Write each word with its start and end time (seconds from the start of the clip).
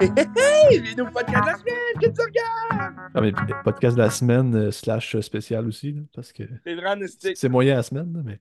Hey, 0.00 0.10
hey, 0.36 0.94
nos 0.96 1.06
podcasts 1.06 1.44
de 1.44 1.50
la 1.50 1.56
semaine, 1.56 2.00
qu'est-ce 2.00 2.10
que 2.10 2.16
tu 2.16 2.22
regardes? 2.22 2.94
Ah, 3.14 3.20
mais 3.20 3.32
podcast 3.64 3.96
de 3.96 4.02
la 4.02 4.10
semaine 4.10 4.54
euh, 4.54 4.70
slash 4.70 5.18
spécial 5.20 5.66
aussi, 5.66 5.92
là, 5.92 6.02
parce 6.14 6.32
que 6.32 6.42
C'est 6.64 6.74
vraiment 6.74 6.96
mystique. 6.96 7.36
c'est 7.36 7.48
moyen 7.48 7.76
la 7.76 7.82
semaine, 7.82 8.12
là, 8.12 8.20
mais 8.24 8.40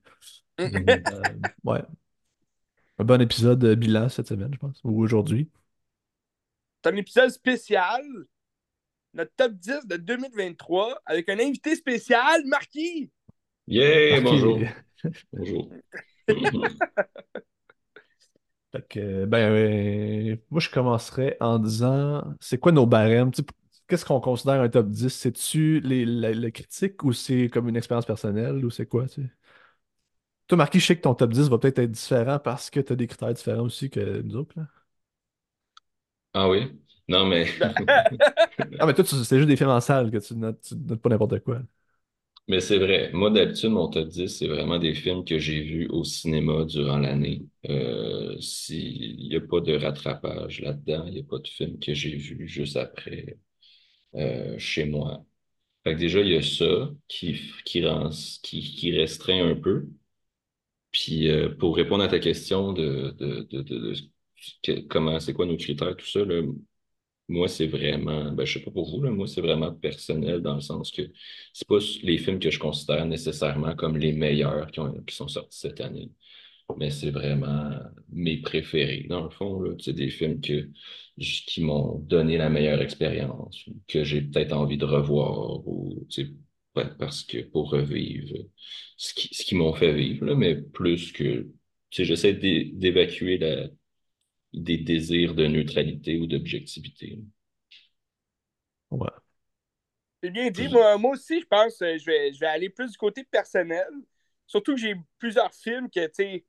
euh, 0.59 1.21
ouais. 1.63 1.81
Un 2.99 3.03
bon 3.03 3.21
épisode 3.21 3.63
euh, 3.63 3.75
bilan 3.75 4.09
cette 4.09 4.27
semaine, 4.27 4.53
je 4.53 4.59
pense, 4.59 4.81
ou 4.83 5.01
aujourd'hui. 5.01 5.49
C'est 6.83 6.91
un 6.91 6.95
épisode 6.95 7.29
spécial, 7.29 8.01
notre 9.13 9.31
top 9.35 9.53
10 9.53 9.87
de 9.87 9.97
2023, 9.97 11.01
avec 11.05 11.29
un 11.29 11.39
invité 11.39 11.75
spécial, 11.75 12.41
Marquis. 12.45 13.09
Yeah, 13.67 14.21
bonjour. 14.21 14.59
Bonjour. 15.33 15.69
Fait 18.71 18.87
que, 18.87 19.25
ben, 19.25 19.51
euh, 19.51 20.37
moi, 20.49 20.61
je 20.61 20.69
commencerais 20.69 21.35
en 21.41 21.59
disant, 21.59 22.23
c'est 22.39 22.57
quoi 22.57 22.71
nos 22.71 22.85
barèmes? 22.85 23.31
Qu'est-ce 23.87 24.05
qu'on 24.05 24.21
considère 24.21 24.61
un 24.61 24.69
top 24.69 24.87
10? 24.87 25.09
C'est-tu 25.09 25.81
les, 25.81 26.05
la, 26.05 26.31
la 26.33 26.51
critique 26.51 27.03
ou 27.03 27.11
c'est 27.11 27.49
comme 27.49 27.67
une 27.67 27.75
expérience 27.75 28.05
personnelle 28.05 28.63
ou 28.63 28.69
c'est 28.69 28.85
quoi, 28.85 29.07
tu 29.07 29.23
sais? 29.23 29.29
Toi, 30.47 30.57
Marquis, 30.57 30.79
je 30.79 30.85
sais 30.87 30.95
que 30.97 31.01
ton 31.01 31.15
top 31.15 31.31
10 31.33 31.49
va 31.49 31.57
peut-être 31.57 31.79
être 31.79 31.91
différent 31.91 32.37
parce 32.39 32.69
que 32.69 32.79
tu 32.79 32.93
as 32.93 32.95
des 32.95 33.07
critères 33.07 33.33
différents 33.33 33.63
aussi 33.63 33.89
que 33.89 34.21
nous 34.21 34.35
autres. 34.35 34.53
là. 34.59 34.67
Ah 36.33 36.47
oui? 36.49 36.81
Non, 37.07 37.25
mais 37.25 37.47
Ah, 38.79 38.85
mais 38.85 38.93
toi, 38.93 39.05
c'est 39.05 39.37
juste 39.37 39.47
des 39.47 39.55
films 39.57 39.69
en 39.69 39.81
salle 39.81 40.11
que 40.11 40.17
tu 40.17 40.35
notes, 40.35 40.61
tu 40.61 40.75
notes 40.75 41.01
pas 41.01 41.09
n'importe 41.09 41.39
quoi. 41.41 41.61
Mais 42.47 42.59
c'est 42.59 42.79
vrai. 42.79 43.11
Moi, 43.13 43.29
d'habitude, 43.29 43.69
mon 43.71 43.87
top 43.89 44.09
10, 44.09 44.27
c'est 44.29 44.47
vraiment 44.47 44.79
des 44.79 44.93
films 44.93 45.23
que 45.23 45.37
j'ai 45.39 45.61
vus 45.61 45.87
au 45.89 46.03
cinéma 46.03 46.65
durant 46.65 46.97
l'année. 46.97 47.45
Euh, 47.69 48.39
s'il 48.41 49.17
n'y 49.17 49.35
a 49.35 49.41
pas 49.41 49.61
de 49.61 49.75
rattrapage 49.77 50.59
là-dedans, 50.61 51.05
il 51.07 51.13
n'y 51.13 51.19
a 51.19 51.23
pas 51.23 51.39
de 51.39 51.47
film 51.47 51.79
que 51.79 51.93
j'ai 51.93 52.15
vu 52.15 52.47
juste 52.47 52.75
après 52.77 53.37
euh, 54.15 54.57
chez 54.59 54.85
moi. 54.85 55.25
Fait 55.85 55.95
que 55.95 55.99
déjà, 55.99 56.21
il 56.21 56.29
y 56.29 56.37
a 56.37 56.43
ça 56.43 56.91
qui, 57.07 57.39
qui, 57.65 57.85
rend, 57.85 58.09
qui, 58.43 58.61
qui 58.61 58.97
restreint 58.97 59.49
un 59.49 59.55
peu. 59.55 59.87
Puis 60.91 61.29
euh, 61.29 61.49
pour 61.55 61.75
répondre 61.75 62.03
à 62.03 62.07
ta 62.07 62.19
question 62.19 62.73
de, 62.73 63.11
de, 63.17 63.41
de, 63.49 63.61
de- 63.61 63.93
de 64.67 64.79
comment, 64.89 65.19
c'est 65.19 65.33
quoi 65.33 65.45
nos 65.45 65.57
critères, 65.57 65.95
tout 65.95 66.05
ça, 66.05 66.25
là, 66.25 66.41
moi, 67.29 67.47
c'est 67.47 67.67
vraiment, 67.67 68.31
ben, 68.33 68.45
je 68.45 68.53
sais 68.59 68.59
pas 68.65 68.71
pour 68.71 68.89
vous, 68.91 69.01
là, 69.03 69.11
moi, 69.11 69.27
c'est 69.27 69.41
vraiment 69.41 69.73
personnel 69.73 70.41
dans 70.41 70.55
le 70.55 70.61
sens 70.61 70.91
que 70.91 71.01
c'est 71.53 71.67
pas 71.67 71.77
les 72.03 72.17
films 72.17 72.39
que 72.39 72.51
je 72.51 72.59
considère 72.59 73.05
nécessairement 73.05 73.75
comme 73.75 73.97
les 73.97 74.11
meilleurs 74.13 74.69
qui, 74.71 74.79
ont, 74.81 74.93
qui 75.03 75.15
sont 75.15 75.27
sortis 75.29 75.57
cette 75.59 75.79
année, 75.81 76.11
mais 76.77 76.89
c'est 76.91 77.11
vraiment 77.11 77.71
mes 78.11 78.37
préférés, 78.41 79.05
dans 79.09 79.23
le 79.23 79.29
fond. 79.29 79.63
C'est 79.79 79.93
des 79.93 80.09
films 80.09 80.41
que, 80.41 80.69
qui 81.19 81.63
m'ont 81.63 81.99
donné 81.99 82.37
la 82.37 82.49
meilleure 82.49 82.81
expérience, 82.81 83.65
que 83.87 84.03
j'ai 84.03 84.21
peut-être 84.21 84.53
envie 84.53 84.77
de 84.77 84.85
revoir, 84.85 85.67
ou, 85.67 86.05
parce 86.99 87.23
que 87.23 87.39
pour 87.43 87.69
revivre 87.71 88.37
ce 88.97 89.13
qui, 89.13 89.33
ce 89.33 89.43
qu'ils 89.43 89.57
m'ont 89.57 89.73
fait 89.73 89.93
vivre, 89.93 90.25
là, 90.25 90.35
mais 90.35 90.55
plus 90.55 91.11
que, 91.11 91.47
j'essaie 91.91 92.33
d'é- 92.33 92.71
d'évacuer 92.73 93.37
la, 93.37 93.67
des 94.53 94.77
désirs 94.77 95.35
de 95.35 95.47
neutralité 95.47 96.17
ou 96.19 96.27
d'objectivité. 96.27 97.19
Ouais. 98.91 99.21
C'est 100.23 100.29
bien 100.29 100.49
dit. 100.51 100.67
Moi, 100.69 100.97
moi 100.97 101.11
aussi, 101.11 101.39
je 101.41 101.45
pense 101.47 101.81
euh, 101.81 101.97
je 101.97 102.05
vais, 102.05 102.33
je 102.33 102.39
vais 102.39 102.47
aller 102.47 102.69
plus 102.69 102.91
du 102.91 102.97
côté 102.97 103.23
personnel. 103.23 103.87
Surtout 104.47 104.75
que 104.75 104.81
j'ai 104.81 104.95
plusieurs 105.19 105.53
films 105.53 105.89
que, 105.89 106.05
tu 106.07 106.13
sais, 106.15 106.45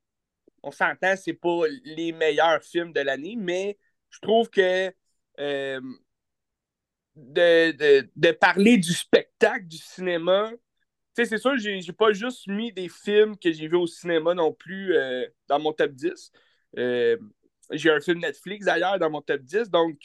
on 0.63 0.71
s'entend, 0.71 1.15
c'est 1.17 1.33
pas 1.33 1.63
les 1.85 2.11
meilleurs 2.13 2.63
films 2.63 2.93
de 2.93 3.01
l'année, 3.01 3.35
mais 3.37 3.77
je 4.11 4.19
trouve 4.21 4.49
que 4.49 4.93
euh, 5.39 5.81
de, 7.15 7.71
de, 7.71 8.09
de 8.15 8.31
parler 8.31 8.77
du 8.77 8.93
spectacle, 8.93 9.67
du 9.67 9.77
cinéma, 9.77 10.51
tu 10.51 11.23
sais, 11.23 11.25
c'est 11.25 11.37
sûr, 11.37 11.57
j'ai 11.57 11.81
j'ai 11.81 11.93
pas 11.93 12.13
juste 12.13 12.47
mis 12.47 12.73
des 12.73 12.89
films 12.89 13.37
que 13.37 13.51
j'ai 13.51 13.67
vus 13.67 13.77
au 13.77 13.87
cinéma 13.87 14.33
non 14.33 14.53
plus 14.53 14.95
euh, 14.95 15.27
dans 15.47 15.59
mon 15.59 15.73
top 15.73 15.91
10. 15.93 16.31
Euh, 16.77 17.17
j'ai 17.71 17.91
un 17.91 17.99
film 17.99 18.19
Netflix 18.19 18.65
d'ailleurs 18.65 18.99
dans 18.99 19.09
mon 19.09 19.21
top 19.21 19.41
10, 19.41 19.69
donc 19.69 19.97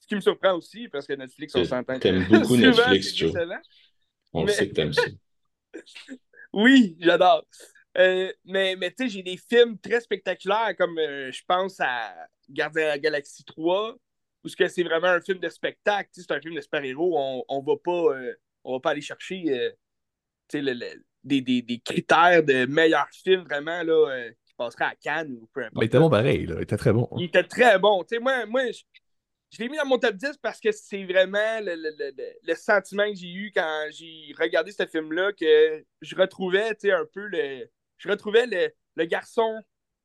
ce 0.00 0.06
qui 0.06 0.14
me 0.14 0.20
surprend 0.20 0.54
aussi, 0.54 0.88
parce 0.88 1.06
que 1.06 1.12
Netflix, 1.12 1.54
on 1.54 1.64
s'entend. 1.64 1.98
T'aimes 1.98 2.24
beaucoup 2.28 2.56
Souvent, 2.56 2.90
Netflix, 2.90 3.14
Joe. 3.16 3.32
On 4.32 4.44
Mais- 4.44 4.52
sait 4.52 4.68
que 4.68 4.74
t'aimes 4.74 4.92
ça. 4.92 5.02
Oui, 6.52 6.96
j'adore. 6.98 7.46
Euh, 7.98 8.32
mais 8.44 8.74
mais 8.76 8.90
tu 8.90 9.04
sais, 9.04 9.08
j'ai 9.10 9.22
des 9.22 9.36
films 9.36 9.78
très 9.78 10.00
spectaculaires, 10.00 10.74
comme 10.78 10.98
euh, 10.98 11.30
je 11.30 11.42
pense 11.46 11.78
à 11.80 12.14
Gardien 12.48 12.82
de 12.82 12.86
la 12.88 12.98
Galaxie 12.98 13.44
3, 13.44 13.94
où 14.44 14.48
c'est 14.48 14.82
vraiment 14.82 15.08
un 15.08 15.20
film 15.20 15.38
de 15.40 15.48
spectacle. 15.48 16.08
C'est 16.12 16.30
un 16.30 16.40
film 16.40 16.54
de 16.54 16.60
super-héros. 16.60 17.14
On, 17.18 17.44
on 17.48 17.60
va 17.62 17.74
pas 17.76 18.14
euh, 18.16 18.34
on 18.64 18.72
va 18.74 18.80
pas 18.80 18.90
aller 18.90 19.02
chercher 19.02 19.42
le- 20.54 20.72
le- 20.72 21.04
des, 21.24 21.40
des, 21.42 21.60
des 21.62 21.80
critères 21.80 22.42
de 22.42 22.64
meilleurs 22.66 23.10
films 23.10 23.42
vraiment 23.44 23.82
là, 23.82 24.28
qui 24.58 24.64
passeraient 24.64 24.84
à 24.84 24.94
Cannes 24.96 25.36
ou 25.40 25.48
peu 25.52 25.60
importe. 25.60 25.74
Mais 25.76 25.84
il 25.84 25.86
était 25.86 25.98
bon 25.98 26.10
pareil, 26.10 26.46
là. 26.46 26.56
Il 26.58 26.62
était 26.62 26.76
très 26.76 26.92
bon. 26.92 27.08
Il 27.16 27.24
était 27.24 27.44
très 27.44 27.78
bon. 27.78 28.04
Moi, 28.20 28.46
moi 28.46 28.62
je, 28.70 28.80
je 29.50 29.58
l'ai 29.58 29.68
mis 29.68 29.76
dans 29.76 29.86
mon 29.86 29.98
top 29.98 30.14
10 30.14 30.36
parce 30.42 30.60
que 30.60 30.70
c'est 30.72 31.04
vraiment 31.04 31.60
le, 31.60 31.74
le- 31.74 31.94
le- 31.98 32.12
le- 32.16 32.32
le 32.42 32.54
sentiment 32.54 33.08
que 33.10 33.16
j'ai 33.16 33.32
eu 33.32 33.52
quand 33.54 33.86
j'ai 33.90 34.34
regardé 34.38 34.72
ce 34.72 34.84
film-là, 34.86 35.32
que 35.32 35.84
je 36.02 36.14
retrouvais, 36.16 36.70
un 36.92 37.04
peu 37.12 37.26
le. 37.26 37.68
Je 37.98 38.08
retrouvais 38.08 38.46
le, 38.46 38.68
le 38.96 39.04
garçon 39.06 39.60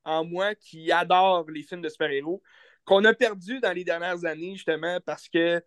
en 0.06 0.25
moi 0.25 0.56
qui 0.56 0.91
adore 0.91 1.50
les 1.50 1.64
films 1.64 1.81
de 1.81 1.90
super-héros, 1.90 2.41
qu'on 2.85 3.06
a 3.06 3.14
perdu 3.14 3.59
dans 3.59 3.72
les 3.72 3.84
dernières 3.84 4.25
années, 4.25 4.53
justement, 4.56 5.00
parce 5.06 5.30
que 5.30 5.62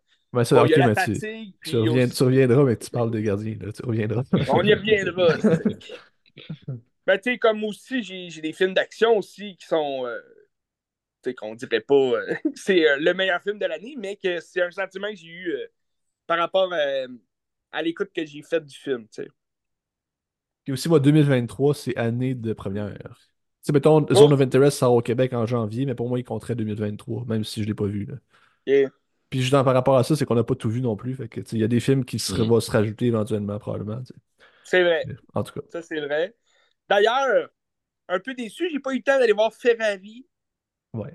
ça, 0.45 0.57
bon, 0.57 0.89
mais 0.89 0.95
fatigue. 1.15 1.55
reviens- 1.77 2.05
aussi- 2.07 2.17
tu 2.17 2.23
reviendras, 2.25 2.65
mais 2.65 2.77
tu 2.77 2.91
parles 2.91 3.11
de 3.11 3.21
gardien, 3.21 3.57
là. 3.61 3.73
Tu 3.73 3.83
reviendras. 3.83 4.23
on 4.51 4.63
y 4.65 4.75
reviendra. 4.75 5.29
ben, 7.07 7.19
tu 7.19 7.33
sais, 7.33 7.39
comme 7.39 7.65
aussi, 7.65 8.03
j'ai 8.03 8.41
des 8.41 8.53
films 8.53 8.75
d'action 8.75 9.17
aussi 9.19 9.57
qui 9.57 9.67
sont. 9.67 10.07
euh, 10.07 10.21
tu 11.23 11.31
sais, 11.31 11.35
qu'on 11.35 11.55
dirait 11.55 11.81
pas 11.81 11.95
euh, 11.95 12.35
que 12.45 12.51
c'est 12.55 12.89
euh, 12.89 12.97
le 12.99 13.15
meilleur 13.15 13.43
film 13.43 13.59
de 13.59 13.67
l'année, 13.67 13.95
mais 13.99 14.17
que 14.17 14.41
c'est 14.41 14.63
un 14.63 14.71
sentiment 14.71 15.09
que 15.11 15.17
j'ai 15.17 15.29
eu 15.29 15.51
euh, 15.53 15.67
par 16.27 16.39
rapport 16.39 16.73
euh, 16.73 17.09
à 17.73 17.83
l'écoute 17.83 18.13
que 18.15 18.25
j'ai 18.27 18.43
faite 18.43 18.67
du 18.67 18.77
film, 18.77 19.09
tu 19.09 19.25
sais. 19.25 19.29
Puis 20.65 20.73
aussi, 20.73 20.89
moi, 20.89 21.01
2023, 21.01 21.75
c'est 21.75 21.97
année 21.97 22.35
de 22.35 22.53
première. 22.53 22.99
Tu 22.99 23.69
sais, 23.69 23.73
mettons, 23.73 24.07
Zone 24.15 24.33
of 24.33 24.41
Interest 24.41 24.79
sort 24.79 24.95
au 24.95 25.03
Québec 25.03 25.33
en 25.33 25.47
janvier, 25.47 25.87
mais 25.87 25.95
pour 25.95 26.09
moi, 26.09 26.19
il 26.19 26.25
compterait 26.25 26.55
2023, 26.57 27.25
même 27.27 27.45
si 27.45 27.63
je 27.63 27.69
l'ai 27.69 27.75
pas 27.75 27.87
vu, 27.87 28.05
là. 28.07 28.15
Et- 28.67 28.89
Puis 29.31 29.41
juste 29.41 29.53
par 29.53 29.65
rapport 29.75 29.97
à 29.97 30.05
ça, 30.05 30.15
c'est 30.17 30.25
qu'on 30.25 30.35
n'a 30.37 30.45
pas 30.45 30.55
tout 30.55 30.71
vu 30.71 30.81
non 30.81 30.97
plus. 30.97 31.15
Fait 31.17 31.29
que, 31.29 31.41
il 31.53 31.59
y 31.59 31.65
a 31.65 31.69
des 31.69 31.81
films 31.81 32.05
qui 32.05 32.19
se, 32.19 32.35
Mhm. 32.35 32.43
vont 32.43 32.61
se 32.61 32.71
rajouter 32.71 33.07
éventuellement, 33.07 33.59
probablement. 33.59 34.01
tu 34.03 34.07
sais. 34.15 34.21
C'est 34.63 34.83
vrai, 34.83 35.09
En 35.35 35.43
tout 35.45 35.55
cas. 35.55 35.67
ça 35.71 35.83
c'est 35.83 36.01
vrai. 36.01 36.35
D'ailleurs, 36.89 37.51
un 38.09 38.21
peu 38.21 38.35
déçu, 38.35 38.69
j'ai 38.71 38.81
pas 38.81 38.93
eu 38.93 38.99
le 38.99 39.03
temps 39.03 39.19
d'aller 39.19 39.33
voir 39.33 39.53
Ferrari 39.55 40.27
Ouais. 40.93 41.13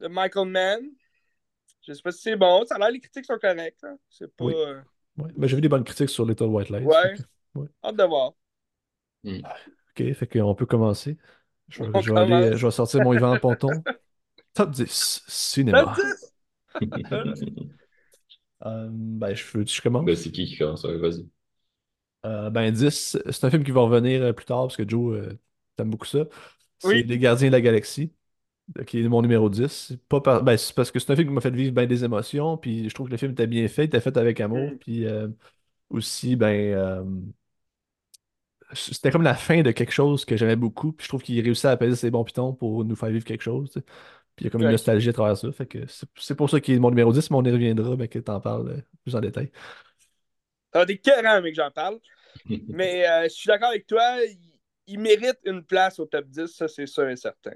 de 0.00 0.08
Michael 0.08 0.48
Mann. 0.48 0.80
Je 1.86 1.92
sais 1.92 2.02
pas 2.02 2.12
si 2.12 2.22
c'est 2.22 2.36
bon, 2.36 2.64
ça 2.66 2.76
a 2.76 2.78
l'air 2.78 2.90
les 2.90 3.00
critiques 3.00 3.24
sont 3.26 3.38
correctes. 3.38 3.82
hein. 3.84 3.96
C'est 4.08 4.32
pas. 4.36 4.44
Oui. 4.44 4.54
euh, 4.56 4.80
ouais. 5.18 5.30
Mais 5.36 5.48
j'ai 5.48 5.56
vu 5.56 5.62
des 5.62 5.68
bonnes 5.68 5.84
critiques 5.84 6.10
sur 6.10 6.24
Little 6.26 6.44
White 6.46 6.70
Lies. 6.70 6.84
Ouais. 6.84 7.14
Que- 7.54 7.60
hâte 7.84 7.96
de 7.96 8.04
voir. 8.04 8.32
OK, 9.26 10.12
fait 10.14 10.26
qu'on 10.26 10.54
peut 10.54 10.64
commencer. 10.64 11.18
Je 11.68 11.82
vais, 11.84 11.90
On 11.92 12.00
je 12.00 12.12
vais 12.14 12.20
aller- 12.20 12.56
je 12.56 12.66
vais 12.66 12.70
sortir 12.72 13.02
mon 13.02 13.12
Yvan 13.12 13.36
Ponton. 13.42 13.68
Top 14.54 14.70
10, 14.70 15.22
cinéma. 15.28 15.84
Top 15.84 15.96
10! 15.96 16.32
Euh, 18.64 18.88
ben, 18.92 19.34
je, 19.34 19.58
veux- 19.58 19.66
je 19.66 19.82
commence. 19.82 20.04
Ben, 20.04 20.14
c'est 20.14 20.30
qui 20.30 20.46
qui 20.46 20.56
commence? 20.56 20.84
Ouais, 20.84 20.96
vas-y. 20.96 21.28
Euh, 22.24 22.50
ben 22.50 22.70
10, 22.72 23.18
c'est 23.30 23.44
un 23.44 23.50
film 23.50 23.64
qui 23.64 23.72
va 23.72 23.80
revenir 23.82 24.22
euh, 24.22 24.32
plus 24.32 24.44
tard 24.46 24.62
parce 24.62 24.76
que 24.76 24.88
Joe, 24.88 25.16
euh, 25.18 25.38
t'aimes 25.76 25.90
beaucoup 25.90 26.06
ça. 26.06 26.24
C'est 26.78 26.88
Oui. 26.88 27.02
Les 27.02 27.18
Gardiens 27.18 27.48
de 27.48 27.52
la 27.52 27.60
Galaxie, 27.60 28.12
euh, 28.78 28.84
qui 28.84 29.00
est 29.00 29.08
mon 29.08 29.22
numéro 29.22 29.50
10. 29.50 29.72
C'est 29.88 30.02
Pas 30.08 30.20
par- 30.22 30.42
ben, 30.44 30.56
c'est 30.58 30.74
parce 30.74 30.90
que 30.92 30.98
c'est 31.00 31.12
un 31.12 31.16
film 31.16 31.28
qui 31.28 31.34
m'a 31.34 31.40
fait 31.42 31.50
vivre 31.50 31.74
bien 31.74 31.86
des 31.86 32.04
émotions, 32.04 32.56
puis 32.58 32.88
je 32.90 32.94
trouve 32.94 33.08
que 33.08 33.12
le 33.12 33.18
film 33.18 33.32
était 33.32 33.46
bien 33.48 33.68
fait, 33.68 33.84
il 33.84 33.86
était 33.88 34.00
fait 34.00 34.16
avec 34.18 34.40
amour, 34.40 34.72
Mm. 34.72 34.78
puis 34.78 35.06
euh, 35.06 35.28
aussi, 35.90 36.36
ben, 36.36 36.74
c'était 38.74 39.10
comme 39.10 39.22
la 39.22 39.34
fin 39.34 39.62
de 39.62 39.70
quelque 39.70 39.92
chose 39.92 40.24
que 40.24 40.36
j'aimais 40.36 40.56
beaucoup, 40.56 40.92
puis 40.92 41.04
je 41.04 41.08
trouve 41.08 41.22
qu'il 41.22 41.40
réussit 41.42 41.66
à 41.66 41.70
apaiser 41.72 41.96
ses 41.96 42.10
bons 42.10 42.24
pitons 42.24 42.54
pour 42.54 42.84
nous 42.84 42.96
faire 42.96 43.10
vivre 43.10 43.24
quelque 43.24 43.42
chose. 43.42 43.70
Puis 44.36 44.44
il 44.44 44.44
y 44.44 44.46
a 44.48 44.50
comme 44.50 44.62
une 44.62 44.70
nostalgie 44.70 45.10
à 45.10 45.12
travers 45.12 45.36
ça, 45.36 45.52
fait 45.52 45.66
que 45.66 45.80
c'est 46.16 46.34
pour 46.34 46.48
ça 46.48 46.60
qu'il 46.60 46.74
est 46.74 46.78
mon 46.78 46.88
numéro 46.90 47.12
10, 47.12 47.30
mais 47.30 47.36
on 47.36 47.44
y 47.44 47.50
reviendra, 47.50 47.96
ben, 47.96 48.08
que 48.08 48.18
t'en 48.18 48.40
parles 48.40 48.82
plus 49.04 49.14
en 49.14 49.20
détail. 49.20 49.50
Ça 50.72 50.84
des 50.86 50.98
que 50.98 51.54
j'en 51.54 51.70
parle. 51.70 51.98
Mais 52.68 53.06
euh, 53.08 53.24
je 53.24 53.28
suis 53.28 53.48
d'accord 53.48 53.68
avec 53.68 53.86
toi, 53.86 54.24
il, 54.24 54.38
il 54.86 54.98
mérite 54.98 55.38
une 55.44 55.64
place 55.64 55.98
au 55.98 56.06
top 56.06 56.26
10, 56.26 56.46
ça 56.46 56.68
c'est 56.68 56.86
sûr 56.86 57.08
et 57.08 57.16
certain. 57.16 57.52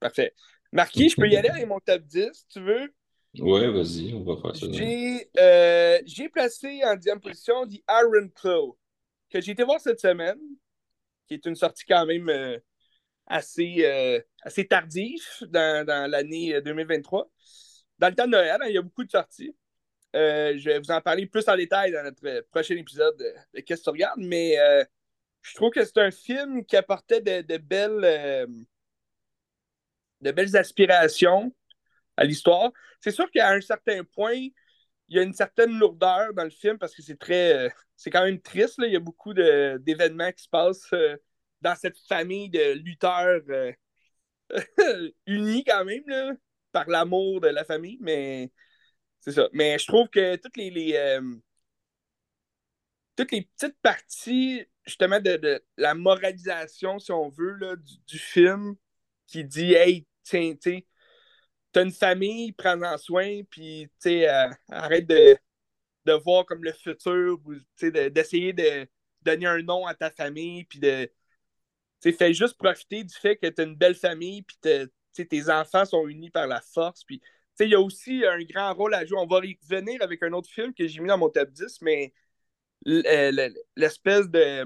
Parfait. 0.00 0.34
Marquis, 0.72 1.08
je 1.08 1.16
peux 1.16 1.28
y 1.28 1.36
aller 1.36 1.48
avec 1.48 1.66
mon 1.66 1.80
top 1.80 2.02
10, 2.02 2.30
si 2.32 2.46
tu 2.48 2.60
veux? 2.60 2.92
Ouais, 3.38 3.68
vas-y, 3.68 4.14
on 4.14 4.24
va 4.24 4.40
faire 4.40 4.56
ça. 4.56 4.66
J'ai 4.72 5.30
euh, 5.38 5.98
j'ai 6.06 6.28
placé 6.28 6.80
en 6.84 6.96
dixième 6.96 7.20
position 7.20 7.66
The 7.66 7.82
Iron 7.88 8.28
Claw, 8.34 8.78
que 9.30 9.40
j'ai 9.40 9.52
été 9.52 9.64
voir 9.64 9.80
cette 9.80 10.00
semaine, 10.00 10.38
qui 11.26 11.34
est 11.34 11.46
une 11.46 11.54
sortie 11.54 11.84
quand 11.86 12.06
même 12.06 12.28
euh, 12.30 12.58
assez, 13.26 13.84
assez 14.42 14.66
tardif 14.66 15.42
dans, 15.48 15.86
dans 15.86 16.10
l'année 16.10 16.60
2023. 16.62 17.30
Dans 17.98 18.08
le 18.08 18.14
temps 18.14 18.26
de 18.26 18.32
Noël, 18.32 18.58
hein, 18.60 18.66
il 18.68 18.74
y 18.74 18.78
a 18.78 18.82
beaucoup 18.82 19.04
de 19.04 19.10
sorties. 19.10 19.54
je 20.14 20.64
vais 20.64 20.78
vous 20.78 20.90
en 20.90 21.00
parler 21.00 21.26
plus 21.26 21.48
en 21.48 21.56
détail 21.56 21.92
dans 21.92 22.02
notre 22.02 22.40
prochain 22.50 22.76
épisode 22.76 23.16
de, 23.16 23.60
Qu'est-ce 23.60 23.80
que 23.80 23.84
tu 23.84 23.90
regardes, 23.90 24.20
mais 24.20 24.56
je 25.42 25.54
trouve 25.54 25.70
que 25.70 25.84
c'est 25.84 25.98
un 25.98 26.10
film 26.10 26.64
qui 26.64 26.76
apportait 26.76 27.20
de, 27.20 27.56
belles, 27.56 28.48
de 30.20 30.30
belles 30.30 30.56
aspirations 30.56 31.52
à 32.16 32.24
l'histoire. 32.24 32.70
C'est 33.00 33.12
sûr 33.12 33.30
qu'à 33.30 33.50
un 33.50 33.60
certain 33.60 34.04
point, 34.04 34.48
il 35.08 35.16
y 35.16 35.18
a 35.18 35.22
une 35.22 35.32
certaine 35.32 35.78
lourdeur 35.78 36.34
dans 36.34 36.44
le 36.44 36.50
film 36.50 36.78
parce 36.78 36.94
que 36.94 37.02
c'est 37.02 37.18
très. 37.18 37.66
Euh, 37.66 37.70
c'est 37.96 38.10
quand 38.10 38.24
même 38.24 38.40
triste. 38.40 38.76
Il 38.78 38.92
y 38.92 38.96
a 38.96 39.00
beaucoup 39.00 39.34
d'événements 39.34 40.32
qui 40.32 40.44
se 40.44 40.48
passent 40.48 40.92
euh, 40.92 41.16
dans 41.60 41.74
cette 41.76 41.98
famille 42.08 42.50
de 42.50 42.74
lutteurs 42.74 43.40
euh, 43.48 43.72
unis 45.26 45.64
quand 45.64 45.84
même 45.84 46.04
là, 46.06 46.32
par 46.78 46.88
l'amour 46.88 47.40
de 47.40 47.48
la 47.48 47.64
famille. 47.64 47.98
Mais 48.00 48.50
c'est 49.20 49.32
ça. 49.32 49.48
Mais 49.52 49.78
je 49.78 49.86
trouve 49.86 50.08
que 50.08 50.36
toutes 50.36 50.56
les, 50.56 50.70
les 50.70 51.20
toutes 53.16 53.32
les 53.32 53.42
petites 53.42 53.76
parties, 53.82 54.64
justement, 54.86 55.20
de, 55.20 55.62
la 55.76 55.94
moralisation, 55.94 57.00
si 57.00 57.10
on 57.10 57.28
veut, 57.30 57.54
là, 57.54 57.74
du, 58.06 58.18
film 58.18 58.76
qui 59.26 59.44
dit 59.44 59.74
Hey, 59.74 60.06
tiens, 60.22 60.54
tu 60.60 60.86
t'as 61.72 61.84
une 61.84 61.92
famille, 61.92 62.52
prends-en 62.52 62.96
soin, 62.96 63.42
puis 63.50 63.90
euh, 64.06 64.48
arrête 64.70 65.06
de, 65.06 65.36
de 66.06 66.12
voir 66.12 66.46
comme 66.46 66.64
le 66.64 66.72
futur, 66.72 67.38
d'essayer 67.82 68.52
de, 68.52 68.88
donner 69.22 69.46
un 69.46 69.62
nom 69.62 69.86
à 69.86 69.94
ta 69.94 70.10
famille, 70.10 70.64
puis 70.64 70.78
de. 70.78 71.10
Fais 72.00 72.32
juste 72.32 72.56
profiter 72.56 73.02
du 73.02 73.14
fait 73.14 73.36
que 73.36 73.48
tu 73.48 73.60
as 73.60 73.64
une 73.64 73.74
belle 73.74 73.96
famille, 73.96 74.42
puis 74.42 74.56
tes 75.26 75.50
enfants 75.50 75.84
sont 75.84 76.06
unis 76.06 76.30
par 76.30 76.46
la 76.46 76.60
force. 76.60 77.04
Puis 77.04 77.20
il 77.60 77.70
y 77.70 77.74
a 77.74 77.80
aussi 77.80 78.24
un 78.24 78.42
grand 78.42 78.72
rôle 78.74 78.94
à 78.94 79.04
jouer. 79.04 79.18
On 79.18 79.26
va 79.26 79.40
revenir 79.40 80.02
avec 80.02 80.22
un 80.22 80.32
autre 80.32 80.50
film 80.50 80.72
que 80.74 80.86
j'ai 80.86 81.00
mis 81.00 81.08
dans 81.08 81.18
mon 81.18 81.28
top 81.28 81.50
10, 81.50 81.80
mais 81.82 82.12
euh, 82.86 83.50
l'espèce 83.76 84.28
de. 84.28 84.64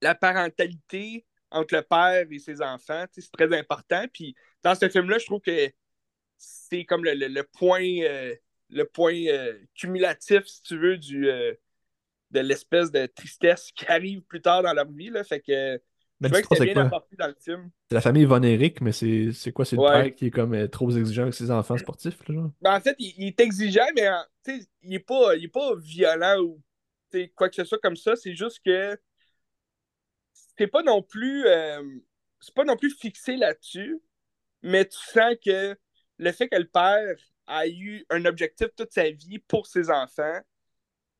La 0.00 0.14
parentalité 0.14 1.24
entre 1.50 1.76
le 1.76 1.82
père 1.82 2.26
et 2.30 2.38
ses 2.38 2.60
enfants, 2.60 3.04
c'est 3.12 3.30
très 3.32 3.56
important. 3.56 4.04
Puis 4.12 4.34
dans 4.62 4.74
ce 4.74 4.88
film-là, 4.88 5.18
je 5.18 5.26
trouve 5.26 5.40
que 5.40 5.72
c'est 6.36 6.84
comme 6.84 7.04
le, 7.04 7.42
point, 7.42 7.80
le 8.68 8.84
point 8.84 9.14
euh, 9.14 9.52
euh, 9.52 9.58
cumulatif, 9.74 10.44
si 10.46 10.62
tu 10.62 10.78
veux, 10.78 10.98
du, 10.98 11.24
de 11.24 12.40
l'espèce 12.40 12.90
de 12.90 13.06
tristesse 13.06 13.70
qui 13.74 13.86
arrive 13.86 14.20
plus 14.22 14.42
tard 14.42 14.62
dans 14.62 14.74
leur 14.74 14.90
vie. 14.90 15.10
Là, 15.10 15.22
que 15.24 15.80
mais 16.20 16.28
je 16.28 16.34
que 16.34 16.56
c'est 16.56 16.64
bien 16.64 16.86
apporté 16.86 17.16
dans 17.16 17.26
le 17.26 17.36
film. 17.38 17.70
C'est 17.88 17.94
la 17.94 18.00
famille 18.00 18.24
Von 18.24 18.42
Eric, 18.42 18.80
mais 18.80 18.92
c'est 18.92 19.52
quoi? 19.52 19.64
C'est 19.64 19.76
le 19.76 19.82
père 19.82 20.14
qui 20.14 20.26
est 20.26 20.30
comme 20.30 20.68
trop 20.68 20.90
exigeant 20.90 21.22
avec 21.22 21.34
ses 21.34 21.50
enfants 21.50 21.76
sportifs? 21.76 22.18
Là, 22.28 22.50
ben, 22.60 22.76
en 22.76 22.80
fait, 22.80 22.96
il, 22.98 23.26
est 23.26 23.40
exigeant, 23.40 23.86
mais 23.94 24.08
il 24.82 24.90
n'est 24.90 24.98
pas, 24.98 25.36
il 25.36 25.44
est 25.44 25.48
pas 25.48 25.74
violent 25.76 26.40
ou 26.40 26.62
quoi 27.36 27.48
que 27.48 27.54
ce 27.56 27.64
soit 27.64 27.78
comme 27.78 27.96
ça. 27.96 28.16
C'est 28.16 28.34
juste 28.34 28.60
que 28.64 28.98
c'est 30.56 30.66
pas 30.66 30.82
non 30.82 31.02
plus 31.02 31.44
c'est 32.40 32.54
pas 32.54 32.64
non 32.64 32.76
plus 32.76 32.90
fixé 32.90 33.36
là-dessus, 33.36 34.00
mais 34.62 34.86
tu 34.86 34.98
sens 34.98 35.34
que 35.44 35.76
le 36.18 36.32
fait 36.32 36.48
que 36.48 36.56
le 36.56 36.68
père 36.68 37.16
a 37.46 37.66
eu 37.66 38.04
un 38.10 38.24
objectif 38.24 38.68
toute 38.76 38.92
sa 38.92 39.10
vie 39.10 39.38
pour 39.38 39.66
ses 39.66 39.90
enfants, 39.90 40.40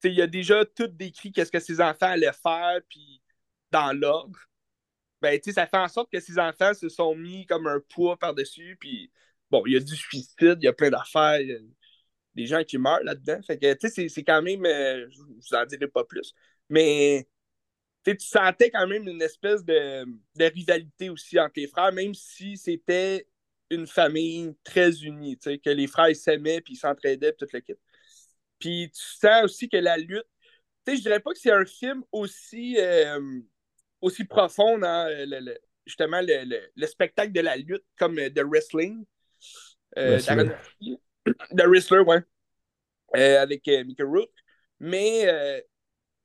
il 0.02 0.20
a 0.20 0.26
déjà 0.26 0.64
tout 0.64 0.87
décrit 0.87 1.32
qu'est-ce 1.32 1.50
que 1.50 1.61
ses 1.61 1.81
enfants 1.81 2.06
allaient 2.06 2.32
faire, 2.32 2.81
puis 2.88 3.23
dans 3.70 3.99
l'ordre. 3.99 4.38
Ben, 5.24 5.40
ça 5.42 5.66
fait 5.66 5.78
en 5.78 5.88
sorte 5.88 6.12
que 6.12 6.20
ses 6.20 6.38
enfants 6.38 6.74
se 6.74 6.90
sont 6.90 7.14
mis 7.14 7.46
comme 7.46 7.66
un 7.66 7.80
poids 7.80 8.18
par-dessus, 8.18 8.76
puis 8.78 9.10
bon, 9.50 9.62
il 9.64 9.72
y 9.72 9.76
a 9.76 9.80
du 9.80 9.96
suicide, 9.96 10.58
il 10.60 10.64
y 10.64 10.68
a 10.68 10.74
plein 10.74 10.90
d'affaires, 10.90 11.40
des 12.34 12.46
gens 12.46 12.62
qui 12.62 12.76
meurent 12.76 13.02
là-dedans. 13.02 13.40
Fait 13.42 13.58
que, 13.58 13.72
tu 13.72 13.88
sais, 13.88 14.10
c'est 14.10 14.22
quand 14.22 14.42
même, 14.42 14.66
euh, 14.66 15.08
je 15.08 15.22
vous 15.22 15.54
en 15.54 15.64
dirai 15.64 15.88
pas 15.88 16.04
plus, 16.04 16.34
mais 16.68 17.26
tu 18.04 18.14
sentais 18.18 18.70
quand 18.70 18.86
même 18.86 19.08
une 19.08 19.22
espèce 19.22 19.64
de, 19.64 20.04
de, 20.34 20.44
rivalité 20.44 21.08
aussi 21.08 21.40
entre 21.40 21.54
les 21.56 21.68
frères, 21.68 21.90
même 21.90 22.12
si 22.12 22.58
c'était 22.58 23.26
une 23.70 23.86
famille 23.86 24.54
très 24.62 24.92
unie, 25.04 25.38
que 25.38 25.70
les 25.70 25.86
frères 25.86 26.14
s'aimaient 26.14 26.60
puis 26.60 26.76
s'entraidaient, 26.76 27.32
toute 27.32 27.54
l'équipe. 27.54 27.78
Puis 28.58 28.90
tu 28.92 29.02
sens 29.02 29.44
aussi 29.44 29.70
que 29.70 29.78
la 29.78 29.96
lutte, 29.96 30.26
tu 30.86 30.92
sais, 30.92 30.96
je 30.98 31.02
dirais 31.02 31.20
pas 31.20 31.32
que 31.32 31.38
c'est 31.38 31.50
un 31.50 31.64
film 31.64 32.04
aussi, 32.12 32.76
euh, 32.78 33.40
aussi 34.04 34.24
profond 34.24 34.78
dans 34.78 35.08
le, 35.08 35.58
justement 35.86 36.20
le, 36.22 36.86
spectacle 36.86 37.32
de 37.32 37.40
la 37.40 37.56
lutte 37.56 37.84
comme 37.98 38.16
de 38.16 38.42
wrestling. 38.42 39.04
Euh, 39.96 40.18
de 41.52 41.62
wrestler, 41.64 42.00
ouais. 42.00 42.20
Euh, 43.16 43.40
avec 43.40 43.66
Mickey 43.66 44.02
Rook. 44.02 44.30
Mais 44.80 45.24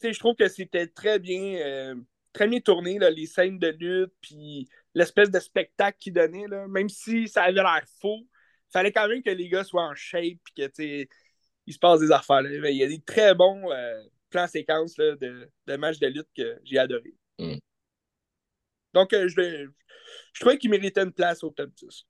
je 0.01 0.19
trouve 0.19 0.35
que 0.35 0.47
c'était 0.47 0.87
très 0.87 1.19
bien, 1.19 1.95
très 2.33 2.47
bien 2.47 2.59
tourné, 2.59 2.99
là, 2.99 3.09
les 3.09 3.27
scènes 3.27 3.59
de 3.59 3.67
lutte, 3.67 4.13
puis 4.21 4.67
l'espèce 4.93 5.29
de 5.29 5.39
spectacle 5.39 5.97
qu'il 5.99 6.13
donnait, 6.13 6.47
là, 6.47 6.67
même 6.67 6.89
si 6.89 7.27
ça 7.27 7.43
avait 7.43 7.53
l'air 7.53 7.83
faux, 8.01 8.19
il 8.69 8.71
fallait 8.71 8.91
quand 8.91 9.07
même 9.07 9.23
que 9.23 9.29
les 9.29 9.49
gars 9.49 9.63
soient 9.63 9.87
en 9.87 9.95
shape 9.95 10.39
et 10.57 10.69
que 10.69 11.07
il 11.65 11.73
se 11.73 11.79
passe 11.79 11.99
des 11.99 12.11
affaires. 12.11 12.41
Il 12.41 12.75
y 12.75 12.83
a 12.83 12.87
des 12.87 13.01
très 13.01 13.35
bons 13.35 13.71
euh, 13.71 14.03
plans 14.29 14.47
séquences 14.47 14.95
de, 14.95 15.49
de 15.67 15.75
matchs 15.75 15.99
de 15.99 16.07
lutte 16.07 16.27
que 16.35 16.59
j'ai 16.63 16.79
adoré. 16.79 17.13
Mm. 17.37 17.57
Donc, 18.94 19.13
euh, 19.13 19.27
je, 19.27 19.36
vais, 19.36 19.65
je 20.33 20.39
trouvais 20.39 20.57
qu'il 20.57 20.69
méritait 20.69 21.01
une 21.01 21.12
place 21.12 21.44
au 21.44 21.50
top 21.50 21.71
10. 21.75 22.06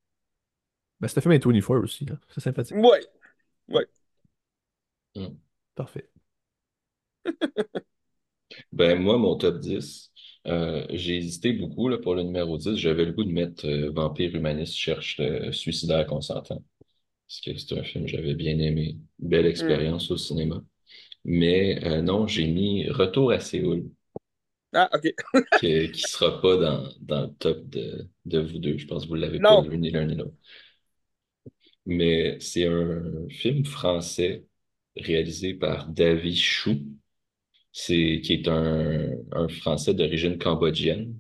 Ben, 1.00 1.08
c'était 1.08 1.22
fait 1.22 1.30
24 1.30 1.76
aussi. 1.84 2.06
Hein. 2.10 2.20
C'est 2.30 2.42
sympathique. 2.42 2.78
Ouais. 2.78 3.06
Ouais. 3.68 3.88
Mm. 5.16 5.36
Parfait. 5.76 6.10
ben, 8.72 9.00
moi, 9.00 9.18
mon 9.18 9.36
top 9.36 9.60
10, 9.60 10.12
euh, 10.48 10.86
j'ai 10.90 11.18
hésité 11.18 11.54
beaucoup 11.54 11.88
là, 11.88 11.98
pour 11.98 12.16
le 12.16 12.24
numéro 12.24 12.58
10. 12.58 12.76
J'avais 12.76 13.06
le 13.06 13.14
goût 13.14 13.24
de 13.24 13.32
mettre 13.32 13.66
euh, 13.68 13.92
Vampire 13.92 14.36
Humaniste 14.36 14.76
cherche 14.76 15.18
le 15.20 15.52
suicidaire 15.52 16.06
consentant. 16.06 16.64
Parce 17.28 17.42
que 17.42 17.58
c'est 17.58 17.78
un 17.80 17.84
film 17.84 18.06
que 18.06 18.12
j'avais 18.12 18.34
bien 18.34 18.58
aimé. 18.60 18.98
Belle 19.20 19.46
hmm. 19.46 19.50
expérience 19.50 20.12
au 20.12 20.18
cinéma. 20.18 20.64
Mais 21.26 21.86
euh, 21.86 22.02
non, 22.02 22.28
j'ai 22.28 22.48
mis 22.48 22.90
Retour 22.90 23.32
à 23.32 23.40
Séoul. 23.40 23.90
Ah, 24.74 24.90
OK. 24.94 25.14
qui 25.60 25.90
ne 25.90 25.94
sera 25.94 26.42
pas 26.42 26.58
dans, 26.58 26.90
dans 27.02 27.22
le 27.24 27.34
top 27.40 27.68
de, 27.70 28.08
de, 28.26 28.40
vous 28.40 28.60
deux. 28.60 28.78
Je 28.78 28.86
pense 28.86 29.04
que 29.04 29.10
vous 29.10 29.16
ne 29.16 29.22
l'avez 29.22 29.40
pas 29.40 29.62
vu 29.62 29.78
ni 29.78 29.90
l'un 29.90 30.06
ni 30.06 30.16
l'autre. 30.16 30.36
Mais 31.86 32.38
c'est 32.40 32.68
un 32.68 33.28
film 33.30 33.66
français 33.66 34.46
réalisé 34.96 35.54
par 35.54 35.88
David 35.88 36.36
Chou 36.36 36.78
c'est 37.72 38.22
qui 38.24 38.34
est 38.34 38.48
un, 38.48 39.12
un 39.32 39.48
Français 39.48 39.94
d'origine 39.94 40.38
cambodgienne. 40.38 41.16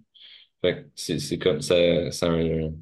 c'est 0.95 1.37
comme 1.39 1.61
ça, 1.61 2.11
ça 2.11 2.27
a 2.27 2.31
un, 2.31 2.73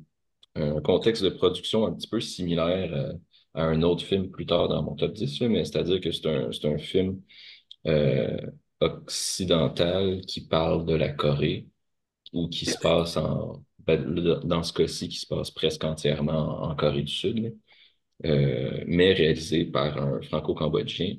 un, 0.56 0.82
contexte 0.82 1.24
de 1.24 1.30
production 1.30 1.86
un 1.86 1.94
petit 1.94 2.08
peu 2.08 2.20
similaire 2.22 2.94
euh, 2.94 3.14
à, 3.54 3.64
un 3.66 3.82
autre 3.84 4.04
film 4.06 4.30
plus 4.32 4.46
tard 4.46 4.68
dans 4.70 4.84
mon 4.84 4.96
top 4.96 5.14
10, 5.14 5.42
mais 5.42 5.66
c'est-à-dire 5.66 6.02
que 6.02 6.12
c'est 6.12 6.28
un, 6.28 6.50
un 6.64 6.78
film 6.78 7.22
euh, 7.88 8.38
occidental 8.80 10.22
qui 10.28 10.48
parle 10.48 10.86
de 10.86 10.96
la 10.96 11.10
Corée 11.10 11.68
ou 12.34 12.48
qui 12.50 12.66
se 12.66 12.78
passe 12.80 13.18
en 13.18 13.64
ben, 13.80 14.04
dans 14.44 14.64
ce 14.64 14.74
cas-ci 14.74 15.10
qui 15.10 15.18
se 15.18 15.28
passe 15.28 15.52
presque 15.52 15.84
entièrement 15.86 16.64
en, 16.64 16.76
Corée 16.76 17.04
du 17.04 17.12
Sud, 17.12 17.58
euh, 18.26 18.84
mais 18.88 19.14
réalisé 19.14 19.66
par 19.66 19.98
un 19.98 20.22
franco-cambodgien 20.22 21.18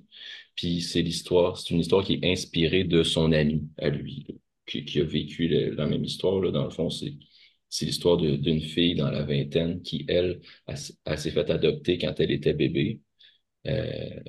puis 0.58 0.82
c'est 0.82 1.02
l'histoire, 1.02 1.56
c'est 1.56 1.70
une 1.70 1.78
histoire 1.80 2.04
qui 2.04 2.14
est 2.14 2.32
inspirée 2.32 2.82
de 2.82 3.04
son 3.04 3.30
ami 3.32 3.68
à 3.78 3.90
lui, 3.90 4.26
qui, 4.66 5.00
a 5.00 5.04
vécu 5.04 5.46
la 5.48 5.86
même 5.86 6.04
histoire. 6.04 6.40
Là. 6.40 6.50
Dans 6.50 6.64
le 6.64 6.70
fond, 6.70 6.90
c'est, 6.90 7.14
c'est 7.68 7.86
l'histoire 7.86 8.16
d'une 8.16 8.60
fille 8.60 8.96
dans 8.96 9.10
la 9.10 9.22
vingtaine 9.22 9.82
qui, 9.82 10.04
elle, 10.08 10.40
s'est 10.74 11.30
fait 11.30 11.48
adopter 11.50 11.98
quand 11.98 12.18
elle 12.18 12.32
était 12.32 12.54
bébé 12.54 13.00
euh, 13.68 14.20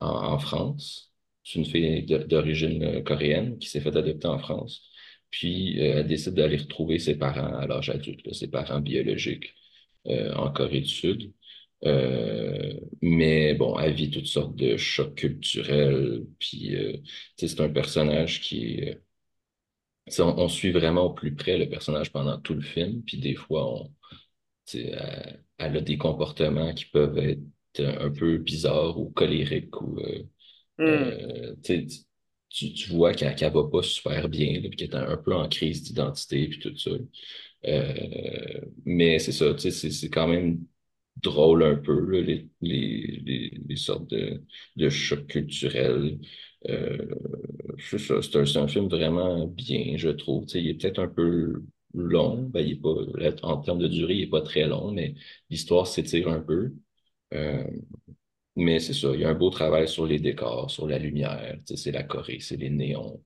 en, 0.00 0.38
France. 0.40 1.07
C'est 1.48 1.58
une 1.60 1.64
fille 1.66 2.02
d'origine 2.04 2.82
euh, 2.84 3.02
coréenne 3.02 3.58
qui 3.58 3.68
s'est 3.68 3.80
fait 3.80 3.96
adopter 3.96 4.28
en 4.28 4.38
France. 4.38 4.82
Puis 5.30 5.80
euh, 5.80 6.00
elle 6.00 6.06
décide 6.06 6.34
d'aller 6.34 6.58
retrouver 6.58 6.98
ses 6.98 7.16
parents 7.16 7.56
à 7.58 7.66
l'âge 7.66 7.90
adulte, 7.90 8.32
ses 8.34 8.48
parents 8.48 8.80
biologiques 8.80 9.54
en 10.06 10.50
Corée 10.52 10.80
du 10.80 10.88
Sud. 10.88 11.32
Euh, 11.84 12.74
mais 13.02 13.54
bon, 13.54 13.78
elle 13.78 13.94
vit 13.94 14.10
toutes 14.10 14.26
sortes 14.26 14.56
de 14.56 14.76
chocs 14.76 15.14
culturels. 15.14 16.26
Puis, 16.38 16.76
euh, 16.76 16.96
c'est 17.36 17.60
un 17.60 17.68
personnage 17.70 18.40
qui. 18.40 18.82
On, 20.18 20.48
suit 20.48 20.72
vraiment 20.72 21.04
au 21.04 21.12
plus 21.14 21.34
près 21.34 21.58
le 21.58 21.68
personnage 21.68 22.10
pendant 22.12 22.38
tout 22.40 22.54
le 22.54 22.62
film. 22.62 23.02
Puis 23.04 23.18
des 23.18 23.34
fois, 23.34 23.88
elle 24.74 25.76
a 25.76 25.80
des 25.80 25.98
comportements 25.98 26.74
qui 26.74 26.86
peuvent 26.86 27.18
être 27.18 27.40
un 27.80 28.10
peu 28.10 28.38
bizarres 28.38 28.98
ou 28.98 29.10
colériques 29.10 29.80
ou 29.82 30.00
Hmm. 30.78 30.84
euh, 30.84 31.54
tu, 31.62 31.86
tu, 32.72 32.90
vois 32.92 33.12
qu'elle 33.14 33.34
qu'elle 33.34 33.52
va 33.52 33.64
pas 33.70 33.82
super 33.82 34.28
bien, 34.28 34.60
puis 34.60 34.70
qu'elle 34.70 34.90
est 34.90 34.94
un 34.94 35.16
peu 35.16 35.34
en 35.34 35.48
crise 35.48 35.82
d'identité 35.82 36.48
puis 36.48 36.60
tout 36.60 36.76
ça. 36.76 36.90
Euh, 37.66 38.60
mais 38.84 39.18
c'est 39.18 39.32
ça, 39.32 39.56
c'est 39.58 40.10
quand 40.10 40.28
même 40.28 40.64
drôle 41.22 41.62
un 41.64 41.76
peu, 41.76 42.20
les, 42.20 42.48
les, 42.60 43.60
les, 43.68 43.76
sortes 43.76 44.08
de, 44.10 44.42
de 44.76 44.88
chocs 44.88 45.26
culturels. 45.26 46.18
Euh, 46.68 46.98
c'est 47.78 48.56
un, 48.56 48.68
film 48.68 48.88
vraiment 48.88 49.46
bien, 49.46 49.96
je 49.96 50.10
trouve. 50.10 50.46
Il 50.54 50.68
est 50.68 50.74
peut-être 50.74 50.98
un 51.00 51.08
peu 51.08 51.62
long, 51.94 52.42
ben, 52.44 52.60
il 52.60 52.72
est 52.72 52.76
pas, 52.76 53.46
en 53.46 53.58
termes 53.58 53.78
de 53.78 53.88
durée, 53.88 54.14
il 54.16 54.22
est 54.22 54.26
pas 54.28 54.42
très 54.42 54.66
long, 54.66 54.92
mais 54.92 55.14
l'histoire 55.50 55.86
s'étire 55.86 56.28
un 56.28 56.40
peu. 56.40 56.72
Euh, 57.34 57.64
mais 58.58 58.80
c'est 58.80 58.94
ça, 58.94 59.10
il 59.14 59.20
y 59.20 59.24
a 59.24 59.30
un 59.30 59.34
beau 59.34 59.50
travail 59.50 59.88
sur 59.88 60.06
les 60.06 60.18
décors, 60.20 60.70
sur 60.70 60.86
la 60.88 60.98
lumière, 60.98 61.58
c'est 61.66 61.92
la 61.92 62.02
Corée, 62.04 62.40
c'est 62.40 62.56
les 62.58 62.70
néons. 62.70 63.22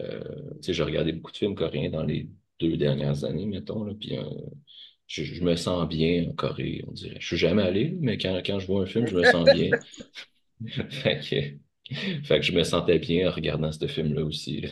Euh, 0.00 0.22
j'ai 0.68 0.82
regardé 0.82 1.12
beaucoup 1.12 1.32
de 1.32 1.38
films 1.38 1.56
coréens 1.56 1.90
dans 1.90 2.04
les 2.04 2.28
deux 2.60 2.76
dernières 2.76 3.24
années, 3.24 3.46
mettons, 3.46 3.84
là, 3.84 3.94
puis 3.98 4.18
euh, 4.18 4.24
je, 5.08 5.24
je 5.24 5.42
me 5.44 5.56
sens 5.56 5.88
bien 5.88 6.28
en 6.30 6.34
Corée, 6.34 6.84
on 6.88 6.92
dirait. 6.92 7.18
Je 7.20 7.26
suis 7.26 7.36
jamais 7.38 7.62
allé, 7.62 7.96
mais 8.00 8.18
quand, 8.18 8.40
quand 8.46 8.60
je 8.60 8.66
vois 8.66 8.82
un 8.84 8.86
film, 8.86 9.06
je 9.06 9.16
me 9.16 9.24
sens 9.24 9.48
bien. 9.50 9.74
Fait 10.90 11.20
que, 11.20 11.94
fait 12.24 12.40
que 12.40 12.42
je 12.42 12.52
me 12.52 12.64
sentais 12.64 12.98
bien 12.98 13.28
en 13.28 13.32
regardant 13.32 13.72
ce 13.72 13.86
film-là 13.86 14.24
aussi. 14.24 14.62
là. 14.62 14.68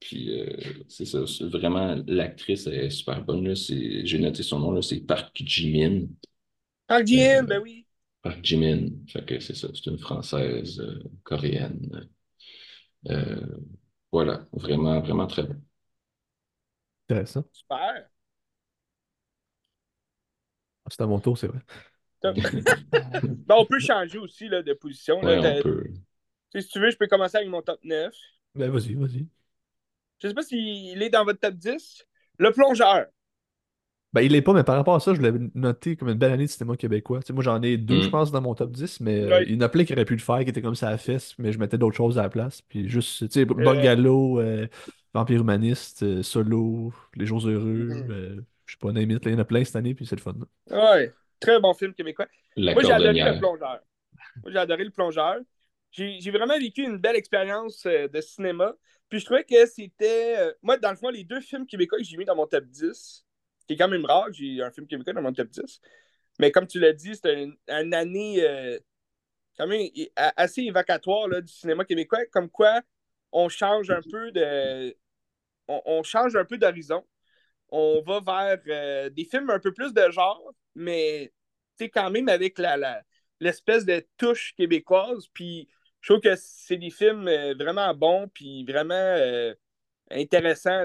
Puis 0.00 0.40
euh, 0.40 0.56
c'est 0.88 1.04
ça, 1.04 1.20
vraiment, 1.42 1.96
l'actrice 2.08 2.66
est 2.66 2.90
super 2.90 3.24
bonne, 3.24 3.54
j'ai 3.54 4.18
noté 4.18 4.42
son 4.42 4.58
nom, 4.58 4.82
c'est 4.82 5.00
Park 5.00 5.30
Ji-min. 5.36 6.06
Park 6.86 7.06
Ji-in, 7.06 7.46
ben 7.48 7.60
oui. 7.60 7.86
Park 8.22 8.38
Ji-min, 8.44 8.88
fait 9.08 9.24
que 9.26 9.40
c'est 9.40 9.54
ça, 9.54 9.68
c'est 9.74 9.86
une 9.90 9.98
Française 9.98 10.78
euh, 10.80 11.02
coréenne. 11.24 12.08
Euh, 13.10 13.46
voilà, 14.12 14.46
vraiment, 14.52 15.00
vraiment 15.00 15.26
très 15.26 15.42
bon. 15.42 15.60
Intéressant. 17.08 17.44
Super. 17.52 18.08
Ah, 20.84 20.88
C'est 20.90 21.00
à 21.02 21.06
mon 21.06 21.20
tour, 21.20 21.36
c'est 21.38 21.48
vrai. 21.48 21.60
Ben, 22.24 23.56
on 23.58 23.64
peut 23.66 23.80
changer 23.80 24.18
aussi 24.18 24.48
là, 24.48 24.62
de 24.62 24.72
position. 24.74 25.20
là. 25.22 25.32
Ouais, 25.32 25.38
on 25.38 25.42
T'as- 25.42 25.62
peut. 25.62 25.84
tu 25.92 26.00
sais, 26.52 26.60
si 26.60 26.68
tu 26.68 26.80
veux, 26.80 26.90
je 26.90 26.96
peux 26.96 27.08
commencer 27.08 27.36
avec 27.38 27.48
mon 27.48 27.62
top 27.62 27.80
9. 27.82 28.14
Ben, 28.54 28.70
vas-y, 28.70 28.94
vas-y. 28.94 29.26
Je 30.20 30.28
sais 30.28 30.34
pas 30.34 30.42
s'il 30.42 31.02
est 31.02 31.10
dans 31.10 31.24
votre 31.24 31.40
top 31.40 31.54
10. 31.54 32.06
Le 32.38 32.52
plongeur. 32.52 33.06
Ben, 34.14 34.20
il 34.20 34.34
est 34.34 34.42
pas, 34.42 34.52
mais 34.52 34.62
par 34.62 34.76
rapport 34.76 34.94
à 34.94 35.00
ça, 35.00 35.14
je 35.14 35.22
l'avais 35.22 35.38
noté 35.54 35.96
comme 35.96 36.08
une 36.10 36.18
belle 36.18 36.32
année 36.32 36.44
de 36.44 36.50
cinéma 36.50 36.76
québécois. 36.76 37.20
Tu 37.20 37.28
sais, 37.28 37.32
moi, 37.32 37.42
j'en 37.42 37.62
ai 37.62 37.78
deux, 37.78 37.98
Mm. 37.98 38.02
je 38.02 38.08
pense, 38.10 38.30
dans 38.30 38.42
mon 38.42 38.54
top 38.54 38.70
10, 38.72 39.00
mais 39.00 39.20
euh, 39.20 39.28
Ouais. 39.28 39.44
il 39.48 39.54
y 39.54 39.56
en 39.56 39.60
a 39.62 39.68
plein 39.70 39.84
qui 39.84 39.92
auraient 39.94 40.04
pu 40.04 40.12
le 40.14 40.20
faire, 40.20 40.40
qui 40.44 40.50
étaient 40.50 40.60
comme 40.60 40.74
ça 40.74 40.88
à 40.88 40.98
fesse, 40.98 41.34
mais 41.38 41.50
je 41.52 41.58
mettais 41.58 41.78
d'autres 41.78 41.96
choses 41.96 42.18
à 42.18 42.22
la 42.24 42.28
place. 42.28 42.60
Puis 42.60 42.88
juste, 42.90 43.26
tu 43.28 43.32
sais, 43.32 43.40
Euh, 43.42 43.54
Bungalow, 43.54 44.38
euh, 44.40 44.66
Vampire 45.14 45.40
Humaniste, 45.40 46.02
euh, 46.02 46.22
Solo, 46.22 46.92
Les 47.16 47.24
Jours 47.24 47.46
Heureux, 47.48 47.88
euh, 48.10 48.36
je 48.66 48.72
sais 48.72 48.78
pas, 48.78 48.92
name 48.92 49.10
it, 49.12 49.24
là, 49.24 49.30
il 49.30 49.34
y 49.34 49.36
en 49.36 49.40
a 49.40 49.44
plein 49.46 49.64
cette 49.64 49.76
année, 49.76 49.94
puis 49.94 50.04
c'est 50.06 50.16
le 50.16 50.20
fun. 50.20 50.34
Ouais. 50.70 51.12
Très 51.40 51.58
bon 51.58 51.72
film 51.72 51.94
québécois. 51.94 52.26
La 52.56 52.74
Moi, 52.74 52.82
j'ai 52.82 52.92
adoré 52.92 53.12
le 53.14 53.38
plongeur. 53.38 53.80
Moi, 54.42 54.52
j'ai 54.52 54.58
adoré 54.58 54.84
le 54.84 54.90
plongeur. 54.90 55.36
J'ai 55.90 56.30
vraiment 56.30 56.58
vécu 56.58 56.82
une 56.84 56.98
belle 56.98 57.16
expérience 57.16 57.84
de 57.86 58.20
cinéma. 58.20 58.74
Puis 59.08 59.20
je 59.20 59.24
trouvais 59.24 59.44
que 59.44 59.66
c'était. 59.66 60.36
moi, 60.62 60.76
dans 60.78 60.90
le 60.90 60.96
fond, 60.96 61.08
les 61.10 61.24
deux 61.24 61.40
films 61.40 61.66
québécois 61.66 61.98
que 61.98 62.04
j'ai 62.04 62.16
mis 62.16 62.24
dans 62.24 62.36
mon 62.36 62.46
top 62.46 62.64
10, 62.64 63.26
qui 63.72 63.78
quand 63.78 63.88
même 63.88 64.04
rare, 64.04 64.32
j'ai 64.32 64.62
un 64.62 64.70
film 64.70 64.86
québécois 64.86 65.12
dans 65.12 65.22
mon 65.22 65.32
top 65.32 65.48
10. 65.48 65.80
Mais 66.38 66.50
comme 66.50 66.66
tu 66.66 66.78
l'as 66.80 66.92
dit, 66.92 67.14
c'était 67.14 67.44
une, 67.44 67.94
année 67.94 68.42
euh, 68.42 68.78
quand 69.56 69.66
même 69.66 69.88
assez 70.16 70.62
évocatoire 70.62 71.28
là, 71.28 71.40
du 71.40 71.52
cinéma 71.52 71.84
québécois. 71.84 72.24
Comme 72.32 72.50
quoi, 72.50 72.80
on 73.32 73.48
change 73.48 73.90
un 73.90 74.00
peu 74.10 74.32
de. 74.32 74.96
On, 75.68 76.02
change 76.02 76.36
un 76.36 76.44
peu 76.44 76.58
d'horizon. 76.58 77.04
On 77.70 78.02
va 78.02 78.20
vers 78.20 78.62
euh, 78.68 79.10
des 79.10 79.24
films 79.24 79.50
un 79.50 79.58
peu 79.60 79.72
plus 79.72 79.94
de 79.94 80.10
genre, 80.10 80.52
mais 80.74 81.32
quand 81.92 82.10
même 82.10 82.28
avec 82.28 82.58
la, 82.58 82.76
la- 82.76 83.02
l'espèce 83.40 83.84
de 83.84 84.06
touche 84.16 84.54
québécoise. 84.56 85.26
Puis 85.32 85.68
je 86.00 86.12
trouve 86.12 86.22
que 86.22 86.36
c'est 86.36 86.76
des 86.76 86.90
films 86.90 87.26
euh, 87.28 87.54
vraiment 87.54 87.92
bons, 87.94 88.28
puis 88.28 88.64
vraiment 88.64 89.52
intéressants. 90.10 90.84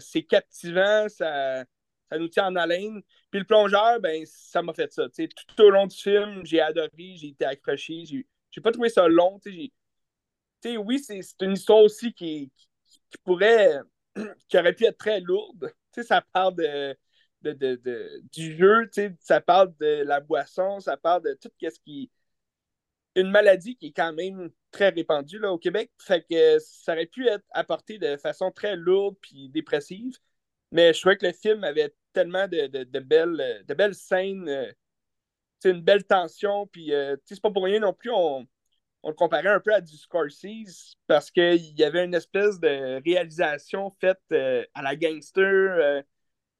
C'est 0.00 0.22
captivant, 0.22 1.08
ça, 1.08 1.64
ça 2.10 2.18
nous 2.18 2.28
tient 2.28 2.46
en 2.46 2.56
haleine. 2.56 3.02
Puis 3.30 3.40
le 3.40 3.46
plongeur, 3.46 4.00
ben, 4.00 4.24
ça 4.26 4.62
m'a 4.62 4.72
fait 4.72 4.92
ça. 4.92 5.08
Tout 5.08 5.62
au 5.62 5.70
long 5.70 5.86
du 5.86 5.96
film, 5.96 6.44
j'ai 6.44 6.60
adoré, 6.60 7.16
j'ai 7.16 7.28
été 7.28 7.44
accroché. 7.44 8.04
J'ai, 8.04 8.60
pas 8.60 8.72
trouvé 8.72 8.88
ça 8.88 9.06
long. 9.08 9.38
Oui, 10.64 10.98
c'est, 10.98 11.20
une 11.42 11.52
histoire 11.52 11.82
aussi 11.82 12.12
qui, 12.12 12.50
pourrait, 13.24 13.80
qui 14.48 14.58
aurait 14.58 14.74
pu 14.74 14.84
être 14.84 14.98
très 14.98 15.20
lourde. 15.20 15.72
Ça 15.92 16.22
parle 16.32 16.54
de, 16.56 16.96
de, 17.42 17.52
de- 17.52 18.22
du 18.32 18.56
jeu, 18.56 18.88
ça 19.20 19.40
parle 19.40 19.74
de 19.80 20.02
la 20.04 20.20
boisson, 20.20 20.80
ça 20.80 20.96
parle 20.96 21.22
de 21.24 21.38
tout 21.40 21.50
ce 21.60 21.80
qui. 21.80 22.10
Une 23.16 23.30
maladie 23.30 23.74
qui 23.74 23.88
est 23.88 23.92
quand 23.92 24.12
même 24.12 24.50
très 24.70 24.90
répandue 24.90 25.40
là, 25.40 25.52
au 25.52 25.58
Québec. 25.58 25.90
Fait 25.98 26.24
que 26.28 26.58
ça 26.60 26.92
aurait 26.92 27.06
pu 27.06 27.26
être 27.26 27.44
apporté 27.50 27.98
de 27.98 28.16
façon 28.16 28.52
très 28.52 28.76
lourde 28.76 29.16
puis 29.20 29.48
dépressive. 29.48 30.16
Mais 30.72 30.92
je 30.94 31.00
trouvais 31.00 31.16
que 31.16 31.26
le 31.26 31.32
film 31.32 31.64
avait 31.64 31.94
tellement 32.12 32.46
de, 32.48 32.66
de- 32.66 32.84
de 32.84 33.00
belles, 33.00 33.64
de 33.66 33.74
belles 33.74 33.94
scènes, 33.94 34.48
euh, 34.48 34.72
une 35.64 35.82
belle 35.82 36.04
tension. 36.04 36.66
Puis, 36.66 36.92
euh, 36.94 37.16
c'est 37.24 37.40
pas 37.40 37.50
pour 37.50 37.64
rien 37.64 37.80
non 37.80 37.92
plus, 37.92 38.10
on, 38.12 38.46
on 39.04 39.08
le 39.10 39.14
comparait 39.14 39.48
un 39.50 39.60
peu 39.60 39.74
à 39.74 39.80
du 39.80 39.96
Scorsese 39.96 40.96
parce 41.06 41.30
qu'il 41.30 41.78
y 41.78 41.84
avait 41.84 42.04
une 42.04 42.14
espèce 42.14 42.60
de 42.60 43.02
réalisation 43.04 43.90
faite 44.00 44.20
euh, 44.32 44.64
à 44.74 44.82
la 44.82 44.96
gangster, 44.96 45.44
euh, 45.44 46.02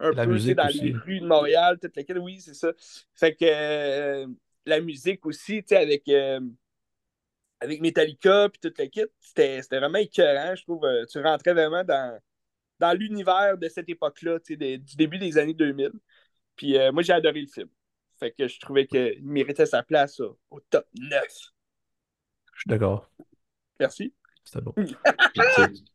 un 0.00 0.12
La 0.12 0.26
peu 0.26 0.40
dans 0.54 0.68
aussi. 0.68 0.74
les 0.74 0.92
rues 1.06 1.20
de 1.20 1.26
Montréal, 1.26 1.78
toutes 1.80 1.96
lesquelles, 1.96 2.18
oui, 2.20 2.40
c'est 2.40 2.54
ça. 2.54 2.72
Fait 3.14 3.34
que 3.36 3.44
euh, 3.46 4.26
la 4.66 4.80
musique 4.80 5.26
aussi, 5.26 5.62
tu 5.62 5.68
sais, 5.70 5.76
avec, 5.78 6.08
avec 7.60 7.80
Metallica 7.80 8.48
puis 8.48 8.60
toute 8.60 8.78
la 8.78 8.86
kit, 8.86 9.04
c'était 9.20 9.60
vraiment 9.70 9.98
écœurant, 9.98 10.54
je 10.54 10.62
trouve. 10.62 10.86
Tu 11.10 11.20
rentrais 11.20 11.54
vraiment 11.54 11.84
dans, 11.84 12.18
dans 12.78 12.92
l'univers 12.96 13.58
de 13.58 13.68
cette 13.68 13.88
époque-là, 13.88 14.38
tu 14.40 14.52
sais, 14.52 14.56
des- 14.56 14.78
du 14.78 14.96
début 14.96 15.18
des 15.18 15.38
années 15.38 15.54
2000. 15.54 15.90
Puis 16.56 16.76
euh, 16.76 16.92
moi, 16.92 17.02
j'ai 17.02 17.12
adoré 17.12 17.40
le 17.40 17.46
film. 17.46 17.68
Fait 18.18 18.32
que 18.32 18.48
je 18.48 18.58
trouvais 18.58 18.86
qu'il 18.86 19.20
méritait 19.22 19.66
sa 19.66 19.82
place 19.82 20.20
euh, 20.20 20.30
au 20.50 20.60
top 20.60 20.86
9. 20.98 21.22
Je 22.54 22.60
suis 22.60 22.68
d'accord. 22.68 23.10
Merci. 23.78 24.12
C'était 24.44 24.60
bon. 24.62 24.72
Puis, 24.72 24.86
tu, 25.34 25.42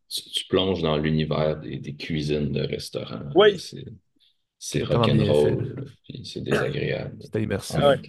sais, 0.08 0.30
tu- 0.32 0.46
plonges 0.48 0.82
dans 0.82 0.98
l'univers 0.98 1.58
des, 1.60 1.80
des 1.80 1.96
cuisines 1.96 2.52
de 2.52 2.62
restaurants. 2.62 3.30
Oui. 3.36 3.60
C'est, 4.60 4.84
rock'n'roll, 4.84 5.86
c'est 6.24 6.42
désagréable 6.42 7.18
C'était 7.22 7.44
immersif. 7.44 7.76
Ah 7.82 7.90
ouais. 7.90 8.02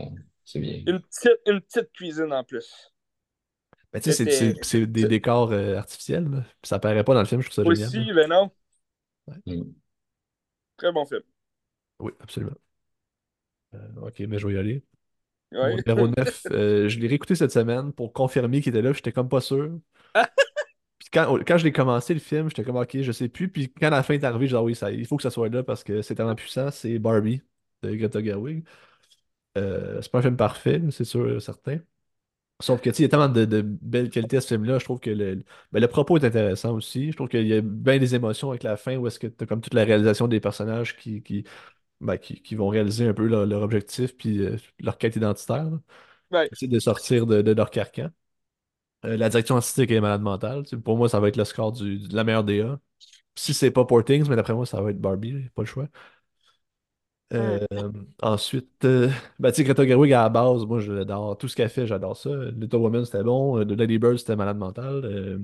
C'est 0.45 0.61
bien. 0.61 0.83
Une 0.87 1.00
petite, 1.00 1.40
une 1.47 1.61
petite 1.61 1.90
cuisine 1.93 2.33
en 2.33 2.45
plus. 2.45 2.93
Ben, 3.93 4.00
tu 4.00 4.12
sais, 4.12 4.54
c'est- 4.62 4.87
des 4.87 5.07
décors 5.09 5.50
euh, 5.52 5.76
artificiels, 5.76 6.25
là. 6.28 6.43
Puis 6.43 6.69
ça 6.69 6.78
paraît 6.78 7.02
pas 7.04 7.14
dans 7.14 7.21
le 7.21 7.26
film, 7.26 7.40
je 7.40 7.49
trouve 7.50 7.64
ça 7.64 7.75
génial. 7.75 7.88
Aussi, 7.88 8.12
ben 8.12 8.28
non. 8.28 8.50
Mm. 9.47 9.62
Très 10.76 10.93
bon 10.93 11.04
film. 11.04 11.23
Oui, 12.00 12.12
absolument. 12.21 12.57
Euh, 13.75 13.78
ok, 14.02 14.21
mais 14.21 14.38
je 14.38 14.47
vais 14.47 14.54
y 14.54 14.59
aller. 14.59 14.83
Ouais. 15.52 15.71
Mon 15.71 15.76
numéro 15.76 16.09
9, 16.09 16.47
euh, 16.50 16.88
je 16.88 16.99
l'ai 16.99 17.09
réécouté 17.09 17.35
cette 17.35 17.52
semaine 17.52 17.93
pour 17.93 18.12
confirmer 18.12 18.61
qu'il 18.61 18.71
était 18.71 18.83
là, 18.83 18.93
j'étais 18.93 19.12
comme 19.12 19.28
pas 19.28 19.40
sûr. 19.40 19.78
Puis 20.99 21.09
quand, 21.12 21.38
quand 21.47 21.59
je 21.59 21.64
l'ai 21.64 21.73
commencé 21.73 22.14
le 22.14 22.21
film, 22.21 22.49
j'étais 22.49 22.64
comme 22.64 22.76
ok, 22.76 23.00
je 23.00 23.12
sais 23.12 23.28
plus. 23.28 23.49
Puis 23.49 23.73
quand 23.73 23.90
la 23.90 24.02
fin 24.02 24.14
est 24.14 24.25
arrivée, 24.25 24.47
j'ai 24.47 24.52
dit 24.52 24.57
ah 24.57 24.62
oui, 24.62 24.75
ça, 24.75 24.90
il 24.90 25.07
faut 25.07 25.16
que 25.16 25.23
ça 25.23 25.31
soit 25.31 25.49
là 25.49 25.62
parce 25.62 25.85
que 25.85 26.02
c'est 26.02 26.14
tellement 26.14 26.35
puissant. 26.35 26.71
C'est 26.71 26.99
Barbie 26.99 27.43
de 27.83 27.95
Greta 27.95 28.23
Gerwig. 28.23 28.64
Euh, 29.57 30.00
c'est 30.02 30.11
pas 30.11 30.19
un 30.19 30.23
film 30.23 30.37
parfait, 30.37 30.83
c'est 30.90 31.04
sûr, 31.04 31.40
certain. 31.40 31.78
Sauf 32.61 32.81
que 32.81 32.89
tu 32.91 32.97
sais, 32.97 33.03
il 33.03 33.07
y 33.07 33.07
a 33.07 33.09
tellement 33.09 33.29
de, 33.29 33.45
de 33.45 33.63
belles 33.63 34.11
qualités 34.11 34.37
à 34.39 34.41
ce 34.41 34.49
film-là. 34.49 34.79
Je 34.79 34.85
trouve 34.85 35.01
que 35.01 35.11
le, 35.11 35.45
ben, 35.73 35.81
le 35.81 35.89
propos 35.89 36.17
est 36.19 36.25
intéressant 36.25 36.73
aussi. 36.75 37.11
Je 37.11 37.17
trouve 37.17 37.29
qu'il 37.29 37.47
y 37.47 37.53
a 37.55 37.61
bien 37.61 37.99
des 37.99 38.15
émotions 38.15 38.51
avec 38.51 38.63
la 38.63 38.77
fin 38.77 38.97
où 38.97 39.07
est-ce 39.09 39.19
que 39.19 39.27
tu 39.27 39.43
as 39.45 39.47
comme 39.47 39.61
toute 39.61 39.75
la 39.75 39.85
réalisation 39.85 40.29
des 40.29 40.41
personnages 40.41 40.97
qui, 40.97 41.23
qui, 41.23 41.45
ben, 42.01 42.19
qui, 42.19 42.43
qui 42.43 42.57
vont 42.57 42.69
réaliser 42.69 43.09
un 43.09 43.15
peu 43.15 43.27
leur, 43.29 43.47
leur 43.47 43.63
objectif 43.63 44.17
puis 44.17 44.41
euh, 44.43 44.57
leur 44.81 44.99
quête 44.99 45.17
identitaire. 45.17 45.71
Ouais. 46.31 46.53
Essayer 46.53 46.69
de 46.69 46.79
sortir 46.81 47.27
de, 47.27 47.43
de 47.43 47.53
leur 47.53 47.71
carcan. 47.71 48.11
Euh, 49.05 49.17
la 49.17 49.29
direction 49.29 49.57
artistique 49.57 49.91
est 49.91 50.01
malade 50.01 50.23
mentale. 50.23 50.65
Pour 50.85 50.97
moi, 50.97 51.09
ça 51.09 51.21
va 51.21 51.29
être 51.29 51.37
le 51.37 51.45
score 51.45 51.73
du, 51.73 51.99
de 51.99 52.17
la 52.17 52.25
meilleure 52.25 52.45
DA. 52.45 52.81
Si 53.37 53.55
c'est 53.55 53.71
pas 53.71 53.85
Poor 53.85 54.05
Things, 54.05 54.29
mais 54.29 54.37
d'après 54.37 54.55
moi, 54.55 54.67
ça 54.67 54.81
va 54.83 54.91
être 54.91 55.01
Barbie, 55.01 55.49
pas 55.55 55.63
le 55.63 55.67
choix. 55.67 55.89
Euh, 57.35 57.59
ensuite, 58.23 58.85
euh, 58.85 59.11
ben, 59.41 59.50
tu 59.50 59.57
sais, 59.57 59.64
Greta 59.64 59.85
Gerwig 59.87 60.12
à 60.12 60.23
la 60.23 60.29
base, 60.29 60.64
moi 60.67 60.79
je 60.79 60.93
l'adore. 60.93 61.37
Tout 61.37 61.49
ce 61.49 61.57
qu'elle 61.57 61.69
fait, 61.69 61.87
j'adore 61.87 62.17
ça. 62.17 62.31
Little 62.53 62.76
Women, 62.76 63.05
c'était 63.05 63.25
bon. 63.25 63.59
Euh, 63.59 63.64
The 63.64 63.73
Lady 63.73 63.99
Bird, 63.99 64.19
c'était 64.19 64.37
malade 64.37 64.57
mental. 64.59 65.05
Euh, 65.05 65.38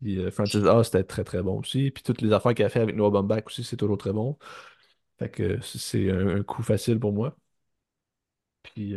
puis, 0.00 0.18
euh, 0.18 0.30
Francis 0.32 0.64
A, 0.64 0.82
c'était 0.82 1.04
très 1.04 1.22
très 1.24 1.42
bon 1.42 1.60
aussi. 1.60 1.90
Puis 1.92 2.02
toutes 2.02 2.22
les 2.22 2.32
affaires 2.32 2.54
qu'elle 2.54 2.66
a 2.66 2.68
fait 2.70 2.80
avec 2.80 2.96
Noah 2.96 3.10
Baumbach 3.10 3.46
aussi, 3.46 3.62
c'est 3.62 3.76
toujours 3.76 3.98
très 3.98 4.12
bon. 4.12 4.36
Fait 5.18 5.30
que 5.30 5.60
c'est 5.62 6.10
un, 6.10 6.38
un 6.40 6.42
coup 6.44 6.62
facile 6.62 7.00
pour 7.00 7.12
moi. 7.12 7.36
Puis, 8.62 8.94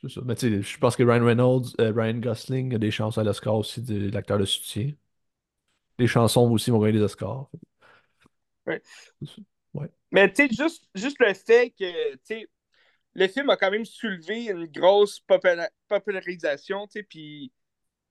c'est 0.00 0.08
ça. 0.10 0.20
Mais 0.24 0.34
tu 0.34 0.50
sais, 0.50 0.62
je 0.62 0.78
pense 0.78 0.96
que 0.96 1.02
Ryan 1.02 1.24
Reynolds, 1.24 1.66
Ryan 1.78 2.18
Gosling 2.18 2.74
a 2.74 2.78
des 2.78 2.90
chances 2.90 3.18
à 3.18 3.24
l'Oscar 3.24 3.54
aussi 3.56 3.82
de 3.82 4.10
l'acteur 4.10 4.38
de 4.38 4.44
soutien. 4.44 4.92
Les 5.98 6.06
chansons 6.06 6.48
aussi 6.52 6.70
vont 6.70 6.78
gagner 6.78 6.98
des 6.98 7.02
Oscars. 7.02 7.48
Mais 10.14 10.32
juste, 10.52 10.84
juste 10.94 11.16
le 11.18 11.34
fait 11.34 11.70
que, 11.70 12.46
le 13.14 13.26
film 13.26 13.50
a 13.50 13.56
quand 13.56 13.72
même 13.72 13.84
soulevé 13.84 14.44
une 14.44 14.66
grosse 14.66 15.20
popula- 15.28 15.70
popularisation, 15.88 16.86
puis, 17.08 17.52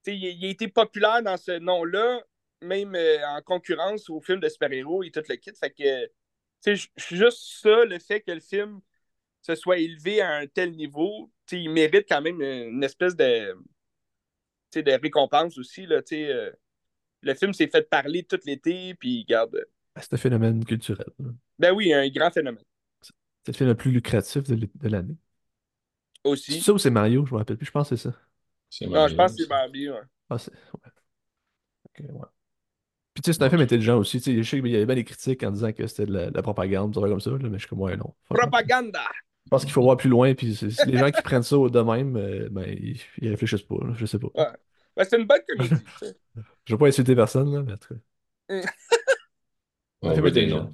il, 0.06 0.46
a 0.46 0.50
été 0.50 0.68
populaire 0.68 1.24
dans 1.24 1.38
ce 1.38 1.58
nom-là, 1.60 2.22
même 2.62 2.94
euh, 2.96 3.26
en 3.30 3.42
concurrence 3.42 4.10
au 4.10 4.20
film 4.20 4.42
de 4.42 4.50
super-héros 4.50 5.04
et 5.04 5.12
tout 5.12 5.24
le 5.30 5.36
kit. 5.38 5.54
Fait 5.58 5.72
que, 5.72 6.12
juste 6.98 7.62
ça, 7.62 7.86
le 7.86 7.98
fait 8.00 8.20
que 8.20 8.32
le 8.32 8.42
film 8.42 8.82
se 9.42 9.56
soit 9.56 9.78
élevé 9.78 10.20
à 10.20 10.34
un 10.34 10.48
tel 10.48 10.74
niveau, 10.74 11.32
il 11.54 11.70
mérite 11.70 12.06
quand 12.10 12.22
même 12.22 12.42
une, 12.42 12.84
espèce 12.84 13.16
de, 13.16 13.56
récompense 14.76 15.58
aussi, 15.58 15.86
là, 15.86 16.02
euh, 16.12 16.52
le 17.22 17.34
film 17.34 17.54
s'est 17.54 17.68
fait 17.68 17.90
parler 17.90 18.24
tout 18.24 18.40
l'été, 18.46 18.94
puis, 18.96 19.22
regarde, 19.22 19.56
euh, 19.56 20.02
C'est 20.02 20.16
un 20.16 20.18
phénomène 20.18 20.66
culturel. 20.66 21.08
Ben 21.60 21.72
oui, 21.74 21.94
un 21.94 22.08
grand 22.10 22.32
phénomène 22.32 22.64
C'est 23.46 23.52
le 23.52 23.58
film 23.58 23.70
le 23.70 23.76
plus 23.76 23.92
lucratif 23.92 24.44
de 24.44 24.88
l'année. 24.88 25.16
C'est 26.26 26.30
aussi. 26.30 26.62
ça 26.62 26.74
ou 26.74 26.78
c'est 26.78 26.90
Mario? 26.90 27.26
Je 27.26 27.34
me 27.34 27.38
rappelle 27.40 27.58
plus. 27.58 27.66
Je 27.66 27.72
pense 27.72 27.90
que 27.90 27.96
c'est 27.96 28.10
ça. 28.10 28.18
C'est 28.70 28.88
Non, 28.88 29.08
je 29.08 29.16
pense 29.16 29.32
que 29.34 29.44
c'est 29.44 29.50
Mario, 29.50 29.72
Barbie, 29.72 29.90
ouais. 29.90 30.02
Ah, 30.30 30.38
c'est. 30.38 30.52
Ouais. 30.52 30.92
Ok, 31.86 32.06
ouais. 32.10 32.28
Puis 33.14 33.22
tu 33.24 33.32
sais, 33.32 33.38
c'est 33.40 33.44
un 33.44 33.50
film 33.50 33.62
intelligent 33.62 33.98
aussi. 33.98 34.20
Tu 34.20 34.24
sais, 34.36 34.44
je 34.44 34.50
sais 34.50 34.62
qu'il 34.62 34.72
y 34.72 34.76
avait 34.76 34.86
bien 34.86 34.96
des 34.96 35.04
critiques 35.04 35.44
en 35.44 35.52
disant 35.52 35.72
que 35.74 35.86
c'était 35.88 36.06
de 36.06 36.14
la, 36.14 36.32
de 36.32 36.36
la 36.36 36.42
propagande, 36.42 36.94
comme 36.96 37.20
ça, 37.20 37.32
là, 37.32 37.38
mais 37.44 37.54
je 37.54 37.60
suis 37.60 37.70
comme, 37.70 37.82
ouais, 37.82 37.98
non. 37.98 38.14
Propaganda! 38.30 39.04
Je 39.46 39.50
pense 39.50 39.64
qu'il 39.66 39.74
faut 39.74 39.84
voir 39.84 39.98
plus 39.98 40.10
loin, 40.10 40.34
puis 40.34 40.56
c'est- 40.56 40.72
c'est- 40.72 40.86
les 40.90 40.98
gens 40.98 41.12
qui 41.12 41.22
prennent 41.22 41.44
ça 41.44 41.58
de 41.58 41.80
même, 41.82 42.16
euh, 42.16 42.50
ben, 42.50 42.66
ils, 42.68 43.00
ils 43.22 43.30
réfléchissent 43.30 43.62
pas, 43.64 43.76
là, 43.82 43.94
je 43.96 44.06
sais 44.06 44.18
pas. 44.20 44.30
Ouais. 44.36 44.48
Ben, 44.96 45.06
c'est 45.06 45.20
une 45.20 45.28
bonne 45.28 45.42
comédie, 45.48 45.76
tu 45.76 46.08
sais. 46.08 46.18
Je 46.66 46.74
veux 46.74 46.78
pas 46.80 46.88
insulter 46.88 47.16
personne, 47.16 47.54
là, 47.54 47.62
mais 47.62 47.74
en 47.74 47.78
tout 47.78 47.94
cas. 47.94 48.00
C'est 50.02 50.32
des 50.32 50.48
noms. 50.48 50.74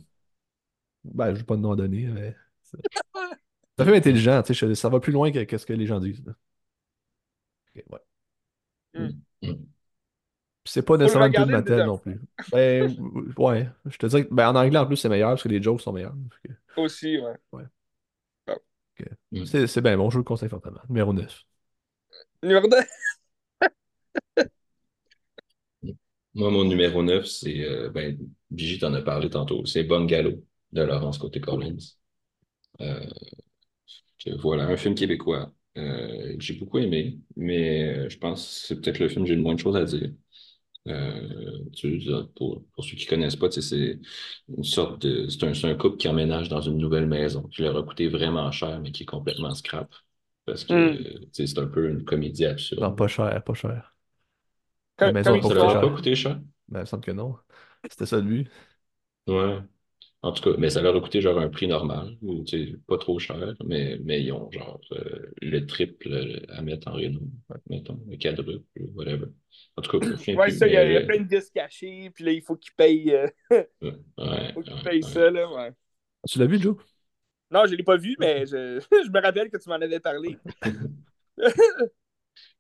Ben, 1.14 1.34
je 1.34 1.40
veux 1.40 1.46
pas 1.46 1.56
de 1.56 1.62
nom 1.62 1.72
à 1.72 1.76
donner, 1.76 2.08
mais. 2.08 2.36
Un 3.78 3.86
film 3.86 3.96
intelligent, 3.96 4.44
tu 4.44 4.54
sais, 4.54 4.76
ça 4.76 4.90
va 4.90 5.00
plus 5.00 5.14
loin 5.14 5.32
que, 5.32 5.42
que 5.46 5.58
ce 5.58 5.66
que 5.66 5.72
les 5.72 5.86
gens 5.86 6.02
disent. 6.02 6.22
ouais. 7.76 8.00
Mm. 8.94 9.10
Mm. 9.42 9.54
Puis 10.64 10.74
c'est 10.74 10.82
pas 10.82 10.96
le 10.96 11.04
nécessairement 11.04 11.28
tout 11.28 11.42
regarder 11.42 11.54
de 11.54 11.58
une 11.58 11.62
Mattel 11.62 11.76
deuxième 11.78 11.88
non 11.88 11.98
plus. 11.98 12.20
Ben, 12.52 13.34
ouais. 13.38 13.70
Je 13.86 13.98
te 13.98 14.06
dirais 14.08 14.26
que, 14.26 14.34
ben, 14.34 14.50
en 14.50 14.56
anglais 14.56 14.80
en 14.80 14.86
plus, 14.86 14.98
c'est 14.98 15.08
meilleur 15.08 15.30
parce 15.30 15.44
que 15.44 15.48
les 15.48 15.62
jokes 15.64 15.80
sont 15.80 15.94
meilleurs. 15.94 16.16
Fait 16.42 16.50
que, 16.50 16.82
Aussi, 16.82 17.18
ouais. 17.18 17.64
Mm. 19.32 19.46
C'est 19.46 19.68
c'est 19.68 19.82
bien 19.82 19.96
bon, 19.98 20.10
je 20.10 20.16
vous 20.16 20.20
le 20.20 20.26
conseille 20.26 20.50
fortement. 20.50 20.82
Numéro 20.90 21.14
9. 21.14 21.46
Numéro 22.44 22.68
2. 22.68 22.78
Moi, 26.34 26.52
mon 26.52 26.64
numéro 26.64 27.02
9, 27.04 27.26
c'est, 27.26 27.64
euh, 27.66 27.90
ben, 27.90 28.18
Brigitte 28.52 28.84
en 28.84 28.94
a 28.94 29.02
parlé 29.02 29.30
tantôt, 29.30 29.66
c'est 29.66 29.84
Bungalow 29.84 30.44
de 30.74 30.82
Laurence 30.84 31.18
Côté-Collins. 31.18 31.78
Euh, 32.82 33.06
voilà, 34.40 34.66
un 34.66 34.78
film 34.78 34.96
québécois 34.96 35.52
euh, 35.78 36.36
que 36.38 36.42
j'ai 36.44 36.56
beaucoup 36.56 36.78
aimé, 36.80 37.20
mais 37.36 38.06
euh, 38.06 38.10
je 38.10 38.18
pense 38.18 38.44
que 38.46 38.68
c'est 38.68 38.82
peut-être 38.82 39.00
le 39.00 39.10
film 39.10 39.24
que 39.24 39.30
j'ai 39.30 39.36
le 39.36 39.42
moins 39.42 39.56
de 39.56 39.60
choses 39.60 39.76
à 39.78 39.86
dire. 39.86 40.12
Euh, 40.88 41.60
tu- 41.76 42.02
pour, 42.36 42.64
pour 42.76 42.86
ceux 42.86 42.98
qui 42.98 43.06
connaissent 43.08 43.36
pas, 43.38 43.52
c'est 43.52 44.00
une 44.50 44.64
sorte 44.64 45.02
de. 45.04 45.30
C'est 45.30 45.44
un, 45.46 45.54
c'est 45.54 45.68
un 45.70 45.76
couple 45.76 45.98
qui 45.98 46.08
emménage 46.10 46.50
dans 46.50 46.62
une 46.62 46.78
nouvelle 46.78 47.08
maison 47.08 47.44
qui 47.44 47.64
leur 47.64 47.78
a 47.78 47.84
coûté 47.84 48.08
vraiment 48.10 48.52
cher, 48.52 48.80
mais 48.82 48.92
qui 48.92 49.04
est 49.04 49.06
complètement 49.08 49.54
scrap. 49.56 49.94
Parce 50.46 50.66
que 50.66 50.76
Mm. 50.76 51.10
euh, 51.18 51.28
sais, 51.34 51.48
c'est 51.48 51.60
un 51.60 51.68
peu 51.68 51.90
une 51.90 52.06
comédie 52.06 52.46
absurde. 52.46 52.86
Non, 52.86 52.96
pas 52.96 53.08
cher, 53.08 53.44
pas 53.44 53.54
cher. 53.54 53.96
Comme- 54.98 55.12
La 55.12 55.12
maison 55.12 55.40
pas 55.40 55.50
Ça 55.50 55.56
leur 55.56 55.70
a 55.70 55.80
pas 55.80 55.90
cher. 55.90 55.90
coûté 55.90 56.16
cher? 56.16 56.40
Ben, 56.70 56.80
il 56.80 56.84
me 56.84 56.86
semble 56.86 57.06
que 57.06 57.12
non. 57.12 57.38
C'était 57.90 58.06
ça 58.06 58.18
le 58.18 58.24
but. 58.24 58.52
Ouais. 59.28 59.62
En 60.22 60.34
tout 60.34 60.44
cas, 60.44 60.58
mais 60.58 60.70
ça 60.70 60.82
leur 60.82 60.96
a 60.98 61.00
coûté 61.02 61.22
genre 61.22 61.40
un 61.40 61.48
prix 61.50 61.68
normal, 61.68 62.18
ou 62.22 62.44
tu 62.44 62.66
sais, 62.74 62.78
pas 62.88 62.98
trop 62.98 63.20
cher, 63.20 63.56
mais, 63.66 63.98
mais 64.04 64.22
ils 64.22 64.34
ont 64.34 64.52
genre 64.52 64.82
euh, 64.92 65.32
le 65.42 65.66
triple 65.66 66.10
euh, 66.12 66.46
à 66.50 66.62
mettre 66.62 66.90
en 66.90 66.94
réno, 66.94 67.22
mettons, 67.70 68.02
le 68.06 68.18
quadruple, 68.18 68.62
whatever. 68.96 69.28
En 69.78 69.82
tout 69.82 69.92
cas, 69.92 70.06
je 70.06 70.12
me 70.12 70.18
souviens 70.18 70.38
Ouais, 70.38 70.52
plus, 70.52 70.52
ça, 70.52 70.68
il 70.68 70.74
y, 70.74 70.78
a- 70.78 70.86
il 70.86 70.94
y 70.94 70.96
a 70.98 71.02
mais, 71.02 71.06
plein 71.06 71.18
de 71.20 71.24
disques 71.28 71.54
cachés, 71.54 72.10
puis 72.12 72.24
là, 72.24 72.32
il 72.32 72.42
faut 72.44 72.56
qu'ils 72.56 72.74
payent, 72.74 73.12
euh, 73.14 73.28
ouais, 73.82 73.92
faut 74.54 74.64
qu'ils 74.64 74.78
ouais, 74.78 74.84
payent 74.84 75.04
ouais. 75.04 75.06
ça, 75.06 75.30
là, 75.32 75.52
ouais. 75.52 75.74
Tu 76.28 76.40
l'as 76.40 76.46
vu, 76.48 76.60
Joe? 76.62 76.78
Non, 77.52 77.66
je 77.66 77.76
l'ai 77.76 77.84
pas 77.84 77.98
vu, 77.98 78.16
mais 78.20 78.46
je, 78.46 78.80
je 79.06 79.10
me 79.12 79.22
rappelle 79.22 79.50
que 79.50 79.58
tu 79.58 79.70
m'en 79.70 79.76
avais 79.76 80.00
parlé. 80.00 80.40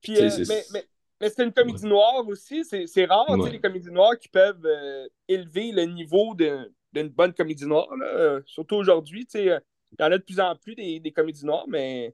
Puis, 0.01 0.19
euh, 0.19 0.39
mais, 0.45 0.65
mais, 0.69 0.87
mais 1.21 1.29
c'est 1.29 1.43
une 1.43 1.53
comédie 1.53 1.85
noire 1.85 2.27
aussi. 2.27 2.63
C'est 2.65 2.87
c'est 2.87 3.05
rare, 3.05 3.35
tu 3.37 3.43
sais, 3.43 3.49
les 3.49 3.59
comédies 3.59 3.91
noires 3.91 4.17
qui 4.19 4.29
peuvent 4.29 4.65
euh, 4.65 5.07
élever 5.27 5.71
le 5.71 5.83
niveau 5.85 6.35
de- 6.35 6.71
d'une 6.93 7.10
bonne 7.10 7.34
comédie 7.34 7.65
noire. 7.65 7.93
là. 7.95 8.06
Euh, 8.06 8.41
Surtout 8.45 8.75
aujourd'hui, 8.75 9.25
tu 9.25 9.32
sais, 9.39 9.52
euh, 9.52 9.60
il 9.91 10.02
y 10.02 10.06
en 10.06 10.12
a 10.12 10.17
de 10.17 10.23
plus 10.23 10.39
en 10.39 10.56
plus 10.56 10.75
des, 10.75 10.99
des 10.99 11.12
comédies 11.12 11.45
noires, 11.45 11.65
mais 11.67 12.13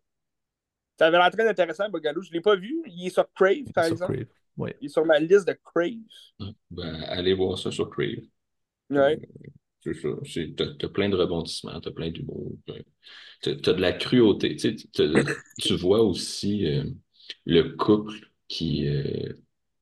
ça 0.98 1.08
avait 1.08 1.18
l'air 1.18 1.32
très 1.32 1.48
intéressant, 1.48 1.90
Bogalo. 1.90 2.22
Je 2.22 2.32
l'ai 2.32 2.42
pas 2.42 2.56
vu. 2.56 2.82
Il 2.88 3.08
est 3.08 3.10
sur 3.10 3.28
Crave, 3.34 3.72
par 3.74 3.86
Sur 3.86 3.94
exemple. 3.94 4.14
Crave. 4.14 4.28
Ouais. 4.58 4.78
Il 4.82 4.86
est 4.86 4.90
sur 4.90 5.06
ma 5.06 5.20
liste 5.20 5.48
de 5.48 5.58
Crave. 5.64 6.54
Ben, 6.72 7.04
allez 7.08 7.34
voir 7.34 7.58
ça 7.58 7.72
sur 7.72 7.90
Crave. 7.90 8.24
Ouais. 8.90 9.20
C'est 9.82 9.94
ça. 9.94 10.10
T'as, 10.80 10.90
plein 10.90 11.10
de 11.10 11.16
rebondissements, 11.16 11.80
t'as 11.80 11.92
plein 11.92 12.10
d'humour. 12.10 12.58
T'as, 13.42 13.56
t'as 13.56 13.74
de 13.74 13.82
la 13.82 13.94
cruauté. 13.94 14.56
Tu 14.56 14.78
sais, 14.78 14.88
tu 15.62 15.76
vois 15.76 16.02
aussi 16.02 16.66
euh, 16.66 16.86
le 17.46 17.76
couple 17.76 18.16
qui, 18.48 18.88
euh, 18.88 19.34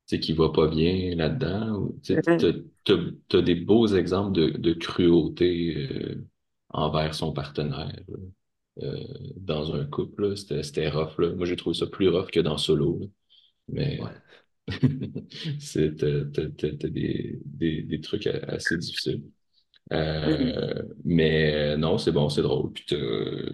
sais, 0.08 0.20
qui 0.20 0.34
va 0.34 0.50
pas 0.50 0.68
bien 0.68 1.16
là-dedans. 1.16 1.90
tu 2.04 2.14
Mhm. 2.16 2.38
T'as- 2.86 2.96
t'as 3.30 3.42
des 3.42 3.56
beaux 3.56 3.88
exemples 3.88 4.34
de, 4.34 4.50
de 4.58 4.74
cruauté 4.74 5.76
euh, 5.90 6.26
envers 6.70 7.16
son 7.16 7.32
partenaire 7.34 7.96
euh, 8.82 8.98
dans 9.38 9.74
un 9.76 9.86
couple. 9.86 10.36
C'était, 10.38 10.90
rough. 10.90 11.18
Là. 11.20 11.34
Moi, 11.36 11.46
j'ai 11.46 11.56
trouvé 11.56 11.76
ça 11.76 11.88
plus 11.88 12.10
rough 12.10 12.30
que 12.32 12.40
dans 12.40 12.58
Solo. 12.58 13.00
là. 13.02 13.08
Mais 13.70 14.02
Ouais. 14.02 14.12
c'est, 15.60 15.98
t'as, 15.98 16.88
des, 16.90 17.40
des, 17.46 17.84
des 17.84 18.02
trucs 18.02 18.28
assez 18.28 18.78
difficiles. 18.78 19.24
Euh, 19.94 20.84
mais 21.06 21.78
non, 21.78 21.98
c'est 21.98 22.12
bon, 22.12 22.30
c'est 22.30 22.42
drôle. 22.44 22.74
Puis 22.74 22.86
t'as 22.90 22.98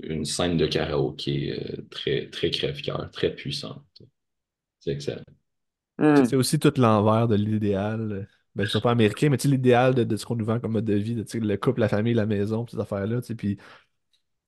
une 0.07 0.25
scène 0.25 0.57
de 0.57 0.67
karaoké 0.67 1.59
très, 1.91 2.29
très 2.29 2.51
crève-cœur, 2.51 3.11
très 3.11 3.35
puissante. 3.35 3.83
C'est 4.79 4.91
excellent. 4.91 5.23
Hmm. 5.99 6.25
C'est 6.25 6.35
aussi 6.35 6.59
tout 6.59 6.73
l'envers 6.77 7.27
de 7.27 7.35
l'idéal. 7.35 8.11
euh, 8.11 8.23
Ben, 8.55 8.63
je 8.65 8.69
suis 8.69 8.79
pas 8.81 8.91
américain, 8.91 9.29
mais 9.29 9.37
tu 9.37 9.43
sais, 9.43 9.47
l'idéal 9.55 9.93
de, 9.95 10.03
de 10.03 10.17
ce 10.17 10.25
qu'on 10.25 10.35
nous 10.35 10.45
vend 10.45 10.59
comme 10.59 10.71
mode 10.73 10.85
de 10.85 10.93
vie, 10.95 11.15
de, 11.15 11.23
tu 11.23 11.31
sais, 11.31 11.39
le 11.39 11.57
couple, 11.57 11.81
la 11.81 11.89
famille, 11.89 12.13
la 12.13 12.25
maison, 12.25 12.65
ces 12.67 12.79
affaires-là, 12.79 13.21
tu 13.21 13.27
sais, 13.27 13.35
puis 13.35 13.57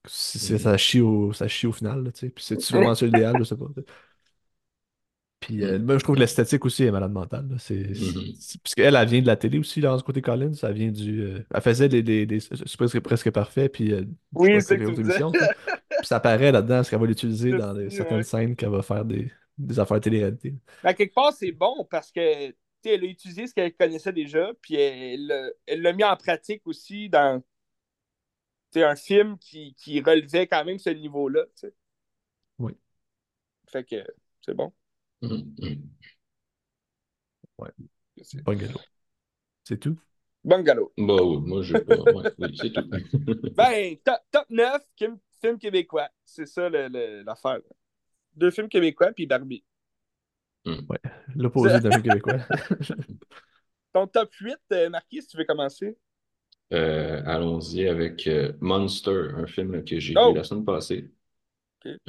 c'est- 0.07 0.57
ça 0.57 0.77
chie 0.77 1.01
au, 1.01 1.33
ça 1.33 1.47
chie 1.47 1.67
au 1.67 1.71
final, 1.73 2.03
là, 2.03 2.11
tu 2.11 2.21
sais. 2.21 2.29
Puis 2.29 2.43
c'est-tu 2.43 2.73
vraiment 2.73 2.95
ça 2.95 3.05
l'idéal, 3.05 3.35
je 3.39 3.43
sais 3.43 3.55
pas. 3.57 3.67
Puis 5.39 5.63
euh, 5.63 5.79
Mm. 5.79 5.93
je 5.97 6.03
trouve 6.03 6.15
que 6.15 6.19
l'esthétique 6.19 6.63
aussi 6.65 6.83
est 6.83 6.91
malade 6.91 7.11
mentale. 7.11 7.47
là. 7.49 7.55
C'est, 7.57 7.95
c'est- 7.95 8.11
c'est- 8.39 8.61
parce 8.61 8.75
qu'elle, 8.75 8.95
elle 8.95 9.07
vient 9.07 9.21
de 9.21 9.25
la 9.27 9.35
télé 9.35 9.57
aussi, 9.57 9.81
dans 9.81 9.97
ce 9.97 10.03
côté 10.03 10.21
Collins, 10.21 10.53
ça 10.53 10.71
vient 10.71 10.91
du... 10.91 11.21
euh, 11.21 11.39
elle 11.53 11.61
faisait 11.61 11.89
des, 11.89 12.03
des, 12.03 12.25
des- 12.27 12.39
c'est 12.39 13.01
presque, 13.01 13.31
parfait, 13.31 13.67
puis 13.67 13.91
euh, 13.91 14.03
Oui, 14.33 14.61
c'est 14.61 14.77
que 14.77 14.83
émissions, 14.99 15.33
ça. 15.33 15.47
Puis 15.97 16.07
ça 16.07 16.17
apparaît 16.17 16.51
là-dedans, 16.51 16.75
parce 16.77 16.89
qu'elle 16.91 16.99
va 16.99 17.07
l'utiliser 17.07 17.51
dans 17.57 17.73
des- 17.73 17.89
certaines 17.89 18.23
scènes 18.23 18.55
qu'elle 18.55 18.69
va 18.69 18.83
faire 18.83 19.03
des, 19.03 19.31
des 19.65 19.79
affaires 19.79 19.99
télé-réalité. 19.99 20.55
Mais 20.83 20.89
à 20.91 20.93
quelque 20.93 21.13
part, 21.13 21.33
c'est 21.33 21.51
bon 21.51 21.85
parce 21.89 22.11
que 22.11 22.49
tu 22.49 22.55
sais, 22.83 22.95
elle 22.95 23.03
a 23.03 23.07
utilisé 23.07 23.47
ce 23.47 23.53
qu'elle 23.53 23.73
connaissait 23.75 24.13
déjà, 24.13 24.51
puis 24.61 24.75
elle 24.75 25.53
l'a- 25.67 25.93
mis 25.93 26.03
en 26.03 26.15
pratique 26.15 26.65
aussi 26.65 27.09
dans 27.09 27.41
tu 28.71 28.79
sais, 28.79 28.83
un 28.85 28.95
film 28.95 29.37
qui, 29.37 29.73
qui 29.75 29.99
relevait 30.01 30.47
quand 30.47 30.63
même 30.63 30.79
ce 30.79 30.89
niveau-là. 30.89 31.43
Oui. 32.57 32.73
Fait 33.67 33.83
que 33.83 34.03
c'est 34.41 34.53
bon. 34.53 34.73
Mhm. 35.21 35.55
Mhm. 35.59 35.89
C'est- 38.21 38.43
Pas 38.43 38.55
galop. 38.55 38.79
C'est 39.63 39.79
tout? 39.79 39.97
Bungalow. 40.43 40.91
Bah 40.97 41.21
oui, 41.23 41.37
moi, 41.45 41.61
je 41.61 41.77
pas. 41.77 41.95
Ouais, 42.11 42.31
oui, 42.39 42.57
c'est 42.59 42.71
tout. 42.73 42.89
Ben, 43.55 43.95
top, 44.03 44.19
top 44.31 44.45
9, 44.49 44.81
film, 44.97 45.19
film 45.39 45.59
québécois. 45.59 46.09
C'est 46.25 46.47
ça 46.47 46.67
le- 46.67 46.87
le- 46.87 47.21
l'affaire. 47.23 47.59
Deux 48.35 48.51
films 48.51 48.69
québécois, 48.69 49.11
puis 49.13 49.25
Barbie. 49.25 49.63
L'opposé 51.35 51.79
d'un 51.79 51.91
film 51.91 52.03
québécois. 52.03 52.37
Ton 53.93 54.07
top 54.07 54.33
8, 54.41 54.57
euh, 54.73 54.89
Marquis, 54.89 55.21
si 55.21 55.27
tu 55.29 55.37
veux 55.37 55.45
commencer? 55.45 55.97
Euh, 56.73 57.21
allons-y 57.25 57.87
avec 57.87 58.27
euh, 58.27 58.53
Monster, 58.61 59.31
un 59.35 59.45
film 59.45 59.83
que 59.83 59.99
j'ai 59.99 60.13
Oh! 60.17 60.31
vu 60.31 60.37
la 60.37 60.43
semaine 60.43 60.63
passée. 60.65 61.11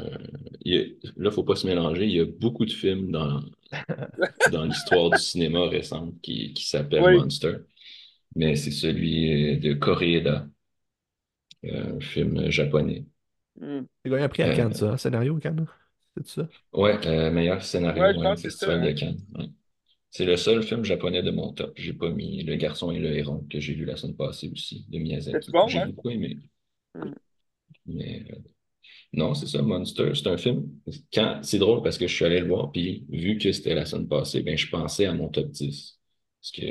Euh, 0.01 0.19
il 0.63 0.75
a- 0.77 0.85
là, 0.85 0.91
il 1.17 1.23
ne 1.25 1.31
faut 1.31 1.45
pas 1.45 1.57
se 1.57 1.67
mélanger. 1.67 2.05
Il 2.07 2.13
y 2.13 2.21
a 2.21 2.27
beaucoup 2.27 2.67
de 2.67 2.73
films 2.73 3.11
dans, 3.13 3.43
dans 4.53 4.65
l'histoire 4.65 5.11
du 5.11 5.19
cinéma 5.19 5.69
récente 5.69 6.21
qui, 6.23 6.53
qui 6.55 6.67
s'appellent 6.69 7.03
Oui. 7.05 7.15
Monster. 7.17 7.59
Mais 8.37 8.57
c'est 8.57 8.71
celui 8.73 9.59
de 9.59 9.75
Koreeda. 9.75 10.49
un 11.65 12.01
film 12.01 12.51
japonais. 12.51 13.05
Hmm. 13.61 13.83
C'est 14.05 14.11
gagné 14.11 14.25
un 14.25 14.29
prix 14.29 14.43
à 14.43 14.49
Euh, 14.49 14.57
Cannes, 14.57 14.75
ça, 14.75 14.93
un 14.93 14.97
scénario 14.97 15.37
à 15.37 15.41
Cannes. 15.41 15.67
C'est 16.17 16.27
ça? 16.29 16.49
ouais, 16.73 17.07
euh, 17.07 17.31
meilleur 17.31 17.63
scénario 17.63 18.07
Ouais, 18.07 18.33
au 18.33 18.37
Festival 18.37 18.81
ça, 18.81 18.83
de 18.83 18.91
hein. 18.91 18.93
Cannes. 18.93 19.19
ouais. 19.39 19.47
C'est 20.11 20.25
le 20.27 20.37
seul 20.39 20.63
film 20.65 20.85
japonais 20.85 21.23
de 21.23 21.31
mon 21.33 21.53
top. 21.55 21.75
J'ai 21.79 21.93
pas 21.95 22.11
mis 22.11 22.43
Le 22.45 22.57
Garçon 22.57 22.91
et 22.93 22.99
le 23.01 23.17
Héron, 23.17 23.47
que 23.51 23.61
j'ai 23.61 23.75
vu 23.75 23.85
la 23.87 23.97
semaine 23.97 24.17
passée 24.17 24.51
aussi, 24.53 24.87
de 24.89 24.99
C'est 25.31 25.41
Miyazaki. 25.41 25.51
bon, 25.51 25.69
J'ai 25.69 25.81
hein? 25.81 25.87
beaucoup 25.87 26.11
aimé. 26.11 26.39
Hmm. 26.95 27.13
Mais 27.87 28.25
euh, 28.31 28.37
non, 29.15 29.35
c'est 29.35 29.47
ça, 29.47 29.63
Monster. 29.63 30.13
C'est 30.15 30.29
un 30.29 30.39
film. 30.39 30.71
Quand... 31.15 31.41
C'est 31.45 31.59
drôle 31.59 31.83
parce 31.83 31.99
que 31.99 32.07
je 32.09 32.15
suis 32.15 32.25
allé 32.25 32.41
le 32.41 32.49
voir, 32.49 32.73
puis 32.73 33.07
vu 33.11 33.39
que 33.39 33.53
c'était 33.53 33.75
la 33.75 33.87
semaine 33.87 34.09
passée, 34.09 34.43
ben, 34.43 34.57
je 34.59 34.69
pensais 34.71 35.07
à 35.07 35.15
mon 35.15 35.29
top 35.31 35.51
10. 35.51 36.01
Parce 36.43 36.53
que 36.53 36.63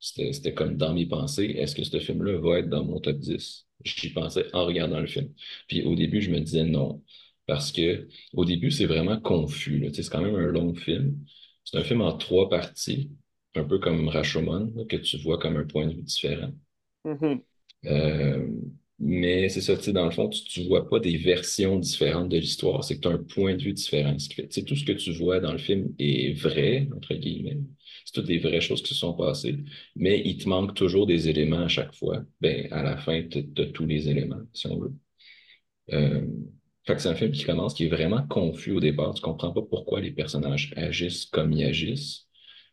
c'était 0.00 0.32
c'était 0.32 0.54
comme 0.54 0.76
dans 0.76 0.94
mes 0.94 1.06
pensées, 1.06 1.46
est-ce 1.58 1.74
que 1.76 1.84
ce 1.84 2.00
film-là 2.00 2.38
va 2.40 2.60
être 2.60 2.68
dans 2.70 2.84
mon 2.84 3.00
top 3.00 3.18
10? 3.18 3.66
J'y 3.84 4.10
pensais 4.12 4.46
en 4.54 4.66
regardant 4.66 5.00
le 5.00 5.06
film. 5.06 5.32
Puis 5.68 5.82
au 5.84 5.94
début, 5.96 6.20
je 6.22 6.30
me 6.30 6.40
disais 6.40 6.64
non. 6.64 7.04
Parce 7.48 7.72
que 7.72 8.08
au 8.34 8.44
début, 8.44 8.70
c'est 8.70 8.86
vraiment 8.86 9.20
confus. 9.20 9.80
là. 9.80 9.88
C'est 9.92 10.08
quand 10.10 10.22
même 10.22 10.36
un 10.36 10.48
long 10.48 10.74
film. 10.74 11.18
C'est 11.64 11.78
un 11.78 11.84
film 11.84 12.02
en 12.02 12.16
trois 12.16 12.48
parties, 12.48 13.10
un 13.56 13.64
peu 13.64 13.80
comme 13.80 14.08
Rashomon, 14.08 14.72
là, 14.76 14.84
que 14.86 14.96
tu 14.96 15.18
vois 15.18 15.38
comme 15.38 15.56
un 15.56 15.66
point 15.66 15.86
de 15.88 15.94
vue 15.94 16.02
différent. 16.02 16.52
Mhm. 17.04 17.42
Euh, 17.86 18.46
mais 18.98 19.48
c'est 19.48 19.60
ça, 19.60 19.76
tu 19.76 19.84
sais, 19.84 19.92
dans 19.92 20.04
le 20.04 20.10
fond, 20.10 20.28
tu 20.28 20.62
ne 20.62 20.68
vois 20.68 20.88
pas 20.88 21.00
des 21.00 21.16
versions 21.16 21.78
différentes 21.78 22.28
de 22.30 22.38
l'histoire, 22.38 22.84
c'est 22.84 22.96
que 22.96 23.00
tu 23.02 23.08
as 23.08 23.12
un 23.12 23.22
point 23.24 23.54
de 23.56 23.62
vue 23.62 23.72
différent. 23.72 24.18
Ce 24.18 24.28
qui 24.28 24.34
fait, 24.36 24.48
tout 24.64 24.76
ce 24.76 24.84
que 24.84 24.92
tu 24.92 25.12
vois 25.12 25.40
dans 25.40 25.52
le 25.52 25.58
film 25.58 25.94
est 25.98 26.32
vrai, 26.38 26.88
entre 26.96 27.14
guillemets. 27.14 27.58
C'est 28.04 28.14
toutes 28.14 28.26
des 28.26 28.38
vraies 28.38 28.60
choses 28.60 28.82
qui 28.82 28.88
se 28.88 28.94
sont 28.96 29.14
passées, 29.14 29.56
mais 29.96 30.20
il 30.24 30.38
te 30.38 30.48
manque 30.48 30.74
toujours 30.74 31.06
des 31.06 31.28
éléments 31.28 31.60
à 31.64 31.68
chaque 31.68 31.94
fois. 31.94 32.24
Ben, 32.40 32.68
à 32.72 32.82
la 32.82 32.96
fin, 32.98 33.22
tu 33.28 33.46
as 33.56 33.66
tous 33.66 33.86
les 33.86 34.08
éléments, 34.08 34.42
si 34.52 34.66
on 34.66 34.78
veut. 34.80 34.94
Euh, 35.92 36.26
fait 36.88 36.96
que 36.96 37.02
c'est 37.02 37.10
un 37.10 37.14
film 37.14 37.32
qui 37.32 37.44
commence, 37.44 37.74
qui 37.74 37.84
est 37.84 37.88
vraiment 37.90 38.26
confus 38.28 38.72
au 38.72 38.80
départ. 38.80 39.12
Tu 39.12 39.20
comprends 39.20 39.52
pas 39.52 39.60
pourquoi 39.60 40.00
les 40.00 40.10
personnages 40.10 40.72
agissent 40.74 41.26
comme 41.26 41.52
ils 41.52 41.64
agissent, 41.64 42.26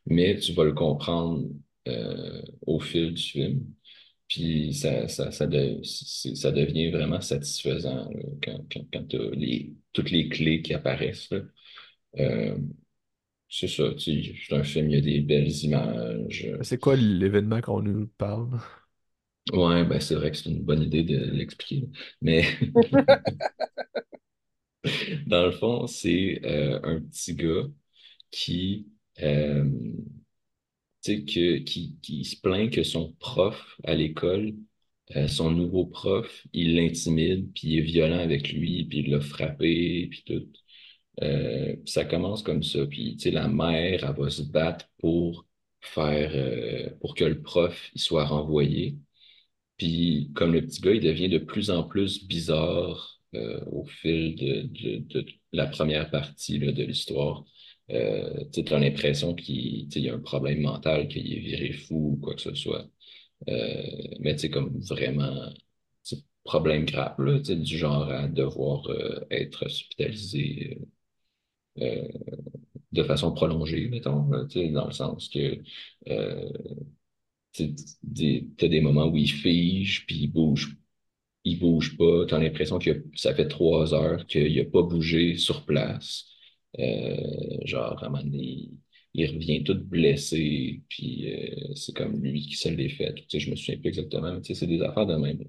mais 0.05 0.37
tu 0.39 0.53
vas 0.53 0.63
le 0.63 0.71
comprendre 0.71 1.45
euh, 1.89 2.41
au 2.65 2.79
fil 2.79 3.13
du 3.13 3.21
film. 3.21 3.65
Puis 4.29 4.73
ça, 4.73 5.09
ça, 5.09 5.31
ça, 5.31 5.45
devient 5.47 6.91
vraiment 6.91 7.19
satisfaisant 7.19 8.09
quand, 8.41 9.07
tu 9.09 9.17
les, 9.33 9.73
toutes 9.91 10.11
les 10.11 10.29
clés 10.29 10.61
qui 10.61 10.73
apparaissent. 10.73 11.29
Euh, 12.17 12.57
c'est 13.49 13.67
ça, 13.67 13.83
c'est 13.97 14.33
un 14.51 14.63
film, 14.63 14.91
il 14.91 14.95
y 14.95 14.97
a 14.97 15.01
des 15.01 15.19
belles 15.19 15.51
images. 15.65 16.47
C'est 16.61 16.79
quoi 16.79 16.95
l'événement 16.95 17.59
qu'on 17.59 17.81
nous 17.81 18.07
parle? 18.17 18.61
Ouais, 19.53 19.83
ben 19.85 19.99
c'est 20.01 20.15
vrai 20.15 20.31
que 20.31 20.37
c'est 20.37 20.49
une 20.49 20.63
bonne 20.63 20.81
idée 20.81 21.03
de 21.03 21.17
l'expliquer. 21.31 21.87
Mais 22.21 22.43
dans 25.27 25.45
le 25.45 25.51
fond, 25.51 25.87
c'est 25.87 26.41
euh, 26.45 26.79
un 26.83 26.99
petit 27.01 27.35
gars 27.35 27.63
qui, 28.31 28.87
euh, 29.21 29.65
que, 31.03 31.57
qui, 31.59 31.97
qui 32.01 32.25
se 32.25 32.39
plaint 32.41 32.71
que 32.71 32.83
son 32.83 33.13
prof 33.19 33.79
à 33.83 33.93
l'école, 33.95 34.53
euh, 35.15 35.27
son 35.27 35.51
nouveau 35.51 35.85
prof, 35.85 36.47
il 36.53 36.75
l'intimide, 36.75 37.51
puis 37.53 37.69
il 37.69 37.79
est 37.79 37.81
violent 37.81 38.19
avec 38.19 38.51
lui, 38.53 38.85
puis 38.85 38.99
il 38.99 39.11
l'a 39.11 39.21
frappé, 39.21 40.07
puis 40.09 40.23
tout. 40.25 40.47
Euh, 41.23 41.75
ça 41.85 42.05
commence 42.05 42.43
comme 42.43 42.63
ça. 42.63 42.85
Puis, 42.87 43.17
la 43.25 43.47
mère, 43.47 44.03
elle 44.05 44.15
va 44.17 44.29
se 44.29 44.43
battre 44.43 44.87
pour 44.99 45.47
faire, 45.81 46.33
pour 47.01 47.15
que 47.15 47.23
le 47.25 47.41
prof, 47.41 47.91
soit 47.95 48.25
renvoyé. 48.25 48.97
Puis, 49.77 50.31
comme 50.35 50.53
le 50.53 50.61
petit 50.65 50.81
gars, 50.81 50.93
il 50.93 51.01
devient 51.01 51.29
de 51.29 51.37
plus 51.37 51.69
en 51.69 51.83
plus 51.83 52.25
bizarre 52.27 53.19
euh, 53.35 53.59
au 53.67 53.85
fil 53.85 54.35
de, 54.35 54.97
de, 54.99 55.25
la 55.51 55.67
première 55.67 56.09
partie 56.09 56.59
là, 56.59 56.71
de 56.71 56.83
l'histoire. 56.83 57.43
Euh, 57.91 58.45
tu 58.53 58.73
as 58.73 58.79
l'impression 58.79 59.35
qu'il 59.35 59.87
y 59.95 60.09
a 60.09 60.13
un 60.13 60.19
problème 60.19 60.61
mental, 60.61 61.07
qu'il 61.07 61.31
est 61.33 61.39
viré 61.39 61.73
fou 61.73 62.13
ou 62.13 62.17
quoi 62.21 62.35
que 62.35 62.41
ce 62.41 62.55
soit. 62.55 62.87
Euh, 63.49 63.83
mais 64.19 64.37
sais, 64.37 64.49
comme 64.49 64.79
vraiment, 64.81 65.49
problème 66.43 66.85
grave, 66.85 67.15
là, 67.19 67.39
du 67.39 67.77
genre 67.77 68.09
à 68.09 68.27
devoir 68.27 68.87
être 69.31 69.65
hospitalisé 69.65 70.79
de 71.77 73.03
façon 73.03 73.33
prolongée, 73.33 73.87
mettons, 73.89 74.23
dans 74.29 74.85
le 74.85 74.91
sens 74.91 75.29
que 75.29 75.59
tu 77.55 78.65
as 78.65 78.67
des 78.67 78.81
moments 78.81 79.07
où 79.07 79.17
il 79.17 79.31
fige, 79.31 80.05
puis 80.05 80.17
il 80.23 80.27
bouge 80.27 80.77
il 81.45 81.59
bouge 81.59 81.97
pas. 81.97 82.25
Tu 82.27 82.33
as 82.35 82.39
l'impression 82.39 82.79
que 82.79 83.05
ça 83.15 83.33
fait 83.35 83.47
trois 83.47 83.93
heures 83.93 84.25
qu'il 84.27 84.55
n'a 84.55 84.65
pas 84.65 84.83
bougé 84.83 85.37
sur 85.37 85.65
place. 85.65 86.25
Euh, 86.79 87.57
genre, 87.65 88.03
à 88.03 88.07
un 88.07 88.09
moment 88.09 88.23
donné, 88.23 88.71
il 89.13 89.27
revient 89.31 89.63
tout 89.63 89.75
blessé, 89.75 90.83
puis 90.89 91.31
euh, 91.33 91.73
c'est 91.75 91.95
comme 91.95 92.21
lui 92.21 92.41
qui 92.47 92.55
se 92.55 92.69
l'est 92.69 92.89
fait. 92.89 93.13
Tu 93.15 93.23
sais, 93.29 93.39
je 93.39 93.51
me 93.51 93.55
souviens 93.55 93.77
plus 93.79 93.89
exactement, 93.89 94.33
mais 94.33 94.41
c'est 94.43 94.67
des 94.67 94.81
affaires 94.81 95.05
de 95.07 95.15
même. 95.15 95.39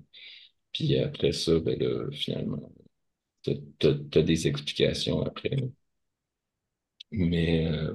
Puis 0.73 0.97
après 0.99 1.33
ça, 1.33 1.59
ben 1.61 1.79
là, 1.79 2.11
finalement, 2.12 2.73
tu 3.42 3.53
as, 3.87 4.23
des 4.23 4.47
explications 4.49 5.23
après. 5.23 5.57
Mais, 7.11 7.66
euh, 7.66 7.95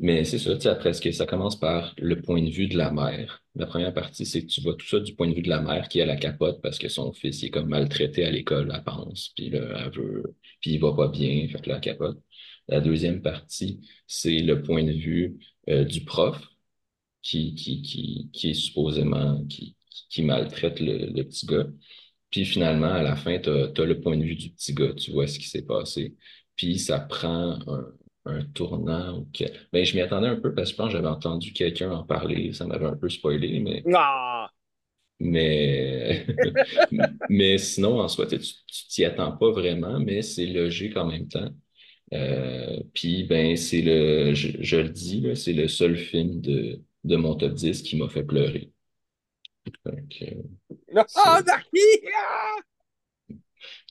mais 0.00 0.24
c'est 0.24 0.38
ça, 0.38 0.54
tu 0.56 0.62
sais, 0.62 0.68
après, 0.68 0.92
ça 0.92 1.26
commence 1.26 1.58
par 1.58 1.94
le 1.98 2.20
point 2.20 2.42
de 2.42 2.50
vue 2.50 2.66
de 2.68 2.76
la 2.76 2.90
mère? 2.90 3.42
La 3.54 3.66
première 3.66 3.94
partie, 3.94 4.26
c'est 4.26 4.42
que 4.42 4.46
tu 4.46 4.60
vois 4.60 4.74
tout 4.74 4.86
ça 4.86 4.98
du 5.00 5.14
point 5.14 5.28
de 5.28 5.34
vue 5.34 5.42
de 5.42 5.48
la 5.48 5.60
mère 5.60 5.88
qui 5.88 6.00
a 6.00 6.06
la 6.06 6.16
capote 6.16 6.60
parce 6.62 6.78
que 6.78 6.88
son 6.88 7.12
fils 7.12 7.42
il 7.42 7.46
est 7.46 7.50
comme 7.50 7.68
maltraité 7.68 8.24
à 8.24 8.30
l'école, 8.30 8.72
elle 8.74 8.82
pense, 8.84 9.32
puis 9.36 9.50
là, 9.50 9.60
elle 9.86 9.90
veut, 9.92 10.36
puis 10.60 10.72
il 10.72 10.80
va 10.80 10.92
pas 10.94 11.08
bien, 11.08 11.46
fait 11.48 11.60
que 11.60 11.70
la 11.70 11.80
capote. 11.80 12.20
La 12.68 12.80
deuxième 12.80 13.22
partie, 13.22 13.80
c'est 14.06 14.38
le 14.40 14.62
point 14.62 14.82
de 14.84 14.92
vue 14.92 15.38
euh, 15.68 15.84
du 15.84 16.04
prof 16.04 16.40
qui, 17.22 17.54
qui, 17.54 17.82
qui, 17.82 18.30
qui 18.32 18.50
est 18.50 18.54
supposément, 18.54 19.44
qui, 19.46 19.76
qui 20.10 20.22
maltraite 20.22 20.80
le, 20.80 21.06
le 21.06 21.24
petit 21.24 21.46
gars. 21.46 21.66
Puis 22.30 22.44
finalement, 22.44 22.92
à 22.92 23.02
la 23.02 23.16
fin, 23.16 23.38
tu 23.38 23.50
as, 23.50 23.84
le 23.86 24.00
point 24.00 24.16
de 24.16 24.24
vue 24.24 24.36
du 24.36 24.50
petit 24.50 24.74
gars, 24.74 24.92
tu 24.94 25.12
vois 25.12 25.26
ce 25.26 25.38
qui 25.38 25.48
s'est 25.48 25.62
passé. 25.66 26.16
Puis 26.56 26.78
ça 26.78 27.00
prend 27.00 27.58
un, 27.68 27.86
un 28.26 28.42
tournant. 28.44 29.18
ou 29.20 29.28
que- 29.32 29.44
Ben, 29.72 29.84
je 29.84 29.94
m'y 29.94 30.00
attendais 30.02 30.28
un 30.28 30.36
peu 30.36 30.54
parce 30.54 30.70
que 30.70 30.72
je 30.72 30.76
pense 30.76 30.86
que 30.88 30.92
j'avais 30.98 31.08
entendu 31.08 31.52
quelqu'un 31.52 31.90
en 31.92 32.04
parler, 32.04 32.52
ça 32.52 32.66
m'avait 32.66 32.86
un 32.86 32.96
peu 32.96 33.08
spoilé, 33.08 33.60
mais, 33.60 33.82
Ah! 33.94 34.50
mais, 35.20 36.26
mais 37.30 37.58
sinon, 37.58 38.00
en 38.00 38.08
soi, 38.08 38.26
tu 38.26 38.38
t'y 38.88 39.04
attends 39.04 39.36
pas 39.36 39.50
vraiment, 39.50 39.98
mais 40.00 40.22
c'est 40.22 40.46
logique 40.46 40.96
en 40.96 41.06
même 41.06 41.28
temps. 41.28 41.50
Euh, 42.14 42.80
puis, 42.94 43.24
ben, 43.24 43.56
c'est 43.56 43.82
le, 43.82 44.34
je, 44.34 44.50
je 44.60 44.76
le 44.76 44.90
dis, 44.90 45.24
c'est 45.36 45.52
le 45.54 45.68
seul 45.68 45.96
film 45.96 46.40
de, 46.40 46.82
de 47.04 47.16
mon 47.16 47.34
top 47.36 47.54
10 47.54 47.82
qui 47.82 47.96
m'a 47.96 48.08
fait 48.08 48.24
pleurer. 48.24 48.72
Donc, 49.84 50.22
euh! 50.22 50.42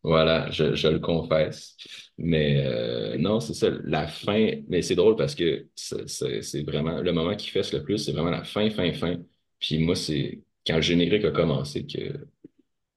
Voilà, 0.03 0.49
je, 0.51 0.75
je 0.75 0.87
le 0.87 0.99
confesse. 0.99 1.77
Mais 2.17 2.65
euh, 2.65 3.17
non, 3.17 3.39
c'est 3.39 3.53
ça, 3.53 3.69
la 3.83 4.07
fin. 4.07 4.51
Mais 4.67 4.81
c'est 4.81 4.95
drôle 4.95 5.15
parce 5.15 5.35
que 5.35 5.67
c'est 5.75 6.63
vraiment 6.63 7.01
le 7.01 7.11
moment 7.13 7.35
qui 7.35 7.49
fesse 7.49 7.73
le 7.73 7.83
plus, 7.83 7.97
c'est 7.99 8.11
vraiment 8.11 8.29
la 8.31 8.43
fin, 8.43 8.69
fin, 8.69 8.91
fin. 8.93 9.17
Puis 9.59 9.79
moi, 9.79 9.95
c'est 9.95 10.43
quand 10.67 10.75
le 10.75 10.81
générique 10.81 11.25
a 11.25 11.31
commencé 11.31 11.85
que, 11.85 12.27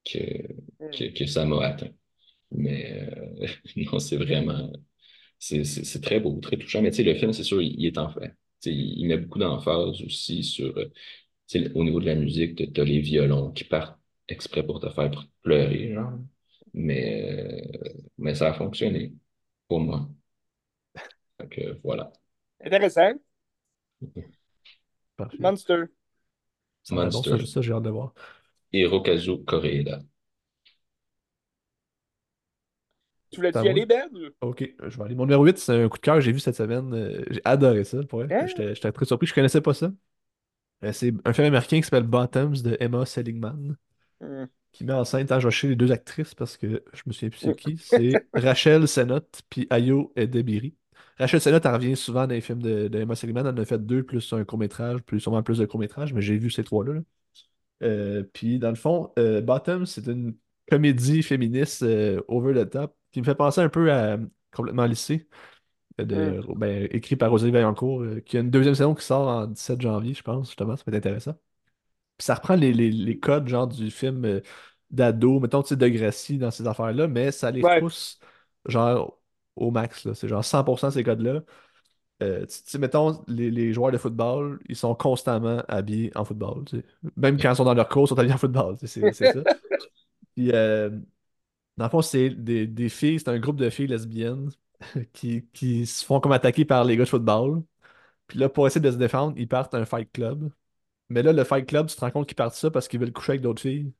que, 0.04 0.18
que, 0.92 1.04
que 1.18 1.26
ça 1.26 1.44
m'a 1.44 1.64
atteint. 1.66 1.90
Mais 2.52 3.08
euh, 3.42 3.46
non, 3.76 3.98
c'est 3.98 4.16
vraiment. 4.16 4.72
C'est 5.38 6.02
très 6.02 6.20
beau, 6.20 6.40
très 6.40 6.58
touchant. 6.58 6.82
Mais 6.82 6.90
tu 6.90 6.98
sais, 6.98 7.02
le 7.04 7.14
film, 7.14 7.32
c'est 7.32 7.44
sûr, 7.44 7.62
il, 7.62 7.74
il 7.80 7.86
est 7.86 7.98
en 7.98 8.10
fait. 8.10 8.30
Tu 8.62 8.70
sais, 8.70 8.74
il, 8.76 9.06
met 9.08 9.18
beaucoup 9.18 9.38
d'emphase 9.38 10.02
aussi 10.02 10.44
sur. 10.44 10.76
euh, 10.78 10.86
tu 11.48 11.60
sais, 11.64 11.72
au 11.74 11.84
niveau 11.84 12.00
de 12.00 12.06
la 12.06 12.14
musique, 12.16 12.72
tu 12.74 12.80
as 12.80 12.84
les 12.84 13.00
violons 13.00 13.52
qui 13.52 13.64
partent 13.64 13.98
exprès 14.28 14.64
pour 14.66 14.80
te 14.80 14.90
faire 14.90 15.10
pleurer, 15.42 15.94
genre. 15.94 16.12
Mais, 16.76 17.62
mais 18.18 18.34
ça 18.34 18.50
a 18.50 18.54
fonctionné 18.54 19.14
pour 19.68 19.80
moi. 19.80 20.08
Que 21.50 21.78
voilà. 21.82 22.12
Intéressant. 22.60 23.18
Parfait. 25.16 25.38
Monster. 25.38 25.90
L'air 26.90 27.10
bon, 27.10 27.22
ça, 27.22 27.36
Monster. 27.36 27.46
ça, 27.46 27.60
j'ai 27.62 27.72
hâte 27.72 27.82
de 27.84 27.90
voir. 27.90 28.12
Hirokazu 28.72 29.44
Koreeda. 29.44 29.98
Tu 33.30 33.40
voulais-tu 33.40 33.58
à 33.58 33.64
y 33.64 33.68
aller, 33.68 33.86
Ben? 33.86 34.08
Ok, 34.40 34.64
je 34.82 34.96
vais 34.98 35.04
aller. 35.04 35.14
Mon 35.14 35.24
numéro 35.24 35.44
8, 35.44 35.58
c'est 35.58 35.72
un 35.84 35.88
coup 35.88 35.96
de 35.98 36.02
cœur 36.02 36.16
que 36.16 36.20
j'ai 36.20 36.32
vu 36.32 36.40
cette 36.40 36.56
semaine. 36.56 37.24
J'ai 37.30 37.40
adoré 37.44 37.84
ça, 37.84 38.02
pour 38.04 38.20
vrai. 38.22 38.34
Hein? 38.34 38.46
J'étais 38.46 38.74
j'étais 38.74 38.92
très 38.92 39.04
surpris, 39.06 39.26
je 39.26 39.34
connaissais 39.34 39.60
pas 39.60 39.74
ça. 39.74 39.92
Euh, 40.84 40.92
C'est 40.92 41.12
un 41.26 41.32
film 41.32 41.48
américain 41.48 41.78
qui 41.78 41.84
s'appelle 41.84 42.04
Bottoms 42.04 42.54
de 42.62 42.76
Emma 42.80 43.06
Seligman, 43.06 43.76
Hmm. 44.20 44.46
Qui 44.76 44.84
met 44.84 44.92
en 44.92 45.04
scène, 45.04 45.26
chercher 45.26 45.68
les 45.68 45.76
deux 45.76 45.90
actrices 45.90 46.34
parce 46.34 46.58
que 46.58 46.84
je 46.92 47.02
me 47.06 47.12
souviens 47.12 47.30
plus 47.30 47.38
c'est 47.38 47.56
qui. 47.56 47.78
C'est 47.78 48.12
Rachel 48.34 48.86
Sennott 48.86 49.42
puis 49.48 49.66
Ayo 49.70 50.12
Edebiri. 50.16 50.74
Rachel 51.18 51.40
Sennott, 51.40 51.64
elle 51.64 51.72
revient 51.72 51.96
souvent 51.96 52.26
dans 52.26 52.34
les 52.34 52.42
films 52.42 52.62
de, 52.62 52.88
de 52.88 52.98
Emma 52.98 53.14
Seligman. 53.14 53.46
Elle 53.46 53.54
en 53.54 53.62
a 53.62 53.64
fait 53.64 53.78
deux, 53.78 54.02
plus 54.02 54.34
un 54.34 54.44
court-métrage, 54.44 55.00
plus 55.00 55.18
sûrement 55.18 55.42
plus 55.42 55.56
de 55.56 55.64
court-métrage, 55.64 56.12
mais 56.12 56.20
j'ai 56.20 56.36
vu 56.36 56.50
ces 56.50 56.62
trois-là. 56.62 56.92
là. 56.92 57.00
Euh, 57.82 58.22
puis 58.34 58.58
dans 58.58 58.68
le 58.68 58.74
fond, 58.74 59.12
euh, 59.18 59.40
Bottom, 59.40 59.86
c'est 59.86 60.06
une 60.08 60.36
comédie 60.68 61.22
féministe 61.22 61.82
euh, 61.82 62.20
over 62.28 62.52
the 62.52 62.68
top 62.68 62.94
qui 63.12 63.20
me 63.20 63.24
fait 63.24 63.34
penser 63.34 63.62
un 63.62 63.70
peu 63.70 63.90
à 63.92 64.18
Complètement 64.52 64.86
lycée, 64.86 65.28
de, 65.98 66.40
ben, 66.56 66.88
écrit 66.90 67.16
par 67.16 67.30
Rosalie 67.30 67.52
Vaillancourt, 67.52 68.04
qui 68.24 68.38
a 68.38 68.40
une 68.40 68.50
deuxième 68.50 68.74
saison 68.74 68.94
qui 68.94 69.04
sort 69.04 69.28
en 69.28 69.46
17 69.46 69.82
janvier, 69.82 70.14
je 70.14 70.22
pense, 70.22 70.46
justement, 70.46 70.76
ça 70.76 70.84
peut 70.84 70.92
être 70.92 71.06
intéressant. 71.06 71.34
Puis 72.18 72.24
ça 72.26 72.34
reprend 72.34 72.56
les, 72.56 72.72
les- 72.72 72.90
les 72.90 73.18
codes 73.18 73.48
genre 73.48 73.66
du 73.68 73.90
film 73.90 74.24
euh, 74.24 74.40
d'ado, 74.90 75.40
mettons, 75.40 75.62
tu 75.62 75.70
sais, 75.70 75.76
de 75.76 75.88
Gracie 75.88 76.38
dans 76.38 76.50
ces 76.50 76.66
affaires-là, 76.66 77.08
mais 77.08 77.32
ça 77.32 77.50
les 77.50 77.62
Ouais. 77.62 77.76
repousse 77.76 78.18
genre 78.66 79.20
au 79.56 79.70
max. 79.70 80.12
C'est 80.14 80.28
genre 80.28 80.44
100% 80.44 80.90
ces 80.90 81.04
codes-là. 81.04 81.42
Euh, 82.22 82.46
tu 82.46 82.56
sais, 82.66 82.78
mettons, 82.78 83.22
les, 83.28 83.50
les 83.50 83.72
joueurs 83.74 83.92
de 83.92 83.98
football, 83.98 84.60
ils 84.68 84.76
sont 84.76 84.94
constamment 84.94 85.62
habillés 85.68 86.12
en 86.16 86.24
football. 86.24 86.64
tu 86.66 86.78
sais. 86.78 86.84
Même 87.16 87.38
quand 87.40 87.50
ils 87.52 87.56
sont 87.56 87.64
dans 87.64 87.74
leur 87.74 87.88
cours, 87.88 88.04
ils 88.06 88.08
sont 88.08 88.18
habillés 88.18 88.34
en 88.34 88.38
football. 88.38 88.76
tu 88.78 88.86
sais, 88.86 89.00
C'est 89.00 89.12
c'est 89.12 89.28
ça. 89.28 89.40
Puis, 90.34 90.52
euh, 90.52 90.90
dans 91.76 91.84
le 91.86 91.90
fond, 91.90 92.02
c'est 92.02 92.30
des, 92.30 92.66
des 92.66 92.88
filles, 92.88 93.18
c'est 93.20 93.28
un 93.30 93.38
groupe 93.38 93.56
de 93.56 93.70
filles 93.70 93.88
lesbiennes 93.88 94.50
qui, 95.12 95.46
qui 95.52 95.86
se 95.86 96.04
font 96.04 96.20
comme 96.20 96.32
attaquer 96.32 96.64
par 96.64 96.84
les 96.84 96.96
gars 96.96 97.04
de 97.04 97.08
football. 97.08 97.62
Puis 98.28 98.38
là, 98.40 98.48
pour 98.50 98.66
essayer 98.66 98.80
de 98.82 98.90
se 98.92 98.96
défendre, 98.98 99.34
ils 99.38 99.48
partent 99.48 99.74
à 99.74 99.78
un 99.78 99.86
fight 99.86 100.10
club. 100.12 100.50
Mais 101.08 101.22
là, 101.22 101.32
le 101.32 101.44
fight 101.44 101.66
club, 101.66 101.86
tu 101.88 101.96
te 101.96 102.00
rends 102.00 102.10
compte 102.10 102.26
qu'ils 102.28 102.36
partent 102.36 102.54
ça 102.54 102.70
parce 102.70 102.88
qu'ils 102.88 103.00
veulent 103.00 103.12
coucher 103.12 103.32
avec 103.32 103.42
d'autres 103.42 103.62
filles. 103.62 103.92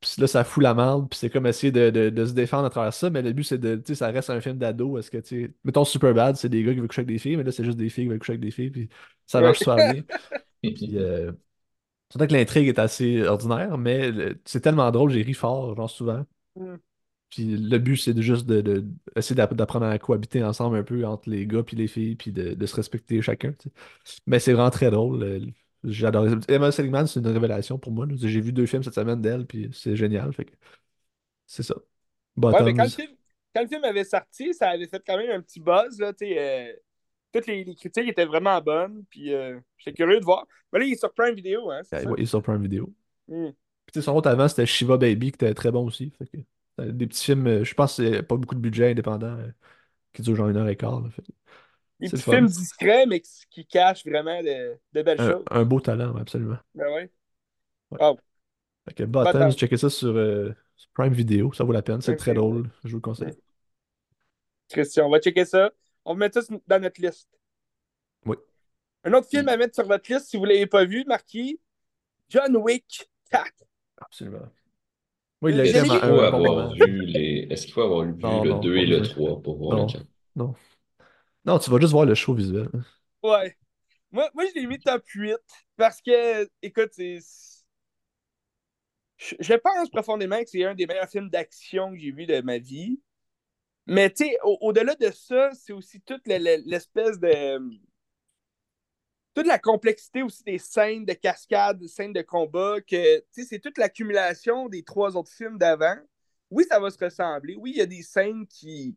Puis 0.00 0.12
là, 0.20 0.26
ça 0.28 0.44
fout 0.44 0.62
la 0.62 0.74
merde, 0.74 1.08
puis 1.10 1.18
c'est 1.18 1.30
comme 1.30 1.46
essayer 1.46 1.72
de, 1.72 1.90
de- 1.90 2.10
de 2.10 2.24
se 2.26 2.32
défendre 2.32 2.66
à 2.66 2.70
travers 2.70 2.94
ça, 2.94 3.10
mais 3.10 3.22
le 3.22 3.32
but, 3.32 3.44
c'est 3.44 3.58
de, 3.58 3.76
tu 3.76 3.82
sais, 3.88 3.94
ça 3.96 4.08
reste 4.08 4.30
un 4.30 4.40
film 4.40 4.58
d'ado, 4.58 4.98
est-ce 4.98 5.10
que, 5.10 5.18
tu 5.18 5.46
sais, 5.46 5.54
mettons 5.64 5.84
Superbad, 5.84 6.36
c'est 6.36 6.48
des 6.48 6.62
gars 6.62 6.72
qui 6.72 6.78
veulent 6.80 6.88
coucher 6.88 7.00
avec 7.00 7.08
des 7.14 7.18
filles, 7.18 7.36
mais 7.36 7.42
là, 7.44 7.50
c'est 7.52 7.64
juste 7.64 7.78
des 7.78 7.88
filles 7.90 8.04
qui 8.04 8.08
veulent 8.10 8.18
coucher 8.20 8.32
avec 8.34 8.42
des 8.42 8.52
filles, 8.52 8.70
puis 8.70 8.88
ça 9.26 9.42
marche 9.42 9.60
super 9.60 9.80
bien. 9.80 10.02
Puis, 10.62 10.98
euh, 10.98 11.32
c'est 12.10 12.18
vrai 12.18 12.28
que 12.28 12.34
l'intrigue 12.34 12.68
est 12.68 12.78
assez 12.80 13.22
ordinaire, 13.24 13.78
mais 13.78 14.12
c'est 14.44 14.60
tellement 14.62 14.90
drôle, 14.92 15.10
j'ai 15.12 15.22
ri 15.22 15.34
fort, 15.34 15.76
genre 15.76 15.90
souvent. 15.90 16.24
Mm. 16.56 16.78
Puis 17.30 17.56
le 17.58 17.78
but, 17.78 17.96
c'est 17.98 18.14
de 18.14 18.22
juste 18.22 18.46
de, 18.46 18.60
de- 18.62 18.86
essayer 19.16 19.36
d'app- 19.36 19.54
d'apprendre 19.54 19.86
à 19.86 19.98
cohabiter 19.98 20.42
ensemble 20.42 20.76
un 20.78 20.82
peu 20.82 21.04
entre 21.06 21.28
les 21.28 21.46
gars 21.46 21.62
puis 21.62 21.76
les 21.76 21.86
filles, 21.88 22.16
puis 22.16 22.32
de, 22.32 22.54
de 22.54 22.66
se 22.66 22.74
respecter 22.76 23.20
chacun. 23.22 23.54
Mais 24.26 24.38
c'est 24.40 24.52
vraiment 24.54 24.70
très 24.70 24.90
drôle. 24.90 25.52
Adoré. 26.04 26.30
Emma 26.48 26.70
Seligman, 26.72 27.06
c'est 27.06 27.20
une 27.20 27.26
révélation 27.26 27.78
pour 27.78 27.92
moi. 27.92 28.06
là. 28.06 28.14
J'ai 28.16 28.40
vu 28.40 28.52
deux 28.52 28.66
films 28.66 28.82
cette 28.82 28.94
semaine 28.94 29.20
d'elle, 29.20 29.46
puis 29.46 29.68
c'est 29.72 29.96
génial. 29.96 30.32
Fait 30.32 30.44
que 30.44 30.52
c'est 31.46 31.62
ça. 31.62 31.74
Ouais, 32.36 32.62
mais 32.64 32.74
quand 32.74 32.84
le, 32.84 32.88
film, 32.90 33.10
quand 33.54 33.62
le 33.62 33.68
film 33.68 33.84
avait 33.84 34.04
sorti, 34.04 34.54
ça 34.54 34.70
avait 34.70 34.86
fait 34.86 35.02
quand 35.06 35.16
même 35.16 35.30
un 35.30 35.40
petit 35.42 35.60
buzz. 35.60 35.98
Là, 35.98 36.12
tu 36.12 36.26
sais, 36.26 36.38
euh, 36.38 36.72
toutes 37.32 37.46
les, 37.46 37.64
les 37.64 37.74
critiques 37.74 38.08
étaient 38.08 38.24
vraiment 38.26 38.60
bonnes. 38.60 39.04
Puis 39.10 39.34
euh, 39.34 39.58
j'étais 39.76 39.94
curieux 39.96 40.20
de 40.20 40.24
voir. 40.24 40.46
Mais 40.72 40.80
là, 40.80 40.84
il 40.84 40.92
est 40.92 40.96
sur 40.96 41.12
Prime 41.12 41.34
Video. 41.34 41.70
Hein, 41.70 41.80
c'est 41.84 41.96
Ouais, 42.04 42.04
ça? 42.04 42.10
il 42.16 42.22
est 42.22 42.26
sur 42.26 42.42
Prime 42.42 42.62
Video. 42.62 42.92
Mm. 43.28 43.48
Puis 43.86 43.92
tu 43.92 44.00
sais, 44.00 44.04
son 44.04 44.14
autre 44.16 44.28
avant, 44.30 44.48
c'était 44.48 44.66
Shiva 44.66 44.96
Baby, 44.98 45.32
qui 45.32 45.36
était 45.36 45.54
très 45.54 45.70
bon 45.70 45.86
aussi. 45.86 46.10
Fait 46.18 46.26
que, 46.26 46.36
euh, 46.80 46.92
des 46.92 47.06
petits 47.06 47.24
films, 47.24 47.46
euh, 47.46 47.64
je 47.64 47.74
pense 47.74 47.96
que 47.96 48.04
c'est 48.12 48.22
pas 48.22 48.36
beaucoup 48.36 48.54
de 48.54 48.60
budget 48.60 48.90
indépendant, 48.90 49.36
euh, 49.38 49.50
qui 50.12 50.22
durent 50.22 50.36
genre 50.36 50.48
une 50.48 50.56
heure 50.58 50.68
et 50.68 50.76
quart. 50.76 51.00
là. 51.02 51.10
Fait 51.10 51.22
que 51.22 51.32
Des 52.00 52.08
petits 52.08 52.22
films 52.22 52.46
discrets, 52.46 53.06
mais 53.06 53.20
qui, 53.20 53.30
qui 53.50 53.66
cachent 53.66 54.04
vraiment 54.06 54.40
de, 54.42 54.76
de 54.92 55.02
belles 55.02 55.20
Un, 55.20 55.30
choses. 55.32 55.44
un 55.50 55.64
beau 55.64 55.80
talent, 55.80 56.16
absolument. 56.16 56.58
Ben 56.74 56.86
ouais. 56.94 57.10
Ouais. 57.90 57.98
Oh, 58.00 58.18
Fait 58.86 58.94
que 58.94 59.04
Bottoms. 59.04 59.52
checkez 59.52 59.76
ça 59.76 59.90
sur, 59.90 60.14
euh, 60.16 60.54
sur 60.76 60.90
Prime 60.94 61.12
Video, 61.12 61.52
ça 61.52 61.64
vaut 61.64 61.72
la 61.72 61.82
peine. 61.82 62.00
C'est 62.00 62.16
très 62.16 62.34
drôle, 62.34 62.70
je 62.84 62.90
vous 62.90 62.96
le 62.96 63.00
conseille. 63.02 63.34
Christian, 64.68 65.06
on 65.06 65.10
va 65.10 65.20
checker 65.20 65.44
ça. 65.44 65.70
On 66.04 66.12
va 66.14 66.18
mettre 66.20 66.42
ça 66.42 66.54
dans 66.66 66.80
notre 66.80 67.00
liste. 67.00 67.28
Oui. 68.26 68.36
Un 69.04 69.12
autre 69.14 69.28
film 69.28 69.48
à 69.48 69.56
mettre 69.56 69.74
sur 69.74 69.86
votre 69.86 70.10
liste, 70.12 70.26
si 70.28 70.36
vous 70.36 70.44
ne 70.44 70.50
l'avez 70.52 70.66
pas 70.66 70.84
vu, 70.84 71.04
marqué 71.06 71.58
John 72.28 72.56
Wick 72.58 73.08
4. 73.30 73.52
Absolument. 73.98 74.48
Moi, 75.40 75.52
il 75.52 75.60
Euh, 75.60 75.62
a 75.62 75.64
un, 75.64 75.64
Est-ce 75.64 75.84
qu'il 75.84 76.02
faut 76.02 76.20
un 76.20 76.30
bon 76.30 76.34
avoir 76.34 76.40
moment. 76.40 76.74
vu 76.74 77.06
les... 77.06 77.46
Est-ce 77.50 77.64
qu'il 77.66 77.74
faut 77.74 77.82
avoir 77.82 78.04
vu 78.04 78.14
Non, 78.22 78.44
le 78.44 78.50
non, 78.50 78.58
2 78.60 78.74
pas 78.74 78.82
et 78.82 78.86
le 78.86 79.00
besoin. 79.00 79.14
3 79.14 79.42
pour 79.42 79.58
voir 79.58 79.76
Non. 79.76 79.86
le 79.86 79.86
4? 79.86 80.06
Non. 80.36 80.54
Non, 81.48 81.58
tu 81.58 81.70
vas 81.70 81.80
juste 81.80 81.92
voir 81.92 82.04
le 82.04 82.14
show 82.14 82.34
visuel. 82.34 82.68
Ouais. 83.22 83.56
Moi, 84.12 84.30
moi 84.34 84.44
je 84.46 84.60
l'ai 84.60 84.66
mis 84.66 84.78
top 84.78 85.04
8 85.08 85.36
parce 85.76 86.02
que, 86.02 86.48
écoute, 86.62 86.90
c'est. 86.92 87.20
Je, 89.16 89.54
pense 89.54 89.90
profondément 89.90 90.38
que 90.38 90.48
c'est 90.48 90.64
un 90.64 90.74
des 90.74 90.86
meilleurs 90.86 91.08
films 91.08 91.30
d'action 91.30 91.92
que 91.92 91.98
j'ai 91.98 92.12
vu 92.12 92.26
de 92.26 92.40
ma 92.40 92.58
vie. 92.58 93.00
Mais, 93.86 94.10
tu 94.10 94.26
sais, 94.26 94.38
au- 94.44 94.58
au-delà 94.62 94.94
de 94.96 95.10
ça, 95.10 95.50
c'est 95.54 95.72
aussi 95.72 96.00
toute 96.02 96.26
le- 96.28 96.38
le- 96.38 96.62
l'espèce 96.66 97.18
de. 97.20 97.58
Toute 99.34 99.46
la 99.46 99.58
complexité 99.58 100.22
aussi 100.22 100.42
des 100.44 100.58
scènes 100.58 101.04
de 101.04 101.12
cascade, 101.14 101.78
des 101.78 101.88
scènes 101.88 102.12
de 102.12 102.22
combat, 102.22 102.80
que, 102.80 103.18
tu 103.20 103.24
sais, 103.42 103.44
c'est 103.44 103.58
toute 103.60 103.78
l'accumulation 103.78 104.68
des 104.68 104.82
trois 104.82 105.16
autres 105.16 105.30
films 105.32 105.58
d'avant. 105.58 105.96
Oui, 106.50 106.64
ça 106.68 106.80
va 106.80 106.90
se 106.90 106.98
ressembler. 107.02 107.54
Oui, 107.56 107.72
il 107.74 107.78
y 107.78 107.82
a 107.82 107.86
des 107.86 108.02
scènes 108.02 108.46
qui, 108.46 108.96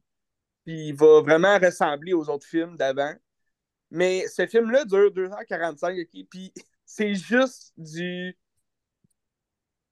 qui 0.66 0.92
vont 0.94 1.22
vraiment 1.22 1.58
ressembler 1.60 2.14
aux 2.14 2.30
autres 2.30 2.46
films 2.48 2.78
d'avant. 2.78 3.14
Mais 3.92 4.28
ce 4.28 4.48
film-là 4.48 4.86
dure 4.86 5.12
2h45, 5.12 6.00
OK? 6.02 6.26
Puis 6.30 6.54
c'est 6.86 7.16
juste 7.16 7.74
du 7.78 8.38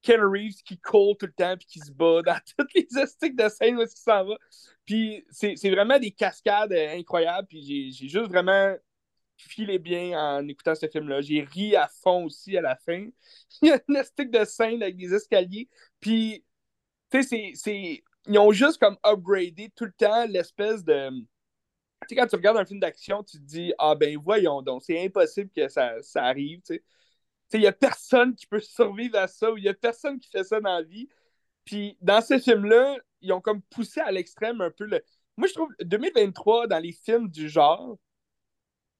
Ken 0.02 0.20
Reeves 0.22 0.62
qui 0.64 0.78
court 0.78 1.16
tout 1.18 1.26
le 1.26 1.32
temps 1.32 1.56
puis 1.56 1.66
qui 1.66 1.78
se 1.80 1.92
bat 1.92 2.22
dans 2.22 2.38
toutes 2.58 2.72
les 2.74 2.86
astiques 2.98 3.36
de 3.36 3.48
scène 3.48 3.76
où 3.76 3.82
est-ce 3.82 3.94
qu'il 3.94 4.02
s'en 4.02 4.24
va. 4.24 4.34
Puis 4.86 5.24
c'est 5.30 5.70
vraiment 5.70 5.98
des 5.98 6.10
cascades 6.10 6.72
euh, 6.72 6.96
incroyables. 6.98 7.46
Puis 7.48 7.92
j'ai- 7.92 8.08
juste 8.08 8.30
vraiment 8.30 8.74
filé 9.36 9.78
bien 9.78 10.18
en 10.18 10.48
écoutant 10.48 10.74
ce 10.74 10.88
film-là. 10.88 11.20
J'ai 11.22 11.42
ri 11.42 11.76
à 11.76 11.88
fond 11.88 12.24
aussi 12.26 12.56
à 12.56 12.62
la 12.62 12.76
fin. 12.76 13.08
Il 13.62 13.68
y 13.68 13.72
a 13.72 13.80
une 13.88 13.96
astique 13.96 14.30
de 14.30 14.44
scène 14.44 14.82
avec 14.82 14.96
des 14.96 15.14
escaliers. 15.14 15.68
Puis, 16.00 16.44
tu 17.10 17.22
sais, 17.22 17.52
c'est... 17.54 18.02
Ils 18.30 18.38
ont 18.38 18.52
juste 18.52 18.78
comme 18.78 18.96
upgradé 19.04 19.72
tout 19.74 19.84
le 19.84 19.92
temps 19.92 20.24
l'espèce 20.26 20.84
de 20.84 21.10
tu 22.08 22.14
sais, 22.14 22.16
quand 22.16 22.26
tu 22.26 22.36
regardes 22.36 22.56
un 22.56 22.64
film 22.64 22.80
d'action, 22.80 23.22
tu 23.22 23.38
te 23.38 23.42
dis, 23.42 23.74
ah 23.78 23.94
ben 23.94 24.16
voyons 24.16 24.62
donc, 24.62 24.82
c'est 24.82 25.04
impossible 25.04 25.50
que 25.54 25.68
ça, 25.68 26.00
ça 26.02 26.24
arrive, 26.24 26.60
tu 26.62 26.74
sais. 26.74 26.82
Il 27.52 27.60
n'y 27.60 27.66
a 27.66 27.72
personne 27.72 28.34
qui 28.34 28.46
peut 28.46 28.60
survivre 28.60 29.18
à 29.18 29.26
ça 29.26 29.50
ou 29.52 29.58
il 29.58 29.64
n'y 29.64 29.68
a 29.68 29.74
personne 29.74 30.20
qui 30.20 30.30
fait 30.30 30.44
ça 30.44 30.60
dans 30.60 30.76
la 30.76 30.82
vie. 30.82 31.08
Puis 31.64 31.98
dans 32.00 32.20
ce 32.20 32.38
film-là, 32.38 32.96
ils 33.20 33.32
ont 33.32 33.40
comme 33.40 33.60
poussé 33.62 34.00
à 34.00 34.12
l'extrême 34.12 34.60
un 34.60 34.70
peu 34.70 34.84
le. 34.84 35.02
Moi, 35.36 35.48
je 35.48 35.54
trouve 35.54 35.74
2023, 35.80 36.68
dans 36.68 36.78
les 36.78 36.92
films 36.92 37.28
du 37.28 37.48
genre, 37.48 37.98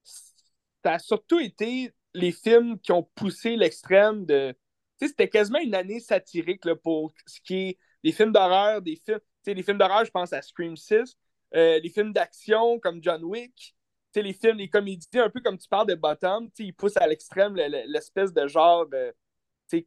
ça 0.03 0.93
a 0.93 0.99
surtout 0.99 1.39
été 1.39 1.93
les 2.13 2.31
films 2.31 2.77
qui 2.79 2.91
ont 2.91 3.03
poussé 3.15 3.55
l'extrême 3.55 4.25
de. 4.25 4.51
Tu 4.99 5.07
sais, 5.07 5.07
c'était 5.07 5.29
quasiment 5.29 5.59
une 5.59 5.75
année 5.75 6.01
satirique 6.01 6.65
là, 6.65 6.75
pour 6.75 7.13
ce 7.25 7.39
qui 7.41 7.55
est 7.69 7.77
des 8.03 8.11
films 8.11 8.31
d'horreur, 8.31 8.81
des 8.81 8.95
films. 8.95 9.19
Tu 9.19 9.51
sais, 9.51 9.53
les 9.53 9.63
films 9.63 9.77
d'horreur, 9.77 10.05
je 10.05 10.11
pense 10.11 10.33
à 10.33 10.41
Scream 10.41 10.75
6. 10.77 11.15
Euh, 11.55 11.79
les 11.79 11.89
films 11.89 12.13
d'action 12.13 12.79
comme 12.79 13.01
John 13.03 13.23
Wick. 13.23 13.75
Les 14.15 14.33
films, 14.33 14.57
les 14.57 14.69
comédies, 14.69 15.07
un 15.15 15.29
peu 15.29 15.39
comme 15.41 15.57
tu 15.57 15.69
parles 15.69 15.87
de 15.87 15.95
Bottom, 15.95 16.49
tu 16.51 16.63
ils 16.65 16.73
poussent 16.73 16.97
à 16.97 17.07
l'extrême 17.07 17.55
le- 17.55 17.67
le- 17.69 17.83
l'espèce 17.87 18.33
de 18.33 18.45
genre 18.47 18.85
de 18.87 19.13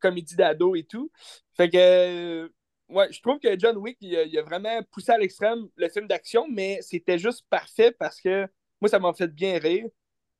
comédie 0.00 0.36
d'ado 0.36 0.74
et 0.74 0.84
tout. 0.84 1.10
Fait 1.56 1.68
que, 1.70 1.76
euh, 1.76 2.48
ouais, 2.88 3.12
je 3.12 3.20
trouve 3.20 3.38
que 3.38 3.58
John 3.58 3.76
Wick, 3.76 3.96
il 4.00 4.16
a, 4.16 4.24
il 4.24 4.38
a 4.38 4.42
vraiment 4.42 4.80
poussé 4.90 5.12
à 5.12 5.18
l'extrême 5.18 5.68
le 5.76 5.88
film 5.88 6.06
d'action, 6.06 6.46
mais 6.48 6.78
c'était 6.82 7.18
juste 7.18 7.44
parfait 7.50 7.92
parce 7.92 8.20
que 8.20 8.46
moi, 8.80 8.88
ça 8.88 8.98
m'a 8.98 9.12
fait 9.14 9.28
bien 9.28 9.58
rire. 9.58 9.86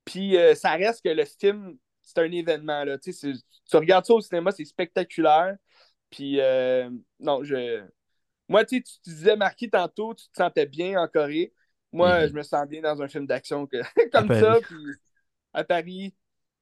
Puis 0.05 0.37
euh, 0.37 0.55
ça 0.55 0.73
reste 0.73 1.05
que 1.05 1.11
le 1.11 1.25
film, 1.25 1.79
c'est 2.03 2.19
un 2.19 2.31
événement. 2.33 2.85
Là. 2.85 2.99
Tu 2.99 3.13
regardes 3.75 4.07
ça 4.07 4.15
au 4.15 4.21
cinéma, 4.21 4.53
c'est 4.53 4.65
spectaculaire. 4.65 5.57
Puis 6.15 6.41
euh, 6.41 6.91
non, 7.21 7.45
je. 7.45 7.83
Moi, 8.49 8.65
tu, 8.65 8.77
sais, 8.77 8.83
tu 8.83 9.11
disais, 9.11 9.37
Marquis, 9.37 9.71
tantôt, 9.71 10.15
tu 10.15 10.27
te 10.29 10.37
sentais 10.37 10.67
bien 10.67 11.01
en 11.01 11.09
Corée. 11.09 11.53
Moi, 11.93 12.23
Mhm. 12.25 12.29
je 12.31 12.35
me 12.35 12.43
sens 12.43 12.69
bien 12.69 12.83
dans 12.83 13.01
un 13.03 13.09
film 13.09 13.27
d'action 13.27 13.67
que- 13.67 13.79
comme 14.13 14.33
ça. 14.35 14.61
Puis 14.69 14.77
à 15.53 15.65
Paris, 15.65 16.15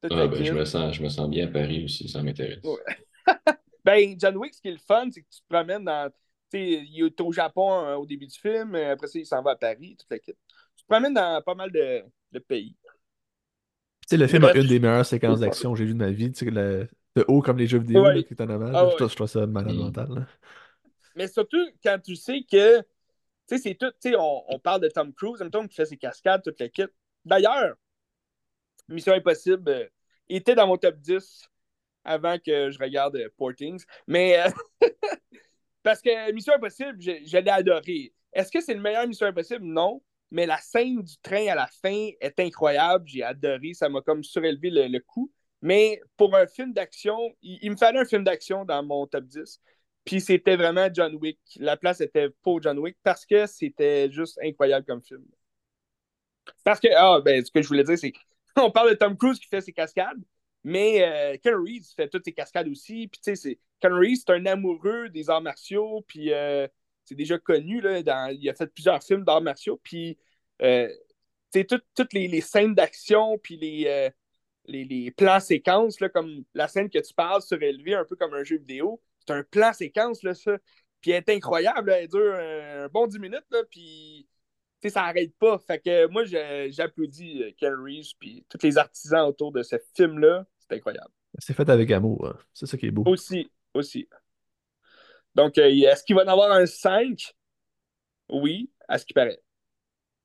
tout 0.02 0.08
Ah, 0.12 0.26
ben, 0.28 0.44
je 0.44 0.52
me 0.52 0.64
sens, 0.64 0.94
je 0.96 1.02
me 1.02 1.08
sens 1.08 1.28
bien 1.30 1.46
à 1.48 1.50
Paris 1.50 1.84
aussi, 1.84 2.08
ça 2.08 2.22
m'intéresse. 2.22 2.64
Ouais. 2.64 2.80
Ben, 3.84 4.14
John 4.18 4.36
Wick, 4.36 4.54
ce 4.54 4.60
qui 4.62 4.68
est 4.68 4.72
le 4.72 4.78
fun, 4.78 5.08
c'est 5.10 5.22
que 5.22 5.28
tu 5.30 5.40
te 5.40 5.46
promènes 5.48 5.84
dans. 5.84 6.10
Tu 6.50 6.58
sais, 6.58 6.84
il 6.86 7.04
est 7.06 7.20
au 7.20 7.32
Japon 7.32 7.84
euh, 7.84 7.96
au 7.96 8.06
début 8.06 8.26
du 8.26 8.38
film, 8.38 8.74
euh, 8.76 8.92
après 8.92 9.08
ça, 9.08 9.18
il 9.18 9.26
s'en 9.26 9.42
va 9.42 9.52
à 9.52 9.56
Paris, 9.56 9.96
toute 9.98 10.10
la 10.10 10.18
kit. 10.20 10.32
Tu 10.76 10.84
te 10.84 10.88
promènes 10.88 11.14
dans 11.14 11.42
pas 11.42 11.54
mal 11.54 11.72
de, 11.72 12.04
de 12.32 12.38
pays. 12.38 12.76
Tu 14.02 14.08
sais, 14.10 14.16
le 14.16 14.26
film 14.26 14.44
a 14.44 14.52
une 14.56 14.66
des 14.66 14.78
meilleures 14.80 15.06
séquences 15.06 15.40
d'action 15.40 15.72
que 15.72 15.78
j'ai 15.78 15.84
vues 15.86 15.94
de 15.94 15.98
ma 15.98 16.10
vie. 16.10 16.30
Tu 16.32 16.44
sais, 16.44 16.50
le- 16.50 16.88
de 17.16 17.24
haut 17.28 17.42
comme 17.42 17.58
les 17.58 17.66
jeux 17.66 17.78
vidéo, 17.78 18.02
Ouais. 18.02 18.14
là, 18.14 18.22
qui 18.22 18.34
est 18.34 18.40
un 18.42 18.50
hommage. 18.50 18.74
Ah 18.74 18.80
je, 18.80 18.86
ouais. 18.86 18.96
trouve, 18.96 19.10
je 19.10 19.16
trouve 19.16 19.28
ça 19.28 19.46
malade 19.46 19.74
mental. 19.76 20.08
là. 20.14 20.26
Mais 21.14 21.28
surtout 21.28 21.64
quand 21.82 21.98
tu 22.02 22.16
sais 22.16 22.42
que. 22.50 22.80
Tu 22.80 22.86
sais, 23.46 23.58
c'est 23.58 23.74
tout. 23.74 23.90
Tu 24.00 24.10
sais, 24.10 24.16
on, 24.16 24.44
on 24.54 24.58
parle 24.58 24.80
de 24.82 24.88
Tom 24.88 25.12
Cruise, 25.14 25.40
en 25.40 25.44
même 25.46 25.50
temps, 25.50 25.66
qui 25.66 25.74
fait 25.76 25.86
ses 25.86 25.96
cascades, 25.98 26.42
toute 26.42 26.56
kit. 26.72 26.84
D'ailleurs, 27.24 27.76
Mission 28.88 29.12
Impossible 29.14 29.68
euh, 29.70 29.86
était 30.28 30.54
dans 30.54 30.66
mon 30.66 30.76
top 30.76 30.96
10 30.98 31.48
avant 32.04 32.38
que 32.38 32.70
je 32.70 32.78
regarde 32.78 33.16
euh, 33.16 33.28
Portings. 33.36 33.84
Mais. 34.06 34.38
euh, 34.40 34.50
parce 35.82 36.00
que 36.00 36.32
Mission 36.32 36.54
Impossible, 36.54 36.96
je, 37.00 37.12
je 37.26 37.38
l'ai 37.38 37.50
adoré. 37.50 38.12
Est-ce 38.32 38.50
que 38.50 38.60
c'est 38.60 38.74
le 38.74 38.80
meilleur 38.80 39.06
Mission 39.06 39.26
Impossible? 39.26 39.64
Non. 39.64 40.02
Mais 40.30 40.46
la 40.46 40.56
scène 40.58 41.02
du 41.02 41.16
train 41.18 41.46
à 41.48 41.54
la 41.54 41.66
fin 41.66 42.08
est 42.20 42.40
incroyable. 42.40 43.06
J'ai 43.06 43.22
adoré. 43.22 43.74
Ça 43.74 43.88
m'a 43.88 44.00
comme 44.00 44.22
surélevé 44.24 44.70
le, 44.70 44.86
le 44.88 45.00
coup. 45.00 45.30
Mais 45.62 46.00
pour 46.16 46.34
un 46.36 46.46
film 46.46 46.72
d'action, 46.72 47.34
il, 47.40 47.70
me 47.70 47.76
fallait 47.76 48.00
un 48.00 48.04
film 48.04 48.24
d'action 48.24 48.64
dans 48.64 48.82
mon 48.82 49.06
top 49.06 49.24
10. 49.24 49.60
Puis 50.04 50.20
c'était 50.20 50.56
vraiment 50.56 50.88
John 50.92 51.14
Wick. 51.14 51.38
La 51.56 51.76
place 51.76 52.00
était 52.00 52.30
pour 52.42 52.60
John 52.60 52.78
Wick 52.80 52.96
parce 53.04 53.24
que 53.24 53.46
c'était 53.46 54.10
juste 54.10 54.38
incroyable 54.42 54.84
comme 54.84 55.02
film. 55.02 55.24
Parce 56.64 56.80
que, 56.80 56.88
ah, 56.96 57.20
ben, 57.24 57.44
ce 57.44 57.50
que 57.50 57.62
je 57.62 57.68
voulais 57.68 57.84
dire, 57.84 57.96
c'est 57.96 58.12
qu'on 58.56 58.70
parle 58.72 58.90
de 58.90 58.94
Tom 58.96 59.16
Cruise 59.16 59.38
qui 59.38 59.46
fait 59.46 59.60
ses 59.60 59.72
cascades, 59.72 60.20
mais 60.64 61.02
euh, 61.04 61.36
Ken 61.42 61.54
Reeves 61.54 61.94
fait 61.94 62.08
toutes 62.08 62.24
ses 62.24 62.32
cascades 62.32 62.68
aussi. 62.68 63.06
Puis, 63.08 63.20
tu 63.22 63.36
sais, 63.36 63.58
Ken 63.80 63.92
Reeves, 63.92 64.22
c'est 64.26 64.32
un 64.32 64.46
amoureux 64.46 65.08
des 65.08 65.30
arts 65.30 65.40
martiaux, 65.42 66.04
puis 66.08 66.32
euh, 66.32 66.66
c'est 67.04 67.14
déjà 67.14 67.38
connu, 67.38 67.80
là, 67.80 68.02
dans, 68.02 68.36
il 68.36 68.48
a 68.48 68.54
fait 68.54 68.66
plusieurs 68.66 69.02
films 69.02 69.24
d'arts 69.24 69.42
martiaux, 69.42 69.80
puis, 69.82 70.18
euh, 70.62 70.88
tu 71.52 71.60
sais, 71.60 71.66
toutes 71.94 72.12
les, 72.12 72.28
les 72.28 72.40
scènes 72.40 72.74
d'action, 72.74 73.38
puis 73.38 73.56
les, 73.56 73.84
euh, 73.86 74.10
les, 74.66 74.84
les, 74.84 75.10
plans 75.10 75.40
séquences, 75.40 76.00
là, 76.00 76.08
comme 76.08 76.44
la 76.54 76.68
scène 76.68 76.88
que 76.88 76.98
tu 76.98 77.14
parles 77.14 77.42
surélevé 77.42 77.94
un 77.94 78.04
peu 78.04 78.16
comme 78.16 78.34
un 78.34 78.44
jeu 78.44 78.58
vidéo, 78.58 79.00
c'est 79.26 79.32
un 79.32 79.42
plan 79.42 79.72
séquence, 79.72 80.22
là, 80.22 80.34
ça. 80.34 80.56
Puis 81.00 81.10
elle 81.10 81.24
est 81.26 81.30
incroyable, 81.30 81.90
là, 81.90 82.00
elle 82.00 82.08
dure 82.08 82.34
un, 82.34 82.84
un 82.84 82.88
bon 82.88 83.06
10 83.06 83.18
minutes, 83.18 83.46
là, 83.50 83.62
puis 83.70 84.28
tu 84.82 84.88
sais, 84.88 84.94
ça 84.94 85.02
n'arrête 85.02 85.32
pas. 85.38 85.58
Fait 85.60 85.78
que 85.78 86.08
moi, 86.08 86.24
j'applaudis 86.24 87.42
euh, 87.44 87.50
Ken 87.56 87.74
Reeves 87.74 88.14
puis 88.18 88.44
tous 88.48 88.58
les 88.64 88.78
artisans 88.78 89.28
autour 89.28 89.52
de 89.52 89.62
ce 89.62 89.76
film-là. 89.94 90.44
C'est 90.58 90.74
incroyable. 90.74 91.10
C'est 91.38 91.54
fait 91.54 91.68
avec 91.68 91.90
amour. 91.92 92.26
hein. 92.26 92.36
C'est 92.52 92.66
ça 92.66 92.76
qui 92.76 92.86
est 92.86 92.90
beau. 92.90 93.04
Aussi, 93.06 93.48
aussi. 93.74 94.08
Donc, 95.36 95.56
euh, 95.58 95.68
est-ce 95.68 96.02
qu'il 96.02 96.16
va 96.16 96.24
en 96.24 96.28
avoir 96.28 96.50
un 96.50 96.66
5? 96.66 97.32
Oui, 98.28 98.72
à 98.88 98.98
ce 98.98 99.06
qui 99.06 99.14
paraît. 99.14 99.40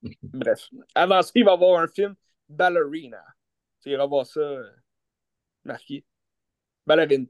Bref. 0.24 0.70
Avant 0.96 1.22
ça, 1.22 1.32
il 1.36 1.46
va 1.46 1.52
y 1.52 1.54
avoir 1.54 1.80
un 1.80 1.88
film 1.88 2.16
Ballerina. 2.50 3.24
Tu 3.88 3.94
iras 3.94 4.06
voir 4.06 4.26
ça, 4.26 4.42
euh, 4.42 4.70
marqué. 5.64 6.04
Ballerine. 6.86 7.28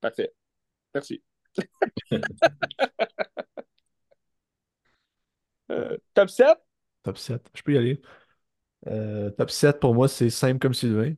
Parfait. 0.00 0.32
Merci. 0.94 1.22
Euh, 5.70 5.98
top 6.14 6.30
7? 6.30 6.56
Top 7.02 7.18
7. 7.18 7.46
Je 7.52 7.62
peux 7.62 7.74
y 7.74 7.76
aller. 7.76 8.00
Euh, 8.86 9.28
top 9.32 9.50
7 9.50 9.80
pour 9.80 9.94
moi, 9.94 10.08
c'est 10.08 10.30
simple 10.30 10.58
comme 10.58 10.72
Sylvain. 10.72 11.12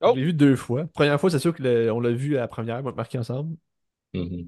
Oh. 0.00 0.12
Je 0.14 0.20
l'ai 0.20 0.26
vu 0.28 0.32
deux 0.32 0.56
fois. 0.56 0.86
Première 0.94 1.20
fois, 1.20 1.28
c'est 1.28 1.38
sûr 1.38 1.54
qu'on 1.54 2.00
l'a 2.00 2.12
vu 2.12 2.38
à 2.38 2.40
la 2.40 2.48
première, 2.48 2.82
moi, 2.82 2.94
marqué 2.94 3.18
ensemble. 3.18 3.58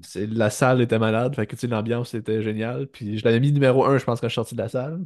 C'est, 0.01 0.25
la 0.25 0.49
salle 0.49 0.81
était 0.81 0.97
malade, 0.97 1.35
fait 1.35 1.45
que 1.45 1.67
l'ambiance 1.67 2.15
était 2.15 2.41
géniale. 2.41 2.87
Puis 2.87 3.19
je 3.19 3.23
l'avais 3.23 3.39
mis 3.39 3.51
numéro 3.51 3.85
1, 3.85 3.99
je 3.99 4.05
pense, 4.05 4.19
quand 4.19 4.27
je 4.27 4.31
suis 4.31 4.35
sorti 4.35 4.55
de 4.55 4.61
la 4.61 4.69
salle. 4.69 5.05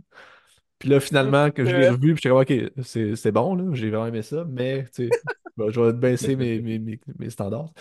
Puis 0.80 0.90
là, 0.90 1.00
finalement, 1.00 1.52
que 1.52 1.66
je 1.66 1.76
l'ai 1.76 1.90
revu, 1.90 2.14
puis 2.14 2.22
j'étais 2.24 2.30
comme, 2.30 2.42
ok, 2.42 2.84
c'est, 2.84 3.16
c'est 3.16 3.32
bon, 3.32 3.56
là, 3.56 3.74
j'ai 3.74 3.90
vraiment 3.90 4.08
aimé 4.08 4.22
ça, 4.22 4.46
mais 4.46 4.86
tu 4.86 5.08
sais, 5.08 5.10
bon, 5.58 5.70
je 5.70 5.80
vais 5.80 5.94
baisser 5.94 6.36
mes, 6.36 6.60
mes, 6.62 6.80
mes, 6.80 7.00
mes 7.18 7.30
standards. 7.30 7.72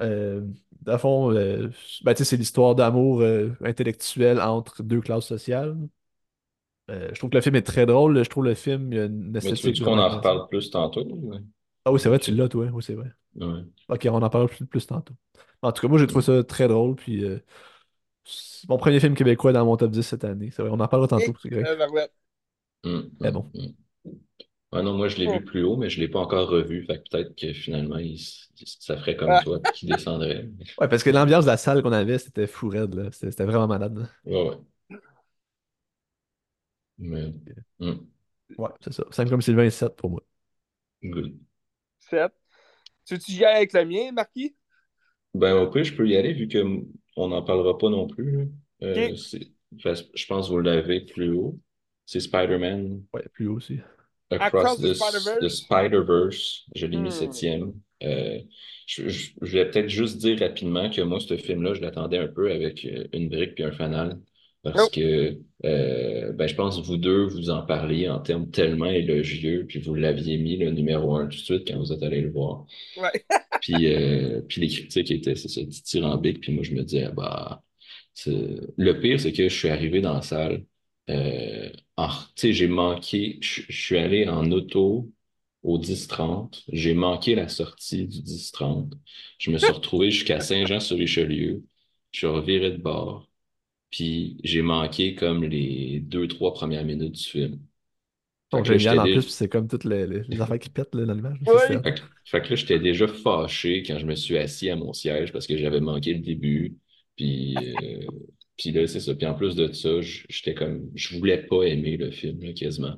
Euh, 0.00 0.42
dans 0.82 0.92
le 0.92 0.98
fond, 0.98 1.32
euh, 1.32 1.70
ben, 2.02 2.14
c'est 2.16 2.36
l'histoire 2.36 2.74
d'amour 2.74 3.20
euh, 3.20 3.50
intellectuel 3.62 4.40
entre 4.40 4.82
deux 4.82 5.00
classes 5.00 5.26
sociales. 5.26 5.76
Euh, 6.90 7.08
je 7.12 7.18
trouve 7.18 7.30
que 7.30 7.36
le 7.36 7.42
film 7.42 7.56
est 7.56 7.62
très 7.62 7.86
drôle. 7.86 8.22
Je 8.22 8.28
trouve 8.28 8.44
le 8.44 8.54
film, 8.54 8.92
il 8.92 8.96
y 8.96 9.00
a 9.00 9.04
une 9.04 9.36
esthétique 9.36 9.82
qu'on 9.82 9.98
en 9.98 10.08
reparle 10.08 10.48
plus 10.48 10.70
tantôt? 10.70 11.06
Ah 11.84 11.92
oui, 11.92 12.00
c'est 12.00 12.08
vrai, 12.08 12.18
tu 12.18 12.34
l'as, 12.34 12.48
toi. 12.48 12.66
Oui, 12.72 12.82
c'est 12.82 12.94
vrai. 12.94 13.10
Ouais. 13.36 13.62
Ok, 13.88 14.06
on 14.10 14.22
en 14.22 14.30
parlera 14.30 14.48
plus, 14.48 14.66
plus 14.66 14.86
tantôt. 14.86 15.14
En 15.62 15.72
tout 15.72 15.82
cas, 15.82 15.88
moi, 15.88 15.98
j'ai 15.98 16.06
trouvé 16.06 16.22
ça 16.24 16.42
très 16.44 16.68
drôle. 16.68 16.94
Puis, 16.96 17.24
mon 18.68 18.78
premier 18.78 19.00
film 19.00 19.14
québécois 19.14 19.52
dans 19.52 19.64
mon 19.64 19.76
top 19.76 19.90
10 19.90 20.02
cette 20.02 20.24
année. 20.24 20.50
C'est 20.50 20.62
vrai, 20.62 20.70
on 20.72 20.80
en 20.80 20.88
parlera 20.88 21.08
tantôt. 21.08 21.34
C'est 21.42 21.48
grave. 21.50 21.64
Euh, 21.66 21.76
Verlet. 21.76 22.08
Hum, 22.84 23.10
Mais 23.20 23.30
bon. 23.32 23.50
Ouais, 24.72 24.82
non, 24.82 24.94
moi, 24.94 25.06
je 25.08 25.16
l'ai 25.18 25.26
vu 25.32 25.44
plus 25.44 25.62
haut, 25.62 25.76
mais 25.76 25.88
je 25.88 26.00
ne 26.00 26.04
l'ai 26.04 26.10
pas 26.10 26.18
encore 26.18 26.48
revu. 26.48 26.84
Fait 26.84 26.98
que 27.02 27.08
peut-être 27.08 27.36
que 27.36 27.52
finalement, 27.52 27.98
il 27.98 28.18
ça 28.18 28.96
ferait 28.96 29.16
comme 29.16 29.30
Ah. 29.30 29.40
toi, 29.42 29.60
qui 29.72 29.86
descendrait. 29.86 30.48
Ouais, 30.80 30.88
parce 30.88 31.02
que 31.04 31.10
l'ambiance 31.10 31.44
de 31.44 31.50
la 31.50 31.56
salle 31.56 31.82
qu'on 31.82 31.92
avait, 31.92 32.18
c'était 32.18 32.46
fou 32.46 32.68
raide, 32.68 32.94
là. 32.94 33.10
C'était 33.12 33.44
vraiment 33.44 33.68
malade. 33.68 33.98
là. 33.98 34.08
Ouais, 34.24 34.48
ouais. 34.48 34.56
Mais, 36.98 37.32
hum, 37.80 38.06
Ouais, 38.58 38.70
c'est 38.80 38.92
ça. 38.92 39.04
Simple 39.10 39.30
comme 39.30 39.42
Sylvain, 39.42 39.68
7 39.70 39.96
pour 39.96 40.10
moi. 40.10 40.20
good. 41.02 41.38
7. 41.98 42.32
Tu 43.06 43.14
veux 43.14 43.18
que 43.20 43.26
j'y 43.28 43.44
aille 43.44 43.56
avec 43.56 43.72
le 43.72 43.84
mien, 43.84 44.12
Marquis? 44.12 44.56
Ben, 45.34 45.54
au 45.56 45.70
pire, 45.70 45.84
je 45.84 45.94
peux 45.94 46.08
y 46.08 46.16
aller 46.16 46.32
vu 46.32 46.48
qu'on 47.14 47.28
n'en 47.28 47.42
parlera 47.42 47.78
pas 47.78 47.90
non 47.90 48.06
plus. 48.06 48.48
Euh, 48.82 49.14
fait- 49.80 50.06
je 50.14 50.26
pense 50.26 50.48
que 50.48 50.52
vous 50.52 50.60
l'avez 50.60 51.00
plus 51.00 51.30
haut. 51.32 51.58
C'est 52.06 52.20
Spider-Man 52.20 53.02
Ouais, 53.12 53.24
plus 53.32 53.48
haut 53.48 53.56
aussi. 53.56 53.78
Across 54.30 54.76
Across 54.76 54.78
the 54.78 54.82
the, 55.40 55.48
Spider-Verse? 55.48 56.64
Je 56.74 56.86
l'ai 56.86 56.96
mis 56.98 57.08
Hmm. 57.08 57.12
septième. 57.12 57.72
Euh, 58.02 58.38
je, 58.86 59.08
je- 59.08 59.30
je 59.40 59.52
vais 59.58 59.70
peut-être 59.70 59.88
juste 59.88 60.18
dire 60.18 60.38
rapidement 60.40 60.90
que 60.90 61.00
moi, 61.02 61.20
ce 61.20 61.36
film-là, 61.36 61.74
je 61.74 61.80
l'attendais 61.80 62.18
un 62.18 62.28
peu 62.28 62.50
avec 62.50 62.84
euh, 62.84 63.06
une 63.12 63.28
brique 63.28 63.54
puis 63.54 63.64
un 63.64 63.72
fanal. 63.72 64.20
Parce 64.64 64.88
que 64.90 65.38
euh, 65.66 66.32
ben, 66.32 66.48
je 66.48 66.54
pense 66.56 66.78
que 66.80 66.86
vous 66.86 66.96
deux, 66.98 67.24
vous 67.26 67.50
en 67.50 67.62
parliez 67.66 68.08
en 68.08 68.20
termes 68.20 68.50
tellement 68.50 68.86
élogieux, 68.86 69.66
puis 69.68 69.80
vous 69.80 69.94
l'aviez 69.94 70.38
mis 70.38 70.56
le 70.56 70.70
numéro 70.72 71.16
un 71.16 71.26
tout 71.28 71.36
de 71.38 71.42
suite 71.42 71.68
quand 71.68 71.78
vous 71.78 71.92
êtes 71.92 72.02
allé 72.02 72.22
le 72.22 72.30
voir. 72.32 72.66
Ouais. 72.96 73.10
Puis, 73.60 73.86
euh, 73.94 74.42
puis 74.48 74.60
les 74.60 74.68
critiques 74.68 75.10
étaient, 75.10 75.36
c'est 75.36 75.48
ça, 75.48 75.62
dithyrambiques. 75.62 76.40
Puis 76.40 76.52
moi, 76.52 76.62
je 76.64 76.72
me 76.74 76.82
disais, 76.84 77.08
bah, 77.16 77.62
le 78.26 78.92
pire, 79.00 79.20
c'est 79.20 79.32
que 79.32 79.48
je 79.48 79.54
suis 79.54 79.68
arrivé 79.68 80.00
dans 80.00 80.14
la 80.14 80.22
salle. 80.22 80.64
Euh, 81.10 81.70
en- 81.96 82.08
tu 82.08 82.48
sais, 82.48 82.52
j'ai 82.52 82.68
manqué, 82.68 83.38
je, 83.42 83.62
je 83.68 83.82
suis 83.84 83.98
allé 83.98 84.28
en 84.28 84.50
auto 84.50 85.10
au 85.62 85.78
10-30. 85.78 86.62
J'ai 86.72 86.94
manqué 86.94 87.34
la 87.34 87.48
sortie 87.48 88.06
du 88.06 88.22
10-30. 88.22 88.92
Je 89.38 89.50
me 89.50 89.58
suis 89.58 89.72
retrouvé 89.72 90.10
jusqu'à 90.10 90.40
Saint-Jean-sur-Richelieu. 90.40 91.64
Je 92.12 92.18
suis 92.18 92.26
reviré 92.26 92.70
de 92.70 92.78
bord. 92.78 93.28
Puis 93.94 94.36
j'ai 94.42 94.60
manqué 94.60 95.14
comme 95.14 95.44
les 95.44 96.00
deux, 96.00 96.26
trois 96.26 96.52
premières 96.52 96.84
minutes 96.84 97.12
du 97.12 97.22
film. 97.22 97.60
Donc, 98.50 98.66
là, 98.68 98.76
génial 98.76 98.96
j'étais 98.96 98.98
en 98.98 99.04
déjà- 99.04 99.20
plus, 99.20 99.24
puis 99.26 99.32
c'est 99.32 99.48
comme 99.48 99.68
toutes 99.68 99.84
les, 99.84 100.06
les, 100.06 100.22
les 100.28 100.40
affaires 100.40 100.58
qui 100.58 100.68
pètent 100.68 100.94
là, 100.94 101.04
dans 101.04 101.14
l'image. 101.14 101.38
Oui. 101.46 101.54
Fait 101.82 101.94
que, 101.94 102.00
fait 102.24 102.42
que 102.42 102.48
là, 102.50 102.56
j'étais 102.56 102.78
déjà 102.80 103.06
fâché 103.06 103.84
quand 103.84 103.98
je 103.98 104.06
me 104.06 104.16
suis 104.16 104.36
assis 104.36 104.68
à 104.68 104.74
mon 104.76 104.92
siège 104.92 105.32
parce 105.32 105.46
que 105.46 105.56
j'avais 105.56 105.80
manqué 105.80 106.12
le 106.12 106.20
début. 106.20 106.76
Puis, 107.16 107.54
euh, 107.56 108.06
puis 108.56 108.72
là, 108.72 108.86
c'est 108.88 108.98
ça. 109.00 109.14
Puis 109.14 109.26
en 109.26 109.34
plus 109.34 109.54
de 109.54 109.72
ça, 109.72 110.00
j'étais 110.00 110.54
comme, 110.54 110.90
je 110.96 111.16
voulais 111.16 111.38
pas 111.46 111.62
aimer 111.62 111.96
le 111.96 112.10
film, 112.10 112.42
là, 112.42 112.52
quasiment. 112.52 112.96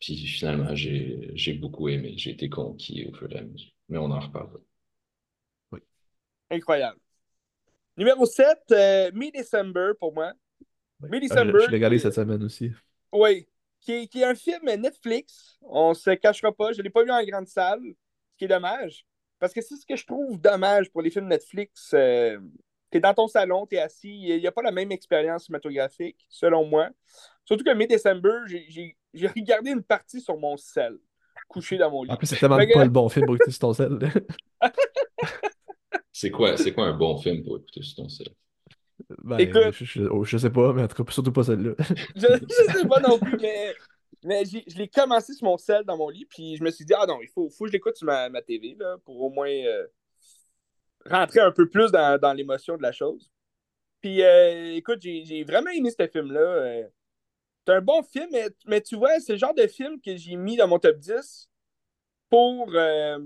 Puis 0.00 0.16
finalement, 0.16 0.74
j'ai, 0.74 1.30
j'ai 1.34 1.52
beaucoup 1.52 1.88
aimé. 1.90 2.14
J'ai 2.16 2.30
été 2.30 2.48
conquis 2.48 3.06
au 3.06 3.14
fur 3.14 3.30
et 3.32 3.38
à 3.38 3.42
mesure. 3.42 3.70
Mais 3.90 3.98
on 3.98 4.10
en 4.10 4.20
reparlera. 4.20 4.58
Incroyable. 6.50 7.00
Numéro 7.96 8.24
7, 8.26 8.46
euh, 8.72 9.10
Mi-December 9.14 9.92
pour 9.98 10.12
moi. 10.14 10.32
Mi-December. 11.00 11.52
Ah, 11.62 11.64
je 11.66 11.70
l'ai 11.70 11.76
regardé 11.76 11.98
cette 11.98 12.14
semaine 12.14 12.42
aussi. 12.42 12.70
Oui. 13.12 13.46
Qui 13.80 13.92
est, 13.92 14.06
qui 14.06 14.20
est 14.20 14.24
un 14.24 14.34
film 14.34 14.64
Netflix. 14.64 15.58
On 15.62 15.92
se 15.92 16.10
cachera 16.10 16.52
pas. 16.52 16.72
Je 16.72 16.78
ne 16.78 16.84
l'ai 16.84 16.90
pas 16.90 17.02
vu 17.02 17.10
en 17.10 17.22
grande 17.24 17.48
salle, 17.48 17.80
ce 17.82 18.36
qui 18.38 18.44
est 18.44 18.48
dommage. 18.48 19.04
Parce 19.40 19.52
que 19.52 19.60
c'est 19.60 19.74
ce 19.76 19.84
que 19.84 19.96
je 19.96 20.06
trouve 20.06 20.40
dommage 20.40 20.88
pour 20.90 21.02
les 21.02 21.10
films 21.10 21.26
Netflix. 21.26 21.90
Euh, 21.94 22.38
tu 22.92 22.98
es 22.98 23.00
dans 23.00 23.12
ton 23.12 23.26
salon, 23.26 23.66
tu 23.66 23.74
es 23.74 23.80
assis. 23.80 24.22
Il 24.22 24.38
n'y 24.38 24.46
a 24.46 24.52
pas 24.52 24.62
la 24.62 24.70
même 24.70 24.92
expérience 24.92 25.46
cinématographique, 25.46 26.24
selon 26.28 26.64
moi. 26.64 26.90
Surtout 27.44 27.64
que 27.64 27.74
Mi-December, 27.74 28.42
j'ai- 28.46 28.96
regardé 29.36 29.70
une 29.72 29.82
partie 29.82 30.20
sur 30.20 30.36
mon 30.38 30.56
sel, 30.56 30.96
couché 31.48 31.76
dans 31.76 31.90
mon 31.90 32.04
lit. 32.04 32.12
En 32.12 32.16
plus, 32.16 32.28
c'est 32.28 32.36
tellement 32.36 32.58
que- 32.58 32.72
pas 32.72 32.84
le 32.84 32.90
bon 32.90 33.08
film 33.08 33.26
pour 33.26 33.34
écouter 33.34 33.50
sur 33.50 33.58
ton 33.60 33.72
sel. 33.72 33.98
C'est 36.12 36.30
quoi, 36.30 36.56
c'est 36.56 36.72
quoi 36.74 36.86
un 36.86 36.96
bon 36.96 37.16
film 37.18 37.42
pour 37.42 37.56
écouter 37.58 37.82
sur 37.82 37.96
ton 37.96 38.08
sel? 38.08 38.28
Ben, 39.24 39.38
Écoute. 39.40 39.74
je, 39.74 39.84
je- 39.84 40.02
oh, 40.04 40.24
je 40.24 40.38
sais 40.38 40.50
pas, 40.50 40.72
mais 40.72 40.82
en 40.82 40.88
tout 40.88 41.02
cas, 41.04 41.12
surtout 41.12 41.32
pas 41.32 41.44
celle-là. 41.44 41.74
je, 42.14 42.26
je 42.48 42.78
sais 42.78 42.86
pas 42.86 43.00
non 43.00 43.18
plus, 43.18 43.38
mais, 43.40 43.74
mais 44.22 44.44
j'ai- 44.44 44.64
je 44.66 44.76
l'ai 44.78 44.88
commencé 44.88 45.32
sur 45.34 45.44
mon 45.46 45.56
sel 45.58 45.84
dans 45.84 45.96
mon 45.96 46.08
lit, 46.08 46.26
puis 46.26 46.56
je 46.56 46.62
me 46.64 46.70
suis 46.70 46.84
dit, 46.84 46.94
ah 46.96 47.06
non, 47.06 47.20
il 47.22 47.28
faut, 47.28 47.48
faut 47.50 47.64
que 47.64 47.70
je 47.70 47.72
l'écoute 47.74 47.96
sur 47.96 48.06
ma, 48.06 48.28
ma 48.28 48.42
TV, 48.42 48.76
là, 48.78 48.96
pour 49.04 49.20
au 49.20 49.30
moins 49.30 49.48
euh, 49.50 49.86
rentrer 51.06 51.40
un 51.40 51.50
peu 51.52 51.68
plus 51.68 51.90
dans, 51.90 52.18
dans 52.20 52.32
l'émotion 52.32 52.76
de 52.76 52.82
la 52.82 52.92
chose. 52.92 53.30
Puis, 54.00 54.22
euh, 54.22 54.74
écoute, 54.76 55.00
j'ai 55.02 55.24
j'ai 55.24 55.44
vraiment 55.44 55.70
aimé 55.70 55.90
ce 55.90 56.06
film-là. 56.08 56.40
euh. 56.40 56.84
c'est 57.66 57.74
un 57.74 57.80
bon 57.82 58.02
film, 58.02 58.28
mais, 58.32 58.48
mais 58.66 58.80
tu 58.80 58.96
vois, 58.96 59.20
c'est 59.20 59.32
le 59.34 59.38
genre 59.38 59.54
de 59.54 59.66
film 59.66 60.00
que 60.00 60.16
j'ai 60.16 60.36
mis 60.36 60.56
dans 60.56 60.68
mon 60.68 60.78
top 60.78 60.98
10 60.98 61.48
pour, 62.30 62.70
euh, 62.74 63.18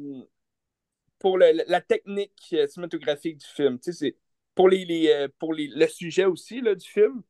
pour 1.26 1.38
le- 1.38 1.64
la 1.66 1.80
technique 1.80 2.50
euh, 2.52 2.68
cinématographique 2.68 3.38
du 3.38 3.46
film. 3.46 3.80
Tu 3.80 3.92
sais, 3.92 3.98
c'est 3.98 4.16
pour, 4.54 4.68
les, 4.68 4.84
les, 4.84 5.08
euh, 5.08 5.28
pour 5.40 5.54
les, 5.54 5.66
le 5.66 5.88
sujet 5.88 6.24
aussi 6.24 6.60
là, 6.60 6.72
du 6.76 6.86
film, 6.86 7.20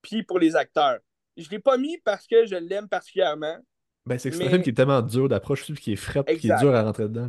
puis 0.00 0.22
pour 0.22 0.38
les 0.38 0.56
acteurs. 0.56 1.00
Je 1.36 1.44
ne 1.44 1.50
l'ai 1.50 1.58
pas 1.58 1.76
mis 1.76 1.98
parce 1.98 2.26
que 2.26 2.46
je 2.46 2.54
l'aime 2.56 2.88
particulièrement. 2.88 3.58
Ben, 4.06 4.18
c'est 4.18 4.30
que 4.30 4.36
c'est 4.36 4.46
un 4.46 4.48
film 4.48 4.62
qui 4.62 4.70
est 4.70 4.72
tellement 4.72 5.02
dur 5.02 5.28
d'approche, 5.28 5.70
qui 5.74 5.92
est 5.92 5.96
frais, 5.96 6.24
qui 6.24 6.48
est 6.48 6.56
dur 6.56 6.74
à 6.74 6.82
rentrer 6.82 7.02
dedans. 7.10 7.28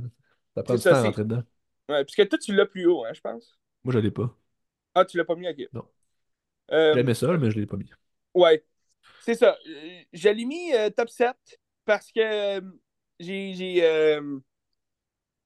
Ça 0.56 0.64
prend 0.64 0.76
du 0.76 0.82
ça, 0.82 0.92
temps 0.92 0.96
à 0.96 1.04
rentrer 1.04 1.24
dedans. 1.26 1.44
Ouais, 1.90 2.06
puisque 2.06 2.30
toi, 2.30 2.40
tu 2.40 2.56
l'as 2.56 2.66
plus 2.68 2.86
haut, 2.86 3.04
hein, 3.04 3.12
je 3.14 3.20
pense. 3.20 3.60
Moi, 3.84 3.94
je 3.94 4.00
l'ai 4.00 4.12
pas. 4.12 4.34
Ah, 4.96 5.04
tu 5.04 5.18
l'as 5.18 5.26
pas 5.26 5.36
mis, 5.36 5.50
ok. 5.50 5.68
Non. 5.74 5.84
Euh, 6.72 6.94
J'aimais 6.96 7.14
ça, 7.14 7.38
mais 7.38 7.52
je 7.52 7.60
l'ai 7.60 7.66
pas 7.66 7.76
mis. 7.76 7.90
Ouais, 8.34 8.64
c'est 9.22 9.36
ça. 9.36 9.58
Euh, 9.68 10.02
Je 10.14 10.30
l'ai 10.30 10.46
mis 10.46 10.74
euh, 10.74 10.90
top 10.90 11.10
7 11.10 11.36
parce 11.86 12.12
que 12.12 12.62
j'ai 13.20 13.82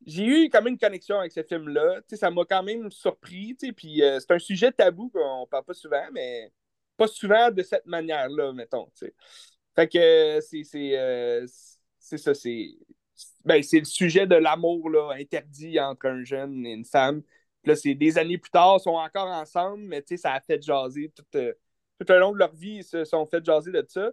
j'ai 0.05 0.25
eu 0.25 0.49
quand 0.49 0.61
même 0.61 0.73
une 0.73 0.79
connexion 0.79 1.19
avec 1.19 1.31
ce 1.31 1.43
film-là. 1.43 2.01
Ça 2.13 2.31
m'a 2.31 2.45
quand 2.45 2.63
même 2.63 2.91
surpris. 2.91 3.55
Puis 3.55 4.01
euh, 4.03 4.19
c'est 4.19 4.31
un 4.31 4.39
sujet 4.39 4.71
tabou 4.71 5.09
qu'on 5.09 5.47
parle 5.47 5.65
pas 5.65 5.73
souvent, 5.73 6.05
mais 6.11 6.51
pas 6.97 7.07
souvent 7.07 7.51
de 7.51 7.63
cette 7.63 7.85
manière-là, 7.85 8.53
mettons. 8.53 8.89
Fait 9.75 9.87
que 9.87 9.97
euh, 9.97 11.45
c'est 11.99 12.17
ça, 12.17 12.33
c'est 12.33 12.77
ben, 13.45 13.63
c'est 13.63 13.79
le 13.79 13.85
sujet 13.85 14.27
de 14.27 14.35
l'amour 14.35 14.89
interdit 15.11 15.79
entre 15.79 16.07
un 16.07 16.23
jeune 16.23 16.65
et 16.65 16.73
une 16.73 16.85
femme. 16.85 17.23
Là, 17.63 17.75
c'est 17.75 17.95
des 17.95 18.17
années 18.17 18.37
plus 18.37 18.51
tard, 18.51 18.77
ils 18.79 18.83
sont 18.83 18.91
encore 18.91 19.27
ensemble, 19.27 19.83
mais 19.83 20.03
ça 20.17 20.33
a 20.33 20.41
fait 20.41 20.61
jaser 20.61 21.11
tout, 21.15 21.23
euh, 21.35 21.53
tout 21.99 22.05
le 22.09 22.19
long 22.19 22.31
de 22.31 22.37
leur 22.37 22.53
vie, 22.55 22.77
ils 22.77 22.83
se 22.83 23.05
sont 23.05 23.25
fait 23.25 23.43
jaser 23.43 23.71
de 23.71 23.85
ça. 23.87 24.11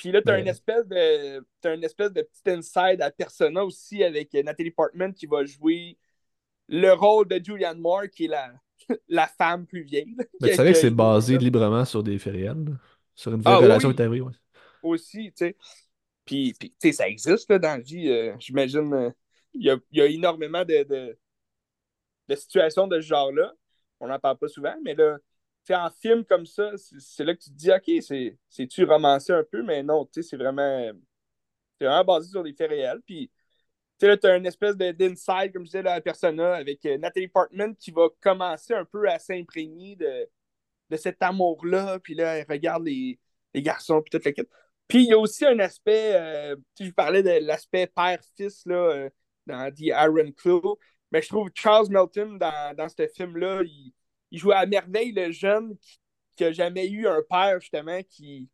Puis 0.00 0.12
là, 0.12 0.22
tu 0.22 0.30
as 0.30 0.34
Mais- 0.34 0.40
une 0.40 0.48
espèce 0.48 0.86
de 0.86 1.44
une 1.74 1.84
espèce 1.84 2.12
de 2.12 2.22
petit 2.22 2.50
inside 2.50 3.02
à 3.02 3.10
Persona 3.10 3.62
aussi 3.64 4.02
avec 4.02 4.34
euh, 4.34 4.42
Nathalie 4.42 4.70
Portman 4.70 5.12
qui 5.12 5.26
va 5.26 5.44
jouer 5.44 5.98
le 6.68 6.92
rôle 6.92 7.28
de 7.28 7.38
Julianne 7.44 7.78
Moore, 7.80 8.08
qui 8.10 8.24
est 8.24 8.28
la, 8.28 8.52
la 9.08 9.26
femme 9.26 9.66
plus 9.66 9.82
vieille. 9.82 10.14
là, 10.16 10.24
Mais 10.40 10.48
qui- 10.48 10.50
tu 10.52 10.56
savais 10.56 10.72
que 10.72 10.78
c'est 10.78 10.90
basé 10.90 11.36
librement 11.36 11.84
sur 11.84 12.02
des 12.02 12.16
là? 12.16 12.54
Sur 13.14 13.34
une 13.34 13.42
vraie 13.42 13.52
Ah, 13.52 13.58
relation 13.58 13.92
oui. 14.08 14.20
ouais. 14.20 14.32
aussi, 14.82 15.32
tu 15.32 15.44
sais. 15.46 15.56
Puis, 16.24 16.54
puis, 16.58 16.70
tu 16.70 16.76
sais, 16.80 16.92
ça 16.92 17.08
existe 17.08 17.50
là, 17.50 17.58
dans 17.58 17.76
la 17.76 17.80
vie. 17.80 18.08
euh, 18.08 18.34
J'imagine, 18.38 18.94
euh, 18.94 19.10
il 19.52 19.64
y, 19.64 19.70
a, 19.70 19.76
y 19.92 20.00
a 20.00 20.06
énormément 20.06 20.64
de, 20.64 20.84
de, 20.84 21.18
de 22.28 22.34
situations 22.36 22.86
de 22.86 23.00
ce 23.00 23.06
genre-là. 23.06 23.52
On 24.00 24.08
n'en 24.08 24.18
parle 24.18 24.38
pas 24.38 24.48
souvent, 24.48 24.74
mais 24.84 24.94
là, 24.94 25.18
en 25.70 25.90
film 25.90 26.24
comme 26.24 26.46
ça, 26.46 26.72
c'est 26.98 27.24
là 27.24 27.34
que 27.34 27.40
tu 27.42 27.50
te 27.50 27.54
dis, 27.56 27.70
OK, 27.72 28.02
c'est- 28.02 28.36
c'est-tu 28.48 28.84
romancé 28.84 29.32
un 29.32 29.44
peu, 29.44 29.62
mais 29.62 29.82
non, 29.82 30.04
tu 30.06 30.22
sais, 30.22 30.30
c'est 30.30 30.36
vraiment, 30.36 30.90
c'est 31.78 31.86
vraiment 31.86 32.04
basé 32.04 32.30
sur 32.30 32.42
des 32.42 32.52
faits 32.54 32.70
réels. 32.70 33.00
Puis, 33.06 33.30
tu 33.98 34.06
sais, 34.06 34.16
là, 34.16 34.18
as 34.34 34.36
une 34.36 34.46
espèce 34.46 34.76
de- 34.76 34.92
d'inside, 34.92 35.52
comme 35.52 35.64
je 35.66 35.72
disais, 35.72 35.86
à 35.88 36.00
Persona, 36.00 36.54
avec 36.56 36.84
euh, 36.86 36.98
Nathalie 36.98 37.28
Portman 37.28 37.74
qui 37.76 37.90
va 37.92 38.08
commencer 38.20 38.74
un 38.74 38.84
peu 38.84 39.08
à 39.10 39.18
s'imprégner 39.18 39.96
de, 39.96 40.28
de 40.90 40.96
cet 40.96 41.22
amour-là. 41.22 41.98
Puis 42.00 42.14
là, 42.14 42.38
elle 42.38 42.46
regarde 42.48 42.84
les, 42.84 43.18
les 43.54 43.62
garçons, 43.62 44.02
puis 44.02 44.10
toute 44.10 44.24
la 44.24 44.32
kit. 44.32 44.42
Puis 44.88 45.04
il 45.04 45.10
y 45.10 45.12
a 45.12 45.18
aussi 45.18 45.46
un 45.46 45.58
aspect, 45.60 46.12
euh, 46.14 46.56
tu 46.76 46.86
je 46.86 46.92
parlais 46.92 47.22
de 47.22 47.46
l'aspect 47.46 47.86
père-fils 47.86 48.64
là, 48.66 48.74
euh, 48.76 49.10
dans 49.46 49.70
The 49.72 49.80
Iron 49.82 50.32
Claw. 50.32 50.78
Mais 51.12 51.22
je 51.22 51.28
trouve 51.28 51.50
Charles 51.54 51.88
Melton, 51.90 52.34
dans, 52.38 52.74
dans 52.76 52.88
ce 52.88 53.06
film-là, 53.08 53.62
il, 53.64 53.92
il 54.30 54.38
joue 54.38 54.52
à 54.52 54.66
merveille 54.66 55.12
le 55.12 55.30
jeune 55.32 55.76
qui, 55.78 56.00
qui 56.36 56.44
a 56.44 56.52
jamais 56.52 56.88
eu 56.88 57.06
un 57.08 57.22
père, 57.28 57.60
justement, 57.60 58.00
qui, 58.08 58.48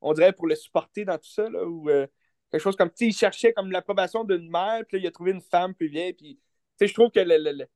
on 0.00 0.12
dirait, 0.14 0.32
pour 0.32 0.46
le 0.48 0.54
supporter 0.56 1.04
dans 1.04 1.18
tout 1.18 1.30
ça, 1.30 1.48
là, 1.50 1.64
ou 1.66 1.88
euh, 1.90 2.06
quelque 2.50 2.60
chose 2.62 2.76
comme, 2.76 2.90
tu 2.90 2.96
sais, 2.98 3.06
il 3.08 3.14
cherchait 3.16 3.52
comme 3.52 3.70
l'approbation 3.72 4.24
d'une 4.24 4.50
mère, 4.50 4.84
puis 4.88 4.98
là, 4.98 5.04
il 5.04 5.06
a 5.08 5.10
trouvé 5.12 5.32
une 5.32 5.42
femme 5.42 5.74
plus 5.74 5.88
vieille, 5.88 6.14
puis, 6.14 6.36
tu 6.36 6.42
sais, 6.78 6.88
je 6.88 6.94
trouve 6.94 7.10
que 7.10 7.20
le- 7.20 7.38
le- 7.52 7.66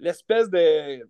l'espèce 0.00 0.50
de... 0.50 1.08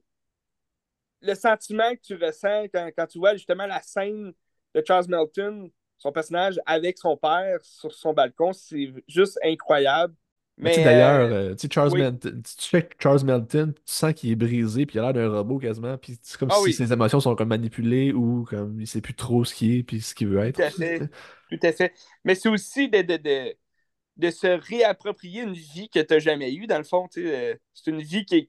Le 1.22 1.34
sentiment 1.34 1.94
que 1.94 2.00
tu 2.02 2.14
ressens 2.14 2.64
quand, 2.72 2.90
quand 2.96 3.06
tu 3.06 3.18
vois, 3.18 3.34
justement, 3.34 3.66
la 3.66 3.82
scène 3.82 4.32
de 4.74 4.82
Charles 4.86 5.06
Melton, 5.08 5.70
son 5.98 6.12
personnage, 6.12 6.60
avec 6.66 6.98
son 6.98 7.16
père 7.16 7.58
sur 7.64 7.92
son 7.92 8.12
balcon, 8.12 8.52
c'est 8.52 8.92
juste 9.08 9.38
incroyable. 9.42 10.14
Mais 10.62 10.70
tu 10.70 10.76
sais, 10.76 10.80
Mais, 10.80 10.82
d'ailleurs, 10.82 11.30
euh, 11.32 11.50
euh, 11.50 11.54
tu 11.54 11.62
sais, 11.62 11.68
Charles 11.72 11.92
oui. 11.92 11.96
Melton, 11.96 12.40
tu 12.42 12.54
check 12.64 12.96
Charles 13.00 13.24
Melton, 13.24 13.72
tu 13.74 13.82
sens 13.84 14.14
qu'il 14.14 14.30
est 14.30 14.36
brisé, 14.36 14.86
puis 14.86 14.96
il 14.96 15.00
a 15.00 15.02
l'air 15.04 15.12
d'un 15.12 15.30
robot 15.30 15.58
quasiment, 15.58 15.98
puis 15.98 16.18
c'est 16.22 16.38
comme 16.38 16.48
Ah 16.48 16.60
si 16.60 16.72
oui. 16.72 16.72
ses 16.72 16.92
émotions 16.92 17.20
sont 17.20 17.34
comme 17.36 17.48
manipulées 17.48 18.12
ou 18.12 18.44
comme 18.44 18.80
il 18.80 18.86
sait 18.86 19.02
plus 19.02 19.14
trop 19.14 19.44
ce 19.44 19.54
qu'il 19.54 19.72
est 19.76 19.82
puis 19.82 20.00
ce 20.00 20.14
qu'il 20.14 20.28
veut 20.28 20.40
être. 20.40 20.58
Tout 20.58 20.62
à 20.62 20.70
fait. 20.70 21.06
Tout 21.50 21.58
à 21.62 21.72
fait. 21.72 21.94
Mais 22.24 22.34
c'est 22.34 22.48
aussi 22.48 22.88
de, 22.88 23.02
de, 23.02 23.16
de, 23.16 23.56
de 24.18 24.30
se 24.30 24.46
réapproprier 24.48 25.42
une 25.42 25.54
vie 25.54 25.90
que 25.90 26.00
tu 26.00 26.14
n'as 26.14 26.20
jamais 26.20 26.54
eue, 26.54 26.66
dans 26.66 26.78
le 26.78 26.84
fond. 26.84 27.08
euh, 27.18 27.56
C'est 27.74 27.90
une 27.90 28.02
vie 28.02 28.24
qui, 28.26 28.48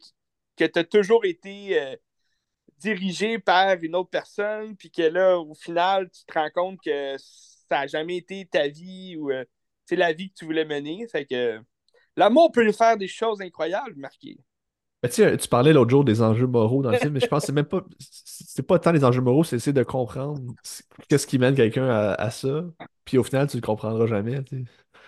que 0.57 0.65
tu 0.65 0.79
as 0.79 0.85
toujours 0.85 1.25
été 1.25 1.81
euh, 1.81 1.95
dirigée 2.79 3.39
par 3.39 3.77
une 3.83 3.95
autre 3.95 4.09
personne, 4.11 4.75
puis 4.77 4.91
que 4.91 5.03
là, 5.03 5.39
au 5.39 5.55
final, 5.55 6.09
tu 6.11 6.25
te 6.25 6.33
rends 6.39 6.51
compte 6.51 6.81
que 6.83 7.17
ça 7.19 7.81
n'a 7.81 7.87
jamais 7.87 8.17
été 8.17 8.45
ta 8.47 8.67
vie 8.69 9.17
ou 9.17 9.31
euh, 9.31 9.45
c'est 9.85 9.95
la 9.97 10.13
vie 10.13 10.29
que 10.31 10.35
tu 10.35 10.45
voulais 10.45 10.65
mener. 10.65 11.07
Fait 11.09 11.25
que 11.25 11.59
l'amour 12.17 12.51
peut 12.51 12.69
faire 12.71 12.97
des 12.97 13.07
choses 13.07 13.41
incroyables, 13.41 13.95
Marqué. 13.95 14.37
Mais 15.03 15.09
tu 15.09 15.15
sais, 15.15 15.37
tu 15.37 15.47
parlais 15.47 15.73
l'autre 15.73 15.91
jour 15.91 16.03
des 16.03 16.21
enjeux 16.23 16.47
moraux 16.47 16.81
dans 16.81 16.89
le 16.91 16.97
film, 16.97 17.13
mais 17.13 17.19
je 17.19 17.27
pense 17.27 17.41
que 17.43 17.47
c'est 17.47 17.53
même 17.53 17.65
pas. 17.65 17.81
C'est 17.99 18.65
pas 18.65 18.79
tant 18.79 18.91
les 18.91 19.05
enjeux 19.05 19.21
moraux, 19.21 19.43
c'est 19.43 19.55
essayer 19.57 19.73
de 19.73 19.83
comprendre 19.83 20.41
qu'est-ce 21.07 21.27
qui 21.27 21.37
mène 21.37 21.55
quelqu'un 21.55 21.87
à, 21.87 22.13
à 22.13 22.31
ça. 22.31 22.65
Puis 23.05 23.17
au 23.19 23.23
final, 23.23 23.47
tu 23.47 23.57
le 23.57 23.61
comprendras 23.61 24.07
jamais. 24.07 24.43
tu 24.43 24.57
sais. 24.57 24.63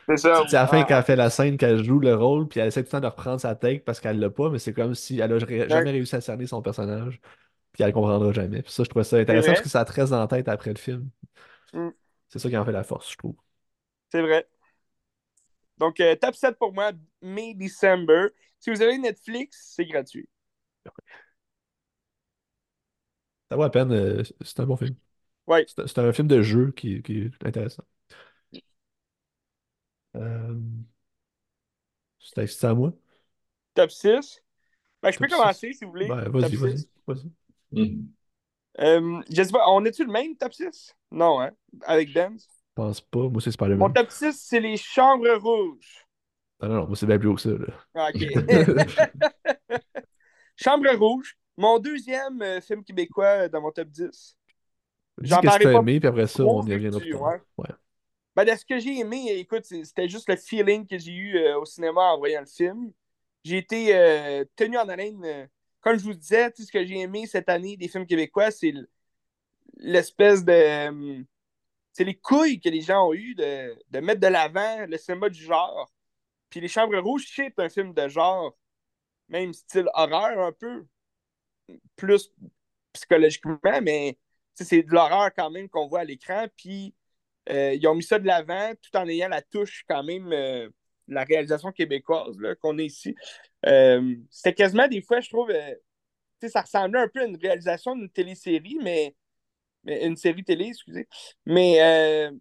C'est 0.08 0.18
ça. 0.18 0.48
Sais, 0.48 0.58
à 0.58 0.62
la 0.62 0.68
fin, 0.68 0.84
quand 0.84 0.98
elle 0.98 1.04
fait 1.04 1.16
la 1.16 1.30
scène, 1.30 1.58
qu'elle 1.58 1.84
joue 1.84 2.00
le 2.00 2.16
rôle, 2.16 2.48
puis 2.48 2.60
elle 2.60 2.68
essaie 2.68 2.82
tout 2.84 2.88
le 2.88 2.92
temps 2.92 3.00
de 3.00 3.08
reprendre 3.08 3.40
sa 3.42 3.56
tête 3.56 3.84
parce 3.86 4.00
qu'elle 4.00 4.20
l'a 4.20 4.30
pas, 4.30 4.50
mais 4.50 4.60
c'est 4.60 4.74
comme 4.74 4.96
si 4.96 5.20
elle 5.20 5.34
a 5.34 5.38
ré- 5.38 5.70
jamais 5.70 5.92
réussi 5.92 6.16
à 6.16 6.22
cerner 6.22 6.48
son 6.48 6.62
personnage, 6.62 7.20
puis 7.72 7.84
elle 7.84 7.88
le 7.88 7.94
comprendra 7.94 8.32
jamais. 8.32 8.62
Puis 8.62 8.72
ça, 8.72 8.84
je 8.84 8.90
trouvais 8.90 9.04
ça 9.04 9.18
intéressant 9.18 9.48
parce 9.48 9.62
que 9.62 9.70
ça 9.70 9.86
te 9.86 9.92
reste 9.92 10.12
dans 10.12 10.20
la 10.20 10.28
tête 10.28 10.48
après 10.48 10.72
le 10.72 10.80
film. 10.80 11.10
Mm. 11.74 11.90
C'est 12.30 12.40
ça 12.40 12.50
qui 12.50 12.58
en 12.58 12.66
fait 12.66 12.72
la 12.72 12.84
force, 12.84 13.12
je 13.12 13.18
trouve. 13.18 13.36
C'est 14.12 14.22
vrai. 14.22 14.48
Donc, 15.80 16.00
euh, 16.00 16.16
top 16.16 16.36
7 16.36 16.58
pour 16.58 16.74
moi, 16.74 16.92
mai-décembre. 17.22 18.30
Si 18.60 18.70
vous 18.70 18.82
avez 18.82 18.98
Netflix, 18.98 19.74
c'est 19.76 19.86
gratuit. 19.86 20.28
Ça 23.50 23.56
vaut 23.56 23.64
la 23.64 23.70
peine, 23.70 23.92
euh, 23.92 24.24
c'est 24.42 24.60
un 24.60 24.66
bon 24.66 24.76
film. 24.76 24.96
Ouais. 25.48 25.66
C'est 25.68 25.98
un 25.98 26.14
film 26.14 26.28
de 26.28 26.42
jeu 26.42 26.72
qui, 26.72 27.02
qui 27.02 27.20
est 27.22 27.46
intéressant. 27.46 27.84
Euh... 30.16 30.56
C'est 32.20 32.64
à 32.66 32.74
moi? 32.74 32.94
Top 33.74 33.92
6. 33.92 34.44
Ben, 35.02 35.12
je 35.12 35.18
Top 35.18 35.28
peux 35.28 35.36
commencer 35.36 35.74
si 35.74 35.86
vous 35.86 35.92
voulez. 35.92 36.08
Ben, 36.08 36.30
vas-y, 36.30 36.50
6. 36.52 36.58
vas-y, 36.58 36.86
vas-y. 37.08 37.32
Mhm. 37.72 38.08
Euh, 38.80 39.22
je 39.30 39.44
sais 39.44 39.52
pas, 39.52 39.68
on 39.68 39.84
est-tu 39.86 40.06
le 40.06 40.12
même 40.12 40.36
top 40.36 40.54
6? 40.54 40.96
Non, 41.12 41.42
hein? 41.42 41.52
Avec 41.84 42.14
Ben. 42.14 42.38
Je 42.80 42.86
pense 42.86 43.02
pas. 43.02 43.28
Moi, 43.28 43.42
c'est 43.42 43.50
Mon 43.50 43.52
Spider-Man. 43.52 43.94
top 43.94 44.10
6, 44.10 44.34
c'est 44.34 44.60
les 44.60 44.78
chambres 44.78 45.36
rouges. 45.36 46.08
Ah 46.62 46.68
non, 46.68 46.76
non, 46.76 46.88
moi, 46.88 46.96
c'est 46.96 47.06
bien 47.06 47.20
plus 47.20 47.30
haut 47.30 47.36
que 47.36 47.42
ça, 47.42 47.50
là. 47.50 47.74
Ah, 47.94 48.10
OK. 48.14 48.22
Chambre 50.56 50.90
rouge. 50.96 51.38
Mon 51.58 51.80
deuxième 51.80 52.42
euh, 52.42 52.62
film 52.62 52.84
québécois 52.84 53.44
euh, 53.44 53.50
dans 53.50 53.62
mon 53.62 53.72
top 53.72 53.90
10. 53.90 54.38
Dis 55.22 55.30
J'en 55.30 55.42
t'as 55.42 55.60
pas 55.60 55.74
aimé, 55.74 56.00
puis 56.00 56.08
après 56.08 56.28
ça, 56.28 56.44
on 56.44 56.66
y 56.66 56.74
reviendra 56.74 57.00
plus 57.00 57.12
tard. 57.12 57.22
ouais. 57.22 57.42
Ouais. 57.58 57.70
Ben, 58.36 58.46
de 58.46 58.52
ce 58.58 58.64
que 58.66 58.80
j'ai 58.80 59.00
aimé, 59.00 59.34
écoute, 59.38 59.66
c'était 59.66 60.08
juste 60.08 60.30
le 60.30 60.38
feeling 60.38 60.88
que 60.88 60.98
j'ai 60.98 61.12
eu 61.12 61.38
euh, 61.38 61.60
au 61.60 61.66
cinéma 61.66 62.14
en 62.14 62.18
voyant 62.18 62.40
le 62.40 62.46
film. 62.46 62.92
J'ai 63.44 63.58
été 63.58 63.96
euh, 63.96 64.46
tenu 64.56 64.78
en 64.78 64.88
haleine. 64.88 65.50
comme 65.82 65.98
je 65.98 66.04
vous 66.04 66.14
disais, 66.14 66.50
tout 66.52 66.62
ce 66.62 66.72
que 66.72 66.86
j'ai 66.86 67.00
aimé 67.00 67.26
cette 67.26 67.50
année 67.50 67.76
des 67.76 67.90
films 67.90 68.06
québécois, 68.06 68.52
c'est 68.52 68.74
l'espèce 69.78 70.46
de. 70.46 71.26
C'est 72.00 72.06
les 72.06 72.16
couilles 72.16 72.62
que 72.62 72.70
les 72.70 72.80
gens 72.80 73.10
ont 73.10 73.14
eues 73.14 73.36
de, 73.36 73.78
de 73.90 74.00
mettre 74.00 74.22
de 74.22 74.28
l'avant 74.28 74.86
le 74.86 74.98
cinéma 74.98 75.28
du 75.28 75.44
genre. 75.44 75.92
Puis 76.50 76.62
Les 76.62 76.70
Chambres 76.70 76.98
Rouges, 76.98 77.30
c'est 77.36 77.60
un 77.60 77.68
film 77.68 77.94
de 77.94 78.08
genre, 78.08 78.58
même 79.28 79.52
style 79.52 79.90
horreur 79.94 80.40
un 80.40 80.54
peu, 80.54 80.88
plus 81.98 82.32
psychologiquement, 82.94 83.60
mais 83.84 84.18
c'est 84.54 84.82
de 84.82 84.94
l'horreur 84.94 85.30
quand 85.36 85.50
même 85.50 85.68
qu'on 85.68 85.90
voit 85.90 86.00
à 86.00 86.04
l'écran. 86.06 86.46
Puis 86.56 86.96
euh, 87.50 87.74
ils 87.74 87.86
ont 87.86 87.96
mis 87.96 88.04
ça 88.04 88.18
de 88.18 88.26
l'avant 88.26 88.72
tout 88.82 88.98
en 88.98 89.06
ayant 89.06 89.28
la 89.28 89.42
touche 89.42 89.84
quand 89.86 90.04
même, 90.04 90.32
euh, 90.32 90.70
la 91.10 91.26
réalisation 91.26 91.74
québécoise 91.74 92.38
qu'on 92.62 92.78
est 92.78 92.86
ici. 92.86 93.14
Euh, 93.66 94.16
C'était 94.30 94.54
quasiment 94.54 94.88
des 94.88 95.02
fois, 95.02 95.20
je 95.20 95.28
trouve, 95.28 95.52
ça 96.48 96.62
ressemblait 96.62 97.02
un 97.02 97.10
peu 97.10 97.20
à 97.20 97.26
une 97.26 97.36
réalisation 97.36 97.94
d'une 97.94 98.10
télésérie, 98.10 98.78
mais, 98.82 99.18
mais 99.84 100.06
une 100.06 100.18
série 100.18 100.44
télé, 100.44 100.68
excusez. 100.68 101.08
Mais, 101.46 101.82
euh, 101.82 102.32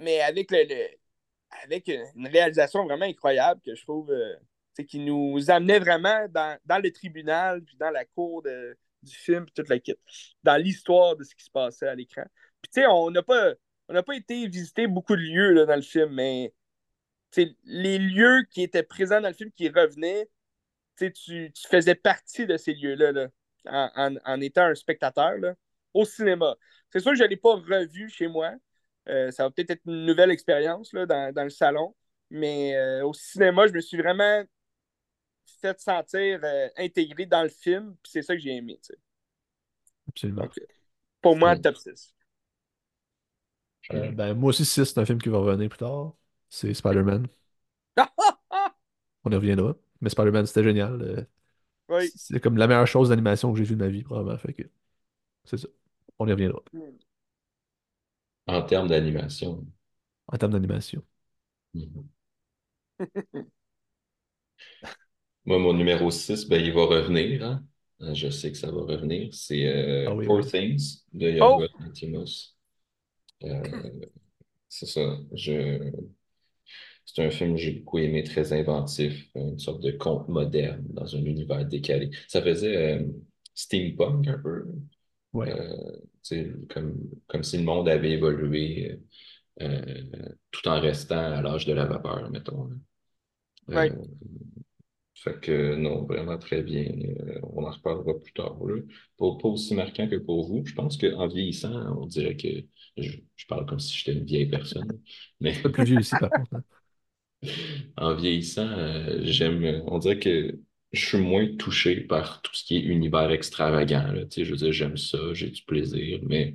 mais 0.00 0.20
avec 0.20 0.50
le, 0.50 0.64
le- 0.68 0.88
avec 1.64 1.88
une 1.88 2.26
réalisation 2.28 2.84
vraiment 2.84 3.04
incroyable 3.06 3.60
que 3.64 3.74
je 3.74 3.82
trouve 3.82 4.10
euh, 4.10 4.34
tu 4.76 4.82
sais, 4.82 4.86
qui 4.86 4.98
nous 5.00 5.50
amenait 5.50 5.78
vraiment 5.80 6.26
dans, 6.30 6.58
dans 6.64 6.78
le 6.82 6.90
tribunal, 6.92 7.62
puis 7.62 7.76
dans 7.78 7.90
la 7.90 8.04
cour 8.06 8.42
de- 8.42 8.76
du 9.02 9.14
film, 9.14 9.44
puis 9.46 9.54
toute 9.54 9.68
la 9.68 9.78
dans 10.44 10.56
l'histoire 10.62 11.16
de 11.16 11.24
ce 11.24 11.34
qui 11.34 11.44
se 11.44 11.50
passait 11.50 11.88
à 11.88 11.94
l'écran. 11.94 12.24
Puis 12.62 12.70
tu 12.74 12.80
sais, 12.82 12.86
on 12.86 13.10
n'a 13.10 13.22
pas, 13.22 13.54
on 13.88 13.94
n'a 13.94 14.02
pas 14.02 14.16
été 14.16 14.46
visiter 14.48 14.86
beaucoup 14.86 15.16
de 15.16 15.22
lieux 15.22 15.52
là, 15.52 15.66
dans 15.66 15.76
le 15.76 15.82
film, 15.82 16.12
mais 16.14 16.52
les 17.64 17.98
lieux 17.98 18.44
qui 18.50 18.62
étaient 18.62 18.82
présents 18.82 19.20
dans 19.20 19.28
le 19.28 19.34
film, 19.34 19.50
qui 19.52 19.68
revenaient, 19.68 20.28
tu, 20.98 21.12
tu 21.12 21.68
faisais 21.68 21.94
partie 21.94 22.46
de 22.46 22.56
ces 22.56 22.74
lieux-là 22.74 23.12
là, 23.12 23.28
en, 23.66 23.90
en- 23.96 24.16
en 24.24 24.40
étant 24.40 24.64
un 24.64 24.74
spectateur 24.74 25.38
là, 25.38 25.54
au 25.94 26.04
cinéma. 26.04 26.56
C'est 26.90 27.00
sûr 27.00 27.12
que 27.12 27.18
je 27.18 27.24
ne 27.24 27.28
l'ai 27.28 27.36
pas 27.36 27.54
revu 27.54 28.08
chez 28.08 28.28
moi. 28.28 28.52
Euh, 29.08 29.30
ça 29.30 29.44
va 29.44 29.50
peut-être 29.50 29.70
être 29.70 29.82
une 29.86 30.06
nouvelle 30.06 30.30
expérience 30.30 30.92
là, 30.92 31.06
dans, 31.06 31.32
dans 31.34 31.44
le 31.44 31.50
salon. 31.50 31.94
Mais 32.30 32.76
euh, 32.76 33.04
au 33.04 33.12
cinéma, 33.12 33.66
je 33.66 33.72
me 33.72 33.80
suis 33.80 33.96
vraiment 33.96 34.44
fait 35.60 35.80
sentir 35.80 36.40
euh, 36.42 36.68
intégré 36.76 37.26
dans 37.26 37.42
le 37.42 37.48
film. 37.48 37.94
Puis 38.02 38.12
c'est 38.12 38.22
ça 38.22 38.34
que 38.34 38.40
j'ai 38.40 38.56
aimé. 38.56 38.78
Absolument. 40.08 40.42
Donc, 40.42 40.54
pour 41.20 41.36
moi, 41.36 41.56
top 41.56 41.76
6. 41.76 42.14
Euh, 43.92 44.10
ben, 44.12 44.34
moi 44.34 44.50
aussi, 44.50 44.64
6, 44.64 44.84
c'est 44.84 44.98
un 44.98 45.04
film 45.04 45.20
qui 45.20 45.28
va 45.28 45.38
revenir 45.38 45.68
plus 45.68 45.78
tard. 45.78 46.14
C'est 46.48 46.72
Spider-Man. 46.74 47.26
On 49.24 49.30
y 49.30 49.34
reviendra. 49.34 49.74
Mais 50.00 50.10
Spider-Man, 50.10 50.46
c'était 50.46 50.64
génial. 50.64 51.26
Oui. 51.88 52.12
C'est 52.14 52.40
comme 52.40 52.56
la 52.56 52.66
meilleure 52.66 52.86
chose 52.86 53.10
d'animation 53.10 53.52
que 53.52 53.58
j'ai 53.58 53.64
vue 53.64 53.76
de 53.76 53.84
ma 53.84 53.88
vie, 53.88 54.02
probablement. 54.02 54.38
Fait 54.38 54.54
que 54.54 54.62
c'est 55.44 55.58
ça. 55.58 55.68
On 56.18 56.26
y 56.28 56.32
reviendra. 56.32 56.62
En 58.46 58.62
termes 58.62 58.86
d'animation. 58.86 59.66
En 60.26 60.36
termes 60.38 60.50
d'animation. 60.54 61.04
Mhm. 61.74 62.08
Moi, 65.44 65.58
mon 65.58 65.72
numéro 65.74 66.10
6, 66.10 66.46
ben, 66.48 66.60
il 66.64 66.72
va 66.72 66.84
revenir. 66.86 67.44
hein. 67.44 67.64
Euh, 68.02 68.14
Je 68.14 68.28
sais 68.30 68.52
que 68.52 68.58
ça 68.58 68.70
va 68.70 68.82
revenir. 68.82 69.28
C'est 69.34 69.66
euh, 69.66 70.06
Ah 70.06 70.14
oui, 70.14 70.28
oui. 70.28 70.42
Things 70.50 71.02
de 71.12 71.30
Oh! 71.40 71.60
Yorgos 71.60 71.68
Lanthimos. 71.80 72.56
Euh, 73.44 73.62
c'est 74.68 74.86
ça. 74.86 75.18
Je... 75.34 75.92
C'est 77.04 77.24
un 77.24 77.30
film 77.30 77.54
que 77.56 77.60
j'ai 77.60 77.72
beaucoup 77.72 77.98
aimé, 77.98 78.22
très 78.22 78.52
inventif, 78.52 79.28
une 79.34 79.58
sorte 79.58 79.82
de 79.82 79.90
conte 79.92 80.28
moderne 80.28 80.84
dans 80.90 81.14
un 81.16 81.24
univers 81.24 81.64
décalé. 81.66 82.10
Ça 82.28 82.42
faisait 82.42 83.00
euh, 83.00 83.06
steampunk 83.54 84.28
un 84.28 84.38
peu. 84.38 84.66
Ouais. 85.32 85.48
Euh, 85.48 85.98
comme, 86.70 86.96
comme 87.28 87.42
si 87.44 87.58
le 87.58 87.64
monde 87.64 87.88
avait 87.88 88.12
évolué 88.12 89.00
euh, 89.62 90.04
tout 90.52 90.68
en 90.68 90.80
restant 90.80 91.18
à 91.34 91.42
l'âge 91.42 91.66
de 91.66 91.72
la 91.74 91.86
vapeur, 91.86 92.30
mettons. 92.30 92.70
Euh, 93.70 93.88
Ouais. 93.88 93.92
fait 95.14 95.40
que 95.40 95.74
non, 95.76 96.04
vraiment 96.04 96.38
très 96.38 96.62
bien. 96.62 96.84
Euh, 96.86 97.38
on 97.44 97.64
en 97.64 97.70
reparlera 97.70 98.18
plus 98.20 98.32
tard. 98.32 98.56
là. 98.64 98.76
Pas, 99.18 99.26
pas 99.40 99.48
aussi 99.48 99.74
marquant 99.74 100.08
que 100.08 100.16
pour 100.16 100.46
vous. 100.48 100.64
Je 100.66 100.74
pense 100.74 100.96
qu'en 100.96 101.28
vieillissant, 101.28 101.72
on 102.00 102.06
dirait 102.06 102.36
que 102.36 102.48
je, 102.96 103.12
je 103.36 103.46
parle 103.46 103.66
comme 103.66 103.78
si 103.80 103.96
j'étais 103.96 104.18
une 104.18 104.24
vieille 104.24 104.46
personne. 104.48 105.00
Mais 105.40 105.54
Pas 105.62 105.70
plus 105.70 105.84
vieux 105.84 105.98
ici, 105.98 106.16
par 106.16 106.32
contre. 106.32 106.54
hein. 106.56 106.64
en 107.96 108.14
vieillissant, 108.14 108.66
euh, 108.68 109.20
j'aime. 109.24 109.82
On 109.86 109.98
dirait 109.98 110.18
que 110.18 110.58
je 110.92 111.06
suis 111.06 111.18
moins 111.18 111.46
touché 111.56 112.00
par 112.02 112.42
tout 112.42 112.54
ce 112.54 112.64
qui 112.64 112.76
est 112.76 112.80
univers 112.82 113.30
extravagant. 113.30 114.12
là. 114.12 114.24
Tu 114.26 114.40
sais, 114.40 114.44
je 114.44 114.50
veux 114.52 114.56
dire, 114.58 114.72
j'aime 114.72 114.96
ça, 114.96 115.18
j'ai 115.34 115.50
du 115.50 115.62
plaisir, 115.62 116.20
mais 116.24 116.54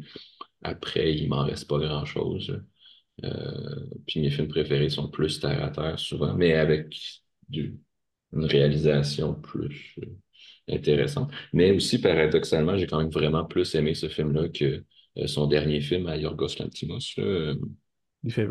après, 0.63 1.15
il 1.15 1.29
m'en 1.29 1.43
reste 1.45 1.67
pas 1.69 1.79
grand-chose. 1.79 2.61
Euh, 3.23 3.85
puis 4.07 4.21
mes 4.21 4.29
films 4.31 4.47
préférés 4.47 4.89
sont 4.89 5.09
plus 5.09 5.39
terre 5.39 5.63
à 5.63 5.69
terre 5.71 5.99
souvent, 5.99 6.33
mais 6.35 6.53
avec 6.55 6.97
du- 7.49 7.79
une 8.33 8.45
réalisation 8.45 9.33
plus 9.35 9.95
euh, 10.03 10.75
intéressante. 10.75 11.31
Mais 11.53 11.71
aussi, 11.71 11.99
paradoxalement, 12.01 12.77
j'ai 12.77 12.87
quand 12.87 12.99
même 12.99 13.09
vraiment 13.11 13.45
plus 13.45 13.75
aimé 13.75 13.93
ce 13.95 14.09
film-là 14.09 14.49
que 14.49 14.83
euh, 15.17 15.27
son 15.27 15.47
dernier 15.47 15.81
film 15.81 16.07
à 16.07 16.17
Yorgos 16.17 16.57
Lanthimos, 16.59 17.15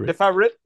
The 0.07 0.13
favorites. 0.13 0.15
Favorite? 0.15 0.59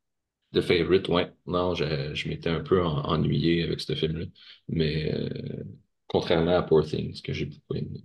The 0.52 0.60
Favorite, 0.60 1.08
ouais. 1.08 1.32
Non, 1.46 1.74
je, 1.74 2.14
je 2.14 2.28
m'étais 2.28 2.50
un 2.50 2.60
peu 2.60 2.84
en- 2.84 3.04
ennuyé 3.04 3.62
avec 3.62 3.80
ce 3.80 3.94
film-là. 3.94 4.26
Mais 4.68 5.12
euh, 5.14 5.62
contrairement 6.08 6.56
à 6.56 6.62
Poor 6.62 6.84
Things, 6.84 7.22
que 7.22 7.32
j'ai 7.32 7.46
beaucoup 7.46 7.74
aimé. 7.74 8.02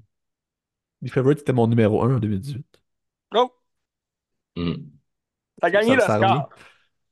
Les 1.01 1.09
favorites, 1.09 1.39
c'était 1.39 1.53
mon 1.53 1.67
numéro 1.67 2.03
1 2.03 2.15
en 2.15 2.19
2018. 2.19 2.65
Oh! 3.35 3.51
Hmm. 4.55 4.73
Ça 5.61 5.67
a 5.67 5.71
gagné 5.71 5.95
Ça- 5.99 6.07
ça 6.07 6.19
l'Oscar. 6.19 6.49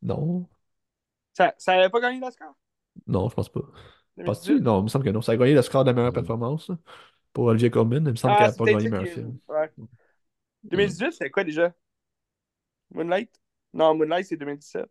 Non. 0.01 0.47
Ça, 1.33 1.53
ça 1.57 1.73
avait 1.73 1.89
pas 1.89 1.99
gagné 2.01 2.19
l'Oscar? 2.19 2.53
Non, 3.07 3.27
je 3.29 3.35
pense 3.35 3.49
pas. 3.49 3.61
2018? 4.17 4.25
Penses-tu? 4.25 4.61
Non, 4.61 4.79
il 4.81 4.83
me 4.83 4.87
semble 4.89 5.05
que 5.05 5.09
non. 5.09 5.21
Ça 5.21 5.31
a 5.31 5.37
gagné 5.37 5.53
le 5.55 5.61
score 5.63 5.83
de 5.83 5.89
la 5.89 5.93
meilleure 5.93 6.11
Mhm. 6.11 6.15
performance 6.15 6.71
pour 7.33 7.45
Olivier 7.45 7.71
Colman. 7.71 8.03
Il 8.05 8.11
me 8.11 8.15
semble 8.15 8.35
Ah, 8.35 8.37
qu'elle 8.37 8.47
n'a 8.51 8.53
pas 8.53 8.65
gagné 8.65 8.83
ça 8.83 8.89
meilleur 8.89 9.03
qui- 9.05 9.11
film. 9.13 9.39
Ouais. 9.47 9.71
2018, 10.63 11.11
c'était 11.13 11.31
quoi 11.31 11.43
déjà? 11.43 11.73
Moonlight? 12.91 13.31
Non, 13.73 13.95
Moonlight, 13.95 14.27
c'est 14.27 14.37
2017. 14.37 14.85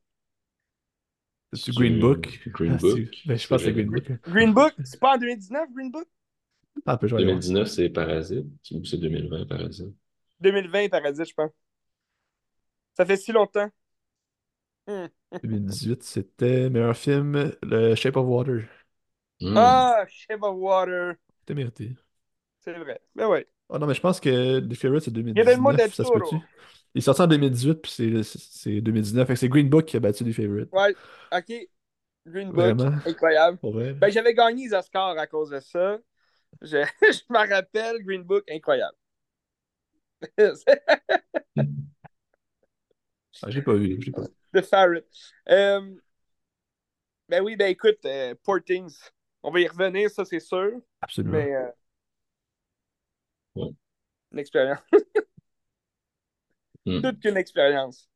C'est 1.53 1.74
Green 1.74 1.98
Book? 2.00 2.40
Green 2.48 2.74
Ah, 2.74 2.78
Book. 2.78 2.98
Ben, 3.26 3.38
je 3.38 3.46
pense 3.46 3.61
que 3.62 3.66
c'est 3.66 3.72
Green 3.72 3.90
Book. 3.90 4.05
Green 4.26 4.53
Book, 4.53 4.74
c'est 4.84 4.98
pas 5.00 5.14
en 5.14 5.18
2019, 5.18 5.68
Green 5.74 5.90
Book? 5.90 6.09
Ah, 6.86 6.96
peut 6.96 7.07
je 7.09 7.14
vais 7.14 7.18
aller 7.22 7.26
voir. 7.26 7.40
2019, 7.40 7.66
c'est 7.68 7.88
Parasite. 7.90 8.46
Ou 8.72 8.84
c'est 8.84 8.98
2020, 8.98 9.46
Parasite. 9.46 9.94
2020, 10.40 10.88
Paradis, 10.88 11.24
je 11.28 11.34
pense. 11.34 11.50
Ça 12.94 13.05
fait 13.05 13.16
si 13.18 13.32
longtemps. 13.32 13.70
Hmm. 14.86 15.07
2018, 15.42 16.03
c'était 16.03 16.68
meilleur 16.70 16.96
film, 16.96 17.53
Le 17.62 17.94
Shape 17.94 18.16
of 18.16 18.26
Water. 18.26 18.68
Hmm. 19.40 19.57
Ah, 19.57 20.05
Shape 20.09 20.42
of 20.42 20.57
Water. 20.57 21.18
C'était 21.40 21.55
mérité. 21.55 21.96
C'est 22.61 22.72
vrai. 22.78 23.00
Ben 23.14 23.26
ouais. 23.28 23.46
Ah 23.73 23.79
non, 23.79 23.87
mais 23.87 23.95
je 23.95 24.01
pense 24.01 24.20
que 24.20 24.61
The 24.61 24.75
Favorite, 24.75 25.05
c'est 25.05 25.12
Guillermo 25.35 25.73
del 25.73 25.81
2019, 25.87 25.95
ça 25.95 26.05
se 26.05 26.11
Toro. 26.11 26.18
peut-tu? 26.20 26.37
Il 26.95 26.99
est 26.99 27.01
sorti 27.01 27.23
en 27.23 27.27
2018, 27.27 27.77
puis 27.83 27.91
c'est- 27.91 28.23
c'est 28.23 28.81
2019. 28.83 29.27
Fait 29.27 29.33
que 29.35 29.41
c'est 29.41 29.49
Green 29.49 29.68
Book 29.70 29.87
qui 29.87 29.97
a 29.97 30.01
battu 30.01 30.25
The 30.25 30.33
Favorite. 30.33 30.68
Ouais, 30.73 30.95
ok. 31.33 31.53
Green 32.27 32.53
Book, 32.53 32.77
Vraiment? 32.77 32.97
incroyable. 33.07 33.59
Vrai? 33.62 33.95
Ben, 34.01 34.11
j'avais 34.11 34.35
gagné 34.35 34.64
les 34.68 34.75
Oscars 34.75 35.18
à 35.18 35.27
cause 35.27 35.51
de 35.51 35.61
ça. 35.61 35.99
Je, 36.62 36.79
je 37.03 37.20
me 37.31 37.39
rappelle, 37.39 38.03
Green 38.05 38.23
Book, 38.25 38.45
incroyable. 38.51 38.97
Ah, 43.43 43.51
je 43.51 43.57
l'ai 43.57 43.62
pas 43.62 43.75
vu, 43.75 43.99
pas 44.12 44.23
vu. 44.23 44.29
The 44.55 44.62
Favorite. 44.62 45.07
Euh, 45.49 45.81
ben 47.29 47.43
oui, 47.43 47.57
ben 47.57 47.68
écoute, 47.70 48.05
euh, 48.05 48.35
Poor 48.45 48.62
Things. 48.64 48.95
On 49.43 49.51
va 49.51 49.61
y 49.61 49.68
revenir, 49.68 50.11
ça 50.11 50.25
c'est 50.25 50.41
sûr. 50.41 50.73
Absolument. 51.01 51.33
Mais 51.33 51.55
euh, 51.55 51.68
Une 53.57 54.38
expérience. 54.38 54.80
Hmm. 56.86 57.03
Toute 57.03 57.20
qu'une 57.20 57.36
expérience. 57.36 58.09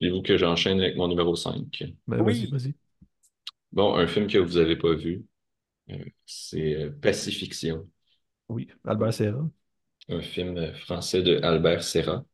Voulez-vous 0.00 0.22
que 0.22 0.36
j'enchaîne 0.36 0.80
avec 0.80 0.96
mon 0.96 1.06
numéro 1.08 1.34
5? 1.36 1.84
Ben, 2.06 2.20
Oui. 2.20 2.46
vas-y, 2.46 2.46
vas-y. 2.46 2.74
Bon, 3.72 3.94
un 3.96 4.06
film 4.06 4.26
que 4.26 4.38
vous 4.38 4.58
n'avez 4.58 4.76
pas 4.76 4.94
vu, 4.94 5.24
euh, 5.90 6.04
c'est 6.26 6.74
euh, 6.76 6.90
Pacifiction, 6.92 7.88
Oui, 8.48 8.68
Albert 8.84 9.12
Serra. 9.14 9.48
un 10.08 10.20
film 10.20 10.72
français 10.74 11.22
de 11.22 11.40
Albert 11.42 11.82
Serra. 11.82 12.24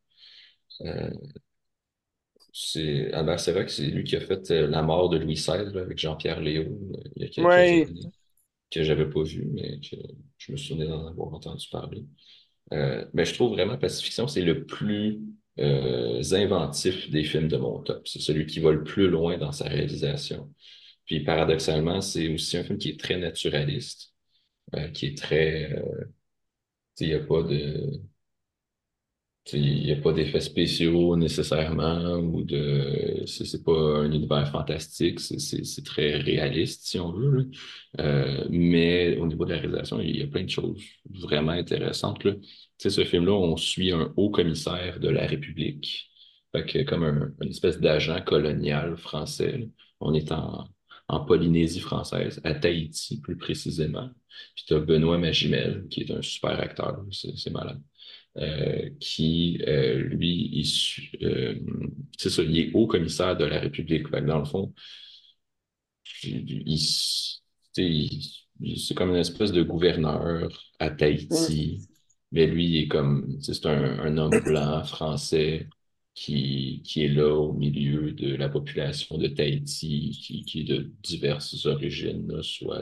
Euh, 0.81 1.11
c'est 2.53 3.11
Albert 3.13 3.39
Serra, 3.39 3.67
c'est 3.67 3.87
lui 3.87 4.03
qui 4.03 4.15
a 4.15 4.21
fait 4.21 4.49
euh, 4.51 4.67
La 4.67 4.81
mort 4.81 5.09
de 5.09 5.17
Louis 5.17 5.35
XVI 5.35 5.73
là, 5.73 5.81
avec 5.81 5.97
Jean-Pierre 5.97 6.39
Léaud 6.41 6.79
euh, 6.95 7.09
il 7.15 7.23
y 7.23 7.25
a 7.25 7.29
quelques 7.29 7.47
Ouais. 7.47 7.57
années, 7.57 8.09
que 8.71 8.83
j'avais 8.83 9.09
pas 9.09 9.23
vu, 9.23 9.45
mais 9.53 9.79
que 9.81 9.95
je 10.45 10.51
me 10.51 10.57
souvenais 10.57 10.87
d'en 10.87 11.07
avoir 11.07 11.33
entendu 11.33 11.67
parler. 11.71 12.05
Euh, 12.73 13.05
mais 13.13 13.25
je 13.25 13.33
trouve 13.33 13.51
vraiment 13.53 13.77
Pacifiction, 13.77 14.27
c'est 14.27 14.41
le 14.41 14.65
plus 14.65 15.21
euh, 15.59 16.21
inventif 16.33 17.09
des 17.11 17.23
films 17.23 17.47
de 17.47 17.57
mon 17.57 17.81
top. 17.81 18.07
C'est 18.07 18.21
celui 18.21 18.45
qui 18.45 18.59
va 18.59 18.71
le 18.71 18.83
plus 18.83 19.09
loin 19.09 19.37
dans 19.37 19.51
sa 19.51 19.65
réalisation. 19.67 20.53
Puis 21.05 21.23
paradoxalement, 21.23 22.01
c'est 22.01 22.33
aussi 22.33 22.57
un 22.57 22.63
film 22.63 22.77
qui 22.77 22.89
est 22.89 22.99
très 22.99 23.17
naturaliste, 23.17 24.13
euh, 24.75 24.89
qui 24.89 25.07
est 25.07 25.17
très... 25.17 25.71
il 26.99 27.07
n'y 27.07 27.13
a 27.13 27.19
pas 27.19 27.43
de... 27.43 28.01
Il 29.53 29.83
n'y 29.83 29.91
a 29.91 29.97
pas 29.97 30.11
d'effets 30.11 30.39
spéciaux 30.39 31.15
nécessairement 31.15 32.15
ou 32.17 32.43
de 32.43 33.23
c'est 33.27 33.63
pas 33.63 33.99
un 33.99 34.11
univers 34.11 34.49
fantastique, 34.49 35.19
c'est 35.19 35.85
très 35.85 36.15
réaliste 36.17 36.87
si 36.87 36.99
on 36.99 37.11
veut. 37.11 37.51
Euh, 37.99 38.45
mais 38.49 39.17
au 39.17 39.27
niveau 39.27 39.45
de 39.45 39.53
la 39.53 39.59
réalisation, 39.59 39.99
il 40.01 40.17
y 40.17 40.23
a 40.23 40.27
plein 40.27 40.45
de 40.45 40.49
choses 40.49 40.81
vraiment 41.09 41.51
intéressantes. 41.51 42.23
Là. 42.23 42.33
Ce 42.79 43.03
film-là, 43.03 43.33
on 43.33 43.55
suit 43.55 43.91
un 43.91 44.11
haut 44.17 44.31
commissaire 44.31 44.99
de 44.99 45.09
la 45.09 45.27
République, 45.27 46.09
fait 46.51 46.65
que 46.65 46.83
comme 46.83 47.03
un, 47.03 47.31
une 47.41 47.49
espèce 47.49 47.79
d'agent 47.79 48.21
colonial 48.21 48.97
français. 48.97 49.69
On 49.99 50.13
est 50.15 50.31
en, 50.31 50.67
en 51.07 51.19
Polynésie 51.23 51.79
française, 51.81 52.41
à 52.43 52.55
Tahiti 52.55 53.21
plus 53.21 53.37
précisément. 53.37 54.09
Puis 54.55 54.65
tu 54.67 54.73
as 54.73 54.79
Benoît 54.79 55.19
Magimel, 55.19 55.85
qui 55.89 56.01
est 56.01 56.11
un 56.11 56.21
super 56.23 56.59
acteur, 56.59 57.05
c'est 57.11 57.51
malade 57.51 57.79
euh, 58.37 58.89
qui, 58.99 59.59
euh, 59.67 59.95
lui, 60.03 60.63
euh, 61.23 61.55
c'est 62.17 62.29
ça, 62.29 62.43
il 62.43 62.57
est 62.59 62.71
haut 62.73 62.87
commissaire 62.87 63.37
de 63.37 63.45
la 63.45 63.59
République. 63.59 64.07
Fait 64.09 64.21
que 64.21 64.25
dans 64.27 64.39
le 64.39 64.45
fond, 64.45 64.73
il, 66.23 66.63
il- 66.67 66.79
c'est 68.79 68.93
comme 68.95 69.09
une 69.11 69.15
espèce 69.17 69.51
de 69.51 69.63
gouverneur 69.63 70.49
à 70.79 70.89
Tahiti, 70.89 71.87
mais 72.31 72.47
lui, 72.47 72.65
il 72.67 72.77
est 72.83 72.87
comme, 72.87 73.37
c'est 73.41 73.65
un, 73.65 73.99
un 73.99 74.17
homme 74.17 74.41
blanc 74.41 74.83
français 74.83 75.67
qui, 76.13 76.81
qui 76.85 77.03
est 77.03 77.09
là 77.09 77.33
au 77.35 77.53
milieu 77.53 78.11
de 78.13 78.35
la 78.35 78.47
population 78.49 79.17
de 79.17 79.27
Tahiti, 79.27 80.11
qui, 80.21 80.45
qui 80.45 80.61
est 80.61 80.63
de 80.63 80.91
diverses 81.03 81.65
origines, 81.65 82.31
là, 82.31 82.41
soit 82.43 82.81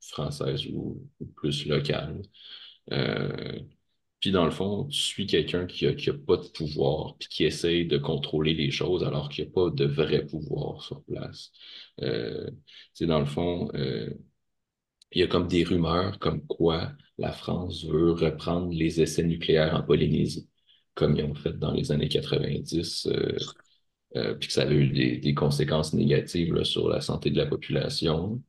françaises 0.00 0.66
ou, 0.66 1.00
ou 1.20 1.26
plus 1.26 1.66
locales. 1.66 2.22
Puis 4.24 4.32
dans 4.32 4.46
le 4.46 4.50
fond, 4.50 4.86
tu 4.86 5.02
suis 5.02 5.26
quelqu'un 5.26 5.66
qui 5.66 5.86
a, 5.86 5.92
qui 5.92 6.08
a 6.08 6.14
pas 6.14 6.38
de 6.38 6.48
pouvoir, 6.48 7.14
puis 7.18 7.28
qui 7.28 7.44
essaye 7.44 7.86
de 7.86 7.98
contrôler 7.98 8.54
les 8.54 8.70
choses 8.70 9.04
alors 9.04 9.28
qu'il 9.28 9.44
n'y 9.44 9.50
a 9.50 9.52
pas 9.52 9.68
de 9.68 9.84
vrai 9.84 10.24
pouvoir 10.24 10.82
sur 10.82 11.02
place. 11.04 11.52
Euh, 12.00 12.50
dans 13.02 13.20
le 13.20 13.26
fond, 13.26 13.68
euh, 13.74 14.08
il 15.12 15.20
y 15.20 15.22
a 15.22 15.26
comme 15.26 15.46
des 15.46 15.62
rumeurs 15.62 16.18
comme 16.20 16.40
quoi 16.46 16.92
la 17.18 17.32
France 17.32 17.84
veut 17.84 18.12
reprendre 18.12 18.72
les 18.72 19.02
essais 19.02 19.24
nucléaires 19.24 19.74
en 19.74 19.82
Polynésie, 19.82 20.48
comme 20.94 21.16
ils 21.18 21.24
ont 21.24 21.34
fait 21.34 21.58
dans 21.58 21.72
les 21.72 21.92
années 21.92 22.08
90 22.08 23.08
euh, 23.08 23.36
euh, 24.16 24.34
puis 24.36 24.48
que 24.48 24.54
ça 24.54 24.62
avait 24.62 24.76
eu 24.76 25.18
des, 25.20 25.34
conséquences 25.34 25.92
négatives 25.92 26.64
sur 26.64 26.88
la 26.88 27.02
santé 27.02 27.30
de 27.30 27.36
la 27.36 27.46
population, 27.46 28.42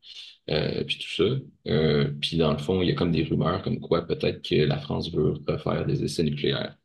euh, 0.49 0.83
puis 0.83 0.97
tout 0.99 1.09
ça. 1.09 1.39
Euh, 1.67 2.11
puis 2.21 2.37
dans 2.37 2.51
le 2.51 2.59
fond, 2.59 2.81
il 2.81 2.89
y 2.89 2.91
a 2.91 2.95
comme 2.95 3.11
des 3.11 3.23
rumeurs 3.23 3.61
comme 3.63 3.79
quoi 3.79 4.05
peut-être 4.07 4.41
que 4.47 4.55
la 4.55 4.79
France 4.79 5.11
veut 5.11 5.33
refaire 5.47 5.85
des 5.85 6.03
essais 6.03 6.23
nucléaires. 6.23 6.77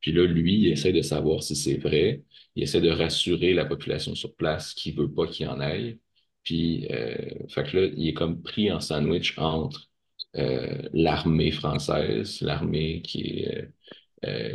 Puis 0.00 0.12
là, 0.12 0.26
lui, 0.26 0.54
il 0.60 0.72
essaie 0.72 0.92
de 0.92 1.02
savoir 1.02 1.42
si 1.42 1.56
c'est 1.56 1.78
vrai. 1.78 2.22
Il 2.54 2.62
essaie 2.62 2.80
de 2.80 2.90
rassurer 2.90 3.54
la 3.54 3.64
population 3.64 4.14
sur 4.14 4.34
place 4.36 4.74
qui 4.74 4.92
veut 4.92 5.10
pas 5.12 5.26
qu'il 5.26 5.46
y 5.46 5.48
en 5.48 5.60
aille. 5.60 5.98
Puis, 6.44 6.86
euh, 6.90 7.16
fait 7.48 7.64
que 7.64 7.76
là, 7.78 7.86
il 7.96 8.08
est 8.08 8.14
comme 8.14 8.42
pris 8.42 8.70
en 8.72 8.80
sandwich 8.80 9.36
entre 9.38 9.88
l'armée 10.92 11.50
française, 11.50 12.42
l'armée 12.42 13.00
qui 13.02 13.40
est, 13.40 13.70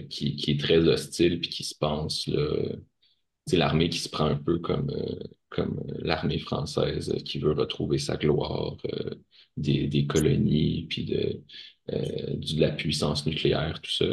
qui, 0.10 0.46
est 0.48 0.60
très 0.60 0.78
hostile 0.88 1.40
puis 1.40 1.50
qui 1.50 1.64
se 1.64 1.76
pense 1.76 2.28
là, 2.28 2.76
c'est 3.48 3.58
l'armée 3.58 3.90
qui 3.90 4.00
se 4.00 4.10
prend 4.10 4.26
un 4.26 4.36
peu 4.36 4.60
comme, 4.60 4.90
euh, 4.92 5.20
comme 5.50 5.82
l'armée 6.00 6.40
française 6.40 7.14
qui 7.26 7.40
veut 7.40 7.54
retrouver 7.54 7.98
sa 7.98 8.18
gloire 8.18 8.78
euh, 8.86 9.16
des, 9.58 9.88
des, 9.88 10.06
colonies 10.08 10.88
puis 10.90 11.06
de, 11.06 11.42
de 11.90 12.60
la 12.60 12.72
puissance 12.72 13.26
nucléaire, 13.26 13.82
tout 13.82 13.92
ça. 13.92 14.06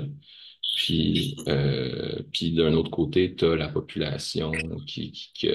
Puis, 0.79 1.37
euh, 1.49 2.23
puis 2.33 2.53
d'un 2.53 2.73
autre 2.75 2.91
côté, 2.91 3.35
tu 3.35 3.45
as 3.47 3.57
la 3.57 3.69
population 3.69 4.53
qui, 4.87 5.11
qui, 5.35 5.49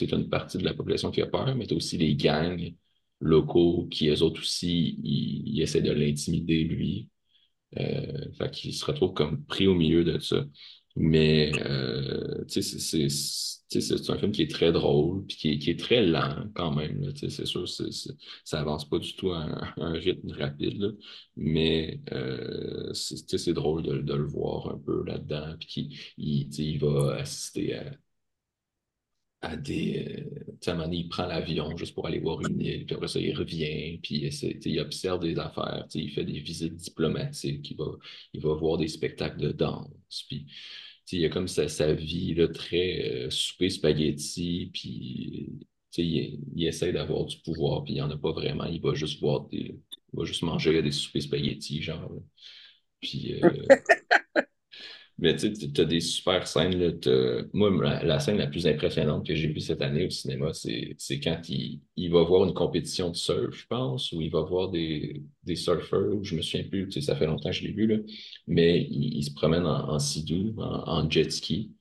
une 0.00 0.28
partie 0.28 0.58
de 0.58 0.64
la 0.64 0.74
population 0.74 1.10
qui 1.10 1.22
a 1.22 1.26
peur, 1.26 1.56
mais 1.56 1.66
tu 1.66 1.74
as 1.74 1.76
aussi 1.76 1.98
les 1.98 2.14
gangs 2.14 2.72
locaux 3.20 3.88
qui, 3.90 4.08
eux 4.08 4.22
autres 4.22 4.40
aussi, 4.40 5.00
ils, 5.02 5.60
essaient 5.60 5.82
de 5.82 5.90
l'intimider, 5.90 6.62
lui. 6.62 7.08
Euh, 7.78 8.30
fait 8.38 8.50
qu'il 8.52 8.72
se 8.72 8.84
retrouve 8.84 9.12
comme 9.14 9.44
pris 9.44 9.66
au 9.66 9.74
milieu 9.74 10.04
de 10.04 10.20
ça. 10.20 10.44
Mais, 10.96 11.50
euh, 11.66 12.44
c'est 12.46 14.10
un 14.10 14.18
film 14.18 14.30
qui 14.32 14.42
est 14.42 14.50
très 14.50 14.70
drôle, 14.70 15.26
puis 15.26 15.36
qui 15.36 15.50
est, 15.52 15.58
qui 15.58 15.70
est 15.70 15.80
très 15.80 16.06
lent 16.06 16.44
quand 16.54 16.72
même. 16.72 17.12
C'est 17.16 17.46
sûr, 17.46 17.68
c 17.68 17.84
ça 18.44 18.60
avance 18.60 18.88
pas 18.88 18.98
du 18.98 19.16
tout 19.16 19.32
à 19.32 19.72
un, 19.76 19.92
rythme 19.92 20.30
rapide, 20.32 20.78
là, 20.78 20.88
mais 21.36 22.00
euh, 22.12 22.92
c'est 22.94 23.52
drôle 23.52 23.82
de, 23.82 23.98
de, 23.98 24.14
le 24.14 24.24
voir 24.26 24.70
un 24.70 24.78
peu 24.78 25.04
là-dedans, 25.04 25.56
puis 25.58 25.98
il, 26.16 26.48
il, 26.60 26.78
va 26.78 27.16
assister 27.16 27.74
à, 27.74 27.84
à 29.44 29.56
des. 29.56 30.06
Euh, 30.08 30.72
moment 30.72 30.84
donné, 30.84 30.96
il 30.98 31.08
prend 31.08 31.26
l'avion 31.26 31.76
juste 31.76 31.94
pour 31.94 32.06
aller 32.06 32.20
voir 32.20 32.40
une 32.40 32.60
île, 32.60 32.86
puis 32.86 32.94
après 32.94 33.08
ça, 33.08 33.20
il 33.20 33.36
revient, 33.36 33.98
puis 34.02 34.30
il 34.64 34.80
observe 34.80 35.20
des 35.20 35.38
affaires, 35.38 35.86
il 35.94 36.10
fait 36.10 36.24
des 36.24 36.40
visites 36.40 36.76
diplomatiques, 36.76 37.70
il 37.70 37.76
va, 37.76 37.92
il 38.32 38.40
va 38.40 38.54
voir 38.54 38.78
des 38.78 38.88
spectacles 38.88 39.40
de 39.40 39.52
danse, 39.52 40.24
puis 40.26 40.46
il 41.12 41.20
y 41.20 41.26
a 41.26 41.28
comme 41.28 41.48
sa, 41.48 41.68
sa 41.68 41.92
vie 41.92 42.34
là, 42.34 42.48
très 42.48 43.26
euh, 43.26 43.30
souper 43.30 43.68
spaghetti, 43.68 44.70
puis 44.72 45.50
il, 45.98 46.40
il, 46.56 46.66
essaie 46.66 46.92
d'avoir 46.92 47.26
du 47.26 47.36
pouvoir, 47.38 47.84
puis 47.84 47.92
il 47.94 47.96
n'y 47.96 48.02
en 48.02 48.10
a 48.10 48.16
pas 48.16 48.32
vraiment. 48.32 48.64
Il 48.64 48.80
va 48.80 48.94
juste 48.94 49.20
voir 49.20 49.46
des. 49.48 49.76
Il 50.12 50.18
va 50.18 50.24
juste 50.24 50.42
manger 50.42 50.80
des 50.82 50.92
soupers 50.92 51.22
spaghetti, 51.22 51.82
genre. 51.82 52.10
Puis. 53.00 53.34
Euh, 53.42 53.50
mais 55.18 55.36
tu 55.36 55.46
as 55.80 55.84
des 55.84 56.00
super 56.00 56.46
scènes. 56.46 56.76
Là, 56.76 57.42
moi, 57.52 57.70
la, 58.02 58.18
scène 58.18 58.38
la 58.38 58.48
plus 58.48 58.66
impressionnante 58.66 59.26
que 59.26 59.34
j'ai 59.34 59.48
vue 59.48 59.60
cette 59.60 59.82
année 59.82 60.06
au 60.06 60.10
cinéma, 60.10 60.52
c'est 60.52 61.20
quand 61.20 61.48
il, 61.48 61.80
il, 61.96 62.10
va 62.10 62.22
voir 62.22 62.44
une 62.44 62.54
compétition 62.54 63.10
de 63.10 63.16
surf, 63.16 63.56
je 63.56 63.66
pense, 63.66 64.10
où 64.12 64.20
il 64.20 64.30
va 64.30 64.42
voir 64.42 64.70
des, 64.70 65.22
des 65.44 65.56
surfeurs, 65.56 66.22
je 66.22 66.34
me 66.36 66.42
souviens 66.42 66.68
plus, 66.68 66.90
ça 67.00 67.14
fait 67.16 67.26
longtemps 67.26 67.50
que 67.50 67.56
je 67.56 67.62
l'ai 67.64 67.72
vu, 67.72 67.86
là, 67.86 67.96
mais 68.48 68.86
il, 68.90 69.22
se 69.22 69.32
promène 69.32 69.66
en, 69.66 69.96
en 69.96 69.98
en, 69.98 71.10
jet 71.10 71.30
ski. 71.30 71.72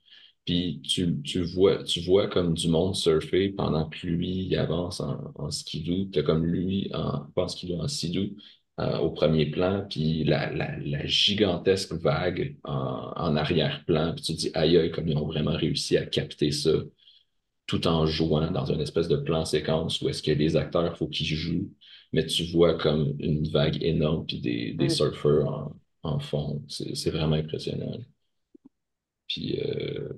Puis 0.45 0.81
tu, 0.83 1.21
tu, 1.23 1.41
vois, 1.41 1.83
tu 1.83 2.01
vois 2.01 2.27
comme 2.27 2.53
du 2.53 2.67
monde 2.67 2.95
surfer 2.95 3.49
pendant 3.49 3.89
que 3.89 4.05
lui 4.05 4.45
il 4.47 4.55
avance 4.57 4.99
en, 4.99 5.17
en 5.35 5.49
skidoo. 5.49 6.09
Tu 6.11 6.19
as 6.19 6.23
comme 6.23 6.45
lui 6.45 6.91
en, 6.93 7.21
pas 7.33 7.43
en 7.43 7.47
skidoo, 7.47 7.79
en 7.79 7.87
skidoo 7.87 8.35
euh, 8.79 8.97
au 8.99 9.11
premier 9.11 9.45
plan, 9.47 9.85
puis 9.89 10.23
la, 10.23 10.51
la, 10.51 10.77
la 10.79 11.05
gigantesque 11.05 11.93
vague 11.93 12.57
en, 12.63 13.13
en 13.15 13.35
arrière-plan. 13.35 14.13
Puis 14.15 14.23
tu 14.23 14.33
te 14.33 14.37
dis, 14.39 14.51
aïe, 14.53 14.77
aïe, 14.77 14.91
comme 14.91 15.07
ils 15.07 15.17
ont 15.17 15.27
vraiment 15.27 15.53
réussi 15.55 15.97
à 15.97 16.05
capter 16.05 16.51
ça 16.51 16.71
tout 17.67 17.87
en 17.87 18.05
jouant 18.05 18.51
dans 18.51 18.65
une 18.65 18.81
espèce 18.81 19.07
de 19.07 19.17
plan 19.17 19.45
séquence 19.45 20.01
où 20.01 20.09
est-ce 20.09 20.23
que 20.23 20.31
les 20.31 20.55
acteurs, 20.57 20.93
il 20.93 20.97
faut 20.97 21.07
qu'ils 21.07 21.27
jouent, 21.27 21.71
mais 22.11 22.25
tu 22.25 22.43
vois 22.45 22.77
comme 22.77 23.15
une 23.19 23.47
vague 23.49 23.81
énorme 23.83 24.25
puis 24.25 24.39
des, 24.41 24.73
des 24.73 24.89
surfeurs 24.89 25.47
en, 26.03 26.11
en 26.15 26.19
fond. 26.19 26.63
C'est 26.67 27.11
vraiment 27.11 27.35
impressionnant. 27.35 27.97
Puis, 29.27 29.59
euh, 29.59 30.09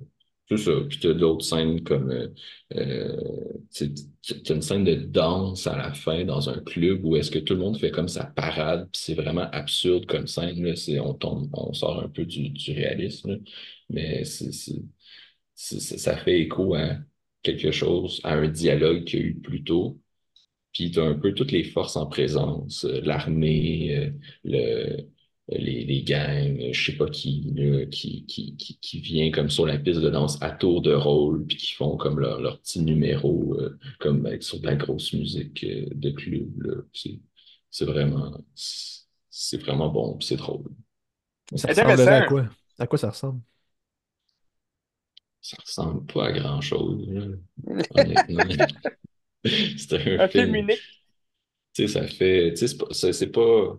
c'est 0.48 0.56
ça. 0.58 0.72
Puis 0.88 0.98
tu 0.98 1.08
as 1.08 1.14
d'autres 1.14 1.44
scènes 1.44 1.82
comme 1.82 2.10
euh, 2.10 2.28
euh 2.74 3.52
tu 3.72 4.52
as 4.52 4.54
une 4.54 4.62
scène 4.62 4.84
de 4.84 4.94
danse 4.94 5.66
à 5.66 5.76
la 5.76 5.92
fin 5.92 6.24
dans 6.24 6.48
un 6.50 6.60
club 6.60 7.04
où 7.04 7.16
est-ce 7.16 7.30
que 7.30 7.38
tout 7.38 7.54
le 7.54 7.60
monde 7.60 7.78
fait 7.78 7.90
comme 7.90 8.08
sa 8.08 8.24
parade, 8.24 8.88
puis 8.92 9.02
c'est 9.04 9.14
vraiment 9.14 9.48
absurde 9.52 10.06
comme 10.06 10.26
scène. 10.26 10.62
Là. 10.64 10.74
On, 11.02 11.14
tombe, 11.14 11.48
on 11.52 11.72
sort 11.72 12.00
un 12.02 12.08
peu 12.08 12.24
du, 12.24 12.50
du 12.50 12.72
réalisme, 12.72 13.40
mais 13.90 14.24
c'est, 14.24 14.52
ça 15.54 16.16
fait 16.16 16.40
écho 16.40 16.74
à 16.74 16.96
quelque 17.42 17.70
chose, 17.70 18.20
à 18.24 18.34
un 18.34 18.48
dialogue 18.48 19.04
qu'il 19.04 19.20
y 19.20 19.22
a 19.22 19.26
eu 19.26 19.34
plus 19.40 19.64
tôt. 19.64 20.00
Puis 20.72 20.90
tu 20.90 21.00
as 21.00 21.04
un 21.04 21.14
peu 21.14 21.34
toutes 21.34 21.52
les 21.52 21.64
forces 21.64 21.96
en 21.96 22.06
présence, 22.06 22.84
euh, 22.84 23.00
l'armée, 23.02 23.96
euh, 23.96 24.10
le, 24.44 25.08
les, 25.48 25.84
les 25.84 26.02
gangs, 26.02 26.72
je 26.72 26.90
sais 26.90 26.96
pas 26.96 27.06
qui, 27.06 27.54
qui, 27.90 28.26
qui, 28.26 28.56
qui, 28.56 28.78
qui 28.80 29.00
vient 29.00 29.30
comme 29.30 29.48
sur 29.48 29.64
la 29.64 29.78
piste 29.78 30.00
de 30.00 30.10
danse 30.10 30.42
à 30.42 30.50
tour 30.50 30.82
de 30.82 30.92
rôle, 30.92 31.46
puis 31.46 31.56
qui 31.56 31.72
font 31.72 31.96
comme 31.96 32.18
leur, 32.18 32.40
leur 32.40 32.60
petit 32.60 32.80
numéro, 32.80 33.54
euh, 33.60 33.78
comme 34.00 34.26
avec, 34.26 34.42
sur 34.42 34.58
de 34.58 34.66
la 34.66 34.74
grosse 34.74 35.12
musique 35.12 35.62
euh, 35.64 35.86
de 35.94 36.10
club. 36.10 36.86
C'est 37.70 37.84
vraiment, 37.84 38.36
c'est 38.54 39.58
vraiment 39.58 39.88
bon, 39.88 40.18
c'est 40.20 40.36
drôle. 40.36 40.64
Ça 41.54 41.68
ressemble 41.68 42.08
à 42.08 42.26
quoi? 42.26 42.48
À 42.78 42.86
quoi 42.86 42.98
ça 42.98 43.10
ressemble? 43.10 43.40
Ça 45.40 45.56
ressemble 45.64 46.06
pas 46.06 46.26
à 46.26 46.32
grand 46.32 46.60
chose, 46.60 47.08
honnêtement. 47.90 48.66
c'est 49.44 50.18
un, 50.18 50.28
film. 50.28 50.56
unique. 50.56 50.80
Tu 51.72 51.86
sais, 51.86 51.88
ça 51.88 52.06
fait. 52.08 52.52
Tu 52.54 52.66
sais, 52.66 53.12
c'est 53.12 53.30
pas 53.30 53.78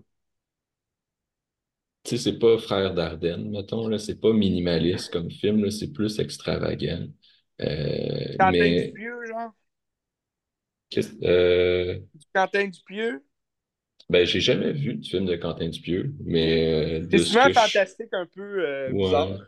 sais, 2.09 2.17
c'est 2.17 2.39
pas 2.39 2.57
Frère 2.57 2.93
d'Ardenne, 2.93 3.49
mettons, 3.49 3.87
là, 3.87 3.97
c'est 3.97 4.19
pas 4.19 4.33
minimaliste 4.33 5.11
comme 5.11 5.31
film, 5.31 5.63
là, 5.63 5.71
c'est 5.71 5.91
plus 5.91 6.19
extravagant. 6.19 7.07
Euh, 7.61 8.35
Quentin 8.39 8.51
mais... 8.51 8.87
Dupieux, 8.87 9.25
genre? 9.27 9.51
Euh... 11.23 11.99
Quentin 12.33 12.67
Dupieux? 12.67 13.23
Ben, 14.09 14.25
j'ai 14.25 14.39
jamais 14.39 14.71
vu 14.71 14.95
de 14.95 15.05
film 15.05 15.25
de 15.25 15.35
Quentin 15.35 15.69
Dupieux, 15.69 16.13
mais... 16.23 17.01
Euh, 17.01 17.07
c'est 17.11 17.17
souvent 17.19 17.51
fantastique, 17.51 18.09
un 18.13 18.25
peu 18.25 18.65
euh, 18.65 18.91
bizarre. 18.91 19.39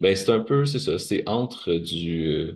Ben, 0.00 0.16
c'est 0.16 0.30
un 0.30 0.40
peu, 0.40 0.64
c'est 0.64 0.78
ça, 0.78 0.98
c'est 0.98 1.28
entre 1.28 1.74
du... 1.74 2.52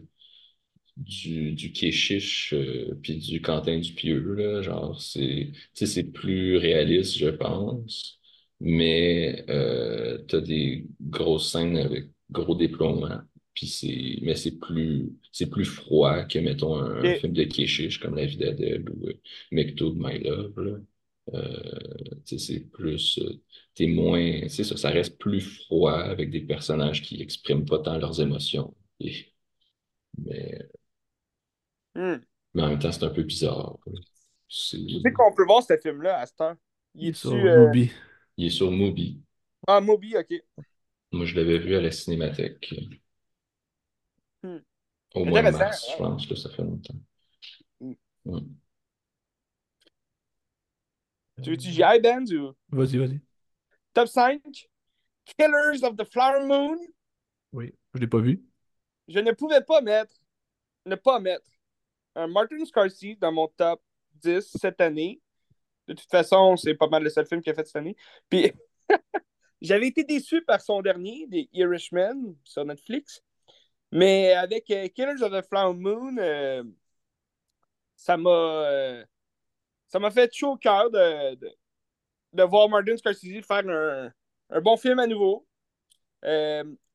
Du, 0.98 1.52
du 1.52 1.72
Kéchiche 1.72 2.54
puis 3.02 3.16
du 3.16 3.40
Quentin 3.40 3.78
Dupieux, 3.78 4.34
là, 4.34 4.60
genre, 4.60 5.00
c'est, 5.00 5.50
c'est 5.72 6.12
plus 6.12 6.58
réaliste, 6.58 7.16
je 7.16 7.30
pense 7.30 8.20
mais 8.62 9.44
euh, 9.50 10.18
tu 10.28 10.36
as 10.36 10.40
des 10.40 10.86
grosses 11.00 11.50
scènes 11.50 11.76
avec 11.76 12.06
gros 12.30 12.54
déploiements. 12.54 13.20
Puis 13.54 13.66
c'est, 13.66 14.18
mais 14.22 14.36
c'est 14.36 14.58
plus, 14.58 15.10
c'est 15.32 15.50
plus 15.50 15.64
froid 15.64 16.24
que, 16.24 16.38
mettons, 16.38 16.76
un, 16.76 17.14
film 17.16 17.32
de 17.32 17.44
Keshish 17.44 17.98
comme 17.98 18.14
La 18.14 18.24
vie 18.24 18.38
d'Adèle 18.38 18.88
ou 18.88 19.08
euh, 19.08 19.20
Mektoub 19.50 19.94
My 19.96 20.18
Love. 20.20 20.58
Là. 20.58 20.78
Euh, 21.34 21.80
c'est 22.24 22.70
plus, 22.70 23.18
euh, 23.18 23.42
t'es 23.74 23.86
moins, 23.86 24.48
c'est 24.48 24.64
ça, 24.64 24.76
ça 24.76 24.90
reste 24.90 25.18
plus 25.18 25.40
froid 25.40 25.94
avec 25.94 26.30
des 26.30 26.40
personnages 26.40 27.02
qui 27.02 27.20
expriment 27.20 27.64
pas 27.64 27.80
tant 27.80 27.98
leurs 27.98 28.20
émotions. 28.20 28.74
mais, 30.18 30.68
hmm. 31.94 32.16
mais 32.54 32.62
en 32.62 32.68
même 32.68 32.78
temps, 32.78 32.92
c'est 32.92 33.04
un 33.04 33.10
peu 33.10 33.22
bizarre. 33.22 33.76
Tu 34.48 34.78
sais 35.00 35.12
qu'on 35.12 35.34
peut 35.34 35.44
voir 35.44 35.62
ce 35.62 35.76
film-là 35.76 36.20
à 36.20 36.26
ce 36.26 36.34
temps. 36.34 36.54
Il 36.94 37.08
est 37.08 37.12
sur 37.12 37.32
euh... 37.32 37.70
Il 38.36 38.46
est 38.46 38.50
sur 38.50 38.70
Moby. 38.70 39.20
Ah, 39.66 39.80
Moby, 39.80 40.16
ok. 40.16 40.34
Moi, 41.12 41.26
je 41.26 41.36
l'avais 41.36 41.58
vu 41.58 41.76
à 41.76 41.80
la 41.80 41.90
cinémathèque. 41.90 42.74
Hmm. 44.42 44.58
Au 45.14 45.24
mois 45.24 45.42
de 45.42 45.50
mars, 45.50 45.88
je 45.92 45.96
pense 45.98 46.26
que 46.26 46.34
ça 46.34 46.50
fait 46.50 46.62
longtemps. 46.62 46.94
Hmm. 47.80 47.92
Tu 51.42 51.50
veux-tu 51.50 51.70
j'y 51.70 51.82
aille, 51.82 52.00
Ben? 52.00 52.24
Ou... 52.32 52.54
Vas-y, 52.70 52.98
vas-y. 52.98 53.20
Top 53.92 54.08
5. 54.08 54.40
Killers 55.24 55.84
of 55.84 55.96
the 55.96 56.04
Flower 56.04 56.46
Moon. 56.46 56.78
Oui, 57.52 57.74
je 57.94 58.00
l'ai 58.00 58.06
pas 58.06 58.18
vu. 58.18 58.42
Je 59.08 59.18
ne 59.18 59.32
pouvais 59.32 59.62
pas 59.62 59.80
mettre, 59.80 60.14
ne 60.86 60.94
pas 60.94 61.20
mettre 61.20 61.46
un 62.14 62.26
Martin 62.26 62.64
Scorsese 62.64 63.18
dans 63.18 63.32
mon 63.32 63.48
top 63.48 63.82
10 64.14 64.56
cette 64.58 64.80
année. 64.80 65.20
De 65.88 65.94
toute 65.94 66.10
façon, 66.10 66.56
c'est 66.56 66.74
pas 66.74 66.88
mal 66.88 67.02
le 67.02 67.10
seul 67.10 67.26
film 67.26 67.40
qu'il 67.40 67.52
a 67.52 67.54
fait 67.54 67.66
cette 67.66 67.76
année. 67.76 67.96
Puis, 68.28 68.52
j'avais 69.60 69.88
été 69.88 70.04
déçu 70.04 70.42
par 70.42 70.60
son 70.60 70.82
dernier, 70.82 71.26
des 71.28 71.48
Irishman, 71.52 72.34
sur 72.44 72.64
Netflix. 72.64 73.22
Mais 73.92 74.32
avec 74.32 74.70
euh, 74.70 74.88
Killers 74.88 75.22
of 75.22 75.32
the 75.32 75.46
Flower 75.46 75.74
Moon, 75.74 76.16
euh, 76.18 76.64
ça 77.96 78.16
m'a 78.16 78.30
euh, 78.30 79.04
ça 79.88 79.98
m'a 79.98 80.10
fait 80.10 80.32
chaud 80.34 80.52
au 80.52 80.56
cœur 80.56 80.90
de, 80.90 81.34
de, 81.36 81.50
de 82.34 82.42
voir 82.44 82.68
Martin 82.68 82.96
Scorsese 82.96 83.46
faire 83.46 83.68
un, 83.68 84.12
un 84.50 84.60
bon 84.60 84.76
film 84.76 84.98
à 84.98 85.06
nouveau, 85.06 85.46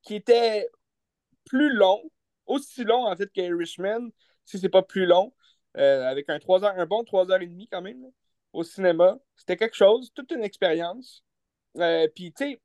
qui 0.02 0.14
était 0.14 0.68
plus 1.44 1.72
long, 1.74 2.02
aussi 2.46 2.84
long 2.84 3.06
en 3.06 3.16
fait 3.16 3.30
qu'Irishman, 3.32 4.10
si 4.44 4.58
c'est 4.58 4.68
pas 4.68 4.82
plus 4.82 5.06
long, 5.06 5.34
avec 5.74 6.28
un, 6.30 6.38
3 6.38 6.64
heures, 6.64 6.74
un 6.78 6.86
bon 6.86 7.04
3h30 7.04 7.68
quand 7.70 7.82
même, 7.82 8.04
au 8.58 8.64
cinéma. 8.64 9.18
C'était 9.36 9.56
quelque 9.56 9.76
chose, 9.76 10.10
toute 10.14 10.30
une 10.32 10.44
expérience. 10.44 11.24
Euh, 11.78 12.08
Puis, 12.14 12.32
tu 12.32 12.44
sais, 12.44 12.60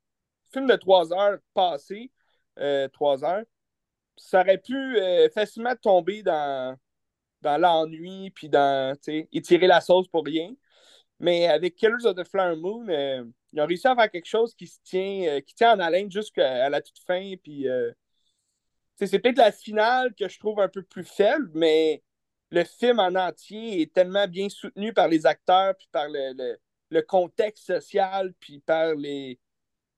film 0.52 0.66
de 0.66 0.76
3 0.76 1.12
heures 1.12 1.38
passé, 1.54 2.10
3 2.92 3.24
heures, 3.24 3.44
ça 4.16 4.40
aurait 4.40 4.58
pu 4.58 4.74
euh, 4.76 5.28
facilement 5.30 5.74
tomber 5.76 6.22
dans, 6.22 6.76
l'ennui, 7.42 8.30
puis 8.30 8.48
dans, 8.48 8.96
étirer 9.32 9.66
la 9.66 9.80
sauce 9.80 10.08
pour 10.08 10.24
rien. 10.24 10.54
Mais 11.20 11.46
avec 11.46 11.76
Killers 11.76 12.06
of 12.06 12.16
the 12.16 12.24
Flower 12.24 12.56
Moon, 12.56 12.88
euh, 12.88 13.24
ils 13.52 13.60
ont 13.60 13.66
réussi 13.66 13.86
à 13.86 13.94
faire 13.94 14.10
quelque 14.10 14.26
chose 14.26 14.54
qui 14.54 14.66
se 14.66 14.78
tient, 14.84 15.22
euh, 15.28 15.40
qui 15.40 15.54
tient 15.54 15.76
en 15.76 15.80
haleine 15.80 16.10
jusqu'à 16.10 16.68
la 16.68 16.80
toute 16.82 16.98
fin. 17.06 17.34
Puis, 17.42 17.68
euh, 17.68 17.92
c'est 18.96 19.18
peut-être 19.18 19.38
la 19.38 19.52
finale 19.52 20.14
que 20.14 20.28
je 20.28 20.38
trouve 20.38 20.60
un 20.60 20.68
peu 20.68 20.82
plus 20.82 21.04
faible, 21.04 21.50
mais 21.54 22.02
le 22.50 22.64
film 22.64 23.00
en 23.00 23.14
entier 23.14 23.82
est 23.82 23.92
tellement 23.92 24.28
bien 24.28 24.48
soutenu 24.48 24.92
par 24.92 25.08
les 25.08 25.26
acteurs, 25.26 25.74
puis 25.76 25.88
par 25.90 26.06
le, 26.08 26.56
contexte 27.02 27.66
social, 27.66 28.32
puis 28.38 28.60
par 28.60 28.94
les, 28.94 29.40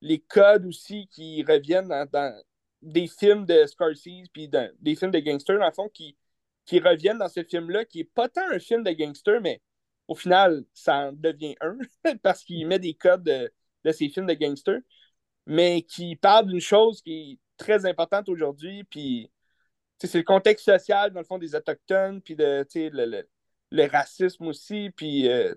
les 0.00 0.20
codes 0.20 0.66
aussi 0.66 1.08
qui 1.08 1.42
reviennent 1.42 1.88
dans, 1.88 2.42
des 2.82 3.06
films 3.06 3.44
de 3.44 3.66
Scorsese, 3.66 4.28
puis 4.32 4.48
des 4.48 4.96
films 4.96 5.10
de 5.10 5.18
gangsters, 5.18 5.58
dans 5.58 5.66
le 5.66 5.72
fond, 5.72 5.88
qui, 5.88 6.16
qui 6.64 6.80
reviennent 6.80 7.18
dans 7.18 7.28
ce 7.28 7.42
film-là, 7.44 7.84
qui 7.84 8.00
est 8.00 8.04
pas 8.04 8.28
tant 8.28 8.48
un 8.50 8.58
film 8.58 8.82
de 8.82 8.92
gangsters, 8.92 9.40
mais 9.40 9.60
au 10.08 10.14
final, 10.14 10.64
ça 10.72 11.08
en 11.08 11.12
devient 11.12 11.56
un, 11.60 11.76
parce 12.22 12.44
qu'il 12.44 12.66
met 12.66 12.78
des 12.78 12.94
codes 12.94 13.24
de, 13.24 13.52
de 13.84 13.92
ces 13.92 14.08
films 14.08 14.26
de 14.26 14.34
gangsters, 14.34 14.80
mais 15.46 15.82
qui 15.82 16.16
parle 16.16 16.46
d'une 16.48 16.60
chose 16.60 17.02
qui 17.02 17.32
est 17.32 17.38
très 17.56 17.86
importante 17.86 18.28
aujourd'hui, 18.28 18.84
puis 18.84 19.30
c'est 20.00 20.18
le 20.18 20.24
contexte 20.24 20.64
social, 20.66 21.12
dans 21.12 21.20
le 21.20 21.26
fond, 21.26 21.38
des 21.38 21.54
Autochtones, 21.54 22.20
puis 22.20 22.36
de, 22.36 22.66
le, 22.74 23.06
le- 23.06 23.28
le 23.72 23.86
racisme 23.90 24.46
aussi, 24.46 24.90
puis 24.96 25.28
euh, 25.28 25.54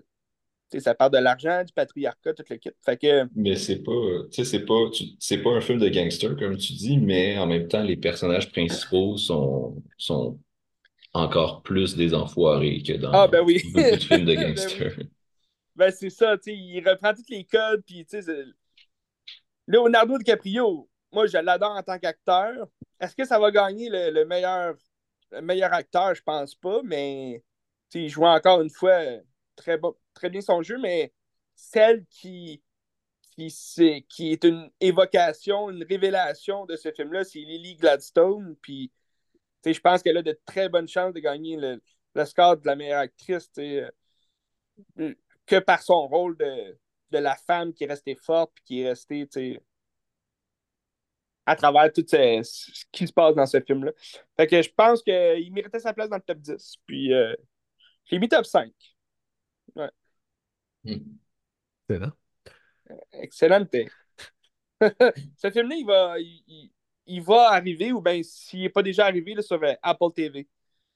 ça 0.78 0.94
parle 0.94 1.12
de 1.12 1.18
l'argent, 1.18 1.64
du 1.64 1.72
patriarcat, 1.72 2.34
tout 2.34 2.44
le 2.50 2.56
kit. 2.56 2.70
Fait 2.84 2.96
que, 2.96 3.28
Mais 3.34 3.54
c'est 3.56 3.82
pas, 3.82 3.92
c'est 4.32 4.64
pas, 4.66 4.74
c'est 5.20 5.38
pas 5.42 5.50
un 5.50 5.60
film 5.60 5.78
de 5.78 5.88
gangster, 5.88 6.36
comme 6.36 6.56
tu 6.56 6.72
dis, 6.72 6.98
mais 6.98 7.38
en 7.38 7.46
même 7.46 7.68
temps, 7.68 7.82
les 7.82 7.96
personnages 7.96 8.50
principaux 8.50 9.16
sont, 9.16 9.80
sont 9.98 10.38
encore 11.14 11.62
plus 11.62 11.96
des 11.96 12.14
enfoirés 12.14 12.82
que 12.82 12.94
dans 12.94 13.22
ah, 13.22 13.26
ben 13.28 13.42
oui. 13.44 13.62
beaucoup 13.62 13.96
de 13.96 14.04
films 14.04 14.26
de 14.26 14.34
Ben 14.56 14.70
oui. 14.72 14.80
gangsters. 14.80 14.96
Ben, 15.76 15.90
c'est 15.90 16.10
ça, 16.10 16.36
tu 16.38 16.44
sais, 16.52 16.56
il 16.56 16.88
reprend 16.88 17.14
tous 17.14 17.28
les 17.30 17.44
codes, 17.44 17.82
puis 17.86 18.04
tu 18.06 18.22
sais, 18.22 18.44
Leonardo 19.66 20.18
DiCaprio, 20.18 20.88
moi, 21.12 21.26
je 21.26 21.38
l'adore 21.38 21.72
en 21.76 21.82
tant 21.82 21.98
qu'acteur. 21.98 22.68
Est-ce 23.00 23.16
que 23.16 23.24
ça 23.24 23.38
va 23.38 23.50
gagner 23.50 23.88
le, 23.88 24.10
le 24.10 24.24
meilleur, 24.24 24.74
le 25.30 25.40
meilleur 25.42 25.72
acteur? 25.72 26.14
Je 26.14 26.22
pense 26.22 26.54
pas, 26.54 26.80
mais 26.84 27.42
il 27.94 28.08
jouait 28.08 28.28
encore 28.28 28.60
une 28.60 28.70
fois 28.70 29.00
très, 29.56 29.78
très 30.14 30.30
bien 30.30 30.40
son 30.40 30.62
jeu, 30.62 30.78
mais 30.78 31.12
celle 31.54 32.04
qui, 32.06 32.62
qui, 33.36 33.50
c'est- 33.50 34.06
qui 34.08 34.32
est 34.32 34.44
une 34.44 34.70
évocation, 34.80 35.70
une 35.70 35.84
révélation 35.84 36.66
de 36.66 36.76
ce 36.76 36.92
film-là, 36.92 37.24
c'est 37.24 37.40
Lily 37.40 37.76
Gladstone, 37.76 38.56
puis 38.62 38.92
je 39.66 39.80
pense 39.80 40.02
qu'elle 40.02 40.18
a 40.18 40.22
de 40.22 40.38
très 40.46 40.68
bonnes 40.68 40.88
chances 40.88 41.14
de 41.14 41.20
gagner 41.20 41.56
le, 41.56 41.82
score 42.26 42.56
de 42.58 42.66
la 42.66 42.76
meilleure 42.76 43.00
actrice, 43.00 43.50
euh, 43.58 43.90
que 45.46 45.58
par 45.58 45.82
son 45.82 46.06
rôle 46.06 46.36
de, 46.36 46.78
de 47.10 47.18
la 47.18 47.36
femme 47.36 47.72
qui 47.72 47.84
est 47.84 47.88
restée 47.88 48.14
forte 48.14 48.52
puis 48.54 48.64
qui 48.64 48.80
est 48.82 48.88
restée, 48.90 49.28
à 51.50 51.56
travers 51.56 51.92
tout 51.92 52.04
ce, 52.06 52.40
ce 52.42 52.84
qui 52.92 53.06
se 53.06 53.12
passe 53.12 53.34
dans 53.34 53.46
ce 53.46 53.60
film-là. 53.60 53.92
Fait 54.36 54.46
que 54.46 54.62
je 54.62 54.70
pense 54.70 55.02
qu'il 55.02 55.52
méritait 55.52 55.80
sa 55.80 55.92
place 55.92 56.08
dans 56.08 56.16
le 56.16 56.22
top 56.22 56.38
10. 56.38 56.76
Puis 56.86 57.12
euh, 57.12 57.34
j'ai 58.06 58.18
mis 58.18 58.28
top 58.28 58.44
5. 58.44 58.70
Hmm. 60.84 60.94
Excellent. 61.88 62.12
Excellent. 63.12 63.66
ce 65.36 65.50
film-là, 65.50 65.76
il 65.76 65.86
va, 65.86 66.18
il, 66.18 66.42
il- 66.46 66.72
il 67.06 67.22
va 67.22 67.50
arriver, 67.50 67.92
ou 67.92 68.00
bien 68.00 68.22
s'il 68.22 68.60
n'est 68.60 68.68
pas 68.68 68.82
déjà 68.82 69.06
arrivé 69.06 69.34
là, 69.34 69.42
sur 69.42 69.60
euh, 69.62 69.72
Apple 69.82 70.12
TV. 70.14 70.48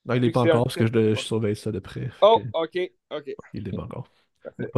Non, 0.04 0.14
il 0.14 0.20
n'est 0.20 0.30
pas 0.30 0.42
encore 0.42 0.64
parce 0.64 0.76
que 0.76 0.86
je, 0.86 0.92
le- 0.92 1.14
je 1.14 1.20
surveille 1.20 1.56
ça 1.56 1.72
de 1.72 1.80
près. 1.80 2.08
Oh, 2.22 2.40
OK, 2.54 2.78
OK. 3.10 3.34
Il 3.52 3.64
n'est 3.64 3.72
pas 3.72 3.82
encore. 3.82 4.08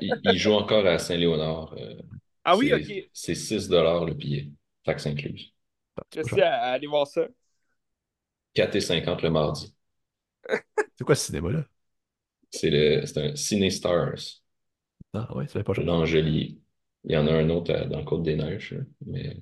Il, 0.00 0.20
il 0.24 0.38
joue 0.38 0.52
encore 0.52 0.84
à 0.84 0.98
Saint-Léonard. 0.98 1.72
euh, 1.78 1.94
Ah 2.44 2.56
oui, 2.56 2.68
c'est- 2.68 2.74
OK. 2.74 3.10
C'est 3.12 3.34
6 3.34 3.70
le 3.70 4.12
billet, 4.12 4.50
taxe 4.88 5.06
incluse. 5.06 5.52
Je 6.14 6.22
suis 6.22 6.42
à, 6.42 6.54
à 6.62 6.72
aller 6.72 6.86
voir 6.86 7.06
ça. 7.06 7.26
4,50 8.54 9.22
le 9.22 9.30
mardi. 9.30 9.74
C'est 10.96 11.04
quoi 11.04 11.14
ce 11.14 11.26
cinéma-là? 11.26 11.64
C'est 12.50 12.70
le, 12.70 13.06
c'est 13.06 13.18
un 13.32 13.36
Ciné 13.36 13.70
Stars, 13.70 14.42
Ah 15.14 15.34
ouais, 15.36 15.46
ça 15.48 15.54
fait 15.60 15.64
pas 15.64 15.74
cher. 15.74 15.84
L'Angelier. 15.84 16.58
Il 17.04 17.12
y 17.12 17.16
en 17.16 17.26
a 17.26 17.32
un 17.32 17.48
autre 17.50 17.72
à- 17.74 17.84
dans 17.86 17.98
le 17.98 18.04
Côte-des-Neiges, 18.04 18.72
là, 18.72 18.80
mais 19.06 19.36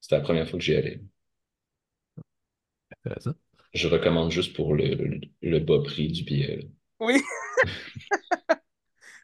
c'était 0.00 0.16
la 0.16 0.22
première 0.22 0.48
fois 0.48 0.58
que 0.58 0.64
j'y 0.64 0.74
allais. 0.76 1.00
Intéressant. 3.04 3.34
Je 3.74 3.88
recommande 3.88 4.30
juste 4.30 4.54
pour 4.54 4.74
le, 4.74 4.94
le, 4.94 5.20
le 5.42 5.58
bas 5.58 5.82
prix 5.82 6.06
du 6.06 6.22
billet. 6.22 6.58
là. 6.58 6.62
Oui. 7.00 7.22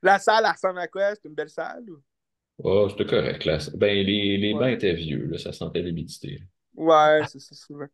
La 0.03 0.19
salle, 0.19 0.45
elle 0.47 0.53
ressemble 0.53 0.79
à 0.79 0.89
quoi? 0.89 1.15
C'est 1.15 1.29
une 1.29 1.35
belle 1.35 1.51
salle? 1.51 1.91
ou- 1.91 2.03
Oh, 2.63 2.89
c'était 2.91 3.07
correct. 3.07 3.45
Là. 3.47 3.59
Ben, 3.75 4.05
les, 4.07 4.37
les 4.39 4.53
Ouais. 4.53 4.61
bancs 4.61 4.69
étaient 4.75 4.95
vieux, 4.95 5.25
là, 5.27 5.39
ça 5.39 5.53
sentait 5.53 5.83
l'humidité. 5.83 6.43
Ouais, 6.75 7.25
c'est 7.27 7.41
ça, 7.41 7.55
souvent. 7.55 7.87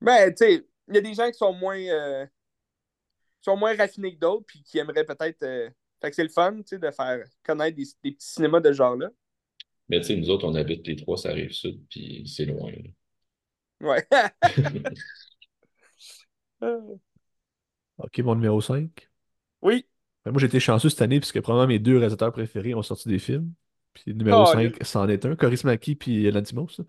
Ben, 0.00 0.30
tu 0.34 0.44
sais, 0.46 0.66
il 0.88 0.94
y 0.96 0.98
a 0.98 1.00
des 1.02 1.14
gens 1.14 1.30
qui 1.30 1.38
sont 1.38 1.54
moins, 1.54 1.78
euh, 1.78 2.26
qui 2.26 3.44
sont 3.50 3.56
moins 3.56 3.76
raffinés 3.76 4.14
que 4.14 4.20
d'autres, 4.20 4.44
puis 4.46 4.62
qui 4.62 4.78
aimeraient 4.78 5.04
peut-être. 5.04 5.42
euh, 5.42 5.70
Fait 6.00 6.10
que 6.10 6.16
c'est 6.16 6.22
le 6.22 6.28
fun, 6.28 6.56
tu 6.58 6.62
sais, 6.66 6.78
de 6.78 6.90
faire 6.90 7.24
connaître 7.42 7.76
des, 7.76 7.84
des 8.02 8.12
petits 8.12 8.26
cinémas 8.26 8.60
de 8.60 8.68
ce 8.72 8.76
genre-là. 8.76 9.08
Mais 9.88 10.00
tu 10.00 10.06
sais, 10.08 10.16
nous 10.16 10.28
autres, 10.30 10.44
on 10.48 10.54
habite 10.56 10.86
les 10.88 10.96
trois, 10.96 11.16
ça 11.16 11.32
rive 11.32 11.52
sud, 11.52 11.80
puis 11.88 12.24
c'est 12.26 12.46
loin. 12.46 12.72
là. 12.72 12.90
Ouais. 13.80 14.06
Ok, 17.96 18.18
mon 18.18 18.34
numéro 18.34 18.60
5. 18.60 19.08
oui. 19.62 19.86
Ben, 20.24 20.30
moi, 20.32 20.40
j'ai 20.40 20.46
été 20.46 20.60
chanceux 20.60 20.88
cette 20.88 21.02
année 21.02 21.20
puisque 21.20 21.40
probablement 21.40 21.68
mes 21.68 21.78
deux 21.78 21.96
réalisateurs 21.98 22.32
préférés 22.32 22.74
ont 22.74 22.82
sorti 22.82 23.08
des 23.08 23.18
films. 23.18 23.52
Puis 23.94 24.14
numéro 24.14 24.44
Oh, 24.44 24.46
5, 24.46 24.76
c'en 24.82 25.08
est 25.08 25.24
un. 25.26 25.36
Kaurismäki 25.36 25.94
puis 25.96 26.30
Lantimos. 26.30 26.80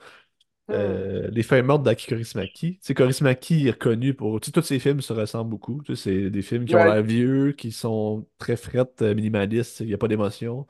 Euh, 0.72 1.30
les 1.32 1.44
feuilles 1.44 1.62
mortes 1.64 1.84
d'Aki 1.84 2.08
Kaurismäki. 2.08 2.76
Tu 2.76 2.80
sais, 2.82 2.94
Kaurismäki 2.96 3.68
est 3.68 3.72
reconnu 3.72 4.14
pour. 4.14 4.40
Tu 4.42 4.48
sais, 4.48 4.52
tous 4.54 4.62
ses 4.64 4.80
films 4.80 5.02
se 5.02 5.14
ressemblent 5.14 5.50
beaucoup. 5.52 5.82
Tu 5.84 5.96
sais, 5.96 6.04
c'est 6.26 6.30
des 6.32 6.42
films 6.42 6.66
qui 6.66 6.76
ont 6.76 6.84
l'air 6.84 7.04
vieux, 7.04 7.52
qui 7.54 7.72
sont 7.72 8.28
très 8.38 8.56
frettes, 8.58 9.02
euh, 9.02 9.14
minimalistes. 9.16 9.82
Il 9.82 9.88
n'y 9.88 9.94
a 9.94 9.98
pas 9.98 10.08
d'émotion. 10.08 10.66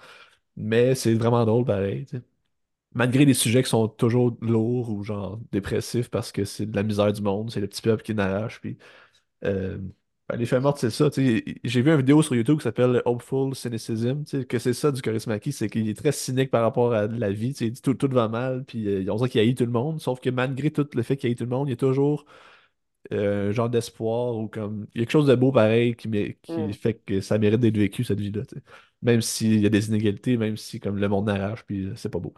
Mais 0.57 0.95
c'est 0.95 1.13
vraiment 1.15 1.45
drôle 1.45 1.65
pareil. 1.65 2.05
tu 2.05 2.17
sais. 2.17 2.23
Malgré 2.93 3.25
les 3.25 3.33
sujets 3.33 3.63
qui 3.63 3.69
sont 3.69 3.87
toujours 3.87 4.37
lourds 4.41 4.89
ou 4.91 5.03
genre 5.03 5.39
dépressifs 5.51 6.09
parce 6.09 6.31
que 6.31 6.45
c'est 6.45 6.67
de 6.67 6.75
la 6.75 6.83
misère 6.83 7.11
du 7.11 7.21
monde, 7.23 7.51
c'est 7.51 7.59
le 7.61 7.67
petit 7.67 7.81
peuple 7.81 8.03
qui 8.03 8.13
n'arrache. 8.15 8.61
Puis, 8.61 8.77
euh, 9.45 9.79
ben, 10.29 10.37
les 10.37 10.45
feuilles 10.45 10.61
mortes, 10.61 10.77
c'est 10.79 10.89
ça. 10.89 11.09
J'ai 11.15 11.81
vu 11.81 11.91
une 11.91 11.97
vidéo 11.97 12.21
sur 12.23 12.35
YouTube 12.35 12.57
qui 12.57 12.63
s'appelle 12.63 13.01
Hopeful 13.05 13.53
Cynicism. 13.55 14.23
Que 14.47 14.57
c'est 14.59 14.73
ça 14.73 14.91
du 14.91 15.01
Kaurismäki, 15.01 15.51
c'est 15.51 15.69
qu'il 15.69 15.87
est 15.89 15.93
très 15.97 16.11
cynique 16.13 16.49
par 16.49 16.61
rapport 16.63 16.93
à 16.93 17.07
la 17.07 17.31
vie. 17.31 17.49
Il 17.59 17.71
dit 17.71 17.81
tout, 17.81 17.93
tout 17.93 18.07
va 18.09 18.27
mal, 18.29 18.63
puis 18.65 18.87
euh, 18.87 19.11
on 19.11 19.17
dirait 19.17 19.29
qu'il 19.29 19.41
haït 19.41 19.55
tout 19.55 19.65
le 19.65 19.71
monde. 19.71 19.99
Sauf 20.01 20.19
que 20.21 20.29
malgré 20.29 20.71
tout 20.71 20.87
le 20.93 21.03
fait 21.03 21.17
qu'il 21.17 21.29
haït 21.29 21.35
tout 21.35 21.43
le 21.43 21.49
monde, 21.49 21.67
il 21.67 21.71
y 21.71 21.73
a 21.73 21.77
toujours 21.77 22.25
euh, 23.13 23.49
un 23.49 23.51
genre 23.53 23.69
d'espoir 23.69 24.35
ou 24.37 24.47
comme. 24.49 24.87
Il 24.95 24.99
y 24.99 25.01
a 25.03 25.05
quelque 25.05 25.11
chose 25.13 25.27
de 25.27 25.35
beau 25.35 25.51
pareil 25.51 25.95
qui, 25.95 26.09
mé- 26.09 26.37
qui 26.41 26.53
Mm. 26.53 26.73
fait 26.73 26.95
que 26.95 27.21
ça 27.21 27.37
mérite 27.39 27.59
d'être 27.61 27.77
vécu, 27.77 28.03
cette 28.03 28.19
vie-là. 28.19 28.43
Même 29.03 29.21
s'il 29.21 29.59
y 29.61 29.65
a 29.65 29.69
des 29.69 29.87
inégalités, 29.89 30.37
même 30.37 30.57
si 30.57 30.79
comme 30.79 30.97
le 30.99 31.09
monde 31.09 31.27
n'arrache, 31.27 31.63
puis 31.65 31.85
euh, 31.87 31.95
c'est 31.95 32.09
pas 32.09 32.19
beau. 32.19 32.33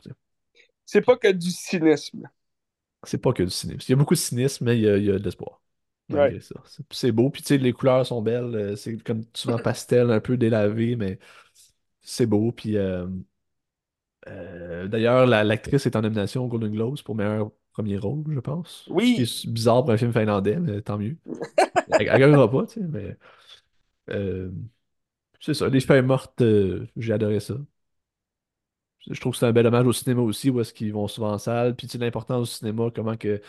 C'est 0.85 1.01
pas 1.01 1.17
que 1.17 1.31
du 1.31 1.51
cynisme. 1.51 2.27
C'est 3.05 3.19
pas 3.19 3.31
que 3.33 3.43
du 3.43 3.49
cynisme. 3.51 3.79
Il 3.87 3.91
y 3.91 3.93
a 3.93 3.95
beaucoup 3.97 4.13
de 4.15 4.19
cynisme, 4.19 4.65
mais 4.65 4.77
il 4.77 4.81
y 4.83 4.89
a, 4.89 4.97
il 4.97 5.05
y 5.05 5.09
a 5.11 5.17
de 5.19 5.23
l'espoir. 5.23 5.61
Ouais. 6.09 6.35
C'est 6.39 6.83
c'est 6.91 7.11
beau. 7.11 7.29
Puis 7.29 7.41
tu 7.41 7.47
sais, 7.49 7.57
les 7.57 7.73
couleurs 7.73 8.05
sont 8.05 8.21
belles. 8.21 8.55
euh, 8.55 8.75
C'est 8.75 8.97
comme 9.03 9.23
souvent 9.33 9.57
pastel, 9.59 10.11
un 10.11 10.19
peu 10.19 10.37
délavé, 10.37 10.95
mais 10.95 11.19
c'est 12.01 12.25
beau. 12.27 12.51
Puis 12.53 12.77
euh, 12.77 13.07
euh, 14.27 14.87
d'ailleurs, 14.87 15.25
la- 15.25 15.43
l'actrice 15.43 15.85
est 15.85 15.95
en 15.95 16.01
nomination 16.01 16.45
au 16.45 16.47
Golden 16.47 16.71
Globes 16.71 17.01
pour 17.03 17.15
meilleur 17.15 17.51
premier 17.73 17.97
rôle, 17.97 18.23
je 18.33 18.39
pense. 18.39 18.85
Oui. 18.87 19.15
Ce 19.25 19.41
qui 19.41 19.47
est 19.47 19.51
bizarre 19.51 19.83
pour 19.83 19.91
un 19.93 19.97
film 19.97 20.13
finlandais, 20.13 20.57
mais 20.59 20.81
tant 20.81 20.97
mieux. 20.97 21.17
Elle, 21.99 22.07
elle 22.09 22.19
gagnera 22.19 22.49
pas, 22.49 22.65
tu 22.67 22.75
sais, 22.81 22.87
mais 22.87 23.17
euh, 24.11 24.51
c'est 25.41 25.53
ça. 25.55 25.69
Les 25.69 25.81
feuilles 25.81 26.03
mortes, 26.03 26.43
j'ai 26.97 27.13
adoré 27.13 27.39
ça. 27.41 27.55
Je 29.09 29.19
trouve 29.19 29.33
que 29.33 29.37
c'est 29.39 29.45
un 29.45 29.51
bel 29.51 29.67
hommage 29.67 29.85
au 29.85 29.93
cinéma 29.93 30.21
aussi, 30.21 30.49
où 30.49 30.59
est-ce 30.59 30.73
qu'ils 30.73 30.91
vont 30.93 31.07
souvent 31.07 31.31
en 31.33 31.37
salle. 31.37 31.75
Puis 31.75 31.87
tu 31.87 31.93
sais, 31.93 31.97
l'importance 31.99 32.49
du 32.49 32.55
cinéma, 32.55 32.89
comment 32.93 33.15
que 33.17 33.41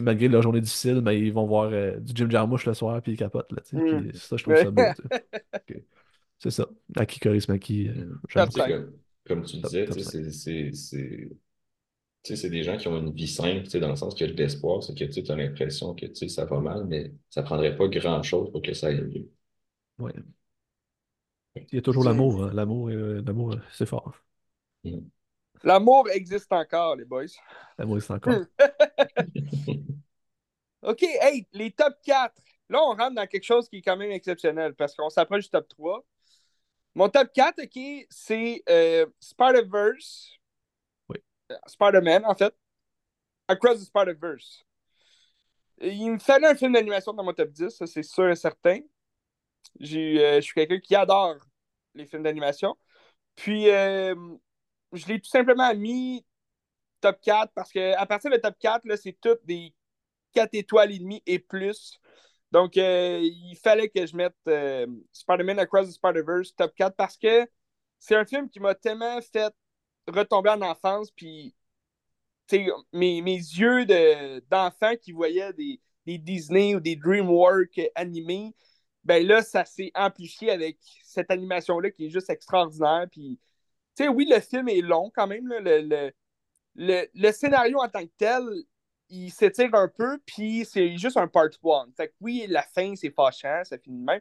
malgré 0.00 0.28
leur 0.28 0.40
journée 0.42 0.60
difficile, 0.60 1.02
mais 1.02 1.20
ils 1.20 1.32
vont 1.32 1.46
voir 1.46 1.70
euh, 1.72 1.98
du 1.98 2.12
Jim 2.14 2.30
Jarmusch 2.30 2.64
le 2.66 2.72
soir, 2.74 3.02
puis 3.02 3.12
ils 3.12 3.16
capotent, 3.18 3.52
là. 3.52 3.58
Mm. 3.72 4.12
Ça, 4.14 4.36
je 4.36 4.42
trouve 4.42 4.56
ça 4.56 4.70
beau. 4.70 4.82
C'est 6.38 6.50
ça. 6.50 6.66
Aki 6.96 7.20
Kaurismäki, 7.20 7.88
euh, 7.88 8.14
comme, 9.24 9.44
tu 9.44 9.56
disais, 9.58 9.86
c'est 9.92 10.30
c'est- 10.30 10.72
c'est- 10.72 11.28
tu 12.24 12.28
sais, 12.34 12.36
c'est 12.36 12.50
des 12.50 12.62
gens 12.62 12.76
qui 12.76 12.88
ont 12.88 12.98
une 12.98 13.12
vie 13.12 13.28
simple, 13.28 13.64
tu 13.64 13.70
sais, 13.70 13.80
dans 13.80 13.90
le 13.90 13.96
sens 13.96 14.14
qu'il 14.14 14.26
y 14.26 14.30
a 14.30 14.32
de 14.32 14.38
l'espoir, 14.38 14.82
c'est 14.82 14.96
que 14.96 15.04
tu 15.04 15.30
as 15.30 15.36
l'impression 15.36 15.94
que 15.94 16.06
ça 16.28 16.44
va 16.44 16.60
mal, 16.60 16.86
mais 16.86 17.12
ça 17.30 17.42
prendrait 17.42 17.76
pas 17.76 17.88
grand-chose 17.88 18.50
pour 18.52 18.62
que 18.62 18.74
ça 18.74 18.88
aille 18.88 19.02
mieux. 19.02 19.28
Ouais. 19.98 20.12
Il 21.56 21.74
y 21.76 21.78
a 21.78 21.82
toujours 21.82 22.04
l'amour, 22.04 22.44
hein. 22.44 22.50
L'amour, 22.52 22.88
euh, 22.90 23.22
l'amour, 23.26 23.52
euh, 23.54 23.60
c'est 23.72 23.86
fort. 23.86 24.14
L'amour 25.64 26.08
existe 26.10 26.52
encore, 26.52 26.96
les 26.96 27.04
boys. 27.04 27.26
L'amour, 27.78 28.02
c'est 28.02 28.12
encore. 28.12 28.34
OK, 30.82 31.02
hey, 31.02 31.46
les 31.52 31.70
top 31.70 31.94
4. 32.04 32.34
Là, 32.68 32.80
on 32.82 32.94
rentre 32.94 33.14
dans 33.14 33.26
quelque 33.26 33.44
chose 33.44 33.68
qui 33.68 33.76
est 33.78 33.82
quand 33.82 33.96
même 33.96 34.10
exceptionnel 34.10 34.74
parce 34.74 34.94
qu'on 34.94 35.10
s'approche 35.10 35.44
du 35.44 35.50
top 35.50 35.68
3. 35.68 36.04
Mon 36.94 37.08
top 37.08 37.32
4, 37.32 37.62
OK, 37.62 38.06
c'est 38.10 38.62
euh, 38.68 39.06
Spider-Verse. 39.20 40.38
Oui. 41.08 41.18
Euh, 41.52 41.56
Spider-Man, 41.66 42.24
en 42.26 42.34
fait. 42.34 42.54
Across 43.48 43.80
the 43.80 43.84
Spider-Verse. 43.84 44.64
Il 45.80 46.12
me 46.12 46.18
fallait 46.18 46.48
un 46.48 46.54
film 46.54 46.72
d'animation 46.72 47.12
dans 47.12 47.24
mon 47.24 47.32
top 47.32 47.50
10, 47.50 47.70
ça 47.70 47.86
c'est 47.86 48.02
sûr 48.02 48.28
et 48.28 48.36
certain. 48.36 48.80
J'ai, 49.80 50.24
euh, 50.24 50.36
je 50.36 50.42
suis 50.42 50.54
quelqu'un 50.54 50.78
qui 50.78 50.94
adore 50.94 51.36
les 51.94 52.06
films 52.06 52.22
d'animation. 52.22 52.76
Puis, 53.34 53.70
euh, 53.70 54.14
je 54.92 55.06
l'ai 55.06 55.20
tout 55.20 55.30
simplement 55.30 55.74
mis 55.74 56.24
top 57.00 57.20
4 57.22 57.52
parce 57.54 57.72
qu'à 57.72 58.04
partir 58.06 58.30
de 58.30 58.36
top 58.36 58.56
4, 58.60 58.86
là, 58.86 58.96
c'est 58.96 59.16
toutes 59.20 59.44
des 59.44 59.74
4 60.34 60.54
étoiles 60.54 60.92
et 60.92 60.98
demie 60.98 61.22
et 61.26 61.38
plus. 61.38 62.00
Donc, 62.52 62.76
euh, 62.76 63.20
il 63.22 63.56
fallait 63.62 63.88
que 63.88 64.06
je 64.06 64.16
mette 64.16 64.36
euh, 64.48 64.86
Spider-Man 65.12 65.58
Across 65.58 65.88
the 65.88 65.92
Spider-Verse 65.92 66.54
top 66.56 66.74
4 66.76 66.96
parce 66.96 67.16
que 67.16 67.48
c'est 67.98 68.16
un 68.16 68.24
film 68.26 68.48
qui 68.50 68.60
m'a 68.60 68.74
tellement 68.74 69.20
fait 69.22 69.54
retomber 70.08 70.50
en 70.50 70.62
enfance. 70.62 71.10
Puis, 71.12 71.54
mes, 72.92 73.22
mes 73.22 73.36
yeux 73.36 73.86
de- 73.86 74.40
d'enfant 74.50 74.94
qui 75.00 75.12
voyaient 75.12 75.52
des, 75.52 75.80
des 76.06 76.18
Disney 76.18 76.74
ou 76.74 76.80
des 76.80 76.96
DreamWorks 76.96 77.80
animés, 77.94 78.54
ben 79.04 79.26
là, 79.26 79.42
ça 79.42 79.64
s'est 79.64 79.90
amplifié 79.94 80.50
avec 80.50 80.78
cette 81.04 81.30
animation-là 81.30 81.90
qui 81.90 82.06
est 82.06 82.10
juste 82.10 82.30
extraordinaire. 82.30 83.06
Puis, 83.10 83.38
tu 83.96 84.04
sais, 84.04 84.08
oui, 84.08 84.26
le 84.30 84.40
film 84.40 84.68
est 84.68 84.80
long 84.80 85.10
quand 85.14 85.26
même. 85.26 85.46
le, 85.48 85.60
le, 85.60 86.12
le, 86.76 87.06
le 87.14 87.32
scénario 87.32 87.78
en 87.80 87.88
tant 87.88 88.04
que 88.04 88.12
tel, 88.16 88.42
il 89.08 89.30
s'étire 89.30 89.74
un 89.74 89.88
peu, 89.88 90.18
puis 90.26 90.64
c'est 90.64 90.96
juste 90.98 91.16
un 91.16 91.28
part 91.28 91.48
one. 91.62 91.92
Fait 91.96 92.08
que 92.08 92.14
oui, 92.20 92.46
la 92.48 92.62
fin, 92.62 92.94
c'est 92.96 93.10
fâchant, 93.10 93.62
ça 93.64 93.78
finit 93.78 93.98
de 93.98 94.04
même. 94.04 94.20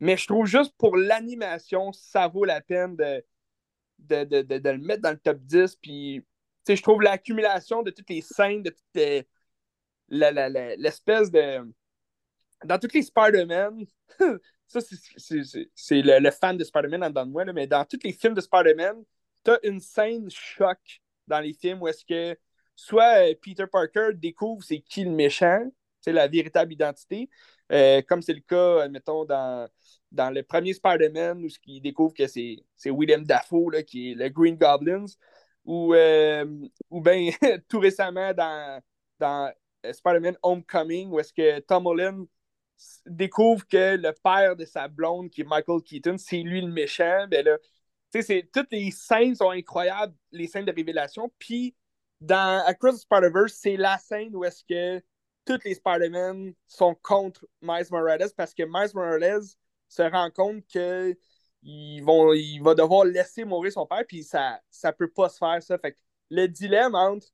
Mais 0.00 0.16
je 0.16 0.26
trouve 0.26 0.46
juste 0.46 0.74
pour 0.78 0.96
l'animation, 0.96 1.92
ça 1.92 2.28
vaut 2.28 2.44
la 2.44 2.60
peine 2.60 2.96
de, 2.96 3.24
de, 4.00 4.24
de, 4.24 4.42
de, 4.58 4.70
le 4.70 4.78
mettre 4.78 5.02
dans 5.02 5.10
le 5.12 5.18
top 5.18 5.38
10. 5.40 5.76
Puis, 5.76 6.22
tu 6.66 6.72
sais, 6.72 6.76
je 6.76 6.82
trouve 6.82 7.02
l'accumulation 7.02 7.82
de 7.82 7.90
toutes 7.90 8.10
les 8.10 8.22
scènes, 8.22 8.62
de 8.62 8.70
toutes 8.70 9.26
l'espèce 10.08 11.30
de. 11.30 11.72
Dans 12.64 12.78
toutes 12.78 12.94
les 12.94 13.02
Spider-Man, 13.02 13.84
ça, 14.66 14.80
c'est- 14.80 16.02
le, 16.02 16.30
fan 16.30 16.56
de 16.56 16.64
Spider-Man 16.64 17.04
en 17.04 17.08
dedans 17.08 17.26
de 17.26 17.30
moi, 17.30 17.44
mais 17.52 17.66
dans 17.66 17.84
tous 17.84 17.98
les 18.02 18.12
films 18.12 18.34
de 18.34 18.40
Spider-Man, 18.40 19.04
t'as 19.42 19.58
une 19.62 19.80
scène 19.80 20.28
choc 20.30 20.78
dans 21.26 21.40
les 21.40 21.52
films 21.52 21.82
où 21.82 21.88
est-ce 21.88 22.04
que 22.04 22.38
soit 22.74 23.28
euh, 23.30 23.34
Peter 23.40 23.66
Parker 23.66 24.10
découvre 24.14 24.62
c'est 24.62 24.80
qui 24.80 25.04
le 25.04 25.10
méchant, 25.10 25.64
c'est 26.00 26.12
la 26.12 26.28
véritable 26.28 26.72
identité, 26.72 27.28
euh, 27.72 28.02
comme 28.02 28.22
c'est 28.22 28.34
le 28.34 28.40
cas, 28.40 28.82
admettons, 28.82 29.24
dans, 29.24 29.68
dans 30.12 30.30
le 30.30 30.42
premier 30.42 30.72
Spider-Man, 30.72 31.44
où 31.44 31.48
il 31.66 31.80
découvre 31.80 32.14
que 32.14 32.26
c'est 32.26 32.64
William 32.86 33.24
Dafoe 33.24 33.70
là, 33.72 33.82
qui 33.82 34.12
est 34.12 34.14
le 34.14 34.28
Green 34.28 34.56
Goblins, 34.56 35.06
ou, 35.64 35.94
euh, 35.94 36.44
ou 36.90 37.00
bien 37.00 37.30
tout 37.68 37.80
récemment 37.80 38.32
dans, 38.32 38.80
dans 39.18 39.52
Spider-Man 39.92 40.36
Homecoming, 40.42 41.10
où 41.10 41.18
est-ce 41.18 41.32
que 41.32 41.58
Tom 41.60 41.86
Holland 41.86 42.26
découvre 43.06 43.66
que 43.66 43.96
le 43.96 44.12
père 44.12 44.56
de 44.56 44.64
sa 44.64 44.88
blonde, 44.88 45.30
qui 45.30 45.42
est 45.42 45.44
Michael 45.44 45.82
Keaton, 45.82 46.16
c'est 46.18 46.42
lui 46.42 46.60
le 46.60 46.70
méchant, 46.70 47.26
ben 47.28 47.44
là, 47.44 47.58
tu 48.12 48.50
toutes 48.52 48.70
les 48.72 48.90
scènes 48.90 49.34
sont 49.34 49.50
incroyables, 49.50 50.14
les 50.32 50.46
scènes 50.46 50.64
de 50.64 50.72
révélation. 50.72 51.30
Puis, 51.38 51.74
dans 52.20 52.64
Across 52.66 52.96
the 52.96 53.00
Spider-Verse, 53.02 53.54
c'est 53.54 53.76
la 53.76 53.98
scène 53.98 54.34
où 54.34 54.44
est-ce 54.44 54.64
que 54.64 55.02
tous 55.44 55.60
les 55.64 55.74
Spider-Man 55.74 56.54
sont 56.66 56.94
contre 57.02 57.46
Miles 57.60 57.86
Morales 57.90 58.30
parce 58.36 58.54
que 58.54 58.62
Miles 58.64 58.90
Morales 58.94 59.44
se 59.88 60.02
rend 60.02 60.30
compte 60.30 60.66
que 60.72 61.16
il 61.62 62.02
va 62.62 62.74
devoir 62.74 63.04
laisser 63.04 63.44
mourir 63.44 63.72
son 63.72 63.86
père, 63.86 64.04
puis 64.06 64.22
ça 64.22 64.60
ça 64.70 64.92
peut 64.92 65.10
pas 65.10 65.28
se 65.28 65.38
faire, 65.38 65.62
ça. 65.62 65.78
Fait 65.78 65.92
que 65.92 65.98
le 66.30 66.46
dilemme 66.46 66.94
entre 66.94 67.28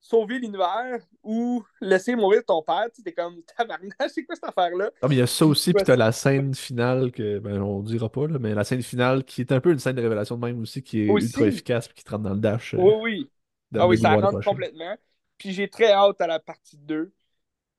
sauver 0.00 0.38
l'univers 0.38 1.00
ou 1.22 1.64
laisser 1.80 2.16
mourir 2.16 2.44
ton 2.46 2.62
père, 2.62 2.86
tu 2.94 2.96
sais, 2.96 3.02
t'es 3.02 3.12
comme, 3.12 3.42
tabarnak, 3.56 3.94
c'est 4.10 4.24
quoi 4.24 4.34
cette 4.36 4.44
affaire-là? 4.44 4.90
Ah, 5.02 5.08
mais 5.08 5.14
il 5.16 5.18
y 5.18 5.22
a 5.22 5.26
ça 5.26 5.46
aussi, 5.46 5.72
puis 5.72 5.82
t'as 5.82 5.96
la 5.96 6.12
scène 6.12 6.54
finale 6.54 7.10
que, 7.10 7.38
ben, 7.38 7.62
on 7.62 7.82
dira 7.82 8.10
pas, 8.12 8.26
là, 8.26 8.38
mais 8.38 8.54
la 8.54 8.64
scène 8.64 8.82
finale 8.82 9.24
qui 9.24 9.40
est 9.40 9.50
un 9.50 9.60
peu 9.60 9.72
une 9.72 9.78
scène 9.78 9.96
de 9.96 10.02
révélation 10.02 10.36
de 10.36 10.44
même 10.44 10.60
aussi, 10.60 10.82
qui 10.82 11.00
est 11.00 11.06
Aussi. 11.06 11.24
ultra 11.24 11.46
efficace, 11.46 11.88
puis 11.88 11.94
qui 11.96 12.04
te 12.04 12.10
rentre 12.10 12.24
dans 12.24 12.34
le 12.34 12.40
dash. 12.40 12.74
euh, 12.74 12.78
Oui, 12.78 12.94
oui. 13.00 13.30
Ah 13.76 13.86
oui, 13.86 13.98
ça 13.98 14.16
rentre 14.16 14.42
complètement. 14.42 14.96
Puis 15.38 15.52
j'ai 15.52 15.68
très 15.68 15.92
hâte 15.92 16.20
à 16.20 16.26
la 16.26 16.40
partie 16.40 16.76
2. 16.78 17.12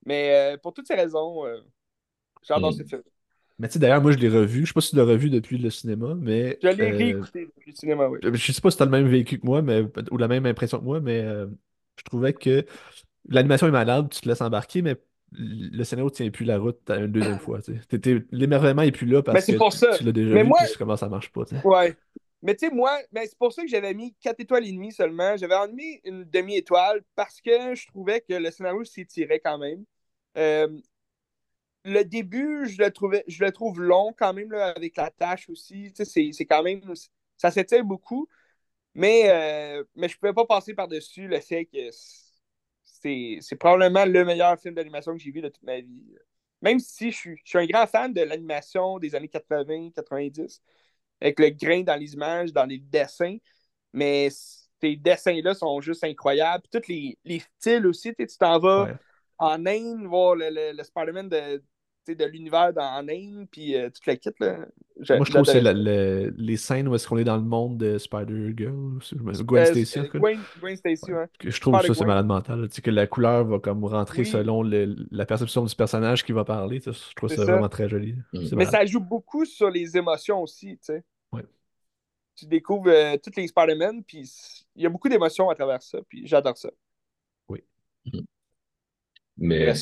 Mais 0.05 0.55
euh, 0.55 0.57
pour 0.57 0.74
toutes 0.74 0.88
ces 0.88 0.95
raisons, 0.95 1.45
euh, 1.45 1.61
j'adore 2.43 2.74
Mm. 2.74 2.76
ce 2.76 2.84
film. 2.84 3.03
Mais 3.59 3.67
tu 3.69 3.74
sais, 3.76 3.80
d'ailleurs, 3.80 4.01
moi, 4.01 4.11
je 4.11 4.17
l'ai 4.19 4.30
revu. 4.30 4.61
Je 4.63 4.67
sais 4.67 4.74
pas 4.74 4.82
si 4.82 4.91
tu 4.91 4.95
l'as 4.97 5.05
revu 5.05 5.30
depuis 5.30 5.57
le 5.57 5.69
cinéma, 5.69 6.15
mais. 6.15 6.61
Je 6.61 6.69
l'ai 6.69 6.91
euh, 6.91 6.91
réécouté 6.91 7.45
depuis 7.45 7.72
le 7.72 7.76
cinéma, 7.76 8.07
oui. 8.07 8.22
Je 8.24 8.51
sais 8.51 8.61
pas 8.61 8.72
si 8.72 8.78
t'as 8.78 8.86
le 8.86 8.91
même 8.91 9.07
vécu 9.07 9.39
que 9.39 9.45
moi, 9.45 9.61
mais, 9.61 9.84
ou 10.11 10.17
la 10.17 10.28
même 10.28 10.45
impression 10.45 10.80
que 10.80 10.84
moi, 10.86 10.99
mais 11.01 11.26
je 12.02 12.06
trouvais 12.06 12.34
que 12.34 12.66
l'animation 13.30 13.68
est 13.68 13.72
malade, 13.72 14.10
tu 14.12 14.22
te 14.22 14.28
laisses 14.30 14.41
embarquer, 14.41 14.82
mais 14.82 14.95
le 15.34 15.84
scénario 15.84 16.10
tient 16.10 16.30
plus 16.30 16.45
la 16.45 16.58
route 16.60 16.80
une 16.89 17.08
deuxième 17.08 17.39
fois. 17.39 17.60
L'émerveillement 18.32 18.82
est 18.82 18.91
plus 18.91 19.08
là 19.08 19.24
parce 19.24 19.47
Mais 19.47 19.54
que 19.54 19.58
pour 19.58 19.72
tu, 19.72 19.78
ça. 19.80 19.97
tu 19.97 20.04
l'as 20.04 20.12
déjà 20.12 20.34
Mais 20.34 20.43
vu, 20.43 20.49
moi- 20.49 20.60
puis 20.66 20.76
comment 20.78 20.97
ça 20.97 21.08
marche 21.10 21.32
pas. 21.32 21.43
Ouais. 21.64 21.95
Mais 22.43 22.56
tu 22.56 22.68
sais, 22.68 22.74
moi, 22.74 22.97
ben, 23.12 23.24
c'est 23.26 23.38
pour 23.38 23.54
ça 23.54 23.62
que 23.62 23.68
j'avais 23.70 23.93
mis 23.93 24.16
4 24.20 24.39
étoiles 24.39 24.66
et 24.66 24.72
demie 24.72 24.91
seulement. 24.91 25.38
J'avais 25.38 25.56
mis 25.72 26.02
une 26.04 26.24
demi-étoile 26.26 27.04
parce 27.16 27.39
que 27.39 27.76
je 27.76 27.88
trouvais 27.88 28.22
que 28.22 28.34
le 28.34 28.49
scénario 28.52 28.84
s'étirait 28.84 29.39
quand 29.39 29.60
même. 29.60 29.86
Euh, 30.38 30.68
le 31.84 32.04
début, 32.04 32.68
je 32.68 32.82
le, 32.82 32.91
trouvais, 32.91 33.24
je 33.28 33.43
le 33.43 33.52
trouve 33.52 33.82
long 33.82 34.14
quand 34.18 34.34
même, 34.34 34.52
là, 34.52 34.68
avec 34.76 34.95
la 34.97 35.10
tâche 35.10 35.49
aussi. 35.49 35.91
C'est 35.95 36.45
quand 36.45 36.64
même. 36.64 36.82
Ça 37.38 37.52
s'étire 37.52 37.84
beaucoup. 37.84 38.28
Mais, 38.93 39.29
euh, 39.29 39.83
mais 39.95 40.09
je 40.09 40.15
ne 40.15 40.19
pouvais 40.19 40.33
pas 40.33 40.45
passer 40.45 40.73
par-dessus 40.73 41.27
le 41.27 41.39
fait 41.39 41.65
que 41.65 41.89
c'est 42.83 43.55
probablement 43.59 44.05
le 44.05 44.25
meilleur 44.25 44.59
film 44.59 44.75
d'animation 44.75 45.13
que 45.13 45.19
j'ai 45.19 45.31
vu 45.31 45.41
de 45.41 45.49
toute 45.49 45.63
ma 45.63 45.79
vie. 45.81 46.15
Même 46.61 46.79
si 46.79 47.11
je 47.11 47.17
suis, 47.17 47.37
je 47.43 47.49
suis 47.49 47.59
un 47.59 47.65
grand 47.65 47.87
fan 47.87 48.13
de 48.13 48.21
l'animation 48.21 48.99
des 48.99 49.15
années 49.15 49.29
80-90, 49.29 50.61
avec 51.19 51.39
le 51.39 51.49
grain 51.49 51.81
dans 51.81 51.95
les 51.99 52.13
images, 52.13 52.53
dans 52.53 52.65
les 52.65 52.77
dessins, 52.79 53.37
mais 53.93 54.29
ces 54.29 54.95
dessins-là 54.95 55.53
sont 55.55 55.81
juste 55.81 56.03
incroyables. 56.03 56.63
Tous 56.71 56.87
les, 56.87 57.17
les 57.25 57.39
styles 57.39 57.87
aussi, 57.87 58.13
tu 58.15 58.27
t'en 58.39 58.59
vas 58.59 58.89
Ouais. 58.89 58.97
en 59.39 59.65
Inde, 59.65 60.05
voir 60.05 60.35
le, 60.35 60.49
le, 60.49 60.73
le 60.77 60.83
Spider-Man 60.83 61.29
de, 61.29 61.63
de 62.08 62.26
l'univers 62.26 62.74
dans- 62.74 62.82
en 62.82 63.08
Inde, 63.08 63.47
puis 63.52 63.76
euh, 63.76 63.89
toute 63.89 64.06
la 64.06 64.16
kit. 64.16 64.30
Là. 64.39 64.58
Moi, 64.58 64.66
je 65.24 65.32
trouve 65.32 65.43
que 65.45 65.52
c'est 65.52 65.62
le- 65.62 66.34
les 66.36 66.58
scènes 66.58 66.88
où 66.88 66.95
est-ce 66.95 67.08
qu'on 67.08 67.18
est 67.18 67.24
dans 67.24 67.38
le 67.38 67.43
monde 67.43 67.78
de 67.78 67.97
Spider-Girl. 67.97 68.99
Gwen 69.43 69.62
Euh, 69.62 69.66
Stacy, 69.66 69.99
euh. 69.99 70.08
Gwen, 70.20 70.39
Gwen 70.60 70.76
Stacy, 70.76 71.12
Ouais. 71.14 71.26
Que 71.39 71.49
Je 71.52 71.62
trouve 71.62 71.80
que 71.80 71.88
ça, 71.88 71.93
c'est 71.93 72.06
malade 72.06 72.26
mental. 72.26 72.68
Tu 72.70 72.76
sais, 72.76 72.82
que 72.82 72.89
la 72.91 73.08
couleur 73.08 73.45
va 73.45 73.60
comme 73.60 73.86
rentrer 73.86 74.24
Oui. 74.24 74.26
selon 74.28 74.64
le- 74.64 74.95
la 75.12 75.26
perception 75.26 75.64
du 75.64 75.76
personnage 75.76 76.26
qui 76.26 76.32
va 76.32 76.43
parler. 76.43 76.82
tu 76.82 76.91
sais, 76.91 76.99
Je 77.12 77.16
trouve 77.16 77.30
C'est 77.30 77.36
ça 77.38 77.45
ça. 77.45 77.52
vraiment 77.54 77.70
très 77.70 77.88
joli. 77.88 78.14
Mm. 78.14 78.24
Mais 78.34 78.49
malade. 78.52 78.72
ça 78.72 78.86
joue 78.86 78.99
beaucoup 78.99 79.45
sur 79.45 79.70
les 79.70 79.95
émotions 79.95 80.41
aussi, 80.41 80.72
tu 80.78 80.80
sais. 80.82 81.04
Ouais. 81.32 81.45
Tu 82.36 82.45
découvres 82.45 82.89
euh, 82.89 83.18
toutes 83.24 83.36
les 83.36 83.47
Spider-Man, 83.47 84.04
puis 84.04 84.30
il 84.76 84.84
y 84.84 84.86
a 84.86 84.89
beaucoup 84.89 85.08
d'émotions 85.10 85.49
à 85.49 85.56
travers 85.56 85.82
ça, 85.84 85.99
puis 86.10 86.26
j'adore 86.26 86.58
ça. 86.58 86.70
Mais, 89.38 89.66
Bref. 89.66 89.82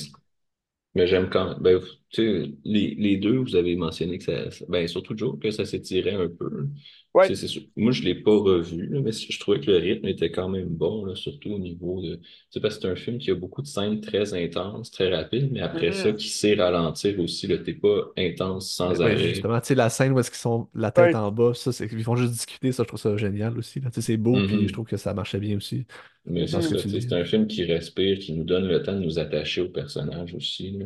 Mais 0.96 1.08
j'aime 1.08 1.30
quand 1.30 1.50
même. 1.50 1.60
Ben, 1.62 1.80
les, 2.18 2.96
les 2.96 3.18
deux, 3.18 3.38
vous 3.38 3.56
avez 3.56 3.76
mentionné 3.76 4.18
que 4.18 4.24
ça. 4.26 4.52
ça- 4.52 4.66
Ben, 4.70 4.88
surtout 4.88 5.18
Joe, 5.18 5.40
que 5.40 5.52
ça 5.52 5.66
s'étirait 5.66 6.14
un 6.16 6.30
peu. 6.30 6.68
Ouais. 7.16 7.28
C'est 7.28 7.36
c'est 7.36 7.48
sûr. 7.48 7.64
Moi, 7.76 7.92
je 7.92 8.04
l'ai 8.04 8.14
pas 8.16 8.32
revu, 8.38 8.88
là, 8.88 9.02
mais 9.02 9.12
je 9.12 9.40
trouvais 9.40 9.60
que 9.60 9.72
le 9.72 9.78
rythme 9.78 10.08
était 10.08 10.30
quand 10.32 10.48
même 10.48 10.68
bon, 10.70 11.06
là, 11.06 11.16
surtout 11.16 11.50
au 11.54 11.60
niveau 11.60 12.02
de. 12.04 12.20
C'est 12.52 12.60
parce 12.60 12.76
que 12.78 12.82
c'est 12.84 12.88
un 12.88 12.96
film 12.96 13.18
qui 13.18 13.32
a 13.32 13.36
beaucoup 13.36 13.64
de 13.64 13.68
scènes 13.68 14.00
très 14.00 14.34
intenses, 14.36 14.92
très 14.92 15.10
rapides, 15.14 15.52
mais 15.52 15.62
après 15.62 15.92
ça, 15.92 16.10
Mhm. 16.10 16.16
qui 16.18 16.28
sait 16.30 16.54
ralentir 16.54 17.20
aussi. 17.20 17.48
Le 17.48 17.64
t'es 17.64 17.74
pas 17.74 18.12
intense 18.16 18.72
sans 18.72 19.02
Ouais, 19.02 19.06
arrêt. 19.14 19.30
justement, 19.30 19.60
tu 19.60 19.68
sais, 19.68 19.76
la 19.76 19.90
scène 19.90 20.12
où 20.14 20.20
est-ce 20.20 20.30
qu'ils 20.30 20.38
sont 20.40 20.70
la 20.76 20.92
tête 20.92 21.16
Ouais. 21.16 21.16
en 21.16 21.32
bas, 21.32 21.54
ça, 21.56 21.72
c'est 21.72 21.88
qu'ils 21.90 22.04
font 22.04 22.16
juste 22.16 22.32
discuter, 22.34 22.72
ça, 22.72 22.84
je 22.84 22.88
trouve 22.88 23.00
ça 23.00 23.18
génial 23.18 23.58
aussi. 23.58 23.80
là. 23.80 23.90
Tu 23.90 23.96
sais, 23.96 24.02
c'est 24.02 24.18
beau, 24.18 24.34
puis 24.46 24.58
Mhm. 24.58 24.68
je 24.68 24.74
trouve 24.74 24.86
que 24.86 24.98
ça 24.98 25.14
marchait 25.16 25.40
bien 25.40 25.58
aussi. 25.58 25.86
Mais 26.26 26.46
c'est 26.46 26.62
ce 26.62 26.70
que 26.70 26.76
tu 26.82 26.90
c'est 27.02 27.14
un 27.14 27.26
film 27.26 27.48
qui 27.48 27.64
respire, 27.64 28.20
qui 28.20 28.34
nous 28.34 28.44
donne 28.44 28.68
le 28.68 28.84
temps 28.84 28.94
de 28.94 29.00
nous 29.04 29.18
attacher 29.18 29.62
au 29.62 29.70
personnage 29.70 30.36
aussi. 30.36 30.72
là. 30.78 30.86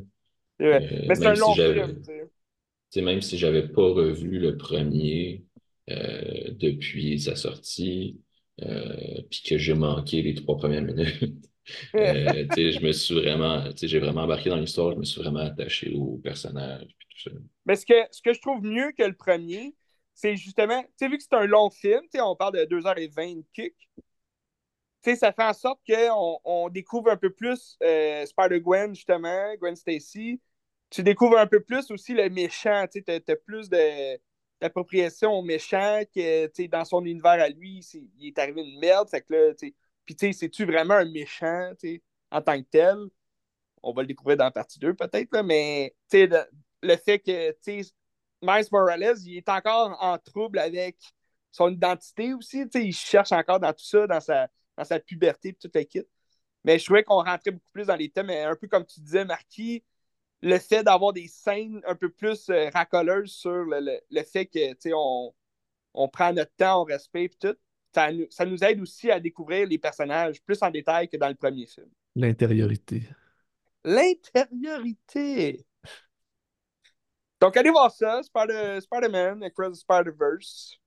Euh, 0.61 0.79
Mais 1.07 1.15
c'est 1.15 1.25
un 1.25 1.29
même 1.29 1.35
si 1.35 1.41
long 1.41 1.53
film, 1.53 3.05
même 3.05 3.21
si 3.21 3.37
j'avais 3.37 3.67
pas 3.67 3.81
revu 3.81 4.39
le 4.39 4.55
premier 4.57 5.43
euh, 5.89 6.51
depuis 6.51 7.19
sa 7.19 7.35
sortie, 7.35 8.21
euh, 8.61 9.21
puis 9.29 9.41
que 9.43 9.57
j'ai 9.57 9.73
manqué 9.73 10.21
les 10.21 10.35
trois 10.35 10.57
premières 10.57 10.83
minutes, 10.83 11.49
euh, 11.95 12.45
je 12.55 12.85
me 12.85 12.91
suis 12.91 13.15
vraiment, 13.15 13.65
j'ai 13.75 13.99
vraiment 13.99 14.21
embarqué 14.21 14.49
dans 14.49 14.57
l'histoire, 14.57 14.93
je 14.93 14.99
me 14.99 15.03
suis 15.03 15.21
vraiment 15.21 15.39
attaché 15.39 15.93
au 15.93 16.17
personnage, 16.23 16.87
puis 16.97 17.07
tout 17.09 17.29
ça. 17.29 17.35
Mais 17.65 17.75
ce 17.75 17.85
que, 17.85 17.93
ce 18.11 18.21
que 18.21 18.33
je 18.33 18.41
trouve 18.41 18.61
mieux 18.63 18.91
que 18.97 19.03
le 19.03 19.15
premier, 19.15 19.75
c'est 20.13 20.35
justement, 20.35 20.81
tu 20.81 20.89
sais, 20.97 21.07
vu 21.09 21.17
que 21.17 21.23
c'est 21.23 21.35
un 21.35 21.45
long 21.45 21.69
film, 21.69 22.01
on 22.19 22.35
parle 22.35 22.53
de 22.53 22.65
2h20 22.65 23.43
kick, 23.53 23.73
tu 25.03 25.11
sais, 25.11 25.15
ça 25.17 25.33
fait 25.33 25.43
en 25.43 25.53
sorte 25.53 25.81
qu'on 25.85 26.39
on 26.45 26.69
découvre 26.69 27.11
un 27.11 27.17
peu 27.17 27.29
plus 27.29 27.77
euh, 27.83 28.25
Spider-Gwen, 28.25 28.95
justement, 28.95 29.53
Gwen 29.59 29.75
Stacy. 29.75 30.39
Tu 30.89 31.03
découvres 31.03 31.37
un 31.37 31.47
peu 31.47 31.59
plus 31.59 31.91
aussi 31.91 32.13
le 32.13 32.29
méchant, 32.29 32.85
tu 32.89 33.03
t'as 33.03 33.19
plus 33.45 33.67
de, 33.69 34.17
d'appropriation 34.63 35.31
au 35.33 35.41
méchant 35.41 36.01
que, 36.15 36.67
dans 36.67 36.85
son 36.85 37.03
univers 37.03 37.31
à 37.33 37.49
lui, 37.49 37.85
il 38.17 38.27
est 38.27 38.39
arrivé 38.39 38.61
une 38.63 38.79
merde, 38.79 39.09
fait 39.09 39.21
que 39.21 39.33
là, 39.33 39.53
tu 39.53 39.67
sais, 39.67 39.75
puis 40.05 40.15
tu 40.15 40.27
sais, 40.27 40.33
c'est-tu 40.33 40.65
vraiment 40.65 40.93
un 40.95 41.11
méchant, 41.11 41.71
en 42.31 42.41
tant 42.41 42.61
que 42.61 42.67
tel? 42.69 42.97
On 43.83 43.93
va 43.93 44.03
le 44.03 44.07
découvrir 44.07 44.37
dans 44.37 44.45
la 44.45 44.51
partie 44.51 44.79
2 44.79 44.93
peut-être, 44.93 45.41
mais 45.43 45.95
le, 46.13 46.43
le 46.81 46.95
fait 46.97 47.19
que 47.19 47.53
Miles 48.41 48.65
Morales, 48.71 49.17
il 49.25 49.37
est 49.37 49.49
encore 49.49 49.97
en 50.01 50.17
trouble 50.17 50.59
avec 50.59 50.97
son 51.51 51.69
identité 51.69 52.33
aussi. 52.33 52.65
Il 52.75 52.93
cherche 52.93 53.31
encore 53.33 53.59
dans 53.59 53.73
tout 53.73 53.85
ça, 53.85 54.07
dans 54.07 54.21
sa, 54.21 54.47
dans 54.77 54.83
sa 54.85 54.99
puberté 54.99 55.49
et 55.49 55.53
toute 55.53 55.75
la 55.75 55.83
kit. 55.85 56.03
Mais 56.63 56.79
je 56.79 56.85
trouvais 56.85 57.03
qu'on 57.03 57.23
rentrait 57.23 57.51
beaucoup 57.51 57.71
plus 57.73 57.87
dans 57.87 57.95
les 57.95 58.09
thèmes, 58.09 58.29
un 58.29 58.55
peu 58.55 58.67
comme 58.67 58.85
tu 58.85 59.01
disais, 59.01 59.25
Marquis, 59.25 59.83
le 60.45 60.59
fait 60.59 60.83
d'avoir 60.83 61.13
des 61.13 61.27
scènes 61.27 61.81
un 61.87 61.95
peu 61.95 62.09
plus 62.09 62.49
euh, 62.49 62.69
racoleuses 62.73 63.31
sur 63.31 63.63
le, 63.63 63.79
le- 63.79 63.99
le 64.11 64.23
fait 64.23 64.45
que 64.45 64.71
tu 64.73 64.77
sais, 64.79 64.91
on, 64.93 65.33
on 65.93 66.09
prend 66.09 66.33
notre 66.33 66.53
temps, 66.55 66.81
on 66.81 66.83
respire 66.83 67.23
et 67.23 67.29
tout, 67.29 67.55
ça, 67.95 68.11
nous- 68.11 68.27
ça 68.29 68.45
nous 68.45 68.61
aide 68.63 68.81
aussi 68.81 69.09
à 69.09 69.19
découvrir 69.19 69.67
les 69.67 69.77
personnages 69.77 70.41
plus 70.43 70.61
en 70.61 70.69
détail 70.69 71.07
que 71.07 71.17
dans 71.17 71.29
le 71.29 71.35
premier 71.35 71.65
film. 71.65 71.87
L'intériorité. 72.15 73.03
L'intériorité. 73.85 75.65
Donc, 77.39 77.57
allez 77.57 77.69
voir 77.71 77.91
ça, 77.91 78.21
Spider- 78.23 78.79
Spider-Man, 78.81 79.43
Across 79.43 79.77
the 79.79 79.81
Spider-Verse. 79.81 80.77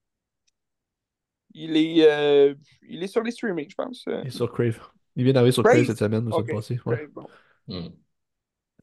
Il 1.55 1.77
est, 1.77 2.07
euh, 2.11 2.55
il 2.83 3.03
est 3.03 3.07
sur 3.07 3.23
les 3.23 3.31
streamings, 3.31 3.71
je 3.71 3.75
pense. 3.75 4.05
euh. 4.09 4.23
Et 4.25 4.31
sur 4.31 4.53
Crave. 4.53 4.79
Il 5.17 5.25
vient 5.25 5.33
d'arriver 5.33 5.53
sur 5.53 5.63
Crave, 5.63 5.77
Crave? 5.77 5.87
cette 5.87 5.99
semaine, 5.99 6.27
ou 6.29 6.31
ça 6.33 6.39
Ok, 6.39 6.51
passé. 6.51 6.79
Ouais. 6.85 6.97
Crave, 6.97 7.11
bon. 7.11 7.27
Hmm. 7.69 7.89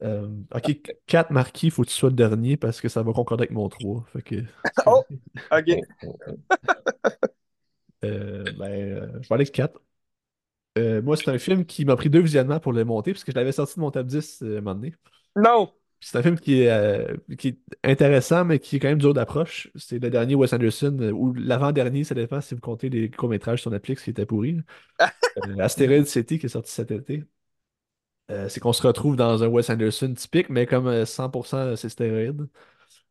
Euh, 0.04 0.28
ok, 0.54 0.80
4 1.06 1.30
marquis, 1.30 1.70
faut 1.70 1.82
que 1.82 1.88
tu 1.88 1.94
sois 1.94 2.10
le 2.10 2.16
dernier 2.16 2.56
parce 2.56 2.80
que 2.80 2.88
ça 2.88 3.02
va 3.02 3.12
concorder 3.12 3.42
avec 3.42 3.52
mon 3.52 3.68
3. 3.68 4.04
Fait 4.12 4.22
que. 4.22 4.36
Oh! 4.86 5.04
OK. 5.52 5.66
Euh, 8.04 8.44
ben, 8.58 8.70
euh, 8.70 9.06
je 9.22 9.28
vais 9.28 9.34
aller 9.34 9.44
avec 9.44 9.52
4. 9.52 9.80
moi, 11.02 11.16
c'est 11.16 11.30
un 11.30 11.38
film 11.38 11.64
qui 11.64 11.84
m'a 11.84 11.96
pris 11.96 12.10
deux 12.10 12.20
visionnements 12.20 12.60
pour 12.60 12.74
le 12.74 12.84
monter, 12.84 13.12
parce 13.12 13.24
que 13.24 13.32
je 13.32 13.36
l'avais 13.36 13.52
sorti 13.52 13.76
de 13.76 13.80
mon 13.80 13.90
top 13.90 14.06
10 14.06 14.42
euh, 14.42 14.58
un 14.58 14.60
moment 14.60 14.74
donné. 14.74 14.94
Non! 15.36 15.72
C'est 16.00 16.18
un 16.18 16.22
film 16.22 16.38
qui 16.38 16.60
est, 16.60 16.70
euh, 16.70 17.16
qui 17.38 17.48
est 17.48 17.58
intéressant, 17.82 18.44
mais 18.44 18.58
qui 18.58 18.76
est 18.76 18.78
quand 18.78 18.88
même 18.88 18.98
dur 18.98 19.14
d'approche. 19.14 19.70
C'est 19.74 19.98
le 19.98 20.10
dernier 20.10 20.34
Wes 20.34 20.52
Anderson, 20.52 20.98
ou 21.14 21.32
l'avant-dernier, 21.32 22.04
ça 22.04 22.14
dépend 22.14 22.42
si 22.42 22.54
vous 22.54 22.60
comptez 22.60 22.90
les 22.90 23.10
courts-métrages 23.10 23.62
sur 23.62 23.70
Netflix 23.70 24.02
qui 24.02 24.10
étaient 24.10 24.26
pourris. 24.26 24.60
là. 25.00 25.10
Euh, 25.36 25.58
Asteroid 25.58 26.04
City 26.04 26.38
qui 26.38 26.46
est 26.46 26.48
sorti 26.48 26.70
cet 26.70 26.92
été. 26.92 27.24
Euh, 28.30 28.48
c'est 28.48 28.60
qu'on 28.60 28.72
se 28.72 28.86
retrouve 28.86 29.16
dans 29.16 29.42
un 29.42 29.48
Wes 29.48 29.68
Anderson 29.70 30.14
typique, 30.14 30.48
mais 30.48 30.66
comme 30.66 30.86
euh, 30.86 31.04
100% 31.04 31.76
c'est 31.76 31.90
stéroïde, 31.90 32.48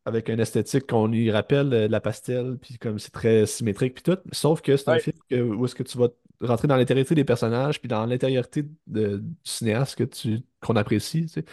avec 0.04 0.28
une 0.28 0.40
esthétique 0.40 0.86
qu'on 0.88 1.06
lui 1.08 1.30
rappelle 1.30 1.72
euh, 1.72 1.86
de 1.88 1.92
la 1.92 2.00
pastel, 2.00 2.58
puis 2.60 2.78
comme 2.78 2.98
c'est 2.98 3.12
très 3.12 3.46
symétrique, 3.46 3.94
puis 3.94 4.02
tout. 4.02 4.18
Sauf 4.32 4.60
que 4.62 4.76
c'est 4.76 4.88
un 4.90 4.94
Ouais. 4.94 5.00
film 5.00 5.16
que- 5.30 5.40
où 5.42 5.64
est-ce 5.64 5.74
que 5.76 5.84
tu 5.84 5.98
vas 5.98 6.08
rentrer 6.40 6.68
dans 6.68 6.76
l'intériorité 6.76 7.14
des 7.14 7.24
personnages, 7.24 7.80
puis 7.80 7.88
dans 7.88 8.06
l'intériorité 8.06 8.64
du 8.86 9.22
cinéaste 9.44 9.96
que 9.96 10.04
tu, 10.04 10.40
qu'on 10.60 10.76
apprécie, 10.76 11.22
tu 11.22 11.28
sais. 11.28 11.44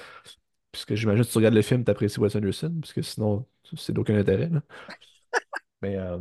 Puisque 0.72 0.95
j'imagine 0.95 1.24
que 1.26 1.30
tu 1.30 1.38
regardes 1.38 1.53
le 1.55 1.62
film, 1.62 1.84
tu 1.86 1.91
apprécies 1.91 2.20
Wes 2.20 2.36
Anderson, 2.36 2.74
puisque 2.82 3.03
sinon, 3.03 3.45
c'est 3.78 3.93
d'aucun 3.93 4.18
intérêt. 4.18 4.49
là. 4.49 4.62
Mais 5.82 5.97
euh, 5.97 6.20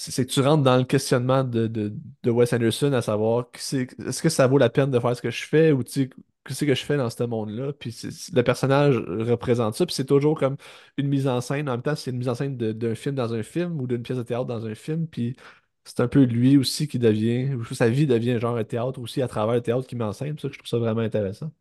c'est 0.00 0.26
que 0.26 0.30
tu 0.32 0.40
rentres 0.40 0.62
dans 0.62 0.76
le 0.76 0.84
questionnement 0.84 1.44
de, 1.44 1.66
de, 1.66 1.92
de 2.22 2.30
Wes 2.30 2.52
Anderson, 2.52 2.92
à 2.92 3.02
savoir 3.02 3.48
est-ce 3.54 4.22
que 4.22 4.28
ça 4.28 4.46
vaut 4.46 4.58
la 4.58 4.70
peine 4.70 4.90
de 4.90 4.98
faire 4.98 5.14
ce 5.16 5.22
que 5.22 5.30
je 5.30 5.44
fais 5.46 5.72
ou 5.72 5.84
tu 5.84 6.10
qu'est-ce 6.44 6.64
que 6.64 6.74
je 6.74 6.84
fais 6.84 6.96
dans 6.96 7.10
ce 7.10 7.22
monde-là? 7.24 7.72
Puis 7.74 7.94
le 8.32 8.42
personnage 8.42 8.96
représente 8.96 9.74
ça, 9.74 9.84
puis 9.86 9.94
c'est 9.94 10.06
toujours 10.06 10.38
comme 10.38 10.56
une 10.96 11.08
mise 11.08 11.28
en 11.28 11.40
scène. 11.40 11.68
En 11.68 11.72
même 11.72 11.82
temps, 11.82 11.96
c'est 11.96 12.10
une 12.10 12.18
mise 12.18 12.28
en 12.28 12.34
scène 12.34 12.56
d'un 12.56 12.94
film 12.94 13.14
dans 13.14 13.34
un 13.34 13.42
film 13.42 13.80
ou 13.80 13.86
d'une 13.86 14.02
pièce 14.02 14.18
de 14.18 14.22
théâtre 14.22 14.46
dans 14.46 14.66
un 14.66 14.74
film. 14.74 15.06
Puis 15.06 15.36
c'est 15.84 16.00
un 16.00 16.08
peu 16.08 16.22
lui 16.24 16.56
aussi 16.56 16.88
qui 16.88 16.98
devient, 16.98 17.50
sa 17.72 17.88
vie 17.90 18.06
devient 18.06 18.38
genre 18.40 18.56
un 18.56 18.64
théâtre 18.64 19.00
aussi 19.00 19.22
à 19.22 19.28
travers 19.28 19.54
le 19.56 19.62
théâtre 19.62 19.86
qui 19.86 19.96
m'enseigne. 19.96 20.38
Ça 20.38 20.48
je 20.50 20.58
trouve 20.58 20.68
ça 20.68 20.78
vraiment 20.78 21.02
intéressant. 21.02 21.52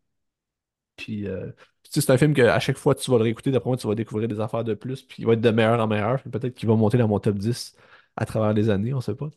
Puis, 0.96 1.28
euh, 1.28 1.52
c'est 1.84 2.10
un 2.10 2.18
film 2.18 2.34
qu'à 2.34 2.60
chaque 2.60 2.78
fois 2.78 2.94
tu 2.96 3.10
vas 3.10 3.18
le 3.18 3.24
réécouter, 3.24 3.52
d'après 3.52 3.70
moi, 3.70 3.78
tu 3.78 3.88
vas 3.88 3.96
découvrir 3.96 4.28
des 4.28 4.40
affaires 4.40 4.64
de 4.64 4.74
plus, 4.74 5.02
puis 5.04 5.18
il 5.20 5.26
va 5.26 5.34
être 5.34 5.42
de 5.42 5.50
meilleur 5.50 5.80
en 5.80 5.88
meilleur, 5.88 6.22
peut-être 6.24 6.54
qu'il 6.56 6.68
va 6.70 6.76
monter 6.76 6.98
dans 6.98 7.08
mon 7.08 7.20
top 7.20 7.38
10 7.38 7.76
à 8.16 8.26
travers 8.26 8.54
les 8.54 8.70
années, 8.70 8.94
on 8.94 9.02
sait 9.02 9.16
pas. 9.16 9.30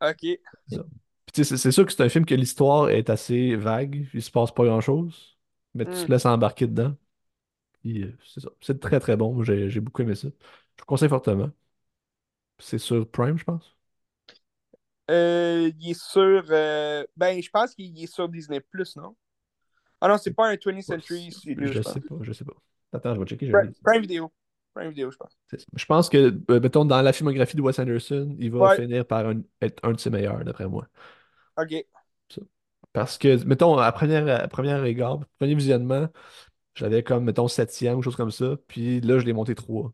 OK. 0.00 0.38
C'est 1.32 1.72
sûr 1.72 1.86
que 1.86 1.92
c'est 1.92 2.02
un 2.02 2.08
film 2.08 2.24
que 2.26 2.34
l'histoire 2.34 2.90
est 2.90 3.10
assez 3.10 3.54
vague, 3.56 4.08
il 4.14 4.22
se 4.22 4.30
passe 4.30 4.50
pas 4.52 4.64
grand-chose, 4.64 5.38
mais 5.74 5.84
tu 5.86 5.92
Mm. 5.92 6.06
te 6.06 6.12
laisses 6.12 6.26
embarquer 6.26 6.66
dedans. 6.66 6.96
Euh, 7.86 8.12
c'est 8.60 8.80
très 8.80 9.00
très 9.00 9.16
bon, 9.16 9.42
j'ai 9.44 9.80
beaucoup 9.80 10.02
aimé 10.02 10.14
ça. 10.16 10.28
Je 10.28 10.82
vous 10.82 10.86
conseille 10.86 11.08
fortement. 11.10 11.50
C'est 12.60 12.78
sur 12.78 13.08
Prime, 13.10 13.36
je 13.38 13.44
pense? 13.44 13.76
Euh, 15.10 15.70
il 15.80 15.90
est 15.90 16.00
sur. 16.00 16.44
euh, 16.50 17.04
ben, 17.16 17.40
je 17.42 17.48
pense 17.50 17.74
qu'il 17.74 18.02
est 18.02 18.06
sur 18.06 18.28
Disney, 18.28 18.60
non? 18.96 19.16
Ah 20.00 20.08
non, 20.08 20.18
c'est 20.18 20.32
pas 20.34 20.48
un 20.48 20.56
20th 20.56 20.82
Century 20.82 21.30
Je 21.32 21.66
je 21.66 21.82
sais 21.82 22.00
pas, 22.00 22.16
je 22.22 22.32
sais 22.32 22.44
pas. 22.44 22.54
Attends, 22.92 23.14
je 23.14 23.20
vais 23.20 23.26
checker. 23.26 23.50
Prime. 23.50 23.72
Prime 23.84 24.02
Video. 24.02 24.32
Prime 24.78 24.90
Video, 24.90 25.10
je 25.10 25.16
pense. 25.16 25.36
Je 25.74 25.84
pense 25.86 26.08
que, 26.08 26.40
euh, 26.50 26.60
mettons, 26.60 26.84
dans 26.84 27.02
la 27.02 27.12
filmographie 27.12 27.56
de 27.56 27.62
Wes 27.62 27.78
Anderson, 27.78 28.36
il 28.38 28.50
va 28.52 28.58
Ouais. 28.68 28.76
finir 28.76 29.04
par 29.06 29.26
un- 29.26 29.42
être 29.60 29.84
un 29.84 29.92
de 29.92 29.98
ses 29.98 30.10
meilleurs, 30.10 30.44
d'après 30.44 30.68
moi. 30.68 30.86
OK. 31.56 31.84
Parce 32.92 33.18
que, 33.18 33.44
mettons, 33.44 33.76
à 33.76 33.90
première, 33.92 34.44
à 34.44 34.48
première 34.48 34.84
égard, 34.84 35.20
premier 35.38 35.54
visionnement, 35.54 36.08
j'avais 36.74 37.02
comme, 37.02 37.24
mettons, 37.24 37.48
septième 37.48 37.98
ou 37.98 38.02
chose 38.02 38.16
comme 38.16 38.30
ça. 38.30 38.56
Puis 38.68 39.00
là, 39.00 39.18
je 39.18 39.24
l'ai 39.26 39.32
monté 39.32 39.54
trois. 39.54 39.92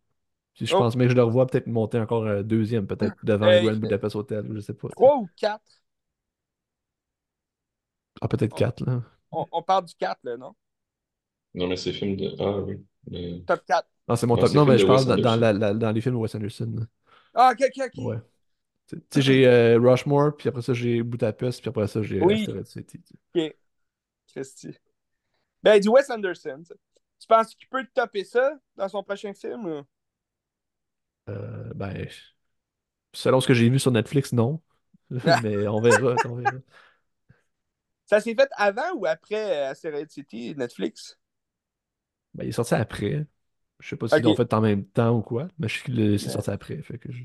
Puis 0.55 0.67
je 0.67 0.75
Oh. 0.75 0.79
pense, 0.79 0.97
mais 0.97 1.09
je 1.09 1.15
le 1.15 1.25
revois 1.25 1.47
peut-être 1.47 1.67
monter 1.67 1.99
encore 1.99 2.27
un 2.27 2.43
deuxième, 2.43 2.87
peut-être, 2.87 3.17
devant 3.25 3.49
Hey. 3.49 3.65
Grand 3.65 3.77
Budapest 3.77 4.15
Hotel, 4.17 4.51
ou 4.51 4.55
je 4.55 4.61
sais 4.61 4.75
pas. 4.75 4.89
3 4.91 5.17
ou 5.17 5.29
4? 5.37 5.63
Ah, 8.21 8.29
peut-être 8.29 8.55
quatre, 8.55 8.85
là. 8.85 9.03
On, 9.33 9.47
on 9.51 9.63
parle 9.63 9.87
du 9.87 9.95
4, 9.95 10.21
là, 10.23 10.37
non? 10.37 10.55
Non, 11.55 11.67
mais 11.69 11.77
c'est 11.77 11.93
film 11.93 12.17
de. 12.17 12.31
Ah 12.39 12.59
oui. 12.59 12.85
Le- 13.11 13.41
Top 13.45 13.65
4. 13.67 13.89
Non, 14.09 14.17
c'est 14.17 14.27
mon 14.27 14.37
top. 14.37 14.53
Non, 14.55 14.67
mais 14.67 14.79
je 14.79 14.87
parle 14.87 15.05
dans, 15.21 15.37
la- 15.37 15.53
la- 15.53 15.75
dans 15.75 15.91
les 15.93 16.01
films 16.01 16.17
de 16.17 16.21
Wes 16.21 16.35
Anderson. 16.35 16.87
Ah, 17.35 17.51
OK, 17.53 17.61
OK, 17.69 17.79
OK. 17.87 17.93
Ouais. 17.97 18.17
Tu 18.89 18.99
sais, 19.11 19.23
j'ai 19.23 19.47
euh, 19.49 19.79
Rushmore, 19.81 20.37
puis 20.37 20.49
après 20.49 20.63
ça, 20.63 20.75
j'ai 20.75 21.03
Budapest, 21.03 21.61
puis 21.63 21.71
après 21.71 21.89
ça, 21.89 22.03
j'ai 22.03 22.21
Oui. 22.21 22.35
Asteroid 22.35 22.65
City. 22.67 23.01
tu 23.03 23.15
sais. 23.15 23.19
OK. 23.35 23.55
Christy. 24.33 24.79
Ben, 25.63 25.81
du 25.81 25.89
Wes 25.91 26.11
Anderson. 26.11 26.63
Tu 27.21 27.27
penses 27.29 27.55
qu'il 27.55 27.69
peut 27.69 27.87
topper 27.95 28.25
ça 28.25 28.59
dans 28.77 28.89
son 28.89 29.03
prochain 29.05 29.35
film? 29.35 29.67
ou? 29.67 29.83
Euh, 31.29 31.73
ben, 31.75 32.07
selon 33.13 33.41
ce 33.41 33.49
que 33.49 33.55
j'ai 33.55 33.69
vu 33.69 33.79
sur 33.79 33.91
Netflix, 33.93 34.33
non. 34.33 34.61
mais 35.43 35.67
on 35.69 35.81
verra, 35.81 36.17
on 36.27 36.35
verra. 36.37 36.59
Ça 38.07 38.19
s'est 38.21 38.35
fait 38.35 38.49
avant 38.57 38.93
ou 38.95 39.05
après 39.07 39.67
euh, 39.67 39.71
Asteroid 39.71 40.09
City, 40.09 40.55
Netflix? 40.57 41.19
Ben, 42.35 42.45
il 42.45 42.49
est 42.49 42.53
sorti 42.53 42.75
après. 42.75 43.27
Je 43.85 43.91
sais 43.91 43.97
pas 43.97 44.09
s'ils 44.09 44.19
Ok. 44.21 44.25
l'ont 44.25 44.35
fait 44.35 44.53
en 44.55 44.61
même 44.63 44.85
temps 44.87 45.19
ou 45.19 45.23
quoi, 45.23 45.49
mais 45.59 45.69
je 45.69 45.79
sais 45.79 45.85
que 45.93 46.17
c'est 46.19 46.29
Ouais. 46.29 46.31
sorti 46.31 46.51
après. 46.51 46.81
Fait 46.83 46.99
que 46.99 47.13
je- 47.13 47.25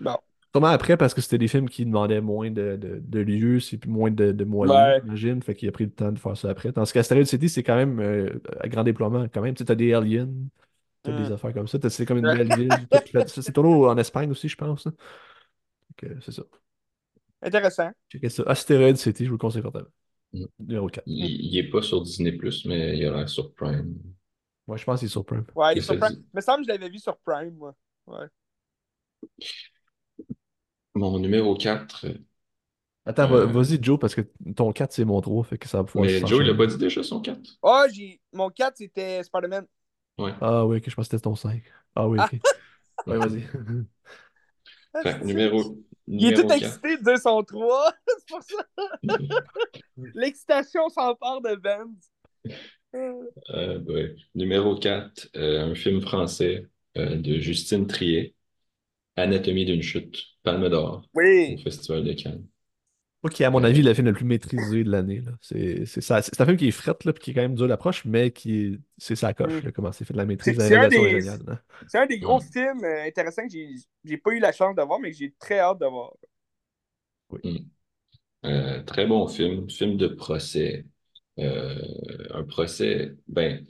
Bon. 0.00 0.16
Sûrement 0.54 0.68
après 0.68 0.96
parce 0.96 1.14
que 1.14 1.20
c'était 1.20 1.38
des 1.38 1.48
films 1.48 1.68
qui 1.68 1.84
demandaient 1.84 2.20
moins 2.20 2.50
de, 2.50 2.76
de, 2.76 3.00
de 3.00 3.20
lieux, 3.20 3.60
c'est 3.60 3.84
moins 3.86 4.10
de, 4.10 4.32
de 4.32 4.44
moyens, 4.44 4.88
Ouais. 4.88 5.00
j'imagine. 5.04 5.42
Fait 5.42 5.54
qu'il 5.54 5.68
a 5.68 5.72
pris 5.72 5.84
le 5.84 5.92
temps 5.92 6.10
de 6.12 6.18
faire 6.18 6.36
ça 6.36 6.50
après. 6.50 6.72
Tandis 6.72 6.92
qu'Asteroid 6.92 7.24
City, 7.24 7.48
c'est 7.48 7.62
quand 7.62 7.76
même 7.76 8.00
euh, 8.00 8.40
à 8.60 8.68
grand 8.68 8.82
déploiement. 8.84 9.28
Quand 9.32 9.42
même, 9.42 9.54
tu 9.54 9.58
sais, 9.60 9.64
t'as 9.66 9.74
des 9.76 9.92
aliens, 9.94 10.28
T'as 11.02 11.12
des 11.12 11.30
Hmm. 11.30 11.32
affaires 11.32 11.54
comme 11.54 11.68
ça. 11.68 11.78
C'est 11.90 12.06
comme 12.06 12.18
une 12.18 12.30
belle 12.30 12.52
ville. 12.52 12.88
Tu 13.06 13.18
C'est 13.28 13.52
tourné 13.52 13.70
en 13.86 13.96
Espagne 13.98 14.30
aussi, 14.32 14.48
je 14.48 14.56
pense. 14.56 14.86
hein. 14.86 14.92
Donc, 15.90 16.10
euh, 16.12 16.16
c'est 16.20 16.32
ça. 16.32 16.42
Intéressant. 17.42 17.92
Ça. 18.28 18.42
Asteroid 18.46 18.96
City, 18.96 19.24
je 19.24 19.30
vous 19.30 19.34
le 19.36 19.38
conseille 19.38 19.62
fortement. 19.62 19.88
Mm. 20.32 20.44
Numéro 20.60 20.88
4. 20.88 21.04
Il, 21.06 21.26
il 21.46 21.58
est 21.58 21.70
pas 21.70 21.82
sur 21.82 22.02
Disney+, 22.02 22.38
mais 22.66 22.98
il 22.98 23.06
a 23.06 23.10
l'air 23.16 23.28
sur 23.28 23.52
Prime. 23.54 23.96
Ouais, 24.66 24.78
je 24.78 24.84
pense 24.84 25.00
qu'il 25.00 25.06
est 25.06 25.10
sur 25.10 25.24
Prime. 25.24 25.44
Ouais, 25.54 25.74
il 25.74 25.78
est 25.78 25.80
sur 25.82 25.94
ça, 25.94 26.00
Prime. 26.00 26.16
Il 26.18 26.36
me 26.36 26.40
semble 26.40 26.58
que 26.58 26.72
je 26.72 26.78
l'avais 26.78 26.88
vu 26.90 26.98
sur 26.98 27.16
Prime, 27.18 27.54
moi. 27.54 27.74
Ouais. 28.06 28.26
Mon 30.94 31.18
numéro 31.18 31.56
4, 31.56 32.06
Attends, 33.06 33.32
Euh. 33.32 33.46
vas-y, 33.46 33.82
Joe, 33.82 33.98
parce 33.98 34.14
que 34.14 34.20
ton 34.54 34.72
4, 34.72 34.92
c'est 34.92 35.04
mon 35.04 35.20
3, 35.20 35.42
fait 35.44 35.58
que 35.58 35.66
ça 35.68 35.78
va 35.78 35.84
pouvoir 35.84 36.04
mais 36.04 36.20
Joe, 36.26 36.42
il 36.44 36.50
a 36.50 36.54
pas 36.54 36.66
dit 36.66 36.76
déjà 36.76 37.02
son 37.02 37.20
4? 37.20 37.40
Ah, 37.62 37.86
j'ai. 37.92 38.20
Mon 38.32 38.50
4, 38.50 38.76
c'était 38.76 39.22
Spider-Man. 39.24 39.66
Ouais. 40.18 40.32
Ah 40.40 40.66
oui, 40.66 40.76
ok, 40.78 40.84
je 40.88 40.94
pense 40.94 41.06
que 41.08 41.16
c'était 41.16 41.22
ton 41.22 41.34
5. 41.34 41.62
Ah 41.94 42.06
oui, 42.06 42.18
ok. 42.20 42.40
Ouais, 43.06 43.18
vas-y. 43.18 43.44
Ah, 44.92 45.02
Fait, 45.02 45.24
numéro, 45.24 45.78
Il 46.08 46.32
est 46.32 46.34
tout 46.34 46.48
4. 46.48 46.62
excité 46.64 46.96
de 46.96 47.04
dire 47.04 47.18
son 47.18 47.44
3. 47.44 47.92
c'est 48.18 48.28
pour 48.28 48.42
ça. 48.42 48.64
L'excitation 50.14 50.88
s'empare 50.88 51.40
de 51.42 51.54
Benz. 51.54 52.10
Euh, 52.94 53.30
Euh, 53.50 53.80
ouais. 53.84 54.16
Numéro 54.34 54.76
4, 54.78 55.28
un 55.34 55.74
film 55.74 56.00
français 56.00 56.66
euh, 56.96 57.16
de 57.16 57.38
Justine 57.38 57.86
Triet, 57.86 58.34
Anatomie 59.16 59.66
d'une 59.66 59.82
chute, 59.82 60.18
Palme 60.42 60.68
d'Or, 60.70 61.08
au 61.48 61.58
Oui. 61.58 61.58
Festival 61.58 62.04
de 62.04 62.12
Cannes. 62.14 62.46
Est, 63.38 63.44
à 63.44 63.50
mon 63.50 63.62
avis, 63.64 63.82
le 63.82 63.92
film 63.92 64.06
le 64.06 64.14
plus 64.14 64.24
maîtrisé 64.24 64.82
de 64.82 64.90
l'année. 64.90 65.20
là. 65.20 65.32
C'est 65.42 65.84
c'est 65.84 66.00
ça. 66.00 66.22
C'est 66.22 66.40
un 66.40 66.46
film 66.46 66.56
qui 66.56 66.68
est 66.68 66.70
fret, 66.70 66.94
là, 67.04 67.12
puis 67.12 67.22
qui 67.22 67.30
est 67.30 67.34
quand 67.34 67.42
même 67.42 67.54
dur 67.54 67.68
d'approche, 67.68 68.04
mais 68.06 68.30
qui 68.30 68.56
est... 68.66 68.80
c'est 68.96 69.14
sa 69.14 69.34
coche, 69.34 69.52
Mm. 69.52 69.60
là, 69.62 69.72
comment 69.72 69.92
c'est 69.92 70.06
fait 70.06 70.14
de 70.14 70.18
la 70.18 70.24
maîtrise. 70.24 70.56
C'est- 70.56 70.74
un 70.74 70.88
des- 70.88 71.28
un 71.94 72.06
des 72.06 72.18
gros 72.18 72.40
Ouais. 72.40 72.46
films 72.52 72.84
euh, 72.84 73.04
intéressants 73.06 73.42
que 73.44 73.50
j'ai 73.52 73.68
j'ai 74.04 74.16
pas 74.18 74.30
eu 74.32 74.38
la 74.40 74.52
chance 74.52 74.74
de 74.74 74.82
voir, 74.82 74.98
mais 75.00 75.10
que 75.10 75.16
j'ai 75.18 75.34
très 75.38 75.58
hâte 75.58 75.78
de 75.80 75.86
voir. 75.86 76.12
Euh, 78.44 78.82
très 78.84 79.06
bon 79.06 79.28
film, 79.28 79.68
film 79.70 79.96
de 79.96 80.08
procès. 80.08 80.86
Euh, 81.40 81.76
un 82.32 82.44
procès, 82.44 83.16
ben, 83.28 83.66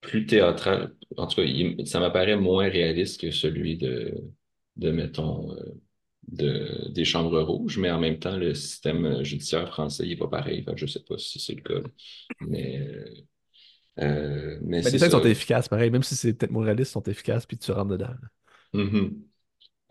plus 0.00 0.26
théâtral. 0.26 0.94
En 1.16 1.26
tout 1.26 1.36
cas, 1.36 1.42
il- 1.44 1.86
ça 1.86 2.00
m'apparaît 2.00 2.36
moins 2.36 2.68
réaliste 2.68 3.20
que 3.20 3.30
celui 3.30 3.76
de, 3.78 4.14
de 4.76 4.90
mettons, 4.92 5.52
euh, 5.54 5.64
de, 6.28 6.90
des 6.92 7.04
Chambres 7.04 7.40
rouges, 7.42 7.78
mais 7.78 7.90
en 7.90 8.00
même 8.00 8.18
temps, 8.18 8.36
le 8.36 8.54
système 8.54 9.22
judiciaire 9.24 9.68
français, 9.68 10.04
il 10.06 10.10
n'est 10.10 10.16
pas 10.16 10.28
pareil. 10.28 10.64
Je 10.76 10.86
sais 10.86 11.02
pas 11.04 11.18
si 11.18 11.40
c'est 11.40 11.54
le 11.54 11.62
cas. 11.62 11.88
Mais, 12.40 12.80
euh, 12.80 13.04
euh, 14.00 14.58
mais 14.62 14.82
Mais 14.82 14.90
les 14.90 14.98
ça. 14.98 15.10
sont 15.10 15.22
efficaces, 15.22 15.68
pareil. 15.68 15.90
Même 15.90 16.02
si 16.02 16.16
c'est 16.16 16.34
peut-être 16.34 16.50
moins 16.52 16.64
réaliste, 16.64 16.90
ils 16.90 16.94
sont 16.94 17.02
efficaces, 17.04 17.46
puis 17.46 17.58
tu 17.58 17.72
rentres 17.72 17.90
dedans. 17.92 18.08
là. 18.08 18.28
Mhm. 18.72 19.31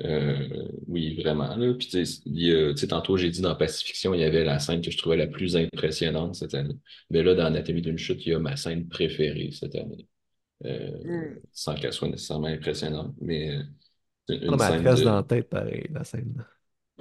Euh, 0.03 0.67
oui, 0.87 1.15
vraiment. 1.21 1.55
Là. 1.55 1.73
Puis, 1.73 1.87
tu 1.87 2.05
sais, 2.05 2.21
il 2.25 2.39
y 2.41 2.51
a- 2.51 2.73
tu 2.73 2.79
sais, 2.81 2.87
tantôt, 2.87 3.17
j'ai 3.17 3.29
dit 3.29 3.41
dans 3.41 3.55
Pacifiction, 3.55 4.13
il 4.13 4.21
y 4.21 4.23
avait 4.23 4.43
la 4.43 4.59
scène 4.59 4.81
que 4.81 4.89
je 4.91 4.97
trouvais 4.97 5.17
la 5.17 5.27
plus 5.27 5.55
impressionnante 5.55 6.35
cette 6.35 6.55
année. 6.55 6.75
Mais 7.11 7.21
là, 7.23 7.35
dans 7.35 7.45
Anatomie 7.45 7.81
d'une 7.81 7.97
chute, 7.97 8.25
il 8.25 8.29
y 8.31 8.33
a 8.33 8.39
ma 8.39 8.55
scène 8.55 8.87
préférée 8.89 9.51
cette 9.51 9.75
année. 9.75 10.07
Euh, 10.65 10.91
Mm. 11.03 11.41
Sans 11.53 11.75
qu'elle 11.75 11.93
soit 11.93 12.09
nécessairement 12.09 12.47
impressionnante, 12.47 13.15
mais 13.21 13.51
euh, 13.57 13.63
c'est 14.27 14.37
une 14.37 14.51
Non, 14.51 14.57
mais 14.57 14.65
elle 14.65 14.71
scène 14.73 14.83
de... 14.83 15.03
dans 15.03 15.15
la 15.15 15.23
tête, 15.23 15.49
pareil, 15.49 15.87
la 15.91 16.03
scène. 16.03 16.45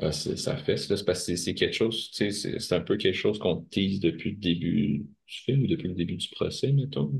Ah, 0.02 0.12
c'est- 0.12 0.36
ça 0.36 0.54
là. 0.56 0.76
C'est 0.76 1.04
parce 1.04 1.26
que 1.26 1.36
c'est 1.36 1.54
quelque 1.54 1.74
chose, 1.74 2.10
tu 2.10 2.16
sais, 2.16 2.30
c'est 2.30 2.58
c'est 2.58 2.74
un 2.74 2.80
peu 2.80 2.96
quelque 2.96 3.14
chose 3.14 3.38
qu'on 3.38 3.56
tease 3.70 4.00
depuis 4.00 4.30
le 4.30 4.36
début 4.36 4.98
du 5.26 5.34
film 5.44 5.62
ou 5.64 5.66
depuis 5.66 5.88
le 5.88 5.94
début 5.94 6.16
du 6.16 6.28
procès, 6.30 6.72
mettons. 6.72 7.12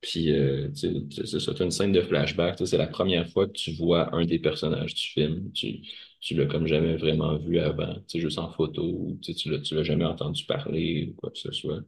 Puis, 0.00 0.32
euh, 0.32 0.70
c'est 0.74 1.40
ça, 1.40 1.52
une 1.60 1.70
scène 1.70 1.92
de 1.92 2.00
flashback, 2.00 2.56
c'est 2.64 2.78
la 2.78 2.86
première 2.86 3.28
fois 3.28 3.46
que 3.46 3.52
tu 3.52 3.72
vois 3.72 4.14
un 4.14 4.24
des 4.24 4.38
personnages 4.38 4.94
du 4.94 5.02
film. 5.02 5.52
Tu, 5.52 5.80
tu 6.20 6.34
l'as 6.34 6.46
comme 6.46 6.66
jamais 6.66 6.96
vraiment 6.96 7.36
vu 7.38 7.58
avant, 7.58 7.96
juste 8.14 8.38
en 8.38 8.50
photo, 8.50 8.82
ou 8.82 9.18
tu 9.22 9.50
l'as, 9.50 9.58
tu 9.60 9.74
l'as 9.74 9.82
jamais 9.84 10.04
entendu 10.06 10.44
parler 10.46 11.08
ou 11.10 11.14
quoi 11.20 11.30
que 11.30 11.38
ce 11.38 11.52
soit. 11.52 11.82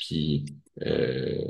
Puis, 0.00 0.44
euh, 0.82 1.44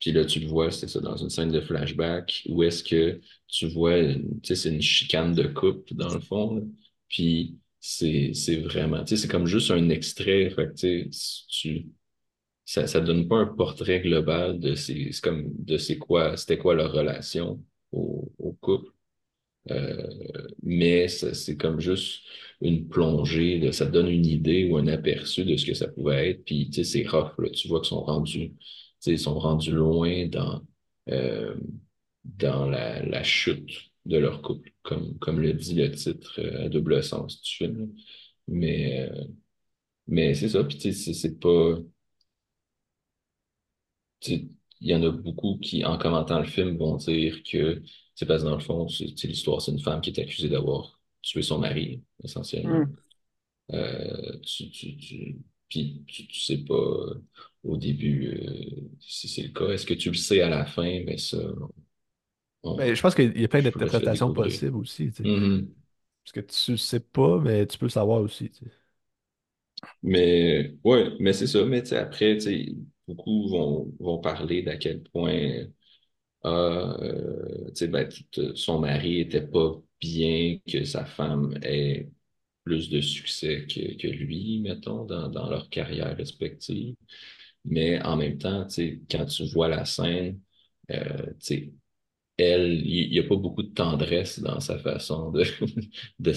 puis 0.00 0.12
là, 0.12 0.24
tu 0.24 0.40
le 0.40 0.46
vois, 0.48 0.70
c'est 0.70 0.88
ça, 0.88 1.00
dans 1.00 1.16
une 1.16 1.30
scène 1.30 1.50
de 1.52 1.60
flashback, 1.60 2.44
où 2.48 2.62
est-ce 2.62 2.82
que 2.84 3.20
tu 3.48 3.68
vois, 3.68 3.96
c'est 4.44 4.70
une 4.70 4.82
chicane 4.82 5.34
de 5.34 5.44
couple, 5.48 5.94
dans 5.94 6.12
le 6.14 6.20
fond. 6.20 6.68
Puis, 7.08 7.58
c'est, 7.80 8.32
c'est 8.34 8.56
vraiment, 8.58 9.04
c'est 9.06 9.28
comme 9.28 9.46
juste 9.46 9.70
un 9.70 9.88
extrait, 9.90 10.50
fait 10.50 10.74
tu, 10.74 11.88
ça, 12.72 12.86
ça 12.86 13.00
donne 13.00 13.26
pas 13.28 13.36
un 13.38 13.46
portrait 13.46 14.00
global 14.00 14.60
de 14.60 14.74
c'est 14.74 15.10
comme, 15.22 15.48
de 15.64 15.76
quoi, 15.98 16.36
c'était 16.36 16.58
quoi 16.58 16.74
leur 16.74 16.92
relation 16.92 17.62
au, 17.92 18.30
au 18.38 18.52
couple. 18.54 18.90
Euh, 19.70 20.06
mais 20.62 21.08
c'est 21.08 21.56
comme 21.56 21.80
juste 21.80 22.22
une 22.62 22.88
plongée, 22.88 23.72
ça 23.72 23.86
donne 23.86 24.08
une 24.08 24.26
idée 24.26 24.66
ou 24.70 24.76
un 24.78 24.86
aperçu 24.88 25.44
de 25.44 25.56
ce 25.56 25.66
que 25.66 25.74
ça 25.74 25.88
pouvait 25.88 26.30
être. 26.30 26.44
Puis, 26.44 26.70
tu 26.70 26.84
sais, 26.84 27.04
c'est 27.04 27.08
rough. 27.08 27.32
Tu 27.54 27.68
vois 27.68 27.80
qu'ils 27.80 27.88
sont 27.90 28.02
rendus, 28.04 28.54
ils 29.06 29.18
sont 29.18 29.38
rendus 29.38 29.72
loin 29.72 30.26
dans, 30.28 30.62
euh, 31.10 31.54
dans 32.24 32.66
la, 32.68 33.04
la 33.04 33.22
chute 33.24 33.70
de 34.06 34.18
leur 34.18 34.42
couple, 34.42 34.72
comme, 34.82 35.18
comme 35.18 35.40
le 35.40 35.52
dit 35.54 35.74
le 35.74 35.90
titre 35.92 36.40
euh, 36.40 36.66
à 36.66 36.68
double 36.68 37.02
sens 37.04 37.42
du 37.42 37.50
film. 37.52 37.94
Mais, 38.48 39.10
mais 40.06 40.34
c'est 40.34 40.48
ça. 40.50 40.64
Puis, 40.64 40.78
tu 40.78 40.92
sais, 40.92 41.12
c'est 41.14 41.38
pas. 41.38 41.78
Il 44.26 44.48
y 44.80 44.94
en 44.94 45.02
a 45.02 45.10
beaucoup 45.10 45.58
qui, 45.58 45.84
en 45.84 45.98
commentant 45.98 46.38
le 46.40 46.46
film, 46.46 46.76
vont 46.78 46.96
dire 46.96 47.42
que 47.42 47.82
c'est 48.14 48.26
parce 48.26 48.42
que 48.42 48.48
dans 48.48 48.54
le 48.56 48.60
fond, 48.62 48.86
l'histoire, 49.24 49.60
c'est 49.62 49.72
une 49.72 49.80
femme 49.80 50.00
qui 50.00 50.10
est 50.10 50.20
accusée 50.20 50.48
d'avoir 50.48 51.00
tué 51.22 51.42
son 51.42 51.58
mari, 51.58 52.02
essentiellement. 52.24 52.86
Mm. 52.86 52.96
Euh, 53.72 54.38
tu, 54.44 54.70
tu, 54.70 54.96
tu, 54.98 55.38
puis 55.68 56.04
tu, 56.08 56.26
tu 56.28 56.40
sais 56.40 56.58
pas 56.58 56.74
au 57.64 57.76
début 57.76 58.28
euh, 58.28 58.90
si 59.00 59.28
c'est 59.28 59.42
le 59.44 59.50
cas. 59.50 59.68
Est-ce 59.70 59.86
que 59.86 59.94
tu 59.94 60.10
le 60.10 60.16
sais 60.16 60.42
à 60.42 60.48
la 60.50 60.66
fin? 60.66 61.02
Ben 61.04 61.18
ça, 61.18 61.38
on- 62.62 62.78
Mais 62.78 62.94
je 62.94 63.02
pense 63.02 63.14
qu'il 63.14 63.38
y 63.40 63.44
a 63.44 63.48
plein 63.48 63.62
d'interprétations 63.62 64.30
possibles 64.30 64.76
aussi. 64.76 65.12
tu 65.12 65.24
sais. 65.24 65.30
Mhm. 65.30 65.74
Parce 66.24 66.32
que 66.32 66.40
tu 66.40 66.78
sais 66.78 67.00
pas, 67.00 67.38
mais 67.40 67.66
tu 67.66 67.78
peux 67.78 67.86
le 67.86 67.90
savoir 67.90 68.20
aussi. 68.22 68.50
tu 68.50 68.64
sais. 68.66 68.72
Mais 70.02 70.74
ouais, 70.84 71.10
mais 71.20 71.32
c'est 71.32 71.46
ça. 71.46 71.64
Mais 71.64 71.92
après, 71.92 72.36
tu 72.36 72.40
sais, 72.42 72.74
beaucoup 73.14 73.48
vont, 73.48 73.92
vont 74.00 74.18
parler 74.20 74.62
d'à 74.62 74.76
quel 74.76 75.02
point 75.02 75.66
euh, 76.46 77.70
ben, 77.88 78.08
son 78.54 78.80
mari 78.80 79.20
était 79.20 79.46
pas 79.46 79.74
bien 80.00 80.58
que 80.70 80.84
sa 80.84 81.04
femme 81.04 81.58
ait 81.62 82.08
plus 82.64 82.90
de 82.90 83.00
succès 83.00 83.66
que, 83.68 83.96
que 84.00 84.08
lui, 84.08 84.60
mettons, 84.60 85.04
dans, 85.04 85.28
dans 85.28 85.50
leur 85.50 85.70
carrière 85.70 86.16
respective. 86.16 86.94
Mais 87.64 88.02
en 88.02 88.16
même 88.16 88.38
temps, 88.38 88.66
quand 89.10 89.26
tu 89.26 89.46
vois 89.52 89.68
la 89.68 89.84
scène, 89.84 90.40
euh, 90.90 91.26
elle, 92.40 92.86
il 92.86 93.10
n'y 93.10 93.18
a 93.18 93.22
pas 93.24 93.36
beaucoup 93.36 93.62
de 93.62 93.68
tendresse 93.72 94.40
dans 94.40 94.60
sa 94.60 94.78
façon 94.78 95.30
de, 95.30 95.44
de 96.20 96.32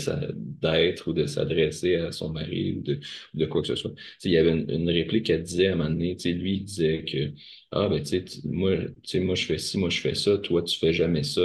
d'être 0.62 1.08
ou 1.10 1.14
de 1.14 1.26
s'adresser 1.26 1.96
à 1.96 2.12
son 2.12 2.32
mari 2.32 2.74
ou 2.78 2.82
de, 2.82 3.00
de 3.34 3.46
quoi 3.46 3.62
que 3.62 3.68
ce 3.68 3.76
soit. 3.76 3.92
Tu 4.20 4.30
il 4.30 4.32
y 4.32 4.38
avait 4.38 4.52
une, 4.52 4.90
réplique 4.90 5.26
qu'elle 5.28 5.44
disait 5.44 5.68
à 5.68 5.74
un 5.74 5.76
moment 5.76 5.90
donné, 5.90 6.16
tu 6.18 6.34
lui, 6.34 6.56
il 6.58 6.64
disait 6.64 7.04
que, 7.06 7.34
ah, 7.72 7.88
ben, 7.90 8.02
tu 8.04 8.24
tu- 8.24 8.40
moi, 8.48 8.72
tu 9.04 9.20
moi, 9.20 9.36
je 9.36 9.46
fais 9.46 9.58
ci, 9.58 9.78
moi, 9.78 9.90
je 9.90 10.00
fais 10.02 10.16
ça, 10.16 10.38
toi, 10.38 10.62
tu 10.64 10.78
fais 10.78 10.94
jamais 10.94 11.24
ça, 11.24 11.42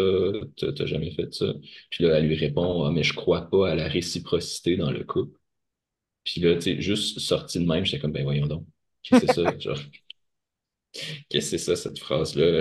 t'as 0.57 0.73
t'as 0.73 0.87
jamais 0.87 1.11
fait 1.13 1.33
ça. 1.35 1.55
Puis 1.91 2.05
là, 2.05 2.19
elle 2.19 2.27
lui 2.27 2.35
répond, 2.37 2.85
ah, 2.85 2.91
mais 2.93 3.03
je 3.03 3.15
crois 3.15 3.49
pas 3.51 3.71
à 3.71 3.75
la 3.75 3.89
réciprocité 3.89 4.77
dans 4.77 4.91
le 4.91 5.05
couple. 5.05 5.39
Puis 6.25 6.41
là, 6.43 6.57
tu 6.57 6.63
sais, 6.63 6.81
juste 6.83 7.21
sorti 7.21 7.61
de 7.61 7.67
même, 7.67 7.85
j'étais 7.87 8.01
comme, 8.01 8.13
ben, 8.13 8.25
voyons 8.25 8.47
donc. 8.47 8.67
Qu'est-ce 9.03 9.23
que 9.23 9.27
c'est 9.29 9.35
ça? 9.35 9.59
Genre, 9.59 9.79
qu'est-ce 11.31 11.51
que 11.53 11.59
c'est 11.59 11.59
ça, 11.59 11.77
cette 11.77 11.99
phrase-là? 11.99 12.61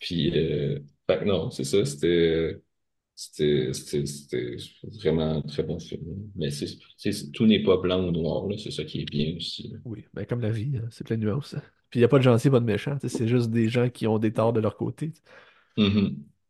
Puis, 0.00 0.30
euh, 0.38 0.78
fait 1.06 1.20
que 1.20 1.24
non, 1.24 1.50
c'est 1.50 1.64
ça, 1.64 1.84
c'était, 1.84 2.60
c'était, 3.14 3.72
c'était, 3.72 4.06
c'était 4.06 4.56
vraiment 5.00 5.36
un 5.38 5.42
très 5.42 5.62
bon 5.62 5.78
film. 5.80 6.30
Mais 6.36 6.50
c'est, 6.50 6.66
c'est- 6.96 7.12
c'est- 7.12 7.30
tout 7.32 7.46
n'est 7.46 7.62
pas 7.62 7.76
blanc 7.78 8.06
ou 8.08 8.10
noir, 8.12 8.46
là, 8.48 8.56
c'est 8.58 8.70
ça 8.70 8.84
qui 8.84 9.02
est 9.02 9.10
bien 9.10 9.36
aussi. 9.36 9.68
là. 9.68 9.78
Oui, 9.84 10.04
mais 10.14 10.26
comme 10.26 10.40
la 10.40 10.50
vie, 10.50 10.72
hein, 10.76 10.88
c'est 10.90 11.04
plein 11.04 11.16
de 11.16 11.24
nuances. 11.24 11.54
hein. 11.54 11.62
Puis 11.90 12.00
il 12.00 12.02
n'y 12.02 12.04
a 12.04 12.08
pas 12.08 12.18
de 12.18 12.22
gentil, 12.24 12.50
pas 12.50 12.60
de 12.60 12.64
méchant. 12.64 12.98
C'est 13.06 13.28
juste 13.28 13.50
des 13.50 13.68
gens 13.68 13.90
qui 13.90 14.06
ont 14.06 14.18
des 14.18 14.32
torts 14.32 14.52
de 14.52 14.60
leur 14.60 14.76
côté. 14.76 15.12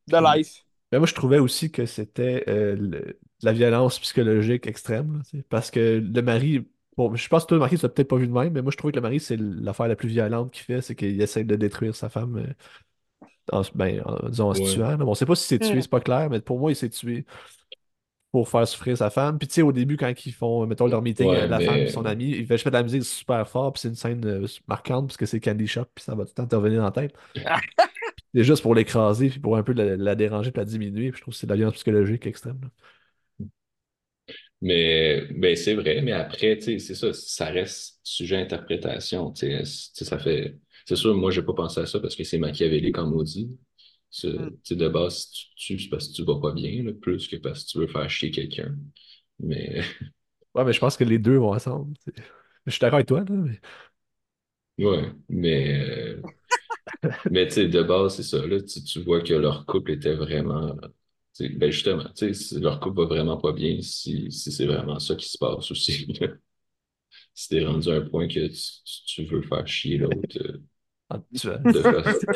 De 0.08 0.16
life. 0.18 0.64
Mais 0.90 0.98
moi, 0.98 1.06
je 1.06 1.14
trouvais 1.14 1.38
aussi 1.38 1.70
que 1.70 1.86
c'était 1.86 2.44
euh, 2.48 2.76
le- 2.76 3.18
la 3.42 3.52
violence 3.52 3.98
psychologique 3.98 4.66
extrême. 4.66 5.22
là, 5.32 5.40
parce 5.48 5.70
que 5.70 5.98
le 6.00 6.22
mari, 6.22 6.68
bon, 6.96 7.14
je 7.14 7.28
pense 7.28 7.44
que 7.44 7.48
toi, 7.48 7.56
le 7.56 7.60
mari, 7.60 7.76
tu 7.76 7.82
l'as 7.82 7.88
peut-être 7.88 8.08
pas 8.08 8.16
vu 8.16 8.26
de 8.26 8.32
même, 8.32 8.52
mais 8.52 8.62
moi, 8.62 8.70
je 8.72 8.76
trouvais 8.76 8.92
que 8.92 8.96
le 8.98 9.02
mari, 9.02 9.20
c'est 9.20 9.36
l'affaire 9.38 9.88
la 9.88 9.96
plus 9.96 10.08
violente 10.08 10.52
qu'il 10.52 10.64
fait, 10.64 10.80
c'est 10.82 10.94
qu'il 10.94 11.20
essaie 11.20 11.44
de 11.44 11.56
détruire 11.56 11.94
sa 11.94 12.08
femme 12.08 12.36
euh, 12.38 13.26
en, 13.52 13.62
se- 13.62 13.72
ben, 13.74 14.02
en- 14.04 14.28
disons, 14.28 14.50
en 14.50 14.54
se 14.54 14.72
tuant. 14.74 14.90
là. 14.90 14.96
Bon, 14.98 15.10
on 15.10 15.14
sait 15.14 15.26
pas 15.26 15.34
si 15.34 15.46
c'est 15.46 15.58
tué, 15.58 15.76
Mm. 15.76 15.82
c'est 15.82 15.90
pas 15.90 16.00
clair, 16.00 16.30
mais 16.30 16.40
pour 16.40 16.58
moi, 16.58 16.70
il 16.72 16.76
s'est 16.76 16.90
tué 16.90 17.24
pour 18.30 18.48
faire 18.48 18.66
souffrir 18.66 18.96
sa 18.96 19.10
femme. 19.10 19.38
Puis 19.38 19.46
tu 19.48 19.54
sais, 19.54 19.62
au 19.62 19.72
début, 19.72 19.96
quand 19.98 20.10
ils 20.24 20.32
font, 20.32 20.66
mettons, 20.66 20.86
leur 20.86 21.02
meeting, 21.02 21.28
Ouais, 21.28 21.42
euh, 21.42 21.46
la 21.48 21.58
mais- 21.58 21.66
femme 21.66 21.76
et 21.76 21.88
son 21.88 22.04
ami, 22.06 22.30
il 22.30 22.46
fait 22.46 22.56
je 22.56 22.62
fais 22.62 22.70
de 22.70 22.74
la 22.76 22.82
musique 22.82 23.04
super 23.04 23.46
fort, 23.48 23.72
puis 23.74 23.80
c'est 23.82 23.88
une 23.88 23.94
scène 23.94 24.24
euh, 24.24 24.46
marquante, 24.68 25.08
parce 25.08 25.16
que 25.18 25.26
c'est 25.26 25.38
Candy 25.40 25.66
Shop, 25.66 25.84
puis 25.94 26.02
ça 26.04 26.14
va 26.14 26.24
tout 26.24 26.30
le 26.30 26.42
temps 26.42 26.46
te 26.46 26.56
revenir 26.56 26.82
en 26.82 26.90
tête. 26.90 27.14
C'est 28.34 28.44
juste 28.44 28.62
pour 28.62 28.74
l'écraser, 28.74 29.28
puis 29.28 29.40
pour 29.40 29.58
un 29.58 29.62
peu 29.62 29.74
la, 29.74 29.94
la 29.96 30.14
déranger, 30.14 30.50
puis 30.52 30.60
la 30.60 30.64
diminuer. 30.64 31.10
Puis 31.10 31.18
je 31.18 31.22
trouve 31.22 31.34
que 31.34 31.38
c'est 31.40 31.46
de 31.46 31.52
la 31.52 31.56
violence 31.56 31.74
psychologique 31.74 32.26
extrême. 32.26 32.58
là. 32.62 32.68
Mais 34.62 35.22
ben, 35.34 35.56
c'est 35.56 35.74
vrai, 35.74 36.02
mais 36.02 36.12
après, 36.12 36.60
c'est 36.60 36.78
ça, 36.80 37.12
ça 37.14 37.46
reste 37.46 38.00
sujet 38.04 38.36
à 38.38 38.40
interprétation. 38.40 39.34
ça 39.36 40.18
fait. 40.20 40.58
C'est 40.86 40.96
sûr, 40.96 41.14
moi, 41.16 41.32
j'ai 41.32 41.42
pas 41.42 41.54
pensé 41.54 41.80
à 41.80 41.86
ça 41.86 42.00
parce 42.00 42.16
que 42.16 42.24
c'est 42.24 42.38
machiavélique 42.38 42.98
en 42.98 43.08
maudit. 43.08 43.58
C'est- 44.10 44.38
Mm. 44.38 44.56
De 44.70 44.88
base, 44.88 45.28
si 45.32 45.46
tu 45.56 45.76
tues, 45.76 45.80
c'est 45.84 45.88
parce 45.90 46.08
que 46.08 46.14
tu 46.14 46.24
vas 46.24 46.40
pas 46.40 46.52
bien, 46.52 46.82
là, 46.84 46.92
plus 46.94 47.28
que 47.28 47.36
parce 47.36 47.64
que 47.64 47.70
tu 47.72 47.78
veux 47.78 47.88
faire 47.88 48.08
chier 48.10 48.30
quelqu'un. 48.32 48.76
Mais 49.40 49.82
Ouais, 50.54 50.64
mais 50.64 50.72
je 50.72 50.80
pense 50.80 50.96
que 50.96 51.04
les 51.04 51.18
deux 51.18 51.36
vont 51.38 51.54
ensemble. 51.54 51.94
Je 52.66 52.70
suis 52.72 52.80
d'accord 52.80 52.96
avec 52.96 53.08
toi, 53.08 53.20
là, 53.20 53.26
mais 53.30 53.60
ouais, 54.78 55.12
mais, 55.28 55.80
euh, 55.80 56.22
mais 57.28 57.46
tu 57.48 57.54
sais, 57.54 57.68
de 57.68 57.82
base, 57.82 58.16
c'est 58.16 58.22
ça. 58.22 58.46
Là, 58.46 58.60
tu, 58.62 58.82
tu 58.84 59.00
vois 59.02 59.22
que 59.22 59.34
leur 59.34 59.66
couple 59.66 59.92
était 59.92 60.14
vraiment. 60.14 60.76
Ben 61.40 61.70
justement, 61.70 62.04
si 62.14 62.60
leur 62.60 62.78
couple 62.78 63.00
va 63.00 63.06
vraiment 63.06 63.38
pas 63.38 63.52
bien 63.52 63.80
si, 63.80 64.30
si 64.30 64.52
c'est 64.52 64.66
vraiment 64.66 64.98
ça 64.98 65.14
qui 65.14 65.28
se 65.28 65.38
passe 65.38 65.70
aussi. 65.70 66.06
là. 66.20 66.28
Si 67.34 67.48
t'es 67.48 67.64
rendu 67.64 67.88
à 67.90 67.94
un 67.94 68.00
point 68.02 68.28
que 68.28 68.48
tu, 69.06 69.24
veux 69.24 69.42
faire 69.42 69.66
chier 69.66 69.96
l'autre 69.98 70.38
euh, 70.40 70.58
en 71.08 71.16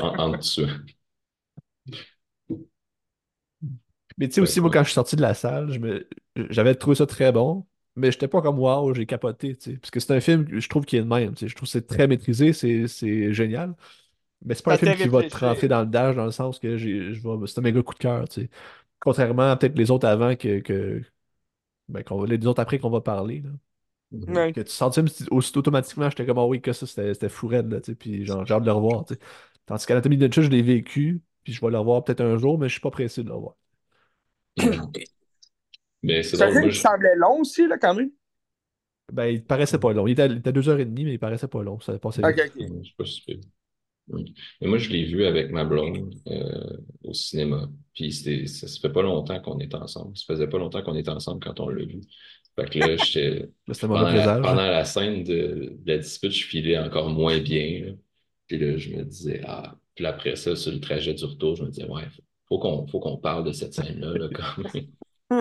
en, 0.00 0.18
en 0.18 0.38
te 0.38 0.42
tuant. 0.42 0.68
Mais 4.18 4.28
tu 4.28 4.34
sais 4.34 4.40
aussi, 4.40 4.60
moi, 4.60 4.70
quand 4.70 4.80
je 4.82 4.88
suis 4.88 4.94
sorti 4.94 5.16
de 5.16 5.22
la 5.22 5.34
salle, 5.34 5.72
je 5.72 5.78
me... 5.78 6.08
j'avais 6.50 6.74
trouvé 6.74 6.96
ça 6.96 7.06
très 7.06 7.32
bon, 7.32 7.66
mais 7.96 8.10
j'étais 8.10 8.28
pas 8.28 8.40
comme 8.40 8.58
wow, 8.58 8.94
j'ai 8.94 9.06
capoté, 9.06 9.56
tu 9.56 9.72
sais. 9.72 9.76
Parce 9.76 9.90
que 9.90 10.00
c'est 10.00 10.14
un 10.14 10.20
film 10.20 10.46
je 10.48 10.68
trouve 10.68 10.84
qui 10.86 10.96
est 10.96 11.02
de 11.02 11.06
même, 11.06 11.34
tu 11.34 11.40
sais. 11.40 11.48
Je 11.48 11.54
trouve 11.54 11.68
que 11.68 11.72
c'est 11.72 11.86
très 11.86 12.06
maîtrisé, 12.08 12.52
c'est 12.52 13.32
génial. 13.34 13.74
Mais 14.44 14.54
c'est 14.54 14.64
pas 14.64 14.74
un 14.74 14.78
film 14.78 14.96
qui 14.96 15.08
va 15.08 15.22
te 15.22 15.36
rentrer 15.36 15.68
dans 15.68 15.80
le 15.80 15.86
dash 15.86 16.16
dans 16.16 16.24
le 16.24 16.30
sens 16.30 16.58
que 16.58 16.76
j'ai, 16.76 17.12
je 17.14 17.20
vais... 17.22 17.46
c'est 17.46 17.58
un 17.58 17.62
méga 17.62 17.82
coup 17.82 17.94
de 17.94 17.98
cœur, 17.98 18.28
tu 18.28 18.42
sais. 18.42 18.50
Contrairement 19.00 19.50
à 19.52 19.56
peut-être 19.56 19.76
les 19.78 19.90
autres 19.90 20.06
avant 20.08 20.36
que, 20.36 20.60
que... 20.60 21.02
Ben, 21.88 22.04
qu'on 22.04 22.20
va- 22.20 22.26
les 22.28 22.46
autres 22.46 22.60
après 22.62 22.78
qu'on 22.80 22.90
va 22.90 23.00
parler, 23.02 23.42
là. 23.42 23.50
Ouais. 24.12 24.54
Que 24.54 24.60
tu 24.62 24.70
sentais 24.72 25.02
aussi 25.30 25.58
automatiquement, 25.58 26.08
j'étais 26.10 26.26
comme, 26.26 26.38
ah 26.38 26.46
oui, 26.46 26.60
que 26.62 26.72
ça, 26.72 26.86
c'était 26.86 27.12
c'était 27.14 27.28
fou 27.28 27.46
raide, 27.48 27.70
là, 27.72 27.80
tu 27.80 27.92
sais. 27.92 27.94
Puis 27.94 28.24
genre, 28.26 28.44
j'ai 28.46 28.54
hâte 28.54 28.62
de 28.62 28.66
le 28.66 28.72
revoir, 28.72 29.04
tu 29.04 29.14
sais. 29.14 29.20
Tandis 29.66 29.86
qu'Anatomie 29.86 30.16
d'une 30.16 30.32
chute, 30.32 30.44
je 30.44 30.50
l'ai 30.50 30.62
vécu, 30.62 31.22
puis 31.44 31.52
je 31.52 31.60
vais 31.60 31.70
le 31.70 31.78
revoir 31.78 32.04
peut-être 32.04 32.22
un 32.22 32.38
jour, 32.38 32.58
mais 32.58 32.68
je 32.68 32.72
suis 32.74 32.80
pas 32.80 32.90
pressé 32.90 33.22
de 33.22 33.28
le 33.28 33.34
revoir. 33.34 33.54
Mhm. 34.56 34.96
Mais 36.02 36.22
c'est 36.22 36.36
C'est 36.36 36.44
un 36.44 36.50
drôle, 36.50 36.52
film 36.52 36.60
moi, 36.60 36.70
qui 36.70 36.78
je- 36.78 36.80
semblait 36.80 37.14
long 37.16 37.40
aussi, 37.40 37.66
là, 37.66 37.76
quand 37.78 37.94
même. 37.94 38.10
Ben, 39.12 39.26
il 39.28 39.44
paraissait 39.44 39.78
pas 39.78 39.92
long. 39.92 40.06
Il 40.06 40.12
était, 40.12 40.26
il 40.26 40.38
était 40.38 40.48
à 40.48 40.52
deux 40.52 40.68
heures 40.68 40.80
et 40.80 40.84
demie, 40.84 41.04
mais 41.04 41.14
il 41.14 41.18
paraissait 41.18 41.48
pas 41.48 41.62
long. 41.62 41.78
Ça 41.80 41.98
passait 41.98 42.22
Ok, 42.22 42.34
vite. 42.34 42.42
ok. 42.46 42.56
je 42.82 42.92
pas 42.96 43.04
Oui. 44.08 44.34
Mais 44.60 44.68
moi, 44.68 44.78
je 44.78 44.90
l'ai 44.90 45.04
vu 45.04 45.24
avec 45.24 45.50
ma 45.50 45.64
blonde 45.64 46.14
euh, 46.28 46.76
au 47.02 47.12
cinéma. 47.12 47.68
Puis 47.94 48.12
ça, 48.12 48.68
ça 48.68 48.80
fait 48.80 48.92
pas 48.92 49.02
longtemps 49.02 49.40
qu'on 49.40 49.58
est 49.58 49.74
ensemble. 49.74 50.16
Ça 50.16 50.24
faisait 50.26 50.48
pas 50.48 50.58
longtemps 50.58 50.82
qu'on 50.82 50.94
était 50.94 51.10
ensemble 51.10 51.42
quand 51.42 51.58
on 51.60 51.68
l'a 51.68 51.84
vu. 51.84 52.00
Fait 52.54 52.70
que 52.70 52.78
là, 52.78 52.96
j'étais. 53.04 53.50
Pendant 53.80 54.02
la, 54.02 54.12
présage. 54.12 54.42
pendant 54.42 54.66
la 54.66 54.84
scène 54.84 55.24
de, 55.24 55.76
de 55.78 55.92
la 55.92 55.98
dispute, 55.98 56.32
je 56.32 56.46
filais 56.46 56.78
encore 56.78 57.10
moins 57.10 57.38
bien. 57.38 57.86
là. 57.86 57.92
Puis 58.46 58.58
là, 58.58 58.76
je 58.76 58.90
me 58.90 59.02
disais, 59.04 59.42
ah. 59.46 59.74
Puis 59.94 60.06
après 60.06 60.36
ça, 60.36 60.54
sur 60.54 60.72
le 60.72 60.80
trajet 60.80 61.14
du 61.14 61.24
retour, 61.24 61.56
je 61.56 61.64
me 61.64 61.70
disais, 61.70 61.88
ouais, 61.88 62.04
faut, 62.10 62.22
faut 62.48 62.58
qu'on 62.58 62.86
faut 62.86 63.00
qu'on 63.00 63.16
parle 63.16 63.44
de 63.44 63.52
cette 63.52 63.74
scène-là, 63.74 64.12
là, 64.12 64.28
quand 64.32 64.62
même. 64.74 64.86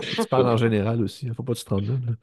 Tu 0.01 0.25
parles 0.29 0.47
en 0.47 0.57
général 0.57 1.01
aussi. 1.03 1.27
Faut 1.35 1.43
pas 1.43 1.53
que 1.53 1.59
tu 1.59 1.65
te 1.65 1.69
rendes 1.69 1.85
là. 1.87 1.93
là. 2.07 2.13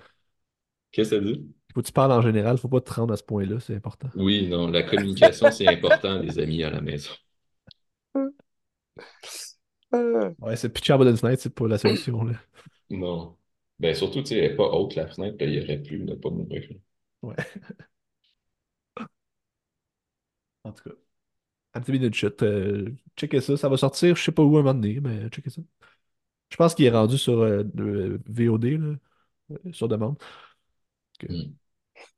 Qu'est-ce 0.90 1.10
que 1.10 1.16
ça 1.16 1.24
dit? 1.24 1.46
Faut 1.74 1.80
que 1.80 1.86
tu 1.86 1.92
parles 1.92 2.12
en 2.12 2.20
général. 2.20 2.58
Faut 2.58 2.68
pas 2.68 2.80
te 2.80 2.92
rendre 2.92 3.14
à 3.14 3.16
ce 3.16 3.22
point-là. 3.22 3.60
C'est 3.60 3.74
important. 3.76 4.08
Oui, 4.14 4.48
non, 4.48 4.68
la 4.68 4.82
communication, 4.82 5.50
c'est 5.50 5.68
important, 5.68 6.18
les 6.20 6.38
amis 6.38 6.62
à 6.62 6.70
la 6.70 6.80
maison. 6.80 7.10
Euh, 9.94 10.32
Ouais, 10.40 10.56
c'est 10.56 10.70
pitcher 10.70 10.96
bas 10.98 11.04
d'une 11.04 11.16
fenêtre, 11.16 11.42
c'est 11.42 11.54
pas 11.54 11.68
la 11.68 11.78
solution. 11.78 12.24
Là. 12.24 12.34
Non. 12.90 13.36
Ben 13.78 13.94
surtout, 13.94 14.20
tu 14.22 14.28
sais, 14.28 14.38
elle 14.38 14.50
n'est 14.52 14.56
pas 14.56 14.68
haute 14.70 14.94
la 14.94 15.08
fenêtre, 15.08 15.36
il 15.40 15.62
aurait 15.62 15.78
pu 15.82 15.98
ne 16.00 16.14
pas 16.14 16.30
mourir. 16.30 16.68
Ouais. 17.22 17.36
En 20.64 20.72
tout 20.72 20.84
cas. 20.90 20.96
Anthony 21.74 21.98
minute 22.00 22.14
chute. 22.14 22.42
euh, 22.42 22.90
checkez 23.16 23.40
ça. 23.40 23.56
Ça 23.56 23.68
va 23.68 23.76
sortir, 23.78 24.16
je 24.16 24.22
sais 24.24 24.32
pas 24.32 24.42
où 24.44 24.56
un 24.58 24.62
moment 24.62 24.74
donné, 24.74 25.00
mais 25.00 25.28
checkez 25.30 25.50
ça. 25.50 25.62
Je 26.50 26.56
pense 26.56 26.74
qu'il 26.74 26.86
est 26.86 26.90
rendu 26.90 27.18
sur 27.18 27.40
euh, 27.40 27.64
le 27.76 28.20
VOD, 28.28 28.64
là, 28.78 28.96
euh, 29.52 29.72
sur 29.72 29.88
demande. 29.88 30.16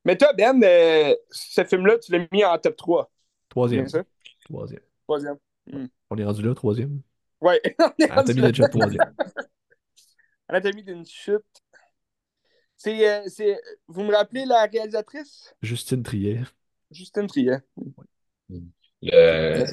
Mais 0.04 0.16
toi, 0.16 0.32
Ben, 0.34 0.62
euh, 0.62 1.14
ce 1.30 1.64
film-là, 1.64 1.98
tu 1.98 2.12
l'as 2.12 2.26
mis 2.32 2.44
en 2.44 2.58
top 2.58 2.76
3. 2.76 3.10
Troisième. 3.48 3.88
Ça? 3.88 4.02
Troisième. 4.44 4.80
Troisième. 5.06 5.38
On 6.10 6.16
est 6.16 6.24
rendu 6.24 6.42
là, 6.42 6.54
troisième? 6.54 7.00
Ouais. 7.40 7.60
Là. 8.08 8.34
minute 8.34 8.56
chute, 8.56 8.70
troisième. 8.70 9.14
Anatomie 10.48 10.82
d'une 10.84 11.04
chute. 11.04 11.42
C'est, 12.76 13.08
euh, 13.08 13.22
c'est... 13.28 13.58
Vous 13.86 14.02
me 14.02 14.14
rappelez 14.14 14.44
la 14.44 14.66
réalisatrice? 14.66 15.54
Justine 15.62 16.02
Triet. 16.02 16.42
Justine 16.90 17.26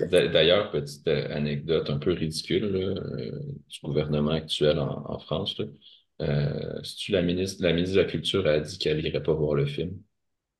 d'a- 0.08 0.28
D'ailleurs, 0.28 0.72
petite 0.72 1.08
euh, 1.08 1.28
anecdote 1.36 1.90
un 1.90 1.98
peu 1.98 2.12
ridicule 2.12 2.66
là, 2.68 3.02
euh, 3.02 3.40
du 3.70 3.80
gouvernement 3.84 4.32
actuel 4.32 4.80
en, 4.80 5.04
en 5.10 5.20
France. 5.20 5.58
Là. 5.58 5.66
Euh, 6.22 6.80
c'est-tu 6.84 7.11
la 7.11 7.22
ministre, 7.22 7.64
la 7.64 7.73
ministre 7.73 7.95
de 7.98 8.02
la 8.02 8.07
Culture 8.07 8.48
a 8.48 8.60
dit 8.60 8.77
qu'elle 8.77 9.06
irait 9.06 9.23
pas 9.23 9.34
voir 9.34 9.56
le 9.56 9.65
film. 9.65 9.98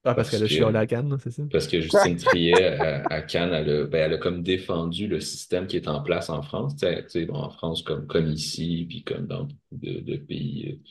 Ah, 0.04 0.16
parce 0.16 0.16
Parce 0.16 0.32
qu'elle 0.32 0.44
a 0.44 0.48
chialé 0.48 0.78
à 0.80 0.88
Cannes, 0.88 1.18
c'est 1.22 1.32
ça? 1.32 1.44
Parce 1.52 1.68
que 1.68 1.80
Justine 1.82 2.18
Triet, 2.18 2.80
à, 2.80 3.04
à 3.08 3.22
Cannes, 3.22 3.54
elle 3.54 3.70
a, 3.70 3.86
ben, 3.86 4.06
elle 4.06 4.14
a 4.14 4.18
comme 4.18 4.42
défendu 4.42 5.08
le 5.08 5.20
système 5.20 5.68
qui 5.68 5.76
est 5.76 5.88
en 5.88 6.02
place 6.02 6.30
en 6.30 6.42
France. 6.42 6.76
Bon, 7.28 7.36
en 7.36 7.50
France, 7.50 7.84
comme, 7.84 8.08
comme 8.08 8.28
ici, 8.32 8.86
puis 8.90 9.04
comme 9.04 9.28
dans 9.28 9.44
beaucoup 9.44 9.58
de, 9.74 10.00
de 10.00 10.18
pays, 10.18 10.82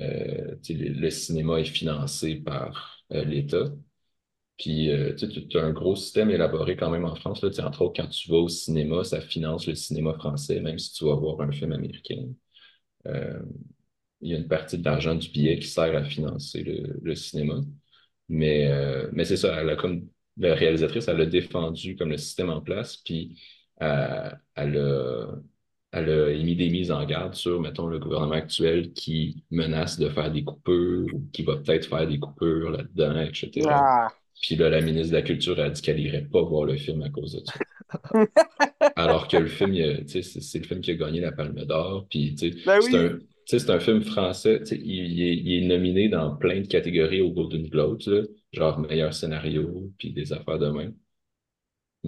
euh, 0.00 0.54
le, 0.68 0.88
le 1.00 1.10
cinéma 1.10 1.60
est 1.60 1.64
financé 1.64 2.36
par 2.36 2.98
euh, 3.12 3.24
l'État. 3.24 3.64
Puis, 4.56 4.90
euh, 4.90 5.14
tu 5.16 5.58
as 5.58 5.62
un 5.64 5.72
gros 5.72 5.96
système 5.96 6.30
élaboré 6.30 6.76
quand 6.76 6.90
même 6.90 7.04
en 7.04 7.16
France. 7.16 7.42
Là, 7.42 7.50
entre 7.66 7.82
autres, 7.82 8.00
quand 8.02 8.08
tu 8.08 8.30
vas 8.30 8.36
au 8.38 8.48
cinéma, 8.48 9.02
ça 9.04 9.20
finance 9.20 9.66
le 9.66 9.74
cinéma 9.74 10.14
français, 10.14 10.60
même 10.60 10.78
si 10.78 10.92
tu 10.92 11.04
vas 11.04 11.16
voir 11.16 11.40
un 11.40 11.50
film 11.52 11.72
américain. 11.72 12.26
Il 14.24 14.30
y 14.30 14.34
a 14.34 14.38
une 14.38 14.48
partie 14.48 14.78
de 14.78 14.84
l'argent 14.84 15.14
du 15.14 15.28
billet 15.28 15.58
qui 15.58 15.68
sert 15.68 15.94
à 15.94 16.02
financer 16.02 16.62
le, 16.64 16.98
le 17.02 17.14
cinéma. 17.14 17.60
Mais, 18.28 18.66
euh, 18.68 19.08
mais 19.12 19.24
c'est 19.24 19.36
ça, 19.36 19.60
elle 19.60 19.70
a 19.70 19.76
comme 19.76 20.08
la 20.38 20.54
réalisatrice, 20.54 21.08
elle 21.08 21.20
a 21.20 21.26
défendu 21.26 21.94
comme 21.96 22.10
le 22.10 22.16
système 22.16 22.50
en 22.50 22.60
place, 22.60 22.96
puis 22.96 23.38
euh, 23.82 24.30
elle 24.54 24.78
a, 24.78 25.26
elle 25.92 26.10
a 26.10 26.30
émis 26.30 26.56
des 26.56 26.70
mises 26.70 26.90
en 26.90 27.04
garde 27.04 27.34
sur, 27.34 27.60
mettons, 27.60 27.86
le 27.86 27.98
gouvernement 27.98 28.32
actuel 28.34 28.92
qui 28.92 29.44
menace 29.50 29.98
de 29.98 30.08
faire 30.08 30.32
des 30.32 30.42
coupures 30.42 31.06
ou 31.12 31.28
qui 31.32 31.42
va 31.42 31.56
peut-être 31.56 31.86
faire 31.86 32.06
des 32.08 32.18
coupures 32.18 32.70
là-dedans, 32.70 33.20
etc. 33.20 33.66
Ah. 33.68 34.08
Puis 34.40 34.56
là, 34.56 34.70
la 34.70 34.80
ministre 34.80 35.12
de 35.12 35.16
la 35.16 35.22
Culture 35.22 35.60
a 35.60 35.70
dit 35.70 35.80
qu'elle 35.80 36.00
irait 36.00 36.24
pas 36.24 36.42
voir 36.42 36.64
le 36.64 36.76
film 36.76 37.02
à 37.02 37.10
cause 37.10 37.34
de 37.34 37.42
ça. 37.44 37.54
Alors 38.96 39.28
que 39.28 39.36
le 39.36 39.46
film, 39.46 39.74
c'est 40.06 40.58
le 40.58 40.64
film 40.64 40.80
qui 40.80 40.90
a 40.90 40.94
gagné 40.94 41.20
la 41.20 41.30
Palme 41.30 41.64
d'Or. 41.64 42.06
Puis, 42.10 42.34
Ben 42.66 42.80
c'est 42.80 43.10
oui. 43.10 43.26
Un, 43.44 43.46
tu 43.46 43.58
sais, 43.58 43.66
c'est 43.66 43.70
un 43.72 43.80
film 43.80 44.02
français. 44.02 44.62
Il, 44.72 44.78
il 44.82 45.22
est, 45.22 45.36
il 45.36 45.64
est 45.64 45.66
nominé 45.66 46.08
dans 46.08 46.36
plein 46.36 46.60
de 46.60 46.66
catégories 46.66 47.20
aux 47.22 47.32
Golden 47.32 47.68
Globes, 47.68 48.00
là, 48.06 48.22
genre 48.52 48.78
meilleur 48.80 49.14
scénario, 49.14 49.92
puis 49.98 50.12
des 50.12 50.32
affaires 50.32 50.58
de 50.58 50.68
même. 50.70 50.94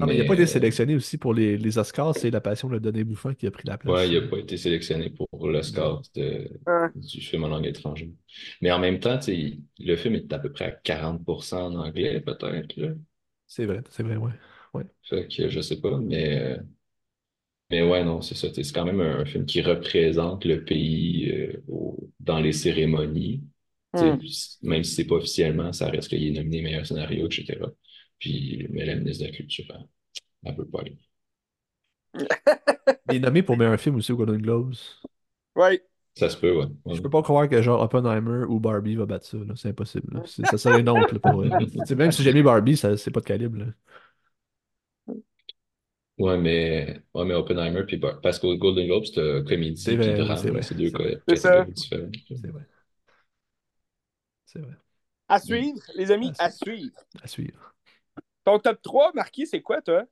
Ah, 0.01 0.07
mais 0.07 0.15
il 0.17 0.19
n'a 0.19 0.25
pas 0.25 0.35
été 0.35 0.47
Mais, 0.47 0.47
sélectionné 0.47 0.95
aussi 0.95 1.17
pour 1.19 1.33
les, 1.35 1.57
les 1.57 1.79
Oscars, 1.79 2.15
c'est 2.15 2.31
La 2.31 2.41
Passion 2.41 2.69
de 2.69 2.79
Denis 2.79 3.05
Bouffant 3.05 3.35
qui 3.35 3.47
a 3.47 3.51
pris 3.51 3.67
la 3.67 3.79
place. 3.79 3.95
Ouais, 3.95 4.09
il 4.11 4.21
n'a 4.21 4.29
pas 4.29 4.39
été 4.39 4.57
sélectionné 4.57 5.11
pour 5.11 5.29
l'Oscar 5.49 6.03
de- 6.17 6.49
Ah. 6.67 6.91
du 6.97 7.21
film 7.21 7.45
en 7.45 7.49
langue 7.49 7.67
étrangère. 7.67 8.09
Mais 8.61 8.73
en 8.73 8.79
même 8.81 8.99
temps, 8.99 9.17
tu 9.19 9.25
sais, 9.27 9.59
le 9.79 9.97
film 9.97 10.15
est 10.17 10.33
à 10.33 10.39
peu 10.41 10.51
près 10.53 10.65
à 10.67 10.71
40% 10.73 11.67
en 11.73 11.75
anglais, 11.77 12.21
peut-être. 12.21 12.77
là. 12.77 12.89
C'est 13.47 13.67
vrai, 13.67 13.83
c'est 13.91 14.03
vrai, 14.03 14.17
ouais. 14.17 14.33
Fait 15.09 15.29
que 15.29 15.49
je 15.49 15.61
sais 15.61 15.81
pas, 15.81 15.99
mais, 15.99 16.39
euh, 16.59 16.63
mais 17.71 17.83
ouais, 17.83 18.05
non, 18.05 18.23
c'est 18.23 18.35
ça. 18.37 18.49
C'est 18.53 18.73
quand 18.73 18.85
même 18.85 19.01
un, 19.01 19.25
film 19.25 19.45
qui 19.45 19.61
représente 19.63 20.45
le 20.45 20.65
pays 20.65 21.31
euh, 21.31 21.63
au- 21.69 22.11
dans 22.21 22.39
les 22.39 22.53
cérémonies. 22.53 23.43
Hmm. 23.93 24.19
Même 24.63 24.85
si 24.85 24.95
c'est 24.95 25.07
pas 25.07 25.17
officiellement, 25.17 25.73
ça 25.73 25.89
reste 25.89 26.09
qu'il 26.09 26.27
est 26.27 26.31
nominé 26.31 26.63
meilleur 26.63 26.87
scénario, 26.87 27.27
etc. 27.27 27.59
Puis, 28.19 28.67
mais 28.71 28.85
la 28.85 28.97
ministre 28.97 29.25
de 29.25 29.31
la 29.31 29.37
Culture, 29.37 29.65
elle, 29.71 29.87
elle 30.45 30.57
peut 30.57 30.67
pas 30.67 30.81
aller. 30.81 30.99
Il 33.11 33.17
est 33.17 33.21
nommé 33.21 33.43
pour 33.43 33.57
meilleur 33.57 33.79
film 33.81 33.97
aussi 33.97 34.13
au 34.13 34.17
Golden 34.17 34.41
Globes. 34.41 34.75
Ouais. 35.55 35.83
Ça 36.15 36.31
se 36.31 36.37
peut, 36.37 36.57
ouais. 36.57 36.67
Ouais. 36.85 36.95
Je 36.95 37.03
peux 37.03 37.11
pas 37.11 37.23
croire 37.23 37.49
que 37.49 37.61
genre 37.61 37.83
Oppenheimer 37.83 38.45
ou 38.49 38.59
Barbie 38.59 38.97
va 38.97 39.07
battre 39.07 39.27
ça. 39.27 39.39
C'est 39.55 39.69
impossible. 39.69 40.15
là. 40.15 40.23
Ça 40.25 40.57
serait 40.57 40.81
une 40.81 40.89
honte, 40.89 41.13
là, 41.13 41.19
pour 41.19 41.43
Même 41.97 42.13
si 42.13 42.23
j'ai 42.23 42.33
mis 42.33 42.43
Barbie, 42.43 42.77
ça, 42.77 42.97
c'est 42.97 43.11
pas 43.11 43.21
de 43.21 43.27
calibre. 43.27 43.59
là. 43.59 43.67
Ouais, 46.19 46.39
mais, 46.39 47.03
ouais, 47.13 47.25
mais 47.27 47.35
Oppenheimer, 47.35 47.85
puis 47.87 47.99
Bar- 47.99 48.21
parce 48.23 48.39
qu'au 48.39 48.57
Golden 48.57 48.87
Globe, 48.87 49.05
c'est 49.05 49.19
euh, 49.21 49.43
comédie 49.45 49.77
C'est 49.85 49.97
puis 49.99 50.15
vrai, 50.15 50.21
oui, 50.21 50.35
drame, 50.35 50.39
c'est 50.39 50.51
vrai. 50.51 50.63
c'est 50.63 50.75
deux 50.75 50.91
C'est 50.91 50.99
vrai. 50.99 51.13
C'est 51.29 51.37
ça. 51.37 51.67
catégories 51.67 51.73
différentes. 51.73 52.15
C'est 52.35 52.49
vrai. 52.51 52.67
C'est 54.47 54.61
vrai. 54.61 54.77
À 55.29 55.39
suivre, 55.39 55.85
les 55.95 56.11
amis, 56.11 56.35
À 56.35 56.35
à 56.37 56.51
suivre. 56.51 56.99
À 57.23 57.27
suivre. 57.29 57.75
Ton 58.45 58.59
top 58.59 58.81
3, 58.81 59.13
Marquis, 59.13 59.47
c'est 59.47 59.61
quoi, 59.61 59.83
toi? 59.83 60.07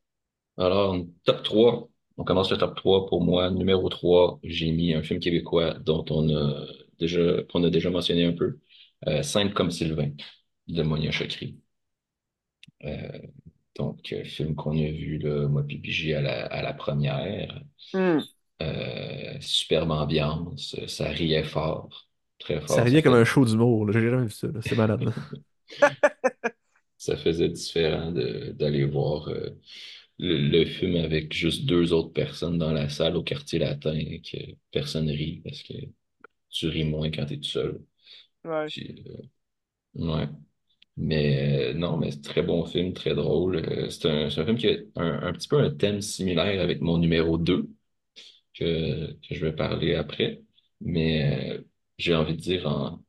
Alors, 0.56 0.96
top 1.24 1.42
3, 1.42 1.88
On 2.16 2.24
commence 2.24 2.50
le 2.50 2.58
top 2.58 2.76
3 2.76 3.06
pour 3.08 3.22
moi. 3.22 3.50
Numéro 3.50 3.88
3, 3.88 4.38
j'ai 4.44 4.70
mis 4.72 4.94
un 4.94 5.02
film 5.02 5.18
québécois 5.20 5.74
dont 5.74 6.04
on 6.10 6.28
a 6.36 6.66
déjà, 6.98 7.42
qu'on 7.44 7.64
a 7.64 7.70
déjà 7.70 7.90
mentionné 7.90 8.24
un 8.24 8.32
peu. 8.32 8.58
Euh, 9.08 9.22
Sainte 9.22 9.52
comme 9.54 9.70
Sylvain 9.70 10.10
de 10.68 10.82
Monia 10.82 11.10
Chokri. 11.10 11.60
Euh, 12.84 13.18
donc, 13.76 14.12
euh, 14.12 14.24
film 14.24 14.54
qu'on 14.54 14.72
a 14.72 14.90
vu, 14.90 15.18
là, 15.18 15.48
moi 15.48 15.64
puis 15.64 16.14
à 16.14 16.20
la, 16.20 16.46
à 16.46 16.62
la 16.62 16.72
première. 16.72 17.62
Hmm. 17.92 18.18
Euh, 18.62 19.36
superbe 19.40 19.90
ambiance, 19.90 20.76
ça 20.86 21.08
riait 21.08 21.42
fort, 21.44 22.08
très 22.38 22.60
fort. 22.60 22.70
Ça 22.70 22.82
riait 22.84 23.02
comme 23.02 23.14
fait- 23.14 23.20
un 23.20 23.24
show 23.24 23.44
d'humour. 23.44 23.90
J'ai 23.92 24.00
jamais 24.00 24.24
vu 24.26 24.30
ça. 24.30 24.48
C'est 24.60 24.76
malade. 24.76 25.12
ça 26.98 27.16
faisait 27.16 27.48
différent 27.48 28.12
de- 28.12 28.52
d'aller 28.52 28.84
voir 28.84 29.28
euh, 29.28 29.50
le, 30.18 30.38
le 30.48 30.64
film 30.64 30.96
avec 31.04 31.32
juste 31.32 31.66
deux 31.66 31.92
autres 31.92 32.12
personnes 32.12 32.58
dans 32.58 32.72
la 32.72 32.88
salle 32.88 33.16
au 33.16 33.22
quartier 33.22 33.58
latin 33.58 33.94
et 33.94 34.20
que 34.20 34.38
personne 34.70 35.08
rit 35.08 35.40
parce 35.44 35.62
que 35.62 35.74
tu 36.50 36.68
ris 36.68 36.84
moins 36.84 37.10
quand 37.10 37.26
tu 37.26 37.34
es 37.34 37.38
tout 37.38 37.44
seul. 37.48 37.80
Ouais. 38.44 38.66
Puis, 38.66 39.04
euh, 39.98 40.06
ouais. 40.06 40.28
Mais 40.96 41.72
euh, 41.72 41.74
non, 41.74 41.96
mais 41.96 42.12
c'est 42.12 42.22
très 42.22 42.42
bon 42.42 42.64
film, 42.66 42.92
très 42.92 43.14
drôle. 43.14 43.56
Euh, 43.56 43.90
c'est 43.90 44.08
un, 44.08 44.26
un 44.26 44.30
film 44.30 44.56
qui 44.56 44.68
a 44.68 44.76
un, 44.96 45.22
un 45.28 45.32
petit 45.32 45.48
peu 45.48 45.58
un 45.60 45.70
thème 45.70 46.00
similaire 46.00 46.60
avec 46.62 46.80
mon 46.80 46.98
numéro 46.98 47.36
2 47.38 47.68
que, 48.54 49.12
que 49.14 49.34
je 49.34 49.44
vais 49.46 49.52
parler 49.54 49.94
après. 49.96 50.42
Mais 50.80 51.56
euh, 51.58 51.64
j'ai 51.98 52.14
envie 52.14 52.34
de 52.36 52.40
dire 52.40 52.66
en, 52.68 53.02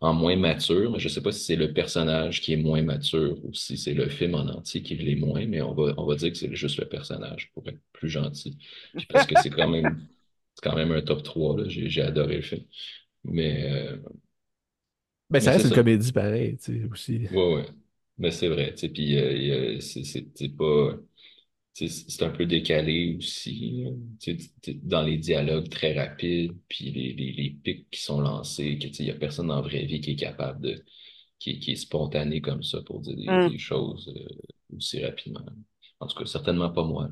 en 0.00 0.14
moins 0.14 0.36
mature, 0.36 0.98
je 0.98 1.08
sais 1.08 1.22
pas 1.22 1.32
si 1.32 1.44
c'est 1.44 1.56
le 1.56 1.72
personnage 1.74 2.40
qui 2.42 2.52
est 2.54 2.56
moins 2.56 2.82
mature 2.82 3.38
ou 3.44 3.54
si 3.54 3.78
c'est 3.78 3.94
le 3.94 4.08
film 4.08 4.34
en 4.36 4.46
entier 4.48 4.82
qui 4.82 4.96
l'est 4.96 5.16
moins, 5.16 5.46
mais 5.46 5.62
on 5.62 5.74
va, 5.74 5.94
on 5.98 6.06
va 6.06 6.16
dire 6.16 6.30
que 6.32 6.38
c'est 6.38 6.54
juste 6.54 6.78
le 6.80 6.88
personnage 6.88 7.50
pour 7.54 7.68
être 7.68 7.80
plus 7.92 8.08
gentil. 8.10 8.58
Parce 9.12 9.26
que 9.26 9.36
c'est 9.36 9.50
quand 9.50 9.68
même, 9.68 10.08
c'est 10.54 10.68
quand 10.70 10.76
même 10.76 10.92
un 10.92 11.02
top 11.02 11.22
3, 11.24 11.58
là. 11.58 11.68
J'ai, 11.68 11.88
j'ai 11.90 12.02
adoré 12.02 12.36
le 12.36 12.42
film. 12.42 12.64
Mais 13.24 13.90
Ben, 15.32 15.40
ça 15.40 15.50
Mais 15.50 15.52
reste 15.52 15.64
c'est 15.64 15.66
une 15.66 15.72
ça. 15.72 15.74
comédie 15.74 16.12
pareil, 16.12 16.58
tu 16.58 16.80
sais, 16.82 16.84
aussi. 16.90 17.28
Ouais, 17.30 17.54
ouais. 17.54 17.66
Mais 18.18 18.30
c'est 18.30 18.48
vrai, 18.48 18.72
tu 18.74 18.80
sais, 18.80 18.88
puis 18.90 19.18
euh, 19.18 19.80
c'est 19.80 20.56
pas... 20.56 20.96
C'est 21.74 22.22
un 22.24 22.30
peu 22.30 22.46
décalé 22.46 23.16
aussi, 23.18 23.86
dans 24.82 25.02
les 25.02 25.18
dialogues 25.18 25.68
très 25.70 25.94
rapides, 25.98 26.52
puis 26.68 26.90
les, 26.92 27.14
les, 27.14 27.32
les 27.32 27.50
pics 27.50 27.90
qui 27.90 28.00
sont 28.02 28.20
lancés, 28.20 28.78
que 28.78 28.88
tu 28.88 28.94
sais, 28.94 29.04
il 29.04 29.08
y 29.08 29.10
a 29.12 29.14
personne 29.14 29.48
la 29.48 29.60
vraie 29.62 29.86
vie 29.86 30.00
qui 30.00 30.12
est 30.12 30.16
capable 30.16 30.60
de... 30.62 30.84
qui, 31.40 31.60
qui 31.60 31.72
est 31.72 31.76
spontané 31.76 32.40
comme 32.42 32.62
ça 32.64 32.82
pour 32.82 33.00
dire 33.00 33.16
des, 33.16 33.30
Mm. 33.30 33.52
des 33.52 33.58
choses 33.58 34.12
euh, 34.16 34.76
aussi 34.76 35.04
rapidement. 35.04 35.46
En 36.00 36.06
tout 36.08 36.18
cas, 36.18 36.26
certainement 36.26 36.70
pas 36.70 36.84
moi, 36.84 37.10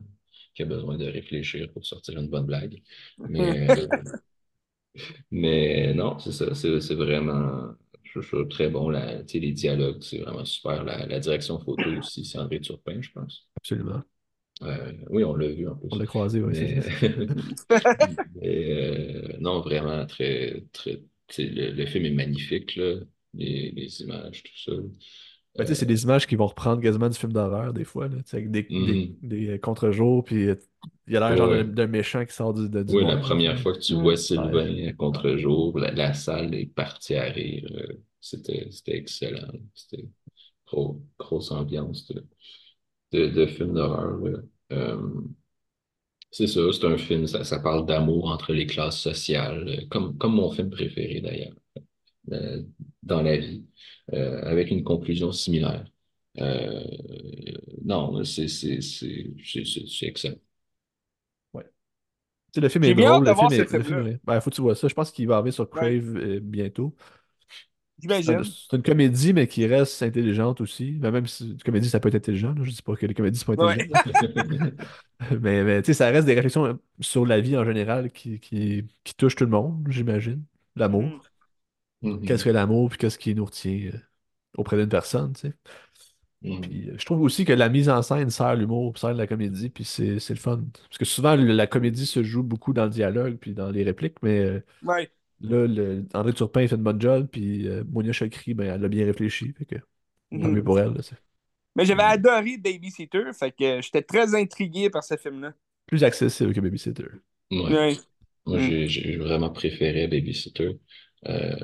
qui 0.55 0.63
a 0.63 0.67
besoin 0.67 0.99
de 0.99 1.07
réfléchir 1.07 1.73
pour 1.73 1.87
sortir 1.87 2.19
une 2.19 2.29
bonne 2.29 2.47
blague. 2.47 2.83
Mais, 3.27 3.71
euh, 3.71 3.89
mais 5.31 5.95
non, 5.95 6.19
c'est 6.19 6.33
ça, 6.33 6.55
c'est 6.55 6.81
c'est 6.81 6.95
vraiment... 6.95 7.75
Je 8.15 8.43
très 8.45 8.69
bon, 8.69 8.89
la, 8.89 9.23
les 9.23 9.53
dialogues, 9.53 10.03
c'est 10.03 10.19
vraiment 10.19 10.45
super. 10.45 10.85
La, 10.85 11.07
la 11.07 11.20
direction 11.20 11.59
photo 11.61 11.89
aussi, 11.99 12.24
c'est 12.24 12.39
André 12.39 12.61
Turpin, 12.61 13.01
je 13.01 13.11
pense. 13.12 13.49
Absolument. 13.57 14.03
Euh, 14.62 14.93
oui, 15.09 15.24
on 15.24 15.35
l'a 15.35 15.49
vu 15.49 15.69
en 15.69 15.77
plus. 15.77 15.89
On 15.93 15.97
l'a 15.97 16.07
croisé. 16.07 16.41
Mais, 16.41 16.81
mais, 18.35 19.32
euh, 19.32 19.37
non, 19.41 19.61
vraiment 19.61 20.05
très, 20.07 20.65
très. 20.73 21.03
Le, 21.39 21.70
le 21.70 21.87
film 21.87 22.05
est 22.07 22.11
magnifique, 22.11 22.77
là. 22.77 22.97
Les, 23.32 23.70
les 23.70 24.03
images, 24.03 24.43
tout 24.43 24.53
ça. 24.57 24.73
Ben, 25.59 25.65
tu 25.65 25.69
sais, 25.69 25.75
c'est 25.81 25.87
des 25.87 26.05
images 26.05 26.27
qui 26.27 26.37
vont 26.37 26.47
reprendre 26.47 26.81
quasiment 26.83 27.09
du 27.09 27.19
film 27.19 27.33
d'horreur, 27.33 27.73
des 27.75 27.85
fois, 27.85 28.09
là, 28.09 28.17
tu 28.23 28.31
sais, 28.31 28.37
avec 28.39 28.51
des, 28.51 28.73
des, 28.79 28.99
Mhm. 28.99 29.17
des, 29.23 29.49
euh, 29.51 29.59
contre-jours, 29.59 30.25
puis 30.25 30.49
euh, 30.49 30.55
il 31.07 31.15
y 31.15 31.17
a 31.17 31.21
l'air 31.21 31.37
genre 31.37 31.49
Ouais. 31.49 31.59
d'un 31.59 31.65
d'un 31.65 31.87
méchant 31.87 32.25
qui 32.25 32.33
sort 32.35 32.55
du, 32.55 32.69
de- 32.69 32.83
du 32.83 32.95
Oui, 32.95 33.05
la 33.07 33.17
première 33.17 33.59
fois 33.61 33.73
que 33.75 33.79
tu 33.79 33.95
vois 33.95 34.17
Sylvain 34.17 34.89
à 34.89 34.93
contre-jour, 34.93 35.79
la, 35.79 35.93
la 35.93 36.13
salle 36.15 36.55
est 36.55 36.67
partie 36.67 37.15
à 37.15 37.25
rire. 37.25 37.69
euh, 37.73 38.03
C'était, 38.21 38.69
c'était 38.73 38.97
excellent. 38.97 39.49
C'était 39.75 40.09
gros, 40.67 41.03
grosse 41.19 41.51
ambiance 41.53 42.07
de, 42.09 42.27
de, 43.13 43.29
de 43.29 43.47
film 43.47 43.75
d'horreur. 43.75 44.21
Euh, 44.73 45.23
c'est 46.31 46.47
ça, 46.47 46.61
c'est 46.73 46.85
un 46.87 46.97
film, 46.97 47.27
ça, 47.27 47.45
ça 47.45 47.59
parle 47.61 47.87
d'amour 47.87 48.31
entre 48.31 48.53
les 48.53 48.67
classes 48.67 49.01
sociales, 49.01 49.87
comme, 49.91 50.17
comme 50.19 50.35
mon 50.35 50.51
film 50.51 50.71
préféré 50.71 51.21
d'ailleurs, 51.21 51.55
euh, 52.33 52.63
dans 53.03 53.23
la 53.23 53.37
vie, 53.39 53.65
euh, 54.13 54.43
avec 54.45 54.71
une 54.71 54.85
conclusion 54.85 55.33
similaire. 55.33 55.85
Euh, 56.39 56.83
non, 57.85 58.23
c'est 58.25 58.49
c'est- 58.49 58.81
c'est- 58.81 59.35
c'est- 59.45 59.65
c'est- 59.65 59.87
c'est 59.89 60.07
excellent. 60.07 60.37
Tu 62.53 62.59
sais, 62.59 62.61
le 62.63 62.69
film 62.69 62.85
est 62.85 62.95
drôle, 62.95 63.25
le 63.25 63.35
film 63.35 63.53
est, 63.53 63.73
le 63.73 63.83
film 63.85 64.07
est- 64.09 64.21
Ben, 64.25 64.41
faut 64.41 64.51
que 64.51 64.57
tu 64.57 64.61
vois 64.61 64.75
ça. 64.75 64.89
Je 64.89 64.95
pense 64.95 65.13
qu'il 65.13 65.29
va 65.29 65.37
arriver 65.37 65.53
sur 65.53 65.71
Ouais. 65.73 65.81
Crave 65.81 66.17
euh, 66.17 66.41
bientôt. 66.43 66.97
C'est 67.99 68.03
J'imagine. 68.09 68.35
un- 68.35 68.43
c'est 68.45 68.77
une 68.77 68.83
comédie, 68.83 69.33
mais 69.35 69.47
qui 69.47 69.67
reste 69.67 70.03
intelligente 70.03 70.61
aussi. 70.63 70.93
Ben, 70.93 71.11
même 71.11 71.27
si 71.27 71.51
une 71.51 71.59
comédie, 71.63 71.89
ça 71.89 72.01
peut 72.01 72.09
être 72.09 72.15
intelligent. 72.15 72.55
là. 72.55 72.65
Je 72.65 72.71
dis 72.71 72.81
pas 72.83 72.97
que 72.97 73.05
les 73.07 73.13
comédies 73.15 73.39
sont 73.39 73.53
Ouais. 73.57 73.75
intelligentes. 73.75 73.95
Mais, 75.41 75.63
mais, 75.65 75.83
tu 75.83 75.87
sais, 75.89 75.95
ça 75.95 76.09
reste 76.11 76.27
des 76.27 76.35
réflexions 76.35 76.79
sur 77.01 77.27
la 77.27 77.41
vie 77.41 77.57
en 77.59 77.65
général 77.65 78.11
qui, 78.11 78.41
qui, 78.41 78.85
qui 79.05 79.15
touchent 79.15 79.37
tout 79.37 79.45
le 79.45 79.51
monde, 79.51 79.87
j'imagine. 79.91 80.43
L'amour. 80.77 81.30
Mm. 82.03 82.11
Mhm. 82.13 82.25
Qu'est-ce 82.27 82.45
que 82.45 82.51
l'amour, 82.51 82.89
puis 82.91 82.99
qu'est-ce 82.99 83.19
qui 83.19 83.35
nous 83.35 83.45
retient 83.45 83.91
euh, 83.95 83.99
auprès 84.57 84.77
d'une 84.77 84.89
personne, 84.89 85.33
tu 85.35 85.41
sais. 85.49 85.55
Mhm. 86.43 86.61
Puis 86.63 86.91
euh, 86.91 86.95
je 86.99 87.05
trouve 87.05 87.21
aussi 87.23 87.45
que 87.45 87.53
la 87.53 87.69
mise 87.69 87.89
en 87.91 88.03
scène 88.03 88.31
sert 88.31 88.55
l'humour, 88.57 88.93
puis 88.93 89.01
sert 89.01 89.13
la 89.15 89.27
comédie, 89.27 89.69
puis 89.71 89.85
c'est 89.85 90.19
c'est 90.21 90.35
le 90.35 90.41
fun. 90.41 90.65
Parce 90.89 90.99
que 90.99 91.05
souvent, 91.05 91.37
le- 91.37 91.53
la 91.53 91.67
comédie 91.67 92.07
se 92.07 92.23
joue 92.23 92.43
beaucoup 92.43 92.73
dans 92.73 92.85
le 92.85 92.91
dialogue, 92.91 93.37
puis 93.37 93.53
dans 93.55 93.71
les 93.71 93.83
répliques, 93.85 94.17
mais 94.23 94.41
euh, 94.41 94.61
Ouais. 94.83 95.11
là, 95.41 95.67
le, 95.67 96.07
André 96.15 96.33
Turpin 96.33 96.67
fait 96.67 96.77
une 96.77 96.83
bonne 96.83 97.01
job, 97.01 97.29
puis 97.31 97.69
euh, 97.69 97.85
Monia 97.91 98.13
Chokri, 98.13 98.55
ben, 98.55 98.75
elle 98.75 98.85
a 98.85 98.89
bien 98.89 99.05
réfléchi, 99.05 99.53
fait 99.53 99.67
que 99.67 99.77
tant 99.77 100.49
mieux 100.49 100.65
pour 100.65 100.79
elle. 100.81 100.95
là, 100.95 101.01
Mais 101.77 101.85
j'avais 101.85 102.03
adoré 102.03 102.57
Babysitter, 102.59 103.25
fait 103.39 103.53
que 103.53 103.81
j'étais 103.83 104.03
très 104.03 104.35
intrigué 104.35 104.91
par 104.91 105.05
ce 105.05 105.17
film-là. 105.17 105.53
plus 105.87 106.05
accessible 106.05 106.55
que 106.55 106.61
Babysitter. 106.61 107.07
Ouais. 107.51 107.59
Ouais. 107.75 107.97
Moi, 108.47 108.59
Mm. 108.59 108.87
j'ai 108.87 109.17
vraiment 109.17 109.51
préféré 109.51 110.07
Babysitter. 110.09 110.79
Euh, 111.27 111.57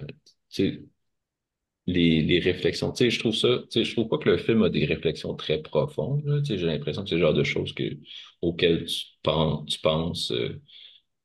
les, 1.87 2.23
les 2.23 2.41
réflexions, 2.41 2.91
tu 2.93 3.05
sais, 3.05 3.11
je 3.11 3.19
trouve 3.21 3.35
ça, 3.35 3.59
tu 3.71 3.81
sais, 3.81 3.85
je 3.85 3.93
trouve 3.95 4.09
pas 4.09 4.19
que 4.19 4.29
le 4.29 4.39
film 4.39 4.63
a 4.63 4.69
des 4.71 4.85
réflexions 4.85 5.35
très 5.37 5.63
profondes, 5.63 6.25
là. 6.25 6.41
Tu 6.41 6.47
sais, 6.47 6.59
j'ai 6.59 6.67
l'impression 6.67 7.03
que 7.05 7.09
c'est 7.09 7.15
le 7.17 7.21
genre 7.21 7.35
de 7.35 7.45
choses 7.45 7.73
que, 7.75 7.85
auxquelles 8.43 8.87
tu 8.87 9.05
penses, 9.23 9.67
tu 9.71 9.79
penses 9.81 10.33
euh, 10.33 10.61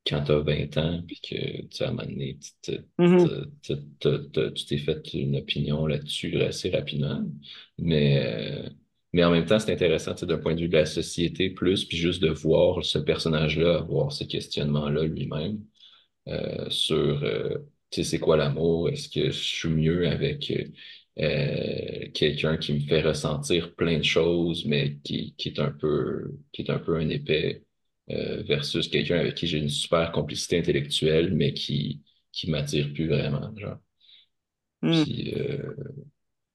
quand 0.06 0.22
tu 0.24 0.32
as 0.32 0.40
20 0.40 0.76
ans, 0.78 1.02
puis 1.06 1.20
que, 1.20 1.62
tu 1.62 1.68
sais, 1.72 1.84
à 1.84 1.88
un 1.88 1.92
moment 1.92 2.04
donné, 2.08 2.38
tu 2.62 2.72
Mhm. 2.98 3.52
tu 3.62 4.66
t'es 4.66 4.78
fait 4.78 5.14
une 5.14 5.36
opinion 5.36 5.86
là-dessus 5.86 6.40
assez 6.42 6.70
rapidement. 6.70 7.22
Mais, 7.78 8.24
euh, 8.66 8.68
mais 9.12 9.24
en 9.24 9.30
même 9.30 9.46
temps, 9.46 9.58
c'est 9.58 9.72
intéressant, 9.72 10.14
tu 10.14 10.20
sais, 10.20 10.26
d'un 10.26 10.38
point 10.38 10.54
de 10.54 10.60
vue 10.60 10.68
de 10.68 10.76
la 10.76 10.86
société 10.86 11.50
plus, 11.50 11.84
puis 11.84 11.96
juste 11.96 12.22
de 12.22 12.30
voir 12.30 12.84
ce 12.84 12.98
personnage-là 12.98 13.78
avoir 13.78 14.12
ce 14.12 14.24
questionnement-là 14.24 15.04
lui-même 15.04 15.60
euh, 16.28 16.68
sur, 16.70 17.22
euh, 17.24 17.58
tu 17.92 18.02
sais, 18.02 18.10
c'est 18.10 18.18
quoi 18.18 18.36
l'amour? 18.36 18.88
Est-ce 18.88 19.08
que 19.08 19.26
je 19.26 19.38
suis 19.38 19.68
mieux 19.68 20.08
avec 20.08 20.50
euh, 21.18 22.08
quelqu'un 22.14 22.56
qui 22.56 22.72
me 22.74 22.80
fait 22.80 23.02
ressentir 23.02 23.74
plein 23.74 23.98
de 23.98 24.04
choses, 24.04 24.64
mais 24.64 24.96
qui, 25.04 25.34
qui 25.36 25.48
est 25.50 25.60
un 25.60 25.70
peu, 25.70 26.32
qui 26.52 26.62
est 26.62 26.70
un 26.70 26.78
peu 26.78 26.96
un 26.96 27.08
épais, 27.10 27.62
euh, 28.10 28.42
versus 28.44 28.88
quelqu'un 28.88 29.18
avec 29.18 29.34
qui 29.34 29.46
j'ai 29.46 29.58
une 29.58 29.68
super 29.68 30.10
complicité 30.12 30.58
intellectuelle, 30.58 31.34
mais 31.34 31.52
qui, 31.54 32.02
qui 32.32 32.50
m'attire 32.50 32.92
plus 32.94 33.08
vraiment, 33.08 33.54
genre. 33.56 33.78
Mm. 34.82 35.02
Puis, 35.04 35.34
euh, 35.36 35.74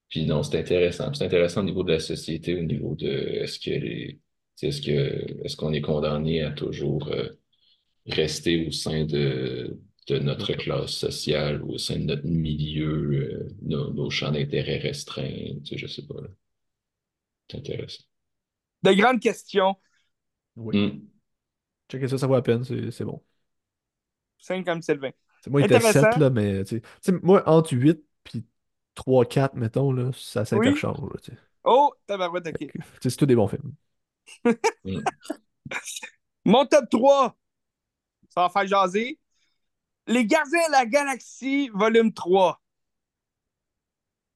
puis 0.09 0.25
non, 0.25 0.43
c'est 0.43 0.59
intéressant. 0.59 1.13
C'est 1.13 1.25
intéressant 1.25 1.61
au 1.61 1.65
niveau 1.65 1.83
de 1.83 1.91
la 1.93 1.99
société, 1.99 2.55
au 2.55 2.63
niveau 2.63 2.95
de 2.95 3.07
est-ce 3.07 3.59
que 3.59 3.71
les, 3.71 4.19
est-ce 4.61 4.81
que 4.81 5.43
est-ce 5.45 5.55
qu'on 5.55 5.73
est 5.73 5.81
condamné 5.81 6.41
à 6.41 6.51
toujours 6.51 7.07
euh, 7.09 7.29
rester 8.07 8.67
au 8.67 8.71
sein 8.71 9.05
de, 9.05 9.79
de 10.07 10.19
notre 10.19 10.53
classe 10.53 10.91
sociale 10.91 11.61
ou 11.63 11.73
au 11.73 11.77
sein 11.77 11.99
de 11.99 12.05
notre 12.05 12.25
milieu, 12.25 13.11
euh, 13.11 13.47
nos, 13.61 13.93
nos 13.93 14.09
champs 14.09 14.31
d'intérêt 14.31 14.77
restreints, 14.77 15.59
tu 15.63 15.65
sais, 15.65 15.77
je 15.77 15.87
sais 15.87 16.05
pas. 16.05 16.21
là. 16.21 16.29
C'est 17.49 17.57
intéressant. 17.57 18.03
De 18.83 18.93
grandes 18.93 19.19
questions. 19.19 19.75
Oui. 20.55 20.77
Mm. 20.77 21.07
Checker 21.91 22.07
ça, 22.07 22.17
ça 22.17 22.27
vaut 22.27 22.35
la 22.35 22.41
peine, 22.41 22.63
c'est 22.63 22.91
c'est 22.91 23.05
bon. 23.05 23.23
Simple 24.39 24.65
comme 24.65 24.81
Sylvain. 24.81 25.11
C'est- 25.41 25.49
Moi, 25.49 25.61
il 25.61 25.65
était 25.65 25.75
Intéressant. 25.75 26.11
7, 26.11 26.19
là, 26.19 26.29
mais 26.29 26.63
tu 26.63 26.75
sais, 26.75 26.81
tu 26.81 26.87
sais, 27.01 27.11
moi, 27.23 27.43
entre 27.47 27.73
8 27.73 28.03
puis 28.23 28.45
3-4, 28.95 29.55
mettons, 29.55 29.91
là, 29.91 30.11
ça 30.13 30.45
s'interchange. 30.45 30.97
sais. 31.21 31.33
Oh, 31.63 31.93
tabarouette, 32.05 32.47
ok. 32.47 32.71
C'est 33.01 33.15
tous 33.15 33.25
des 33.25 33.35
bons 33.35 33.47
films. 33.47 33.73
Mm. 34.83 34.99
Mon 36.45 36.65
top 36.65 36.89
3, 36.89 37.37
ça 38.29 38.41
va 38.41 38.49
faire 38.49 38.67
jaser. 38.67 39.19
Les 40.07 40.25
Gardiens 40.25 40.67
de 40.67 40.71
la 40.71 40.85
Galaxie, 40.85 41.69
volume 41.73 42.13
3. 42.13 42.61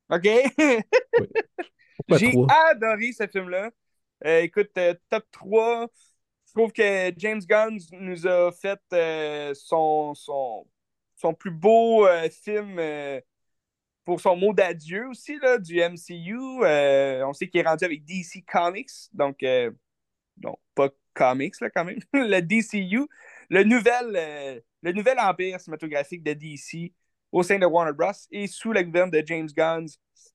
OK? 0.10 0.24
J'ai 2.10 2.32
3? 2.32 2.48
adoré 2.70 3.14
ce 3.14 3.26
film-là. 3.26 3.72
Euh, 4.26 4.42
écoute, 4.42 4.72
euh, 4.78 4.94
top 5.10 5.26
3, 5.32 5.88
Je 6.48 6.54
trouve 6.54 6.74
que 6.74 7.14
James 7.18 7.40
Gunn 7.40 7.80
nous 7.94 8.28
a 8.28 8.52
fait 8.52 8.82
euh, 8.94 9.54
son, 9.56 10.14
son, 10.14 10.68
son, 11.16 11.34
plus 11.34 11.52
beau 11.52 12.06
film 12.44 12.82
pour 14.04 14.20
son 14.20 14.36
mot 14.36 14.54
d'adieu 14.54 15.08
aussi 15.08 15.40
là, 15.40 15.58
du 15.58 15.80
MCU. 15.80 16.38
on 16.38 17.34
sait 17.34 17.48
qu'il 17.48 17.62
est 17.62 17.68
rendu 17.68 17.86
avec 17.86 18.04
DC 18.04 18.44
Comics, 18.46 18.92
donc 19.14 19.38
non, 20.44 20.58
pas 20.76 20.90
comics 21.14 21.60
là, 21.62 21.70
quand 21.70 21.86
même, 21.86 22.00
le 22.14 22.42
DCU, 22.42 23.08
le 23.50 23.64
nouvel, 23.64 24.62
le 24.82 24.92
nouvel 24.92 25.20
empire 25.20 25.60
cinématographique 25.60 26.24
de 26.24 26.34
DC 26.34 26.94
au 27.32 27.44
sein 27.44 27.60
de 27.60 27.66
Warner 27.66 27.94
Bros. 27.94 28.12
et 28.32 28.48
sous 28.48 28.72
la 28.72 28.84
gouverne 28.84 29.10
de 29.10 29.24
James 29.26 29.50
Gunn 29.56 29.86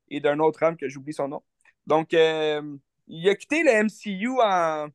et 0.08 0.20
d'un 0.20 0.38
autre 0.38 0.64
homme 0.64 0.76
que 0.76 0.88
j'oublie 0.88 1.12
son 1.12 1.28
nom. 1.28 1.42
Donc, 1.86 2.12
il 2.12 3.28
a 3.28 3.34
quitté 3.34 3.62
le 3.62 3.84
MCU 3.84 4.40
en 4.40 4.88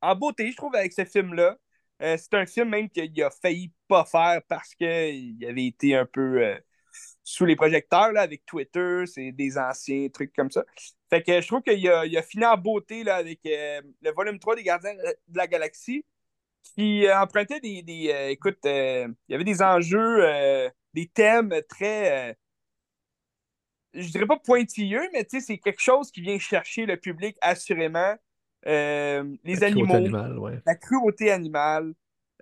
en 0.00 0.14
beauté, 0.14 0.50
je 0.50 0.56
trouve, 0.56 0.74
avec 0.74 0.92
ce 0.92 1.04
film-là. 1.04 1.56
Euh, 2.02 2.16
c'est 2.18 2.34
un 2.34 2.46
film 2.46 2.68
même 2.68 2.90
qu'il 2.90 3.22
a 3.22 3.30
failli 3.30 3.72
pas 3.88 4.04
faire 4.04 4.40
parce 4.48 4.74
qu'il 4.74 5.44
avait 5.44 5.66
été 5.66 5.94
un 5.96 6.04
peu 6.04 6.42
euh, 6.42 6.58
sous 7.24 7.46
les 7.46 7.56
projecteurs 7.56 8.12
là, 8.12 8.20
avec 8.22 8.44
Twitter, 8.44 9.04
c'est 9.06 9.32
des 9.32 9.56
anciens 9.56 10.08
trucs 10.10 10.34
comme 10.34 10.50
ça. 10.50 10.64
Fait 11.08 11.22
que 11.22 11.40
je 11.40 11.46
trouve 11.46 11.62
qu'il 11.62 11.88
a, 11.88 12.22
fini 12.22 12.44
en 12.44 12.56
beauté 12.56 13.02
là, 13.02 13.16
avec 13.16 13.40
euh, 13.46 13.80
le 14.02 14.12
volume 14.12 14.38
3 14.38 14.56
des 14.56 14.62
Gardiens 14.62 14.94
de 14.94 15.36
la 15.36 15.46
Galaxie 15.46 16.04
qui 16.74 17.06
empruntait 17.10 17.60
des. 17.60 17.82
des 17.82 18.28
écoute, 18.30 18.58
il 18.64 19.14
y 19.28 19.34
avait 19.34 19.44
des 19.44 19.62
enjeux, 19.62 20.70
des 20.94 21.06
thèmes 21.08 21.54
très. 21.68 22.36
je 23.94 24.08
dirais 24.08 24.26
pas 24.26 24.38
pointilleux, 24.38 25.08
mais 25.12 25.26
c'est 25.28 25.58
quelque 25.58 25.82
chose 25.82 26.10
qui 26.10 26.20
vient 26.20 26.38
chercher 26.38 26.86
le 26.86 26.96
public 26.96 27.36
assurément. 27.40 28.16
Euh, 28.66 29.36
les 29.44 29.62
animaux, 29.62 30.08
la 30.66 30.74
cruauté 30.74 31.30
animale. 31.30 31.92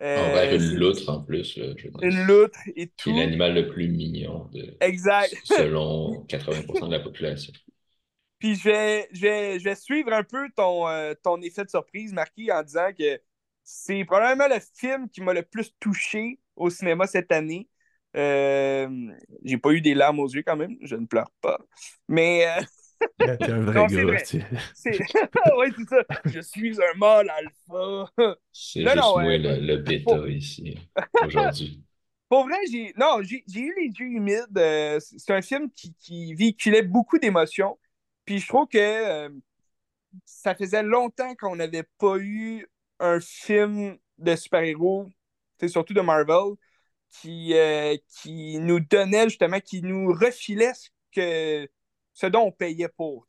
Euh, 0.02 0.30
Envers 0.30 0.54
une 0.54 0.74
loutre 0.76 1.08
en 1.08 1.22
plus. 1.22 1.56
une 2.02 2.26
loutre 2.26 2.58
et 2.74 2.88
tout. 2.88 3.10
Qui 3.10 3.10
est 3.10 3.26
l'animal 3.26 3.54
le 3.54 3.68
plus 3.68 3.88
mignon 3.88 4.48
de... 4.52 4.76
exact. 4.80 5.36
selon 5.44 6.24
80% 6.28 6.86
de 6.86 6.92
la 6.92 7.00
population. 7.00 7.52
Puis 8.38 8.56
je 8.56 8.64
vais, 8.64 9.08
je 9.12 9.62
vais, 9.62 9.74
suivre 9.76 10.12
un 10.12 10.24
peu 10.24 10.48
ton, 10.56 10.88
euh, 10.88 11.14
ton 11.22 11.40
effet 11.42 11.64
de 11.64 11.70
surprise, 11.70 12.12
Marquis, 12.12 12.50
en 12.50 12.62
disant 12.62 12.90
que 12.98 13.20
c'est 13.64 14.04
probablement 14.04 14.48
le 14.48 14.60
film 14.76 15.08
qui 15.08 15.22
m'a 15.22 15.32
le 15.32 15.42
plus 15.42 15.74
touché 15.80 16.38
au 16.56 16.70
cinéma 16.70 17.06
cette 17.06 17.32
année. 17.32 17.68
J'ai 18.14 19.58
pas 19.60 19.72
eu 19.72 19.80
des 19.80 19.94
larmes 19.94 20.20
aux 20.20 20.28
yeux 20.28 20.44
quand 20.46 20.56
même, 20.56 20.76
je 20.82 20.94
ne 20.94 21.06
pleure 21.06 21.32
pas. 21.40 21.58
Mais 22.08 22.46
T'es 23.18 23.50
un 23.50 23.60
vrai 23.60 23.86
gars. 23.86 24.18
C'est... 24.74 24.98
ouais, 25.56 25.70
c'est 25.76 25.88
ça. 25.88 26.04
Je 26.24 26.40
suis 26.40 26.76
un 26.80 26.98
mâle 26.98 27.30
alpha. 27.30 28.10
C'est 28.52 28.82
juste 28.82 28.96
moi 28.96 29.36
le, 29.36 29.76
bêta 29.78 30.28
ici, 30.28 30.76
aujourd'hui. 31.24 31.82
Pour 32.28 32.46
vrai, 32.46 32.56
j'ai 32.70 32.92
non, 32.96 33.20
j'ai, 33.22 33.44
eu 33.46 33.74
les 33.76 33.90
yeux 33.98 34.06
humides. 34.06 34.58
Euh, 34.58 34.98
c'est 35.00 35.32
un 35.32 35.42
film 35.42 35.70
qui, 35.70 35.94
qui 35.94 36.34
véhiculait 36.34 36.82
beaucoup 36.82 37.18
d'émotions. 37.18 37.78
Puis 38.24 38.40
je 38.40 38.48
trouve 38.48 38.66
que 38.66 38.78
euh, 38.78 39.28
ça 40.24 40.54
faisait 40.54 40.82
longtemps 40.82 41.34
qu'on 41.36 41.56
n'avait 41.56 41.84
pas 41.98 42.16
eu 42.18 42.66
un 43.04 43.20
film 43.20 43.98
de 44.18 44.36
super-héros, 44.36 45.08
surtout 45.66 45.94
de 45.94 46.00
Marvel, 46.00 46.54
qui, 47.10 47.54
euh, 47.54 47.96
qui 48.08 48.58
nous 48.58 48.80
donnait 48.80 49.28
justement, 49.28 49.60
qui 49.60 49.82
nous 49.82 50.12
refilait 50.12 50.74
ce 50.74 50.88
que 51.12 51.68
ce 52.12 52.26
dont 52.26 52.42
on 52.46 52.52
payait 52.52 52.88
pour. 52.88 53.26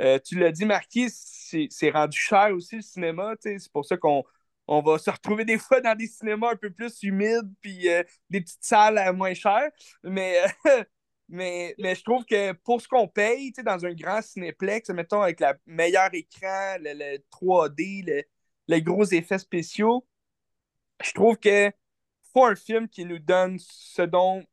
Euh, 0.00 0.18
tu 0.18 0.38
l'as 0.38 0.50
dit, 0.50 0.64
Marquis, 0.64 1.10
c'est 1.10 1.90
rendu 1.90 2.18
cher 2.18 2.50
aussi 2.52 2.76
le 2.76 2.82
cinéma. 2.82 3.34
C'est 3.40 3.72
pour 3.72 3.84
ça 3.84 3.96
qu'on 3.96 4.24
on 4.66 4.82
va 4.82 4.98
se 4.98 5.10
retrouver 5.10 5.44
des 5.44 5.58
fois 5.58 5.80
dans 5.80 5.94
des 5.96 6.06
cinémas 6.06 6.52
un 6.52 6.56
peu 6.56 6.70
plus 6.70 7.02
humides 7.02 7.52
puis 7.60 7.88
euh, 7.88 8.02
des 8.30 8.40
petites 8.40 8.64
salles 8.64 9.14
moins 9.14 9.34
chères. 9.34 9.70
Mais, 10.02 10.42
mais, 11.28 11.74
mais 11.78 11.94
je 11.94 12.02
trouve 12.02 12.24
que 12.24 12.52
pour 12.52 12.80
ce 12.80 12.88
qu'on 12.88 13.06
paye 13.06 13.52
dans 13.64 13.84
un 13.84 13.94
grand 13.94 14.22
cinéplex, 14.22 14.88
mettons 14.90 15.20
avec 15.22 15.40
le 15.40 15.52
meilleur 15.66 16.10
écran, 16.12 16.76
le, 16.80 17.18
3D, 17.30 18.24
les 18.68 18.82
gros 18.82 19.04
effets 19.04 19.38
spéciaux, 19.38 20.06
je 21.02 21.12
trouve 21.12 21.36
que 21.36 21.70
faut 22.32 22.44
un 22.44 22.56
film 22.56 22.88
qui 22.88 23.04
nous 23.04 23.18
donne 23.18 23.58
ce 23.60 24.02
dont 24.02 24.44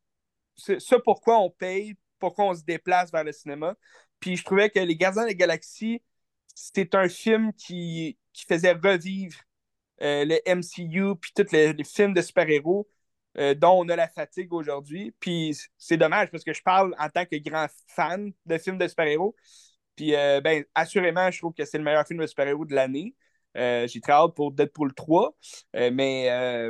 ce 0.55 0.95
pourquoi 0.95 1.39
on 1.39 1.49
paye 1.49 1.95
pourquoi 2.21 2.45
on 2.45 2.55
se 2.55 2.63
déplace 2.63 3.11
vers 3.11 3.25
le 3.25 3.33
cinéma. 3.33 3.75
Puis 4.21 4.37
je 4.37 4.45
trouvais 4.45 4.69
que 4.69 4.79
Les 4.79 4.95
Gardiens 4.95 5.23
de 5.23 5.27
la 5.29 5.33
Galaxie, 5.33 6.01
c'était 6.55 6.95
un 6.95 7.09
film 7.09 7.51
qui, 7.53 8.17
qui 8.31 8.45
faisait 8.45 8.73
revivre 8.73 9.37
euh, 10.01 10.23
le 10.25 10.39
MCU, 10.45 11.15
puis 11.19 11.31
tous 11.35 11.51
les, 11.51 11.75
films 11.83 12.13
de 12.13 12.21
super-héros 12.21 12.87
euh, 13.37 13.53
dont 13.55 13.83
on 13.83 13.89
a 13.89 13.95
la 13.95 14.07
fatigue 14.07 14.53
aujourd'hui. 14.53 15.13
Puis 15.19 15.57
c'est 15.77 15.97
dommage 15.97 16.29
parce 16.31 16.43
que 16.43 16.53
je 16.53 16.61
parle 16.61 16.95
en 16.97 17.09
tant 17.09 17.25
que 17.25 17.35
grand 17.37 17.67
fan 17.87 18.31
de 18.45 18.57
films 18.57 18.77
de 18.77 18.87
super-héros. 18.87 19.35
Puis 19.95 20.15
euh, 20.15 20.39
ben, 20.41 20.63
assurément, 20.75 21.29
je 21.31 21.39
trouve 21.39 21.53
que 21.53 21.65
c'est 21.65 21.77
le 21.77 21.83
meilleur 21.83 22.05
film 22.07 22.19
de 22.21 22.27
super-héros 22.27 22.65
de 22.65 22.75
l'année. 22.75 23.15
J'ai 23.55 24.01
très 24.01 24.13
hâte 24.13 24.35
pour 24.35 24.51
Deadpool 24.51 24.93
3. 24.93 25.35
mais, 25.73 26.69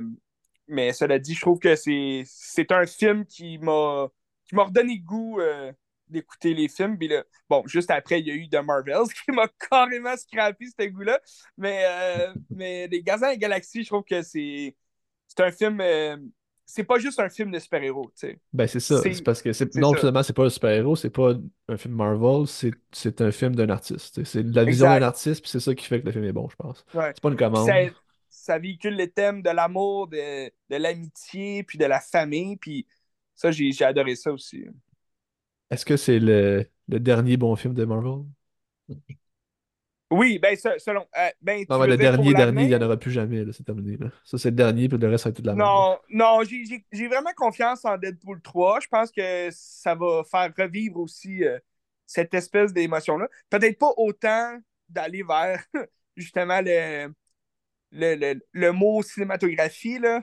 mais 0.67 0.93
cela 0.93 1.19
dit, 1.19 1.33
je 1.33 1.41
trouve 1.41 1.59
que 1.59 1.75
c'est 1.75 2.71
un 2.71 2.85
film 2.85 3.25
qui 3.25 3.57
m'a 3.57 4.09
qui 4.51 4.55
m'a 4.55 4.65
redonné 4.65 4.99
goût 4.99 5.39
euh, 5.39 5.71
d'écouter 6.09 6.53
les 6.53 6.67
films. 6.67 6.97
Puis 6.97 7.09
bon, 7.49 7.63
juste 7.67 7.89
après, 7.89 8.19
il 8.19 8.27
y 8.27 8.31
a 8.31 8.33
eu 8.33 8.49
The 8.49 8.57
Marvels 8.57 9.07
qui 9.25 9.31
m'a 9.31 9.47
carrément 9.47 10.17
scrappé 10.17 10.65
ce 10.77 10.85
goût-là. 10.87 11.21
Mais, 11.57 11.85
euh, 11.85 12.33
mais 12.49 12.87
Les 12.87 13.01
Gazans 13.01 13.29
et 13.29 13.37
Galaxies, 13.37 13.83
je 13.83 13.87
trouve 13.87 14.03
que 14.03 14.21
c'est 14.21 14.75
un 15.39 15.51
film. 15.51 15.79
Euh, 15.79 16.17
c'est 16.73 16.85
pas 16.85 16.99
juste 16.99 17.19
un 17.19 17.27
film 17.27 17.51
de 17.51 17.59
super-héros, 17.59 18.09
tu 18.15 18.27
sais. 18.27 18.39
Ben, 18.53 18.65
c'est 18.65 18.79
ça. 18.79 19.01
C'est 19.01 19.21
parce 19.23 19.41
que 19.41 19.49
non 19.77 19.93
seulement 19.93 20.23
c'est 20.23 20.31
pas 20.31 20.45
un 20.45 20.49
super-héros, 20.49 20.95
c'est 20.95 21.09
pas 21.09 21.33
un 21.67 21.75
film 21.75 21.95
Marvel, 21.95 22.47
c'est 22.47 23.21
un 23.21 23.31
film 23.31 23.57
d'un 23.57 23.69
artiste. 23.69 24.23
C'est 24.23 24.43
la 24.43 24.63
vision 24.63 24.87
d'un 24.87 25.01
artiste, 25.01 25.41
puis 25.41 25.49
c'est 25.49 25.59
ça 25.59 25.75
qui 25.75 25.85
fait 25.85 25.99
que 25.99 26.05
le 26.05 26.13
film 26.13 26.23
est 26.23 26.31
bon, 26.31 26.47
je 26.47 26.55
pense. 26.55 26.85
C'est 26.93 27.19
pas 27.19 27.29
une 27.29 27.35
commande. 27.35 27.69
Ça, 28.29 28.57
véhicule 28.57 28.95
les 28.95 29.09
thèmes 29.09 29.41
de 29.41 29.49
l'amour, 29.49 30.07
de, 30.07 30.47
de 30.47 30.75
l'amitié, 30.77 31.63
puis 31.63 31.77
de 31.77 31.83
la 31.83 31.99
famille, 31.99 32.55
puis 32.55 32.87
ça, 33.35 33.51
j'ai 33.51 33.83
adoré 33.83 34.15
ça 34.15 34.31
aussi. 34.31 34.63
Est-ce 35.69 35.85
que 35.85 35.97
c'est 35.97 36.19
le, 36.19 36.65
dernier 36.87 37.35
bon 37.35 37.53
film 37.57 37.73
de 37.73 37.83
Marvel? 37.83 38.23
Oui, 40.11 40.39
ben 40.39 40.55
selon. 40.55 41.07
Euh, 41.17 41.29
ben, 41.41 41.65
non, 41.69 41.79
mais 41.79 41.87
le 41.87 41.97
dernier, 41.97 42.33
dernier, 42.33 42.63
il 42.63 42.67
n'y 42.67 42.75
en 42.75 42.81
aura 42.81 42.97
plus 42.97 43.11
jamais, 43.11 43.45
c'est 43.53 43.63
terminé. 43.63 43.97
Ça, 44.25 44.37
c'est 44.37 44.49
le 44.49 44.57
dernier, 44.57 44.89
puis 44.89 44.97
le 44.97 45.07
reste, 45.07 45.23
ça 45.23 45.29
va 45.29 45.31
être 45.31 45.41
de 45.41 45.47
la 45.47 45.55
Non, 45.55 45.97
non, 46.09 46.41
j'ai 46.43 47.07
vraiment 47.07 47.31
confiance 47.35 47.85
en 47.85 47.97
Deadpool 47.97 48.41
3. 48.41 48.81
Je 48.81 48.87
pense 48.89 49.09
que 49.09 49.47
ça 49.51 49.95
va 49.95 50.23
faire 50.29 50.51
revivre 50.57 50.99
aussi 50.99 51.45
euh, 51.45 51.57
cette 52.05 52.33
espèce 52.33 52.73
d'émotion-là. 52.73 53.29
Peut-être 53.49 53.79
pas 53.79 53.93
autant 53.95 54.59
d'aller 54.89 55.23
vers 55.23 55.63
justement 56.17 56.59
le, 56.61 57.13
le, 57.93 58.39
le, 58.51 58.71
mot 58.73 59.01
cinématographie, 59.01 59.97
là. 59.97 60.21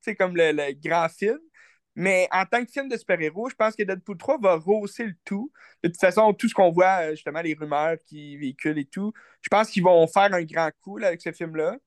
C'est 0.00 0.16
comme 0.16 0.34
le, 0.34 0.72
grand 0.72 1.08
film. 1.10 1.38
Mais 1.96 2.28
en 2.30 2.44
tant 2.44 2.62
que 2.64 2.70
film 2.70 2.88
de 2.88 2.96
super-héros, 2.96 3.48
je 3.48 3.54
pense 3.54 3.74
que 3.74 3.82
Deadpool 3.82 4.18
3 4.18 4.38
va 4.38 4.56
rehausser 4.56 5.04
le 5.06 5.14
tout. 5.24 5.50
De 5.82 5.88
toute 5.88 5.98
façon, 5.98 6.32
tout 6.34 6.46
ce 6.48 6.54
qu'on 6.54 6.70
voit, 6.70 7.08
euh, 7.08 7.10
justement, 7.12 7.40
les 7.40 7.54
rumeurs 7.54 7.96
qui 8.04 8.36
véhiculent 8.36 8.78
et 8.78 8.84
tout, 8.84 9.12
je 9.40 9.48
pense 9.48 9.70
qu'ils 9.70 9.82
vont 9.82 10.06
faire 10.06 10.32
un 10.34 10.42
grand 10.42 10.70
coup 10.82 10.98
avec 10.98 11.22
ce 11.22 11.32
film-là. 11.32 11.78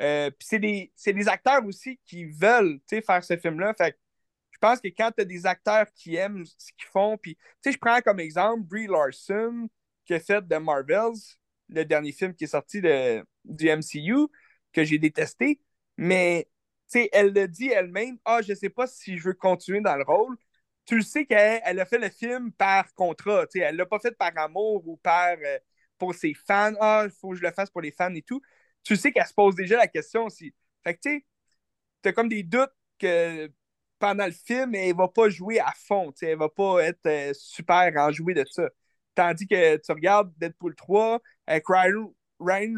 Euh, 0.00 0.30
puis 0.30 0.46
c'est 0.48 0.58
des, 0.58 0.92
des, 1.06 1.28
acteurs 1.28 1.64
aussi 1.64 1.98
qui 2.04 2.26
veulent 2.26 2.78
faire 2.88 3.24
ce 3.24 3.36
film-là. 3.36 3.72
Fait 3.74 3.96
je 4.50 4.58
pense 4.58 4.80
que 4.80 4.88
quand 4.88 5.10
tu 5.16 5.22
as 5.22 5.24
des 5.24 5.46
acteurs 5.46 5.86
qui 5.94 6.16
aiment 6.16 6.44
ce 6.44 6.72
qu'ils 6.76 6.88
font, 6.92 7.16
puis 7.16 7.36
je 7.64 7.76
prends 7.76 8.00
comme 8.00 8.20
exemple 8.20 8.62
Brie 8.64 8.86
Larson 8.86 9.68
qui 10.04 10.14
a 10.14 10.20
fait 10.20 10.42
The 10.42 10.60
Marvels, 10.60 11.36
le 11.68 11.84
dernier 11.84 12.12
film 12.12 12.34
qui 12.34 12.44
est 12.44 12.48
sorti 12.48 12.80
de, 12.80 13.24
du 13.44 13.68
MCU, 13.68 14.28
que 14.72 14.84
j'ai 14.84 14.98
détesté. 14.98 15.60
Mais 15.96 16.48
elle 17.12 17.32
le 17.32 17.48
dit 17.48 17.68
elle-même, 17.68 18.18
ah, 18.24 18.42
je 18.42 18.54
sais 18.54 18.70
pas 18.70 18.86
si 18.86 19.18
je 19.18 19.24
veux 19.24 19.34
continuer 19.34 19.80
dans 19.80 19.96
le 19.96 20.04
rôle. 20.04 20.36
Tu 20.86 20.96
le 20.96 21.02
sais 21.02 21.26
qu'elle 21.26 21.80
a 21.80 21.86
fait 21.86 21.98
le 21.98 22.10
film 22.10 22.52
par 22.52 22.92
contrat, 22.94 23.46
tu 23.46 23.58
sais, 23.58 23.64
elle 23.66 23.76
l'a 23.76 23.86
pas 23.86 23.98
fait 23.98 24.16
par 24.16 24.32
amour 24.36 24.86
ou 24.86 24.96
par 24.98 25.36
euh, 25.42 25.58
pour 25.98 26.14
ses 26.14 26.34
fans. 26.34 26.74
Ah, 26.80 27.02
il 27.06 27.10
faut 27.10 27.30
que 27.30 27.36
je 27.36 27.42
le 27.42 27.52
fasse 27.52 27.70
pour 27.70 27.80
les 27.80 27.90
fans 27.92 28.14
et 28.14 28.22
tout. 28.22 28.40
Tu 28.82 28.96
sais 28.96 29.12
qu'elle 29.12 29.26
se 29.26 29.34
pose 29.34 29.54
déjà 29.54 29.76
la 29.78 29.88
question 29.88 30.24
aussi. 30.26 30.54
Fait 30.84 30.94
que 30.94 31.00
tu 31.02 31.26
sais, 32.04 32.12
comme 32.12 32.28
des 32.28 32.42
doutes 32.42 32.72
que 32.98 33.50
pendant 33.98 34.26
le 34.26 34.32
film, 34.32 34.74
elle 34.74 34.94
va 34.94 35.08
pas 35.08 35.28
jouer 35.30 35.60
à 35.60 35.72
fond, 35.72 36.12
tu 36.12 36.18
sais, 36.26 36.32
elle 36.32 36.38
va 36.38 36.48
pas 36.48 36.80
être 36.84 37.06
euh, 37.06 37.32
super 37.34 37.92
enjouée 37.96 38.34
de 38.34 38.44
ça. 38.50 38.68
Tandis 39.14 39.46
que 39.46 39.76
tu 39.78 39.92
regardes 39.92 40.32
Deadpool 40.38 40.74
3 40.74 41.20
avec 41.46 41.64
Ryan 41.68 42.12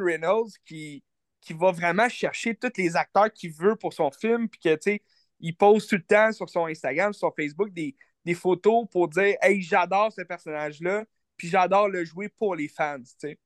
Reynolds 0.01 0.51
qui 0.65 1.03
qui 1.47 1.53
va 1.53 1.71
vraiment 1.71 2.09
chercher 2.09 2.57
tous 2.57 2.73
les 2.77 2.97
acteurs 2.97 3.33
qu'il 3.33 3.53
veut 3.53 3.77
pour 3.77 3.93
son 3.93 4.11
film, 4.11 4.49
puis 4.49 4.59
que, 4.59 4.75
tu 4.75 4.81
sais, 4.81 5.03
il 5.39 5.57
pose 5.57 5.87
tout 5.87 5.95
le 5.95 6.03
temps 6.03 6.33
sur 6.33 6.51
son 6.51 6.67
Instagram, 6.67 7.13
sur 7.13 7.29
son 7.29 7.35
Facebook, 7.37 7.73
des, 7.73 7.95
photos 8.35 8.87
pour 8.91 9.07
dire 9.07 9.37
Hey, 9.41 9.63
j'adore 9.63 10.13
ce 10.13 10.23
personnage-là, 10.23 11.05
puis 11.37 11.47
j'adore 11.47 11.89
le 11.89 12.05
jouer 12.05 12.29
pour 12.29 12.57
les 12.57 12.67
fans, 12.67 12.99
tu 12.99 13.13
sais. 13.19 13.39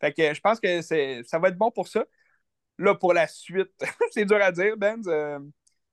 Fait 0.00 0.12
que 0.14 0.32
je 0.32 0.40
pense 0.40 0.58
que 0.58 0.80
ça 0.80 1.38
va 1.38 1.48
être 1.48 1.58
bon 1.58 1.70
pour 1.70 1.88
ça. 1.88 2.06
là, 2.78 2.94
pour 2.94 3.12
la 3.12 3.28
suite, 3.28 3.70
c'est 4.12 4.24
dur 4.24 4.38
à 4.40 4.50
dire, 4.50 4.78
Ben. 4.78 4.98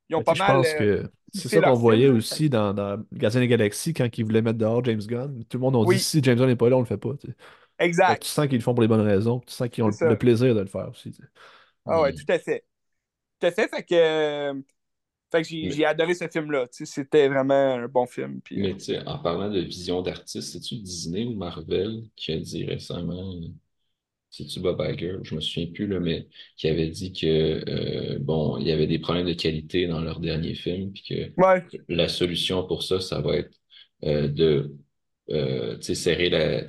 ils 0.07 0.15
ont 0.15 0.19
Mais 0.19 0.23
pas 0.23 0.34
je 0.36 0.40
mal. 0.40 0.52
pense 0.53 0.68
euh, 0.68 1.03
que 1.03 1.11
c'est 1.34 1.49
ça 1.49 1.61
qu'on 1.61 1.73
voyait 1.73 2.06
film, 2.06 2.18
aussi 2.18 2.49
dans, 2.49 2.73
dans 2.73 3.03
Gardien 3.11 3.41
des 3.41 3.49
Galaxies 3.49 3.94
quand 3.94 4.18
ils 4.18 4.23
voulaient 4.23 4.41
mettre 4.41 4.57
dehors 4.57 4.81
James 4.86 5.02
Gunn. 5.02 5.44
Tout 5.44 5.57
le 5.57 5.61
monde 5.61 5.76
a 5.76 5.94
dit 5.94 5.99
si 5.99 6.23
James 6.23 6.38
Gunn 6.38 6.48
n'est 6.48 6.56
pas 6.56 6.69
là, 6.69 6.77
on 6.77 6.80
le 6.80 6.86
fait 6.86 6.98
pas. 6.98 7.11
Sais. 7.80 8.06
Fait 8.06 8.18
que 8.18 8.20
Exact. 8.20 8.24
tu 8.24 8.30
sens 8.30 8.48
qu'ils 8.48 8.58
le 8.58 8.64
font 8.64 8.74
pour 8.74 8.82
les 8.82 8.88
bonnes 8.88 9.02
raisons, 9.02 9.40
puis 9.40 9.48
tu 9.48 9.54
sens 9.54 9.70
qu'ils 9.70 9.84
ont 9.84 9.90
le, 9.90 10.18
plaisir 10.18 10.56
de 10.56 10.60
le 10.62 10.68
faire 10.68 10.90
aussi. 10.90 11.12
tu 11.12 11.18
sais. 11.22 11.30
Ah 11.86 12.02
ouais, 12.02 12.14
tout 12.14 12.26
à 12.28 12.40
fait. 12.40 12.66
Tout 13.40 13.48
à 13.48 13.52
fait. 13.52 13.68
Fait 13.70 13.84
que, 13.84 13.96
euh, 13.96 14.54
fait 15.32 15.42
que 15.44 15.48
j'ai 15.48 15.70
Mais- 15.70 15.86
adoré 15.86 16.14
ce 16.14 16.28
film-là. 16.28 16.68
Tu 16.68 16.86
C'était 16.86 17.28
vraiment 17.28 17.76
un 17.76 17.88
bon 17.88 18.06
film. 18.06 18.42
Puis, 18.42 18.60
Mais 18.62 18.74
tu 18.74 18.80
sais, 18.82 19.00
en 19.06 19.20
parlant 19.20 19.50
de 19.50 19.60
vision 19.60 20.02
d'artiste, 20.02 20.54
c'est-tu 20.54 20.76
Disney 20.78 21.26
ou 21.26 21.36
Marvel 21.36 22.04
qui 22.16 22.32
a 22.34 22.38
dit 22.38 22.66
récemment, 22.66 23.34
euh, 23.36 23.48
c'est-tu 24.32 24.60
Bob 24.60 24.82
Iger, 24.82 25.18
je 25.24 25.36
me 25.36 25.42
souviens 25.42 25.72
plus, 25.72 25.88
là, 25.88 26.00
mais 26.00 26.28
qui 26.58 26.68
avait 26.68 26.90
dit 26.90 27.14
que, 27.14 27.26
euh, 28.16 28.20
bon, 28.20 28.58
il 28.58 28.68
y 28.68 28.72
avait 28.72 28.88
des 28.88 29.00
problèmes 29.00 29.26
de 29.28 29.34
qualité 29.34 29.88
dans 29.88 30.02
leur 30.02 30.20
dernier 30.20 30.54
film, 30.56 30.92
puis 30.92 31.04
que 31.04 31.42
ouais, 31.42 31.64
la 31.88 32.08
solution 32.08 32.66
pour 32.68 32.84
ça, 32.84 33.00
ça 33.00 33.22
va 33.22 33.38
être 33.38 33.56
euh, 34.04 34.28
de 34.28 34.76
euh, 35.32 35.78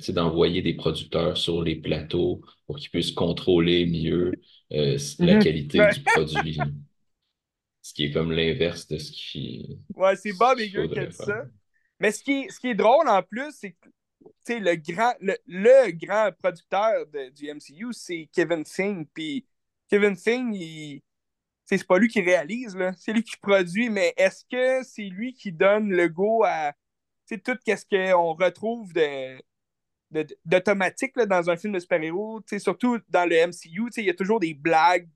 d'envoyer 0.09 0.61
des 0.61 0.73
producteurs 0.73 1.37
sur 1.37 1.63
les 1.63 1.75
plateaux 1.75 2.41
pour 2.67 2.77
qu'ils 2.77 2.89
puissent 2.89 3.11
contrôler 3.11 3.85
mieux 3.85 4.31
euh, 4.73 4.97
la 5.19 5.35
Mhm. 5.35 5.43
qualité 5.43 5.79
du 5.87 6.01
produit. 6.01 6.59
Ce 7.83 7.93
qui 7.93 8.05
est 8.05 8.11
comme 8.11 8.31
l'inverse 8.31 8.87
de 8.87 8.97
ce 8.99 9.11
qui 9.11 9.79
ouais 9.95 10.15
c'est 10.15 10.33
Bob 10.33 10.57
qu'il 10.57 10.67
Iger 10.67 10.87
qui 10.87 10.99
a 10.99 11.05
dit 11.07 11.13
faire. 11.17 11.25
ça. 11.25 11.45
Mais 11.99 12.11
ce 12.11 12.23
qui 12.23 12.31
est, 12.43 12.49
ce 12.51 12.59
qui 12.59 12.67
est 12.69 12.75
drôle 12.75 13.07
en 13.09 13.21
plus, 13.23 13.51
c'est 13.53 13.71
que 13.71 13.89
le 14.53 14.75
grand, 14.75 15.13
le, 15.19 15.35
le 15.47 15.91
grand 15.91 16.31
producteur 16.37 17.05
de- 17.07 17.29
du 17.29 17.47
MCU, 17.47 17.91
c'est 17.91 18.29
Kevin 18.31 18.65
Feige. 18.65 19.05
Puis 19.13 19.45
Kevin 19.89 20.15
Feige, 20.15 20.45
il- 20.53 21.01
c'est 21.65 21.85
pas 21.87 21.97
lui 21.99 22.07
qui 22.07 22.21
réalise, 22.21 22.75
là. 22.75 22.93
c'est 22.97 23.13
lui 23.13 23.23
qui 23.23 23.37
produit, 23.41 23.89
mais 23.89 24.13
est-ce 24.17 24.45
que 24.51 24.83
c'est 24.87 25.09
lui 25.09 25.33
qui 25.33 25.51
donne 25.51 25.89
le 25.89 26.07
go 26.09 26.43
à 26.45 26.73
tout 27.37 27.57
ce 27.65 27.85
qu'on 28.11 28.33
retrouve 28.33 28.93
de, 28.93 29.37
d'automatique 30.45 31.15
là, 31.15 31.25
dans 31.25 31.49
un 31.49 31.55
film 31.57 31.73
de 31.73 31.79
super-héros, 31.79 32.41
surtout 32.59 32.99
dans 33.09 33.25
le 33.29 33.35
MCU, 33.35 33.89
il 33.97 34.05
y 34.05 34.09
a 34.09 34.13
toujours 34.13 34.39
des 34.39 34.53
blagues 34.53 35.07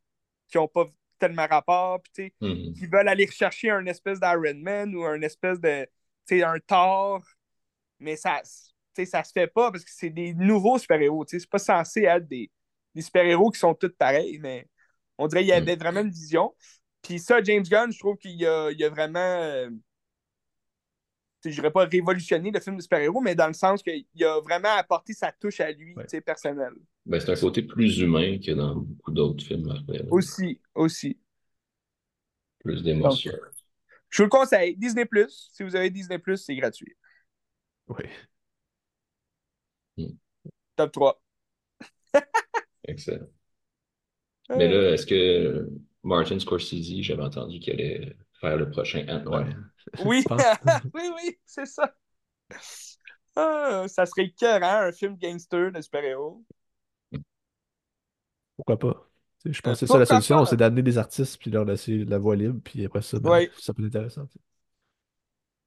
qui 0.47 0.57
n'ont 0.57 0.67
pas 0.67 0.85
tellement 1.19 1.47
rapport, 1.47 2.01
puis 2.01 2.11
tu 2.13 2.23
sais, 2.23 2.33
Mhm. 2.41 2.73
qui 2.73 2.87
veulent 2.87 3.07
aller 3.07 3.25
rechercher 3.25 3.69
un 3.69 3.85
espèce 3.85 4.19
d'Iron 4.19 4.55
Man 4.55 4.95
ou 4.95 5.03
un 5.03 5.21
espèce 5.21 5.59
de, 5.59 5.87
un 6.31 6.59
Thor, 6.59 7.23
mais 7.99 8.15
ça, 8.15 8.41
ça 8.43 9.23
se 9.23 9.31
fait 9.31 9.47
pas 9.47 9.71
parce 9.71 9.83
que 9.83 9.91
c'est 9.93 10.09
des 10.09 10.33
nouveaux 10.33 10.77
super-héros, 10.77 11.25
tu 11.25 11.31
sais, 11.31 11.39
c'est 11.39 11.49
pas 11.49 11.59
censé 11.59 12.03
être 12.03 12.27
des, 12.27 12.49
des 12.93 13.01
super-héros 13.01 13.51
qui 13.51 13.59
sont 13.59 13.73
tous 13.73 13.93
pareils, 13.97 14.39
mais 14.39 14.67
on 15.17 15.27
dirait 15.27 15.41
qu'il 15.41 15.49
y 15.49 15.53
avait 15.53 15.75
vraiment 15.75 16.01
une 16.01 16.09
vision. 16.11 16.53
Puis 17.01 17.19
ça, 17.19 17.41
James 17.43 17.63
Gunn, 17.63 17.91
je 17.91 17.99
trouve 17.99 18.17
qu'il 18.17 18.43
a, 18.45 18.71
il 18.71 18.83
a 18.83 18.89
vraiment, 18.89 19.19
euh, 19.19 19.69
je 21.45 21.55
dirais 21.55 21.71
pas 21.71 21.85
révolutionné 21.85 22.51
le 22.51 22.59
film 22.59 22.77
de 22.77 22.81
super-héros, 22.81 23.21
mais 23.21 23.35
dans 23.35 23.47
le 23.47 23.53
sens 23.53 23.81
qu'il 23.83 24.05
a 24.23 24.39
vraiment 24.41 24.75
apporté 24.77 25.13
sa 25.13 25.31
touche 25.31 25.59
à 25.59 25.71
lui, 25.71 25.95
Ouais. 25.95 26.21
personnelle. 26.21 26.73
Ben, 27.05 27.19
c'est 27.19 27.31
un 27.31 27.35
côté 27.35 27.61
plus 27.61 27.99
humain 27.99 28.37
que 28.39 28.51
dans 28.51 28.75
beaucoup 28.75 29.11
d'autres 29.11 29.43
films 29.43 29.65
Marvel. 29.67 30.07
Aussi, 30.11 30.59
aussi. 30.73 31.17
Plus 32.59 32.81
d'émotion. 32.81 33.31
je 34.09 34.17
vous 34.17 34.23
le 34.23 34.29
conseille. 34.29 34.75
Disney+, 34.75 35.05
si 35.29 35.63
vous 35.63 35.75
avez 35.75 35.89
Disney+, 35.89 36.19
c'est 36.35 36.55
gratuit. 36.55 36.95
Oui. 37.87 38.05
Top 40.75 40.91
3. 40.91 41.21
Excellent. 42.87 43.27
Euh, 44.51 44.55
Mais 44.57 44.67
là, 44.67 44.91
est-ce 44.93 45.05
que 45.05 45.69
Martin 46.03 46.39
Scorsese, 46.39 47.01
j'avais 47.01 47.23
entendu 47.23 47.59
qu'il 47.59 47.73
allait 47.73 48.15
faire 48.39 48.57
le 48.57 48.69
prochain 48.69 49.05
Ant-Man? 49.09 49.47
Ouais. 49.47 49.55
Oui, 50.03 50.25
oui, 50.93 51.09
oui, 51.15 51.39
c'est 51.45 51.65
ça. 51.65 51.93
Ah, 53.35 53.85
ça 53.87 54.05
serait 54.05 54.25
écœurant, 54.25 54.87
un 54.87 54.91
film 54.91 55.17
gangster 55.17 55.71
de 55.71 55.81
super-héros. 55.81 56.43
Pourquoi 58.55 58.77
pas? 58.79 59.09
Tu 59.41 59.49
sais, 59.49 59.53
je 59.53 59.61
pense 59.61 59.79
que 59.79 59.85
c'est 59.85 59.87
Euh, 59.87 59.91
ça 59.91 59.99
la 59.99 60.05
solution, 60.05 60.45
c'est 60.45 60.57
d'amener 60.57 60.81
des 60.83 60.97
artistes 60.97 61.37
puis 61.39 61.51
leur 61.51 61.65
laisser 61.65 62.05
la 62.05 62.17
voie 62.17 62.35
libre, 62.35 62.59
puis 62.63 62.85
après 62.85 63.01
ça, 63.01 63.19
ben, 63.19 63.31
Ouais. 63.31 63.51
ça 63.57 63.73
peut 63.73 63.83
être 63.85 63.87
intéressant. 63.95 64.27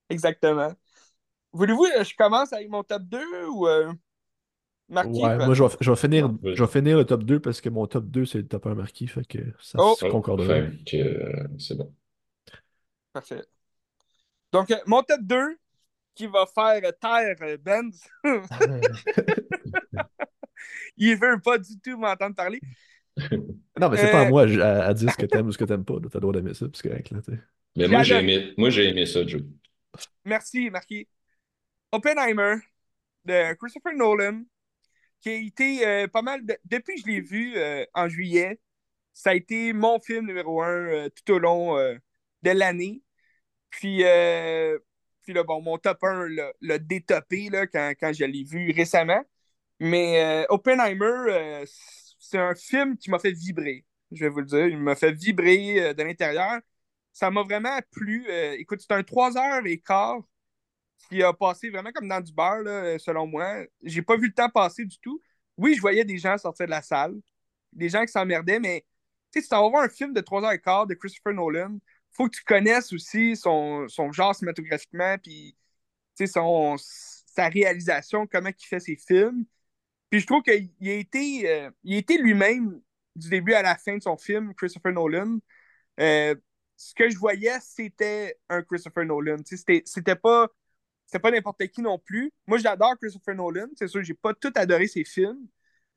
Exactement. 0.09 0.73
Voulez-vous 1.53 1.85
que 1.85 2.05
je 2.05 2.16
commence 2.16 2.53
avec 2.53 2.69
mon 2.70 2.85
top 2.85 3.03
2 3.05 3.47
ou 3.49 3.69
euh, 3.69 3.93
Marquis? 4.89 5.23
Ouais, 5.23 5.36
moi 5.39 5.55
je 5.55 5.62
vais, 5.62 5.69
je 5.81 5.90
vais 5.90 5.97
finir, 5.97 6.31
je 6.43 6.62
vais 6.65 6.69
finir 6.70 6.97
le 6.99 7.05
top 7.05 7.23
2 7.23 7.39
parce 7.40 7.61
que 7.61 7.69
mon 7.69 7.86
top 7.86 8.07
2 8.07 8.27
c'est 8.27 8.39
le 8.39 8.49
top 8.49 8.66
1 8.66 8.74
marqué, 8.74 9.07
fait 9.07 9.24
que 9.24 9.39
ça 9.61 9.78
Oh. 9.78 9.97
se 9.97 10.05
Oh, 10.07 10.20
que, 10.23 10.97
euh, 10.97 11.49
c'est 11.59 11.77
bon. 11.77 11.95
Parfait. 13.12 13.47
Donc, 14.53 14.70
euh, 14.70 14.77
mon 14.87 15.03
top 15.03 15.20
2 15.23 15.59
qui 16.15 16.27
va 16.27 16.47
faire 16.47 16.81
taire 17.01 17.37
euh, 17.43 17.57
Benz. 17.59 18.01
Il 20.97 21.16
veut 21.16 21.41
pas 21.41 21.59
du 21.59 21.79
tout 21.81 21.97
m'entendre 21.99 22.35
parler. 22.35 22.61
Non, 23.81 23.89
mais 23.89 23.97
c'est 23.97 24.11
pas 24.11 24.23
à 24.23 24.27
Euh, 24.27 24.29
moi 24.29 24.43
à, 24.62 24.87
à 24.87 24.95
dire 24.95 25.11
ce 25.12 25.16
que 25.16 25.27
t'aimes 25.27 25.47
ou 25.47 25.53
ce 25.53 25.59
que 25.59 25.65
t'aimes 25.65 25.85
pas. 25.85 25.95
T'as 25.95 26.15
le 26.15 26.20
droit 26.20 26.33
d'aimer 26.33 26.55
ça, 26.55 26.66
puis 26.69 26.81
c'est 26.83 26.89
correct, 26.89 27.11
là. 27.11 27.20
Mais 27.77 27.87
moi, 27.89 28.03
j'ai 28.03 28.16
aimé, 28.16 28.55
moi, 28.57 28.70
j'ai 28.70 28.89
aimé 28.89 29.07
ça, 29.07 29.25
Joe. 29.27 29.43
Merci, 30.25 30.70
Marquis. 30.70 31.09
Oppenheimer 31.93 32.57
de 33.25 33.55
Christopher 33.55 33.95
Nolan, 33.95 34.43
qui 35.20 35.29
a 35.31 35.35
été 35.35 35.87
euh, 35.87 36.09
pas 36.09 36.23
mal. 36.23 36.45
de- 36.45 36.59
Depuis 36.65 36.97
que 36.97 37.03
je 37.03 37.07
l'ai 37.07 37.20
vu 37.20 37.57
euh, 37.57 37.85
en 37.95 38.09
juillet, 38.09 38.61
ça 39.12 39.31
a 39.31 39.35
été 39.35 39.73
mon 39.73 40.01
film 40.01 40.27
numéro 40.27 40.62
un 40.62 40.69
euh, 40.87 41.09
tout 41.09 41.33
au 41.35 41.39
long 41.39 41.77
euh, 41.79 41.95
de 42.43 42.51
l'année. 42.51 43.03
Puis, 43.70 44.05
euh, 44.05 44.78
puis 45.23 45.32
là, 45.32 45.45
bon, 45.45 45.61
mon 45.62 45.78
top 45.78 46.03
1 46.05 46.28
l'a- 46.61 46.78
détopé 46.78 47.49
là, 47.51 47.66
quand, 47.66 47.93
quand 48.01 48.12
je 48.12 48.24
l'ai 48.24 48.45
vu 48.45 48.73
récemment. 48.73 49.23
Mais 49.81 50.23
euh, 50.24 50.47
Oppenheimer, 50.51 51.05
euh, 51.07 51.66
c'est 52.19 52.39
un 52.39 52.55
film 52.55 52.97
qui 52.99 53.11
m'a 53.11 53.19
fait 53.19 53.32
vibrer, 53.32 53.85
je 54.12 54.24
vais 54.24 54.31
vous 54.31 54.40
le 54.40 54.47
dire. 54.47 54.66
Il 54.69 54.78
m'a 54.78 54.95
fait 54.97 55.12
vibrer 55.12 55.81
euh, 55.90 55.95
de 55.95 56.03
l'intérieur. 56.03 56.61
Ça 57.12 57.31
m'a 57.31 57.43
vraiment 57.43 57.78
plu. 57.93 58.27
Écoute, 58.59 58.81
c'est 58.81 58.95
un 58.95 59.03
3 59.03 59.36
heures 59.39 59.66
et 59.66 59.81
quart 59.81 60.20
qui 61.09 61.23
a 61.23 61.32
passé 61.32 61.70
vraiment 61.70 61.90
comme 61.93 62.09
dans 62.09 62.20
du 62.20 62.32
beurre, 62.32 62.62
là, 62.62 62.99
selon 62.99 63.27
moi. 63.27 63.65
J'ai 63.82 64.03
pas 64.03 64.16
vu 64.16 64.27
le 64.28 64.32
temps 64.35 64.51
passer 64.51 64.85
du 64.85 64.99
tout. 64.99 65.20
Oui, 65.57 65.74
je 65.74 65.81
voyais 65.81 66.05
des 66.05 66.19
gens 66.19 66.36
sortir 66.39 66.66
de 66.66 66.70
la 66.70 66.82
salle, 66.82 67.15
des 67.73 67.89
gens 67.89 68.03
qui 68.05 68.12
s'emmerdaient, 68.12 68.61
mais 68.61 68.85
tu 69.32 69.40
sais, 69.40 69.43
si 69.43 69.49
tu 69.49 69.55
vas 69.55 69.69
voir 69.69 69.85
un 69.85 69.89
film 69.89 70.12
de 70.12 70.20
3 70.20 70.45
heures 70.45 70.53
et 70.53 70.61
quart 70.61 70.86
de 70.86 70.95
Christopher 70.95 71.35
Nolan, 71.35 71.78
faut 72.19 72.28
que 72.28 72.36
tu 72.36 72.45
connaisses 72.45 72.93
aussi 72.93 73.36
son, 73.36 73.86
son 73.89 74.11
genre 74.12 74.35
cinématographiquement, 74.35 75.16
puis 75.19 75.57
son, 76.27 76.77
sa 76.78 77.49
réalisation, 77.49 78.27
comment 78.27 78.51
il 78.51 78.66
fait 78.66 78.81
ses 78.81 78.97
films. 78.97 79.45
Puis 80.11 80.20
je 80.20 80.27
trouve 80.27 80.43
qu'il 80.43 80.70
a 80.82 80.93
été, 80.93 81.49
euh, 81.49 81.70
été 81.85 82.19
lui-même 82.19 82.81
du 83.15 83.28
début 83.28 83.55
à 83.55 83.62
la 83.62 83.77
fin 83.77 83.97
de 83.97 84.03
son 84.03 84.16
film, 84.16 84.53
Christopher 84.55 84.93
Nolan. 84.93 85.39
Euh, 86.01 86.35
ce 86.77 86.95
que 86.95 87.09
je 87.09 87.16
voyais, 87.19 87.59
c'était 87.61 88.36
un 88.49 88.62
Christopher 88.62 89.05
Nolan. 89.05 89.39
C'était 89.45 90.16
pas, 90.16 90.49
pas 91.23 91.31
n'importe 91.31 91.66
qui 91.69 91.82
non 91.82 91.99
plus. 91.99 92.32
Moi, 92.47 92.59
j'adore 92.59 92.97
Christopher 92.99 93.36
Nolan. 93.36 93.69
C'est 93.77 93.89
sûr, 93.89 94.03
j'ai 94.03 94.15
pas 94.15 94.35
tout 94.35 94.53
adoré 94.57 94.89
ses 94.89 95.05
films. 95.05 95.47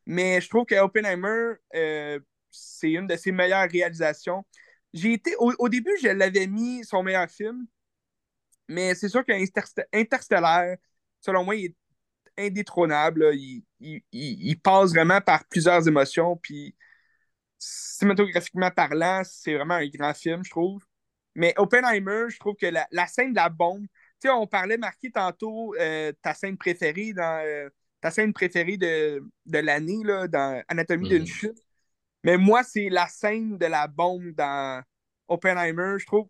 Mais 0.06 0.42
je 0.42 0.50
trouve 0.50 0.66
que 0.66 0.76
Oppenheimer, 0.76 1.54
euh, 1.76 2.20
c'est 2.52 2.92
une 2.92 3.08
de 3.08 3.16
ses 3.16 3.32
meilleures 3.32 3.70
réalisations. 3.70 4.46
J'ai 4.94 5.14
été, 5.14 5.36
au, 5.38 5.54
au 5.60 5.70
début, 5.70 5.92
je 6.02 6.10
l'avais 6.10 6.48
mis 6.48 6.84
son 6.86 7.04
meilleur 7.04 7.30
film. 7.30 7.68
Mais 8.68 8.96
c'est 8.96 9.10
sûr 9.10 9.24
qu'Interstellar, 9.26 10.76
selon 11.20 11.44
moi, 11.44 11.56
il 11.56 11.66
est 11.66 11.76
indétrônable. 12.48 13.26
là. 13.26 13.34
Il, 13.34 13.64
il- 13.80 14.04
il- 14.12 14.50
il 14.50 14.60
passe 14.62 14.92
vraiment 14.92 15.22
par 15.22 15.46
plusieurs 15.48 15.88
émotions. 15.88 16.38
Puis 16.38 16.76
cinématographiquement 17.60 18.72
parlant, 18.72 19.24
c'est 19.26 19.56
vraiment 19.56 19.76
un 19.76 19.88
grand 19.88 20.14
film, 20.14 20.44
je 20.46 20.52
trouve. 20.52 20.86
Mais 21.36 21.54
Oppenheimer, 21.58 22.26
je 22.30 22.40
trouve 22.40 22.56
que 22.56 22.68
la, 22.68 22.88
la 22.92 23.08
scène 23.08 23.32
de 23.32 23.38
la 23.38 23.50
bombe, 23.50 23.84
tu 24.22 24.28
sais, 24.28 24.32
on 24.32 24.48
parlait, 24.48 24.78
Marquis, 24.78 25.12
tantôt, 25.12 25.76
euh, 25.80 26.14
ta 26.22 26.34
scène 26.34 26.58
préférée 26.58 27.14
dans 27.14 27.44
euh, 27.46 27.70
ta 28.02 28.12
scène 28.12 28.34
préférée 28.34 28.78
de, 28.78 29.24
de 29.46 29.60
l'année, 29.60 30.04
là, 30.04 30.28
dans 30.28 30.64
Anatomie 30.68 31.08
d'une 31.08 31.26
Mhm. 31.26 31.28
chute. 31.28 31.58
Mais 32.24 32.38
moi, 32.38 32.64
c'est 32.64 32.90
la 32.90 33.08
scène 33.08 33.58
de 33.58 33.66
la 33.66 33.88
bombe 33.88 34.32
dans 34.32 34.84
Oppenheimer, 35.28 35.96
je 36.00 36.06
trouve. 36.06 36.28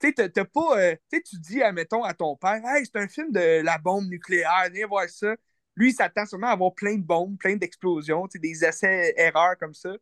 Tu 0.00 0.08
sais, 0.16 0.30
t'as- 0.30 0.44
pas. 0.44 0.78
euh, 0.80 0.96
tu 1.12 1.22
tu 1.22 1.38
dis, 1.38 1.62
admettons, 1.62 2.04
à 2.04 2.14
ton 2.14 2.36
père, 2.36 2.60
hey, 2.64 2.84
c'est 2.86 2.96
un 2.98 3.08
film 3.08 3.32
de 3.32 3.62
la 3.62 3.78
bombe 3.78 4.08
nucléaire, 4.08 4.68
viens 4.72 4.86
voir 4.86 5.08
ça. 5.08 5.34
Lui, 5.76 5.90
il 5.90 5.94
s'attend 5.94 6.26
sûrement 6.26 6.48
à 6.48 6.52
avoir 6.52 6.74
plein 6.74 6.96
de 6.96 7.02
bombes, 7.04 7.38
plein 7.38 7.56
d'explosions, 7.56 8.26
des 8.34 8.64
essais-erreurs 8.64 9.56
comme 9.58 9.74
ça. 9.74 9.94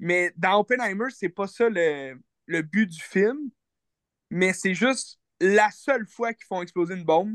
Mais 0.00 0.32
dans 0.36 0.60
Oppenheimer, 0.60 1.06
c'est 1.16 1.28
pas 1.30 1.46
ça 1.48 1.68
le, 1.70 2.20
le 2.46 2.62
but 2.62 2.86
du 2.88 3.00
film. 3.02 3.50
Mais 4.30 4.52
c'est 4.52 4.74
juste 4.74 5.18
la 5.40 5.70
seule 5.70 6.06
fois 6.06 6.32
qu'ils 6.34 6.46
font 6.46 6.62
exploser 6.62 6.94
une 6.94 7.04
bombe. 7.04 7.34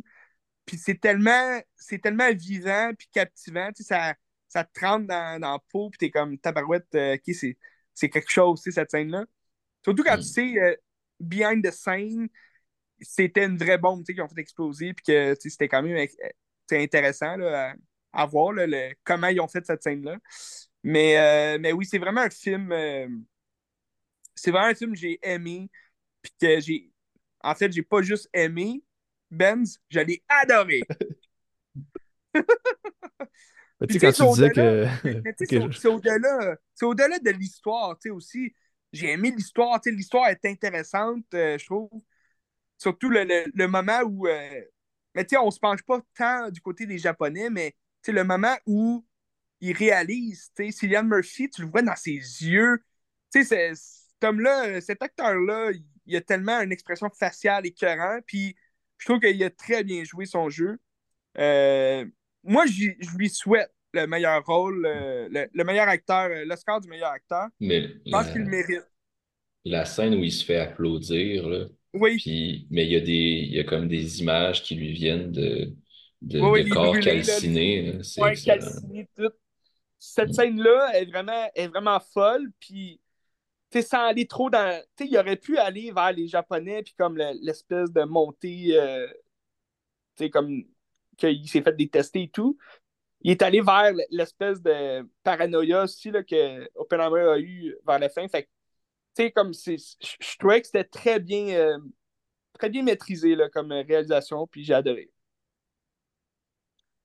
Puis 0.65 0.77
c'est 0.77 0.99
tellement, 0.99 1.61
c'est 1.77 1.99
tellement 2.01 2.31
vivant 2.33 2.91
puis 2.97 3.09
captivant. 3.13 3.69
Tu 3.75 3.83
sais, 3.83 3.95
ça, 3.95 4.15
ça 4.47 4.63
te 4.63 4.79
rentre 4.79 5.07
dans, 5.07 5.39
dans 5.41 5.53
la 5.53 5.59
peau, 5.71 5.89
puis 5.89 5.97
t'es 5.97 6.11
comme 6.11 6.37
tabarouette, 6.37 6.87
euh, 6.95 7.15
ok, 7.15 7.33
c'est, 7.35 7.57
c'est 7.93 8.09
quelque 8.09 8.31
chose, 8.31 8.61
cette 8.63 8.91
scène-là. 8.91 9.25
Surtout 9.83 10.03
quand 10.03 10.17
Mm. 10.17 10.21
tu 10.21 10.27
sais, 10.27 10.59
euh, 10.61 10.75
behind 11.19 11.65
the 11.65 11.71
scene, 11.71 12.29
c'était 13.01 13.45
une 13.45 13.57
vraie 13.57 13.77
bombe 13.77 14.03
qu'ils 14.05 14.21
ont 14.21 14.27
fait 14.29 14.41
exploser, 14.41 14.93
puis 14.93 15.05
que 15.05 15.35
c'était 15.39 15.67
quand 15.69 15.83
même 15.83 15.97
euh, 15.97 16.77
intéressant 16.83 17.37
là, 17.37 17.71
à, 18.13 18.23
à 18.23 18.25
voir 18.25 18.53
là, 18.53 18.67
le- 18.67 18.93
comment 19.03 19.27
ils 19.27 19.39
ont 19.41 19.47
fait 19.47 19.65
cette 19.65 19.83
scène-là. 19.83 20.17
Mais, 20.83 21.17
euh, 21.19 21.59
mais 21.59 21.73
oui, 21.73 21.85
c'est 21.85 21.99
vraiment 21.99 22.21
un 22.21 22.29
film. 22.29 22.73
c'est 24.35 24.51
vraiment 24.51 24.67
un 24.67 24.75
film 24.75 24.91
que 24.93 24.97
j'ai 24.99 25.19
aimé, 25.23 25.69
puis 26.21 26.33
que 26.39 26.59
j'ai. 26.59 26.91
En 27.41 27.55
fait, 27.55 27.71
j'ai 27.71 27.83
pas 27.83 28.01
juste 28.01 28.29
aimé 28.33 28.83
Benz, 29.31 29.79
je 29.89 29.99
l'ai 30.01 30.23
adoré. 30.29 30.87
Mais 33.79 33.87
tu 33.87 33.93
sais, 33.93 33.99
quand 34.01 34.11
tu 34.13 34.17
sais, 34.19 34.25
tu 34.25 34.27
disais 34.27 34.51
que. 35.47 35.67
C'est 35.73 35.87
au-delà, 36.85 37.19
de 37.19 37.29
l'histoire, 37.31 37.97
tu 37.99 38.09
sais, 38.09 38.11
aussi. 38.11 38.53
J'ai 38.93 39.11
aimé 39.11 39.31
l'histoire, 39.35 39.81
tu 39.81 39.89
sais, 39.89 39.95
l'histoire 39.95 40.27
est 40.29 40.45
intéressante, 40.45 41.25
euh, 41.33 41.57
je 41.57 41.65
trouve. 41.65 41.89
Surtout 42.77 43.09
le, 43.09 43.23
le- 43.23 43.45
le 43.53 43.67
moment 43.67 44.01
où. 44.03 44.27
euh, 44.27 44.61
Mais 45.15 45.25
tu 45.25 45.31
sais, 45.35 45.37
on 45.37 45.51
se 45.51 45.59
penche 45.59 45.83
pas 45.83 46.01
tant 46.15 46.49
du 46.51 46.61
côté 46.61 46.85
des 46.85 46.97
Japonais, 46.99 47.49
mais 47.49 47.71
tu 48.03 48.07
sais, 48.07 48.11
le 48.13 48.23
moment 48.23 48.55
où 48.65 49.05
il 49.61 49.73
réalise, 49.75 50.51
tu 50.55 50.65
sais, 50.67 50.71
Cillian 50.71 51.03
Murphy, 51.05 51.49
tu 51.49 51.61
le 51.63 51.69
vois 51.69 51.81
dans 51.83 51.95
ses 51.95 52.11
yeux. 52.13 52.83
Tu 53.33 53.43
sais, 53.43 53.73
cet 53.75 54.23
homme-là, 54.23 54.81
cet 54.81 55.01
acteur-là, 55.03 55.71
il- 55.73 55.85
il 56.07 56.15
a 56.15 56.21
tellement 56.21 56.61
une 56.61 56.71
expression 56.71 57.09
faciale 57.11 57.65
écœurante, 57.67 58.23
puis 58.27 58.55
je 58.99 59.05
trouve 59.05 59.19
qu'il 59.19 59.43
a 59.43 59.49
très 59.51 59.83
bien 59.83 60.03
joué 60.03 60.25
son 60.25 60.49
jeu. 60.49 60.79
Euh, 61.39 62.05
moi, 62.47 62.65
je 62.67 62.91
lui 63.17 63.29
souhaite 63.29 63.73
le 63.93 64.07
meilleur 64.07 64.45
rôle, 64.45 64.85
euh, 64.85 65.27
le, 65.31 65.47
le 65.53 65.63
meilleur 65.63 65.87
acteur, 65.87 66.25
euh, 66.31 66.45
l'Oscar 66.45 66.81
du 66.81 66.87
meilleur 66.89 67.11
acteur. 67.11 67.47
Mais 67.59 68.01
Je 68.11 68.17
pense 68.17 68.29
qu'il 68.29 68.41
le 68.43 68.49
mérite. 68.49 68.85
la 69.65 69.85
scène 69.85 70.15
où 70.15 70.23
il 70.23 70.31
se 70.31 70.45
fait 70.45 70.57
applaudir, 70.57 71.47
là, 71.49 71.65
Oui, 71.93 72.23
puis, 72.23 72.67
mais 72.71 72.85
il 72.85 72.91
y 72.91 72.95
a 72.95 72.99
des, 73.01 73.11
il 73.13 73.53
y 73.53 73.59
a 73.59 73.63
comme 73.63 73.87
des 73.87 74.21
images 74.21 74.63
qui 74.63 74.75
lui 74.75 74.93
viennent 74.93 75.31
de, 75.31 75.75
de, 76.21 76.49
oui, 76.49 76.63
corps 76.63 76.99
calcinés. 76.99 77.99
ouais, 78.17 78.39
calciné, 78.39 79.07
tout. 79.15 79.31
Cette 79.99 80.33
Mm. 80.33 80.33
scène-là 80.33 80.91
est 80.99 81.05
vraiment, 81.05 81.49
est 81.55 81.67
vraiment 81.67 81.99
folle, 81.99 82.51
puis 82.59 83.01
tu 83.71 83.81
sais, 83.81 83.87
sans 83.87 84.05
aller 84.07 84.27
trop 84.27 84.49
dans. 84.49 84.81
Tu 84.97 85.05
sais, 85.05 85.11
il 85.11 85.17
aurait 85.17 85.37
pu 85.37 85.57
aller 85.59 85.91
vers 85.93 86.13
les 86.13 86.27
Japonais, 86.27 86.83
puis 86.83 86.93
comme 86.97 87.17
le- 87.17 87.37
l'espèce 87.43 87.91
de 87.91 88.03
montée, 88.03 88.77
euh, 88.79 89.07
tu 90.15 90.23
sais, 90.25 90.29
comme 90.29 90.63
qu'il 91.17 91.47
s'est 91.49 91.61
fait 91.61 91.75
détester 91.75 92.23
et 92.23 92.29
tout. 92.29 92.57
Il 93.21 93.31
est 93.31 93.41
allé 93.43 93.61
vers 93.61 93.93
l'espèce 94.11 94.61
de 94.61 95.07
paranoïa 95.23 95.83
aussi 95.83 96.11
là, 96.11 96.23
que 96.23 96.69
Oppenheimer 96.75 97.21
a 97.29 97.39
eu 97.39 97.75
vers 97.85 97.99
la 97.99 98.09
fin. 98.09 98.27
Fait 98.29 98.43
que, 98.43 98.49
tu 99.15 99.23
sais, 99.23 99.31
comme 99.31 99.53
c'est. 99.53 99.77
Je 100.21 100.37
trouvais 100.39 100.61
que 100.61 100.67
c'était 100.67 100.83
très 100.85 101.19
bien, 101.19 101.49
euh, 101.49 101.79
très 102.53 102.69
bien 102.69 102.83
maîtrisé 102.83 103.35
là, 103.35 103.49
comme 103.49 103.71
réalisation, 103.71 104.47
puis 104.47 104.63
j'ai 104.65 104.73
adoré. 104.75 105.11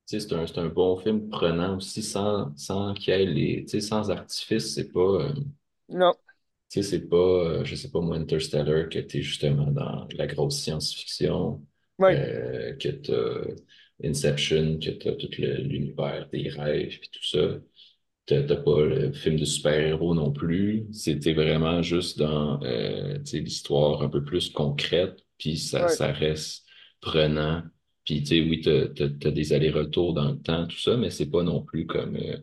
Tu 0.07 0.21
c'est 0.21 0.33
un, 0.33 0.45
un 0.59 0.69
bon 0.69 0.97
film 0.97 1.29
prenant 1.29 1.77
aussi 1.77 2.03
sans, 2.05 2.57
sans 2.57 2.95
qu'il 2.95 3.15
y 3.15 3.17
ait 3.17 3.27
les, 3.27 3.65
tu 3.65 3.81
sans 3.81 4.11
artifice. 4.11 4.75
C'est 4.75 4.93
pas, 4.93 5.01
euh, 5.01 5.33
Non. 5.89 6.17
tu 6.71 6.83
sais, 6.83 6.91
c'est 6.91 7.09
pas, 7.09 7.17
euh, 7.17 7.65
je 7.65 7.75
sais 7.75 7.91
pas 7.91 8.01
moi, 8.01 8.17
Interstellar, 8.17 8.89
que 8.89 8.99
t'es 8.99 9.23
justement 9.23 9.67
dans 9.71 10.09
la 10.15 10.27
grosse 10.27 10.59
science-fiction, 10.63 11.65
Oui, 11.99 12.13
euh, 12.13 12.75
que 12.77 12.89
Inception, 14.05 14.79
que 14.81 14.91
t'as 14.91 15.13
tout 15.15 15.31
le- 15.39 15.63
l'univers 15.63 16.29
des 16.33 16.49
rêves 16.49 16.95
et 17.03 17.09
tout 17.13 17.25
ça. 17.25 17.59
T'as 18.27 18.43
t'as 18.45 18.57
pas 18.57 18.83
le 18.85 19.13
film 19.13 19.37
de 19.39 19.45
super-héros 19.45 20.15
non 20.15 20.33
plus. 20.33 20.87
C'était 20.93 21.35
vraiment 21.35 21.83
juste 21.83 22.19
dans 22.19 22.63
euh, 22.63 23.19
tu 23.25 23.41
l'histoire 23.41 24.03
un 24.03 24.09
peu 24.09 24.25
plus 24.25 24.51
concrète, 24.51 25.19
puis 25.39 25.59
ça, 25.59 25.87
Ouais. 25.87 25.89
ça 25.89 26.13
reste 26.13 26.67
prenant. 27.01 27.63
Puis 28.05 28.21
tu 28.23 28.27
sais, 28.29 28.41
oui, 28.43 28.61
t'as, 28.63 28.89
t'as, 28.89 29.09
t'as 29.11 29.31
des 29.33 29.53
allers-retours 29.53 30.15
dans 30.15 30.31
le 30.33 30.39
temps, 30.41 30.67
tout 30.67 30.79
ça, 30.79 30.97
mais 30.97 31.11
c'est 31.11 31.31
pas 31.31 31.43
non 31.43 31.63
plus 31.63 31.87
comme, 31.87 32.17
euh, 32.17 32.37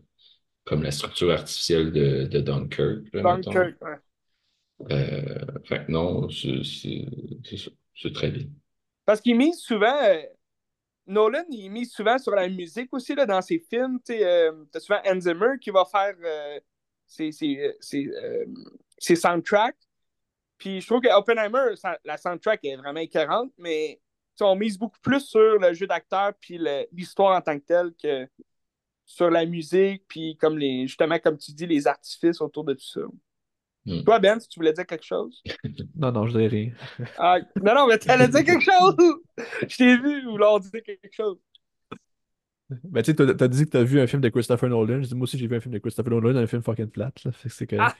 comme 0.66 0.84
la 0.84 0.92
structure 0.92 1.32
artificielle 1.32 1.92
de, 1.94 2.26
de 2.28 2.40
Dunkirk, 2.42 3.14
là, 3.14 3.24
mettons. 3.26 3.52
Dunkirk, 3.54 3.82
ouais. 3.82 4.00
Euh, 4.92 5.46
fait 5.66 5.86
que 5.86 5.92
non, 5.92 6.30
c'est 6.30 8.14
très 8.14 8.32
bien. 8.32 8.48
Parce 9.06 9.22
qu'il 9.22 9.36
mise 9.38 9.60
souvent. 9.60 9.98
Euh, 11.10 11.14
Nolan, 11.14 11.44
il 11.50 11.70
mise 11.70 11.92
souvent 11.92 12.18
sur 12.18 12.34
la 12.34 12.48
musique 12.48 12.94
aussi 12.94 13.16
là, 13.16 13.26
dans 13.26 13.42
ses 13.42 13.60
films. 13.60 14.00
Tu 14.06 14.24
as 14.24 14.80
souvent 14.80 15.00
Hans 15.06 15.20
Zimmer 15.20 15.58
qui 15.60 15.72
va 15.72 15.86
faire 15.86 16.16
euh, 16.24 16.60
ses, 17.08 17.32
ses, 17.32 17.76
ses, 17.80 18.08
euh, 18.08 18.46
ses 18.98 19.16
soundtracks. 19.16 19.78
Puis 20.58 20.82
je 20.82 20.88
trouve 20.88 21.02
que 21.02 21.10
Oppenheimer, 21.10 21.74
la 22.04 22.18
soundtrack 22.18 22.64
est 22.66 22.76
vraiment 22.76 23.00
écœurante, 23.00 23.52
mais 23.58 24.02
on 24.42 24.56
mise 24.56 24.78
beaucoup 24.78 25.00
plus 25.02 25.22
sur 25.22 25.58
le 25.60 25.74
jeu 25.74 25.88
d'acteur 25.88 26.34
puis 26.40 26.60
l'histoire 26.92 27.38
en 27.38 27.42
tant 27.42 27.60
que 27.60 27.66
telle 27.66 27.94
que 28.02 28.28
sur 29.06 29.30
la 29.30 29.46
musique, 29.46 30.04
puis 30.08 30.38
comme 30.38 30.58
les, 30.58 30.88
justement, 30.88 31.18
comme 31.18 31.38
tu 31.38 31.52
dis, 31.52 31.66
les 31.66 31.88
artifices 31.88 32.42
autour 32.42 32.64
de 32.64 32.74
tout 32.74 32.86
ça. 32.86 33.02
Hmm. 33.90 34.04
Toi, 34.04 34.20
Ben, 34.20 34.40
si 34.40 34.48
tu 34.48 34.60
voulais 34.60 34.74
dire 34.74 34.86
quelque 34.86 35.06
chose? 35.06 35.42
Non, 35.96 36.12
non, 36.12 36.28
je 36.28 36.32
dirais 36.38 36.48
rien. 36.48 36.72
Ah, 37.18 37.40
non, 37.62 37.74
non, 37.74 37.88
mais 37.88 37.98
t'allais 37.98 38.28
dire 38.28 38.44
quelque 38.46 38.64
chose! 38.64 38.96
Je 39.68 39.78
t'ai 39.78 39.98
vu 39.98 40.24
vouloir 40.26 40.60
dire 40.60 40.84
quelque 40.84 41.12
chose. 41.12 41.40
Ben, 42.70 43.02
tu 43.02 43.12
sais, 43.12 43.36
t'as 43.36 43.48
dit 43.48 43.66
que 43.66 43.70
t'as 43.72 43.84
vu 43.84 44.00
un 44.00 44.06
film 44.06 44.22
de 44.22 44.30
Christopher 44.30 44.70
Nolan. 44.70 45.02
Je 45.02 45.08
dis, 45.08 45.16
moi 45.16 45.24
aussi, 45.24 45.40
j'ai 45.40 45.48
vu 45.48 45.56
un 45.56 45.60
film 45.60 45.74
de 45.74 45.80
Christopher 45.80 46.12
Nolan, 46.12 46.36
un 46.38 46.46
film 46.46 46.62
fucking 46.62 46.92
plate. 46.92 47.24
Là. 47.24 47.32
Fait 47.32 47.50
que 47.50 47.56
c'est 47.56 47.66
que. 47.68 47.78
Ah! 47.80 47.96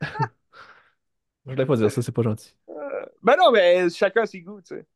Je 1.44 1.52
voulais 1.52 1.66
pas 1.66 1.76
dire 1.76 1.90
ça, 1.90 2.02
c'est 2.02 2.12
pas 2.12 2.22
gentil. 2.22 2.54
Euh, 2.68 3.06
ben 3.22 3.36
non, 3.38 3.50
mais 3.50 3.88
chacun 3.90 4.26
ses 4.26 4.40
goûts, 4.40 4.60
tu 4.60 4.76
sais. 4.76 4.86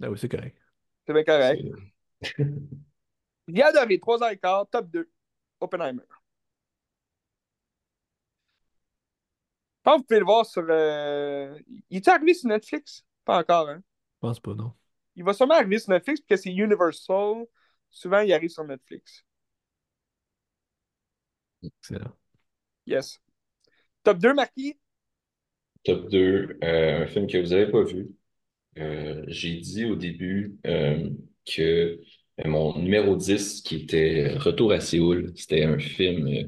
Ah 0.00 0.10
oui, 0.10 0.18
c'est 0.18 0.28
correct. 0.28 0.56
C'est 1.06 1.12
bien 1.12 1.24
correct. 1.24 1.62
J'ai 3.48 3.62
adoré 3.62 3.98
3h15, 3.98 4.66
top 4.70 4.90
2, 4.90 5.10
Oppenheimer. 5.60 6.02
Je 9.84 9.90
pense 9.90 9.96
que 9.96 9.98
vous 10.00 10.04
pouvez 10.04 10.18
le 10.20 10.24
voir 10.26 10.46
sur. 10.46 10.64
euh, 10.68 11.58
Il 11.90 11.96
est 11.98 12.08
arrivé 12.08 12.34
sur 12.34 12.48
Netflix? 12.48 13.04
Pas 13.24 13.38
encore, 13.40 13.68
hein? 13.68 13.82
Je 14.14 14.18
pense 14.20 14.40
pas, 14.40 14.54
non. 14.54 14.72
Il 15.16 15.24
va 15.24 15.32
sûrement 15.32 15.54
arriver 15.54 15.78
sur 15.78 15.90
Netflix 15.90 16.20
parce 16.20 16.40
que 16.42 16.44
c'est 16.50 16.54
Universal. 16.54 17.46
Souvent, 17.90 18.20
il 18.20 18.32
arrive 18.32 18.50
sur 18.50 18.64
Netflix. 18.64 19.24
Excellent. 21.62 22.16
Yes. 22.86 23.18
Top 24.04 24.18
2, 24.20 24.34
Marquis? 24.34 24.78
Top 25.84 26.08
2, 26.10 26.58
euh, 26.62 27.02
un 27.04 27.06
film 27.06 27.26
que 27.26 27.38
vous 27.38 27.48
n'avez 27.50 27.70
pas 27.70 27.82
vu. 27.82 28.10
Euh, 28.78 29.24
j'ai 29.28 29.56
dit 29.58 29.84
au 29.86 29.96
début 29.96 30.58
euh, 30.66 31.10
que 31.46 32.00
mon 32.46 32.78
numéro 32.78 33.16
10, 33.16 33.62
qui 33.62 33.76
était 33.76 34.34
Retour 34.38 34.72
à 34.72 34.80
Séoul, 34.80 35.32
c'était 35.36 35.64
un 35.64 35.78
film 35.78 36.28
euh, 36.28 36.44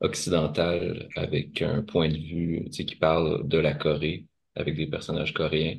occidental 0.00 1.08
avec 1.16 1.62
un 1.62 1.82
point 1.82 2.08
de 2.08 2.16
vue 2.18 2.64
tu 2.66 2.72
sais, 2.72 2.84
qui 2.86 2.96
parle 2.96 3.46
de 3.48 3.58
la 3.58 3.74
Corée, 3.74 4.26
avec 4.54 4.76
des 4.76 4.86
personnages 4.86 5.34
coréens. 5.34 5.78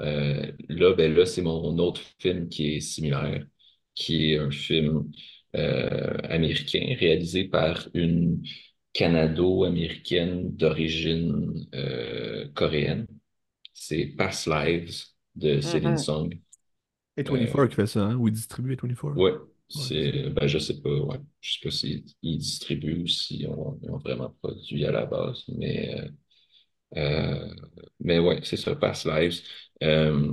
Euh, 0.00 0.52
là, 0.68 0.94
ben 0.94 1.14
là, 1.14 1.26
c'est 1.26 1.42
mon 1.42 1.78
autre 1.78 2.00
film 2.18 2.48
qui 2.48 2.76
est 2.76 2.80
similaire, 2.80 3.46
qui 3.94 4.32
est 4.32 4.38
un 4.38 4.50
film 4.50 5.10
euh, 5.56 6.16
américain 6.24 6.96
réalisé 6.98 7.44
par 7.44 7.88
une 7.94 8.42
Canado-américaine 8.92 10.56
d'origine 10.56 11.66
euh, 11.74 12.48
coréenne. 12.54 13.06
C'est 13.74 14.06
Past 14.06 14.46
Lives 14.48 15.04
de 15.36 15.60
Céline 15.60 15.96
Mhm. 15.96 15.98
Song. 15.98 16.30
Et 17.16 17.24
24 17.24 17.68
qui 17.68 17.76
fait 17.76 17.86
ça, 17.86 18.00
hein? 18.02 18.16
Ou 18.16 18.28
il 18.28 18.34
distribue 18.34 18.76
24. 18.76 19.16
Ouais, 19.16 19.32
c'est, 19.74 20.30
ben, 20.30 20.46
je 20.46 20.58
sais 20.58 20.80
pas, 20.80 20.90
ouais. 20.90 21.18
Je 21.40 21.52
sais 21.54 21.58
pas 21.62 21.70
s'ils 21.70 22.04
ils 22.22 22.38
distribuent 22.38 23.02
ou 23.02 23.06
s'ils 23.06 23.48
ont, 23.48 23.78
vraiment 24.04 24.30
produit 24.42 24.84
à 24.86 24.92
la 24.92 25.06
base, 25.06 25.44
mais, 25.48 25.94
euh, 26.00 26.08
euh, 26.96 27.54
mais 28.00 28.18
ouais, 28.20 28.40
c'est 28.44 28.56
ça, 28.56 28.76
Past 28.76 29.06
Lives. 29.06 29.42
Euh, 29.82 30.32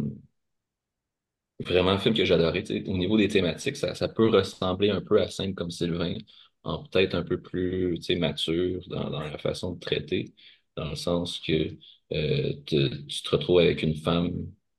Vraiment 1.59 1.91
un 1.91 1.99
film 1.99 2.15
que 2.15 2.25
j'adorais. 2.25 2.63
Au 2.87 2.97
niveau 2.97 3.17
des 3.17 3.27
thématiques, 3.27 3.75
ça, 3.77 3.93
ça 3.93 4.07
peut 4.09 4.29
ressembler 4.29 4.89
un 4.89 5.01
peu 5.01 5.21
à 5.21 5.29
Sainte 5.29 5.53
comme 5.55 5.69
Sylvain, 5.69 6.15
en 6.63 6.83
peut-être 6.83 7.13
un 7.15 7.23
peu 7.23 7.39
plus 7.41 7.99
mature 8.17 8.81
dans, 8.87 9.09
dans 9.11 9.19
la 9.21 9.37
façon 9.37 9.73
de 9.73 9.79
traiter, 9.79 10.33
dans 10.75 10.89
le 10.89 10.95
sens 10.95 11.39
que 11.39 11.77
euh, 12.13 12.53
tu 12.65 13.21
te 13.23 13.29
retrouves 13.29 13.59
avec 13.59 13.83
une 13.83 13.95
femme 13.95 14.31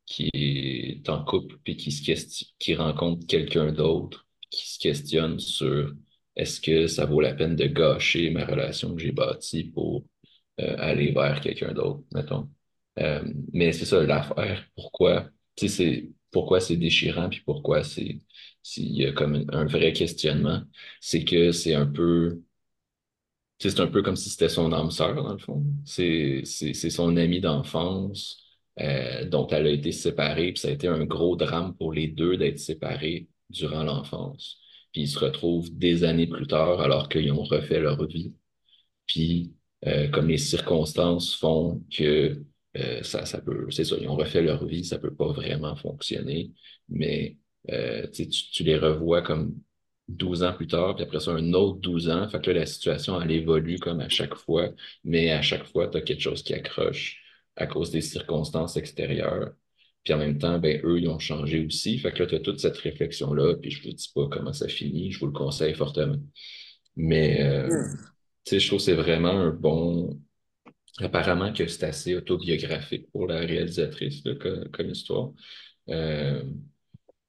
qui 0.06 0.28
est 0.34 1.08
en 1.08 1.24
couple 1.24 1.56
puis 1.64 1.76
qui 1.76 1.92
se 1.92 2.44
qui 2.58 2.74
rencontre 2.74 3.26
quelqu'un 3.26 3.72
d'autre, 3.72 4.21
qui 4.52 4.70
se 4.74 4.78
questionne 4.78 5.40
sur 5.40 5.92
est-ce 6.36 6.60
que 6.60 6.86
ça 6.86 7.06
vaut 7.06 7.20
la 7.20 7.34
peine 7.34 7.56
de 7.56 7.66
gâcher 7.66 8.30
ma 8.30 8.44
relation 8.44 8.94
que 8.94 9.02
j'ai 9.02 9.12
bâtie 9.12 9.64
pour 9.64 10.04
euh, 10.60 10.76
aller 10.78 11.12
vers 11.12 11.40
quelqu'un 11.40 11.72
d'autre, 11.72 12.04
mettons? 12.14 12.48
Euh, 12.98 13.22
mais 13.52 13.72
c'est 13.72 13.86
ça 13.86 14.02
l'affaire. 14.04 14.64
Pourquoi? 14.76 15.28
C'est 15.56 16.10
pourquoi 16.30 16.60
c'est 16.60 16.76
déchirant, 16.76 17.28
puis 17.28 17.42
pourquoi 17.44 17.84
c'est 17.84 18.18
s'il 18.62 18.96
y 18.96 19.06
a 19.06 19.12
comme 19.12 19.44
un, 19.52 19.66
vrai 19.66 19.92
questionnement, 19.92 20.62
c'est 21.00 21.24
que 21.24 21.52
c'est 21.52 21.74
un 21.74 21.86
peu 21.86 22.42
c'est 23.58 23.80
un 23.80 23.86
peu 23.86 24.02
comme 24.02 24.16
si 24.16 24.30
c'était 24.30 24.48
son 24.48 24.72
âme 24.72 24.90
sœur, 24.90 25.14
dans 25.14 25.32
le 25.32 25.38
fond. 25.38 25.64
C'est 25.84 26.44
son 26.44 27.16
ami 27.16 27.40
d'enfance 27.40 28.38
euh, 28.80 29.24
dont 29.26 29.46
elle 29.48 29.66
a 29.66 29.70
été 29.70 29.92
séparée, 29.92 30.52
puis 30.52 30.60
ça 30.60 30.68
a 30.68 30.72
été 30.72 30.88
un 30.88 31.04
gros 31.04 31.36
drame 31.36 31.74
pour 31.76 31.92
les 31.92 32.08
deux 32.08 32.36
d'être 32.36 32.58
séparés 32.58 33.28
durant 33.52 33.84
l'enfance. 33.84 34.58
Puis 34.92 35.02
ils 35.02 35.08
se 35.08 35.18
retrouvent 35.18 35.70
des 35.76 36.04
années 36.04 36.26
plus 36.26 36.46
tard 36.46 36.80
alors 36.80 37.08
qu'ils 37.08 37.32
ont 37.32 37.44
refait 37.44 37.80
leur 37.80 38.06
vie. 38.06 38.34
Puis 39.06 39.54
euh, 39.86 40.08
comme 40.08 40.28
les 40.28 40.38
circonstances 40.38 41.34
font 41.34 41.82
que 41.90 42.42
euh, 42.76 43.02
ça, 43.02 43.26
ça 43.26 43.40
peut, 43.40 43.66
c'est 43.70 43.84
ça, 43.84 43.96
ils 44.00 44.08
ont 44.08 44.16
refait 44.16 44.42
leur 44.42 44.64
vie, 44.66 44.84
ça 44.84 44.98
peut 44.98 45.14
pas 45.14 45.32
vraiment 45.32 45.76
fonctionner, 45.76 46.52
mais 46.88 47.36
euh, 47.70 48.06
tu, 48.08 48.28
tu 48.28 48.64
les 48.64 48.78
revois 48.78 49.22
comme 49.22 49.54
12 50.08 50.42
ans 50.42 50.52
plus 50.54 50.66
tard, 50.66 50.94
puis 50.96 51.04
après 51.04 51.20
ça, 51.20 51.32
un 51.32 51.52
autre 51.54 51.80
12 51.80 52.08
ans. 52.10 52.28
Fait 52.28 52.40
que 52.40 52.50
là, 52.50 52.60
la 52.60 52.66
situation, 52.66 53.20
elle 53.20 53.30
évolue 53.30 53.78
comme 53.78 54.00
à 54.00 54.08
chaque 54.08 54.34
fois, 54.34 54.70
mais 55.04 55.30
à 55.30 55.42
chaque 55.42 55.64
fois, 55.66 55.88
tu 55.88 55.98
as 55.98 56.02
quelque 56.02 56.20
chose 56.20 56.42
qui 56.42 56.54
accroche 56.54 57.22
à 57.56 57.66
cause 57.66 57.90
des 57.90 58.00
circonstances 58.00 58.76
extérieures. 58.76 59.52
Puis 60.04 60.12
en 60.14 60.18
même 60.18 60.38
temps, 60.38 60.58
ben, 60.58 60.80
eux, 60.84 61.00
ils 61.00 61.08
ont 61.08 61.18
changé 61.18 61.64
aussi. 61.64 61.98
Fait 61.98 62.12
que 62.12 62.20
là, 62.20 62.26
tu 62.26 62.34
as 62.34 62.40
toute 62.40 62.60
cette 62.60 62.76
réflexion-là, 62.78 63.56
puis 63.56 63.70
je 63.70 63.82
vous 63.82 63.92
dis 63.94 64.10
pas 64.14 64.28
comment 64.28 64.52
ça 64.52 64.68
finit, 64.68 65.12
je 65.12 65.20
vous 65.20 65.26
le 65.26 65.32
conseille 65.32 65.74
fortement. 65.74 66.18
Mais, 66.96 67.42
euh, 67.42 67.68
hmm. 67.68 67.96
tu 68.44 68.50
sais, 68.50 68.60
je 68.60 68.66
trouve 68.66 68.78
que 68.78 68.84
c'est 68.84 68.94
vraiment 68.94 69.30
un 69.30 69.50
bon... 69.50 70.20
Apparemment 70.98 71.52
que 71.52 71.66
c'est 71.68 71.84
assez 71.84 72.14
autobiographique 72.14 73.10
pour 73.12 73.26
la 73.26 73.38
réalisatrice, 73.40 74.22
comme, 74.70 74.90
histoire. 74.90 75.32
Euh, 75.88 76.42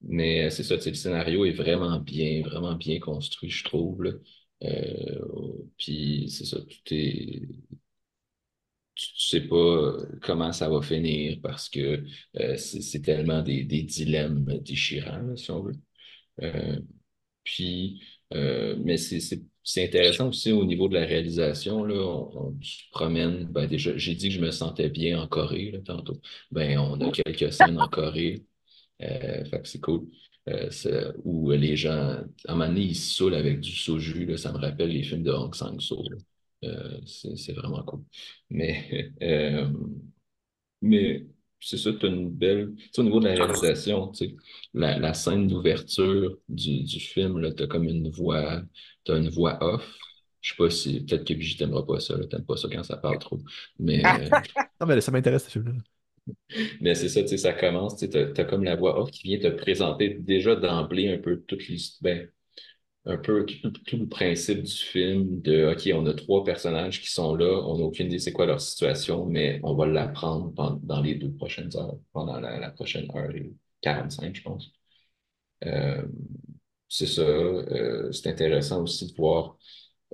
mais 0.02 0.50
c'est 0.50 0.64
ça, 0.64 0.76
le 0.76 0.94
scénario 0.94 1.45
est 1.45 1.54
vraiment 1.54 1.98
bien, 2.00 2.41
vraiment 2.41 2.76
bien 2.76 3.00
construit, 3.00 3.50
je 3.50 3.64
trouve. 3.64 4.04
Euh, 4.64 5.20
puis 5.78 6.30
c'est 6.30 6.45
ça, 6.45 6.60
tout 6.60 6.94
est. 6.94 7.41
Tu, 9.16 9.28
sais 9.28 9.42
pas 9.42 9.98
comment 10.22 10.52
ça 10.52 10.70
va 10.70 10.82
finir 10.82 11.40
parce 11.42 11.70
que 11.70 12.04
euh, 12.40 12.58
c'est 12.58 13.02
tellement 13.02 13.42
des, 13.42 13.64
dilemmes 13.64 14.46
déchirants, 14.62 15.36
si 15.36 15.52
on 15.52 15.64
veut. 15.64 15.76
Euh, 16.42 16.80
puis, 17.44 18.02
mais 18.32 18.98
c'est 18.98 19.84
intéressant 19.84 20.30
aussi 20.30 20.52
au 20.52 20.66
niveau 20.66 20.88
de 20.90 20.96
la 20.96 21.06
réalisation. 21.06 21.84
Là, 21.84 21.96
on, 21.96 22.58
se 22.62 22.84
promène. 22.92 23.46
Ben 23.46 23.68
déjà, 23.68 23.98
j'ai 23.98 24.16
dit 24.16 24.30
que 24.30 24.36
je 24.36 24.42
me 24.42 24.52
sentais 24.52 24.90
bien 24.90 25.22
en 25.22 25.28
Corée 25.28 25.82
tantôt. 25.86 26.20
Ben, 26.52 26.78
on 26.80 27.00
a 27.02 27.12
quelques 27.12 27.54
scènes 27.54 27.80
en 27.80 27.88
Corée. 27.88 28.46
Euh, 29.02 29.44
c'est 29.64 29.82
cool. 29.82 30.08
Euh, 30.50 31.14
où 31.24 31.52
les 31.52 31.76
gens, 31.78 31.92
à 32.48 32.52
un 32.52 32.56
moment 32.56 32.68
donné, 32.68 32.82
ils 32.82 32.96
se 32.96 33.16
saoulent 33.16 33.36
avec 33.36 33.60
du 33.62 33.72
soju. 33.72 34.38
Ça 34.38 34.52
me 34.52 34.58
rappelle 34.58 34.90
les 34.90 35.04
films 35.04 35.24
de 35.24 35.32
Hong 35.32 35.56
Sang-soo. 35.56 36.04
Euh, 36.64 36.99
c'est 37.06 37.53
vraiment 37.53 37.84
cool. 37.84 38.02
Mais, 38.49 39.11
mais 40.81 41.26
c'est 41.60 41.77
ça, 41.77 41.94
tu 41.94 42.06
as 42.06 42.10
une 42.10 42.30
belle. 42.30 42.73
au 42.98 43.03
niveau 43.03 43.19
de 43.19 43.27
la 43.27 43.35
réalisation, 43.35 44.11
la, 44.73 44.99
la 44.99 45.14
scène 45.14 45.48
d'ouverture 45.48 46.38
du, 46.49 46.84
du 46.84 46.99
film, 46.99 47.53
tu 47.56 47.64
as 47.64 47.68
comme 47.68 47.85
une 47.85 48.10
voix, 48.10 48.61
tu 49.06 49.14
une 49.14 49.30
voix 49.30 49.57
off. 49.61 49.98
Je 50.41 50.52
sais 50.52 50.57
pas 50.57 50.69
si. 50.69 50.99
Peut-être 51.06 51.26
que 51.26 51.34
Brigitte 51.34 51.60
t'aimeras 51.60 51.84
pas 51.84 52.02
ça, 52.02 52.15
t'aimes 52.27 52.45
pas 52.45 52.57
ça 52.57 52.68
quand 52.69 52.84
ça 52.84 52.98
parle 52.98 53.18
trop. 53.18 53.40
Mais. 53.80 54.02
non, 54.81 54.88
mais 54.88 54.99
ça 54.99 55.11
m'intéresse, 55.11 55.45
ce 55.45 55.52
film-là. 55.52 55.73
Mais 56.81 56.95
c'est 56.95 57.10
ça, 57.10 57.22
tu 57.22 57.30
sais, 57.30 57.38
ça 57.38 57.53
commence, 57.53 57.98
tu 57.98 58.18
as, 58.18 58.45
comme 58.45 58.64
la 58.64 58.76
voix 58.76 58.99
off 58.99 59.11
qui 59.11 59.23
vient 59.27 59.40
te 59.40 59.48
présenter 59.48 60.10
déjà 60.10 60.56
d'emblée 60.56 61.10
un 61.14 61.18
peu 61.18 61.41
toute 61.41 61.68
l'histoire, 61.68 62.15
ben, 62.15 62.30
un 63.06 63.18
peu 63.18 63.46
tout, 63.86 63.98
le 63.98 64.08
principe 64.08 64.64
du 64.64 64.72
film 64.72 65.42
de 65.42 65.74
OK, 65.74 65.90
on 65.94 66.06
a 66.08 66.14
trois 66.14 66.44
personnages 66.44 67.02
qui 67.02 67.10
sont 67.10 67.36
là, 67.36 67.62
on 67.66 67.78
n'a 67.78 67.84
aucune 67.84 68.08
idée 68.08 68.20
c'est 68.20 68.34
quoi 68.34 68.46
leur 68.46 68.62
situation, 68.62 69.26
mais 69.26 69.60
on 69.64 69.76
va 69.76 69.86
l'apprendre 69.88 70.52
dans 70.84 71.02
les 71.02 71.16
deux 71.16 71.32
prochaines 71.32 71.76
heures, 71.78 71.98
pendant 72.14 72.40
la, 72.40 72.72
prochaine 72.72 73.10
heure 73.16 73.32
et 73.36 73.52
45, 73.82 74.36
je 74.36 74.42
pense. 74.44 74.72
Euh, 75.66 76.04
c'est 76.90 77.08
ça. 77.08 77.22
Euh, 77.22 78.12
c'est 78.12 78.30
intéressant 78.30 78.84
aussi 78.84 79.08
de 79.12 79.16
voir 79.16 79.58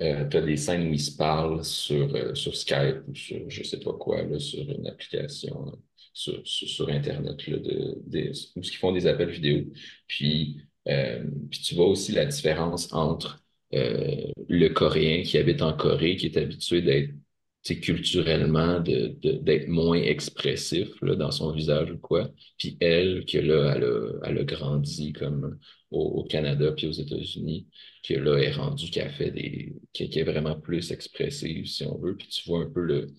euh, 0.02 0.28
tu 0.30 0.38
as 0.38 0.42
des 0.42 0.58
scènes 0.58 0.88
où 0.90 0.94
ils 0.94 1.02
se 1.02 1.16
parlent 1.18 1.64
sur, 1.66 2.38
sur 2.38 2.56
Skype 2.56 3.02
ou 3.08 3.16
sur 3.16 3.50
je 3.50 3.64
sais 3.64 3.80
pas 3.80 3.94
quoi, 3.94 4.24
là, 4.24 4.40
sur 4.40 4.62
une 4.70 4.88
application 4.88 5.78
sur, 6.14 6.42
sur, 6.46 6.90
Internet, 6.90 7.48
là, 7.48 7.58
de, 7.58 8.02
de, 8.06 8.32
où 8.56 8.62
ils 8.62 8.78
font 8.78 8.92
des 8.92 9.08
appels 9.08 9.30
vidéo. 9.30 9.66
Puis, 10.08 10.69
puis 11.52 11.62
tu 11.62 11.76
vois 11.76 11.88
aussi 11.88 12.12
la 12.12 12.26
différence 12.26 12.92
entre 12.94 13.44
le 13.72 14.68
Coréen 14.70 15.24
qui 15.24 15.38
habite 15.38 15.62
en 15.62 15.74
Corée, 15.74 16.16
qui 16.16 16.28
est 16.28 16.38
habitué 16.38 16.82
d'être 16.82 17.12
culturellement 17.82 18.80
d'être 18.80 19.68
moins 19.68 20.02
expressif 20.02 20.90
là, 21.02 21.16
dans 21.16 21.32
son 21.32 21.52
visage 21.52 21.92
ou 21.92 21.98
quoi. 21.98 22.30
Puis 22.58 22.78
elle, 22.80 23.26
que 23.26 23.38
là, 23.38 23.74
elle 23.76 24.38
a, 24.38 24.42
a 24.42 24.44
grandi 24.44 25.14
comme 25.14 25.60
au, 25.92 26.24
Canada 26.24 26.72
puis 26.72 26.88
aux 26.88 26.92
États-Unis, 26.92 27.68
que 28.04 28.14
là, 28.14 28.38
est 28.40 28.52
rendue 28.52 28.90
qu'elle 28.90 29.12
fait 29.12 29.32
des. 29.32 29.76
qui, 29.94 30.04
est 30.04 30.24
vraiment 30.24 30.60
plus 30.60 30.92
expressive, 30.92 31.66
si 31.66 31.84
on 31.86 31.98
veut. 31.98 32.16
Puis 32.16 32.28
tu 32.28 32.48
vois 32.50 32.62
un 32.64 32.70
peu 32.70 32.82
le. 32.82 33.14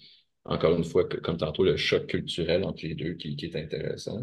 Encore 0.45 0.77
une 0.77 0.85
fois, 0.85 1.07
comme 1.09 1.37
tantôt, 1.37 1.65
le 1.65 1.77
choc 1.77 2.07
culturel 2.07 2.65
entre 2.65 2.85
les 2.85 2.95
deux 2.95 3.15
qui, 3.15 3.37
qui 3.37 3.47
est 3.47 3.57
intéressant. 3.57 4.21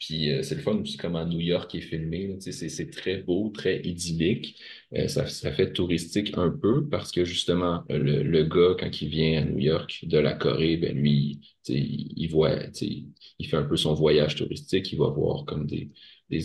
Puis 0.00 0.30
euh, 0.30 0.42
c'est 0.42 0.56
le 0.56 0.62
fun 0.62 0.76
aussi 0.78 0.96
comment 0.96 1.24
New 1.26 1.40
York 1.40 1.74
est 1.74 1.80
filmé. 1.82 2.36
C'est 2.40 2.90
très 2.90 3.18
beau, 3.18 3.50
très 3.50 3.80
idyllique. 3.84 4.58
Euh, 4.96 5.06
ça, 5.08 5.26
fait 5.26 5.72
touristique 5.72 6.32
un 6.36 6.50
peu 6.50 6.88
parce 6.88 7.12
que 7.12 7.24
justement, 7.24 7.84
le, 7.88 8.42
gars, 8.44 8.74
quand 8.80 9.02
il 9.02 9.08
vient 9.08 9.42
à 9.42 9.44
New 9.44 9.58
York 9.58 10.04
de 10.04 10.18
la 10.18 10.32
Corée, 10.32 10.78
ben 10.78 10.96
lui, 10.96 11.40
il, 11.68 12.28
voit, 12.28 12.56
il 12.80 13.46
fait 13.46 13.56
un 13.56 13.64
peu 13.64 13.76
son 13.76 13.94
voyage 13.94 14.34
touristique, 14.36 14.90
il 14.92 14.98
va 14.98 15.08
voir 15.08 15.44
comme 15.44 15.66
des, 15.66 15.90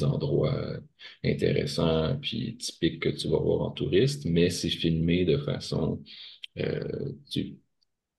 endroits 0.03 0.79
intéressants 1.23 2.17
puis 2.19 2.57
typiques 2.57 2.99
que 2.99 3.09
tu 3.09 3.27
vas 3.27 3.37
voir 3.37 3.61
en 3.61 3.71
touriste, 3.71 4.25
mais 4.25 4.49
c'est 4.49 4.69
filmé 4.69 5.25
de 5.25 5.37
façon 5.37 6.01
euh, 6.57 7.11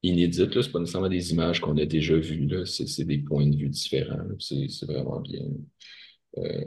inédite. 0.03 0.53
Ce 0.53 0.59
n'est 0.67 0.73
pas 0.73 0.81
nécessairement 0.81 1.09
des 1.09 1.33
images 1.33 1.61
qu'on 1.61 1.77
a 1.79 1.87
déjà 1.87 2.17
vues. 2.17 2.49
C'est 2.67 3.05
des 3.05 3.19
points 3.19 3.47
de 3.47 3.57
vue 3.57 3.69
différents. 3.69 4.19
C'est 4.39 4.87
vraiment 4.87 5.21
bien. 5.21 5.45
Euh, 6.39 6.65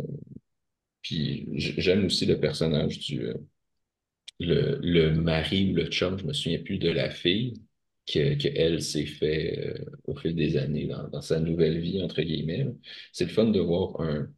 puis 1.01 1.47
j'aime 1.55 2.05
aussi 2.05 2.25
le 2.25 2.39
personnage 2.39 2.99
du 2.99 3.21
euh, 3.27 3.33
le, 4.39 4.79
le, 4.81 5.13
mari 5.13 5.71
ou 5.71 5.75
le 5.75 5.85
chum, 5.87 6.17
je 6.17 6.25
me 6.25 6.33
souviens 6.33 6.59
plus 6.59 6.77
de 6.77 6.89
la 6.89 7.09
fille, 7.09 7.53
que, 8.07 8.35
que 8.35 8.79
s'est 8.79 9.05
fait 9.05 9.59
euh, 9.59 9.85
au 10.05 10.15
fil 10.15 10.35
des 10.35 10.57
années 10.57 10.87
dans, 10.87 11.07
dans, 11.09 11.21
sa 11.21 11.39
nouvelle 11.39 11.79
vie, 11.79 12.01
entre 12.01 12.21
guillemets. 12.21 12.67
C'est 13.13 13.25
le 13.25 13.31
fun 13.31 13.45
de 13.45 13.59
voir 13.59 13.99
un, 14.01 14.29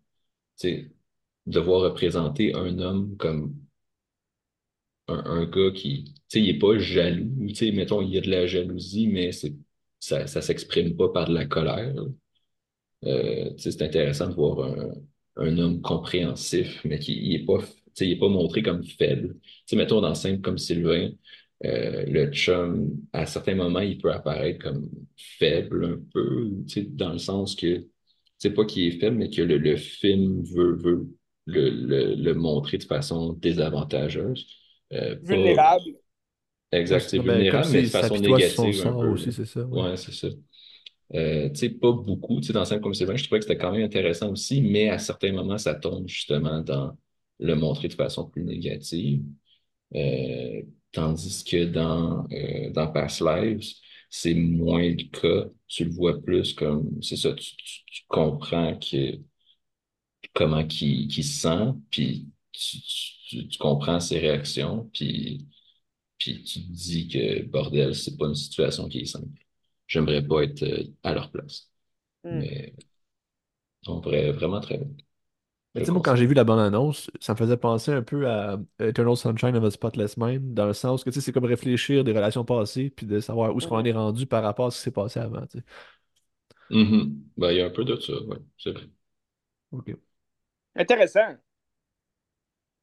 de 1.46 1.60
voir 1.60 1.82
représenter 1.82 2.54
un 2.56 2.80
homme 2.80 3.16
comme 3.18 3.56
un, 5.12 5.46
gars 5.46 5.72
qui, 5.72 6.06
tu 6.06 6.14
sais, 6.30 6.42
il 6.42 6.50
est 6.50 6.60
pas 6.60 6.78
jaloux, 6.78 7.48
tu 7.48 7.56
sais, 7.56 7.72
mettons, 7.72 8.02
il 8.02 8.10
y 8.10 8.18
a 8.18 8.22
de 8.22 8.30
la 8.30 8.48
jalousie, 8.48 9.08
mais 9.08 9.32
ça, 9.32 10.28
ça 10.28 10.42
s'exprime 10.42 10.96
pas 10.96 11.10
par 11.10 11.28
de 11.28 11.34
la 11.34 11.46
colère. 11.46 11.94
Euh, 13.06 13.52
c'est 13.58 13.82
intéressant 13.82 14.28
de 14.30 14.34
voir 14.36 14.60
un, 14.64 14.92
un, 15.38 15.58
homme 15.58 15.82
compréhensif, 15.82 16.82
mais 16.86 17.00
qui 17.00 17.14
il 17.14 17.36
est 17.36 17.46
pas, 17.46 17.60
il 18.00 18.20
pas 18.20 18.30
montré 18.30 18.62
comme 18.64 18.84
faible. 18.84 19.38
Sais, 19.66 19.76
mettons, 19.76 20.02
dans 20.02 20.14
scène 20.16 20.42
comme 20.42 20.58
Sylvain, 20.58 21.12
euh, 21.66 22.06
le 22.08 22.32
chum, 22.32 22.90
à 23.14 23.26
certains 23.26 23.56
moments, 23.56 23.80
il 23.82 23.98
peut 24.00 24.12
apparaître 24.12 24.64
comme 24.64 24.90
faible 25.40 25.86
un 25.86 26.00
peu, 26.12 26.50
dans 26.90 27.14
le 27.14 27.20
sens 27.20 27.56
que 27.56 27.88
c'est 28.40 28.54
pas 28.54 28.66
qu'il 28.66 28.84
est 28.88 29.00
faible, 29.00 29.18
mais 29.18 29.30
que 29.30 29.42
le, 29.42 29.58
le 29.58 29.76
film 29.78 30.44
veut, 30.44 30.76
veut 30.76 31.08
le, 31.46 31.70
le, 32.16 32.34
montrer 32.34 32.78
de 32.78 32.84
façon 32.84 33.34
désavantageuse. 33.34 34.48
Euh, 34.94 35.16
vulnérable. 35.22 35.84
Exact, 36.72 37.10
c'est 37.10 37.20
vulnérable, 37.20 37.68
mais 37.72 37.82
de 37.84 37.88
façon 37.88 38.18
négative. 38.18 38.88
Un 38.88 38.92
peu, 38.94 39.08
aussi, 39.08 39.32
c'est 39.32 39.46
ça. 39.46 39.62
Ouais, 39.66 39.98
c'est 39.98 40.14
ça. 40.14 40.28
Euh, 41.14 41.50
tu 41.50 41.56
sais, 41.56 41.70
pas 41.70 41.92
beaucoup, 41.92 42.40
tu 42.40 42.48
sais, 42.48 42.54
dans 42.54 42.64
scène 42.64 42.80
comme 42.80 42.94
Sylvain, 42.94 43.18
je 43.18 43.26
trouvais 43.26 43.40
que 43.40 43.46
c'était 43.46 43.58
quand 43.58 43.72
même 43.72 43.84
intéressant 43.84 44.32
aussi, 44.32 44.62
mais 44.62 44.90
à 44.90 44.98
certains 44.98 45.34
moments, 45.34 45.58
ça 45.58 45.76
tombe 45.76 46.08
justement 46.08 46.62
dans 46.62 46.98
le 47.40 47.56
montrer 47.56 47.90
de 47.90 47.94
façon 47.94 48.30
plus 48.30 48.44
négative. 48.44 49.22
Euh, 49.96 50.62
tandis 50.94 51.44
que 51.44 51.66
dans, 51.66 52.26
euh, 52.32 52.70
dans 52.72 52.88
Past 52.88 53.22
Lives, 53.22 53.74
c'est 54.10 54.34
moins 54.34 54.90
le 54.90 55.10
cas. 55.10 55.50
Tu 55.68 55.86
le 55.86 55.92
vois 55.92 56.22
plus 56.22 56.54
comme, 56.54 57.02
c'est 57.02 57.18
ça, 57.18 57.34
tu, 57.34 57.56
tu, 57.58 58.04
comprends 58.08 58.78
que, 58.78 59.20
comment 60.34 60.66
qui 60.66 61.08
qui 61.08 61.24
se 61.24 61.42
sent, 61.42 61.74
puis 61.90 62.28
tu, 62.52 62.78
tu, 63.40 63.58
comprends 63.58 63.99
ses 63.99 64.20
réactions, 64.20 64.90
puis, 64.94 65.48
puis 66.18 66.44
tu 66.44 66.62
te 66.62 66.72
dis 66.72 67.08
que, 67.08 67.44
bordel, 67.45 67.95
c'est 67.95 68.18
pas 68.18 68.28
une 68.28 68.36
situation 68.36 68.88
qui 68.88 69.02
est 69.02 69.06
simple. 69.06 69.28
J'aimerais 69.88 70.26
pas 70.26 70.44
être 70.44 70.64
euh, 70.64 70.84
à 71.03 71.14
leur 71.14 71.32
place. 71.32 71.70
Hmm. 72.24 72.40
Mais 72.40 72.74
on 73.88 74.02
pourrait 74.02 74.32
vraiment 74.32 74.60
très 74.60 74.78
bien. 74.78 74.88
Mais 75.74 75.82
tu 75.82 75.86
sais, 75.86 75.91
moi, 75.94 76.02
quand 76.03 76.18
j'ai 76.18 76.26
vu 76.26 76.34
la 76.34 76.44
bande-annonce, 76.44 77.10
ça 77.22 77.32
me 77.34 77.38
faisait 77.38 77.56
penser 77.56 77.94
un 77.94 78.02
peu 78.03 78.28
à 78.28 78.60
Eternal 78.80 79.16
Sunshine 79.16 79.56
of 79.56 79.64
a 79.64 79.72
Spotless 79.72 80.18
Mind, 80.18 80.53
dans 80.53 80.66
le 80.66 80.74
sens 80.74 81.03
que, 81.03 81.10
tu 81.10 81.16
sais, 81.16 81.22
c'est 81.22 81.32
comme 81.32 81.45
réfléchir 81.45 82.03
des 82.03 82.12
relations 82.12 82.44
passées, 82.44 82.90
puis 82.90 83.06
de 83.06 83.22
savoir 83.22 83.56
où 83.56 83.58
est-ce 83.58 83.68
qu'on 83.68 83.78
en 83.78 83.86
est 83.86 83.94
rendu 83.94 84.26
par 84.26 84.44
rapport 84.44 84.68
à 84.68 84.72
ce 84.72 84.78
qui 84.78 84.84
s'est 84.84 84.91
passé 84.91 85.22
avant, 85.22 85.45
tu 85.48 85.60
sais. 85.60 85.64
Mhm. 86.72 87.24
Ben, 87.38 87.52
il 87.52 87.58
y 87.58 87.62
a 87.62 87.68
un 87.68 87.70
peu 87.70 87.86
de 87.86 87.95
ça, 87.98 88.14
ouais, 88.24 88.38
c'est 88.58 88.72
vrai. 88.72 88.90
Ok. 89.72 89.95
Intéressant. 90.76 91.38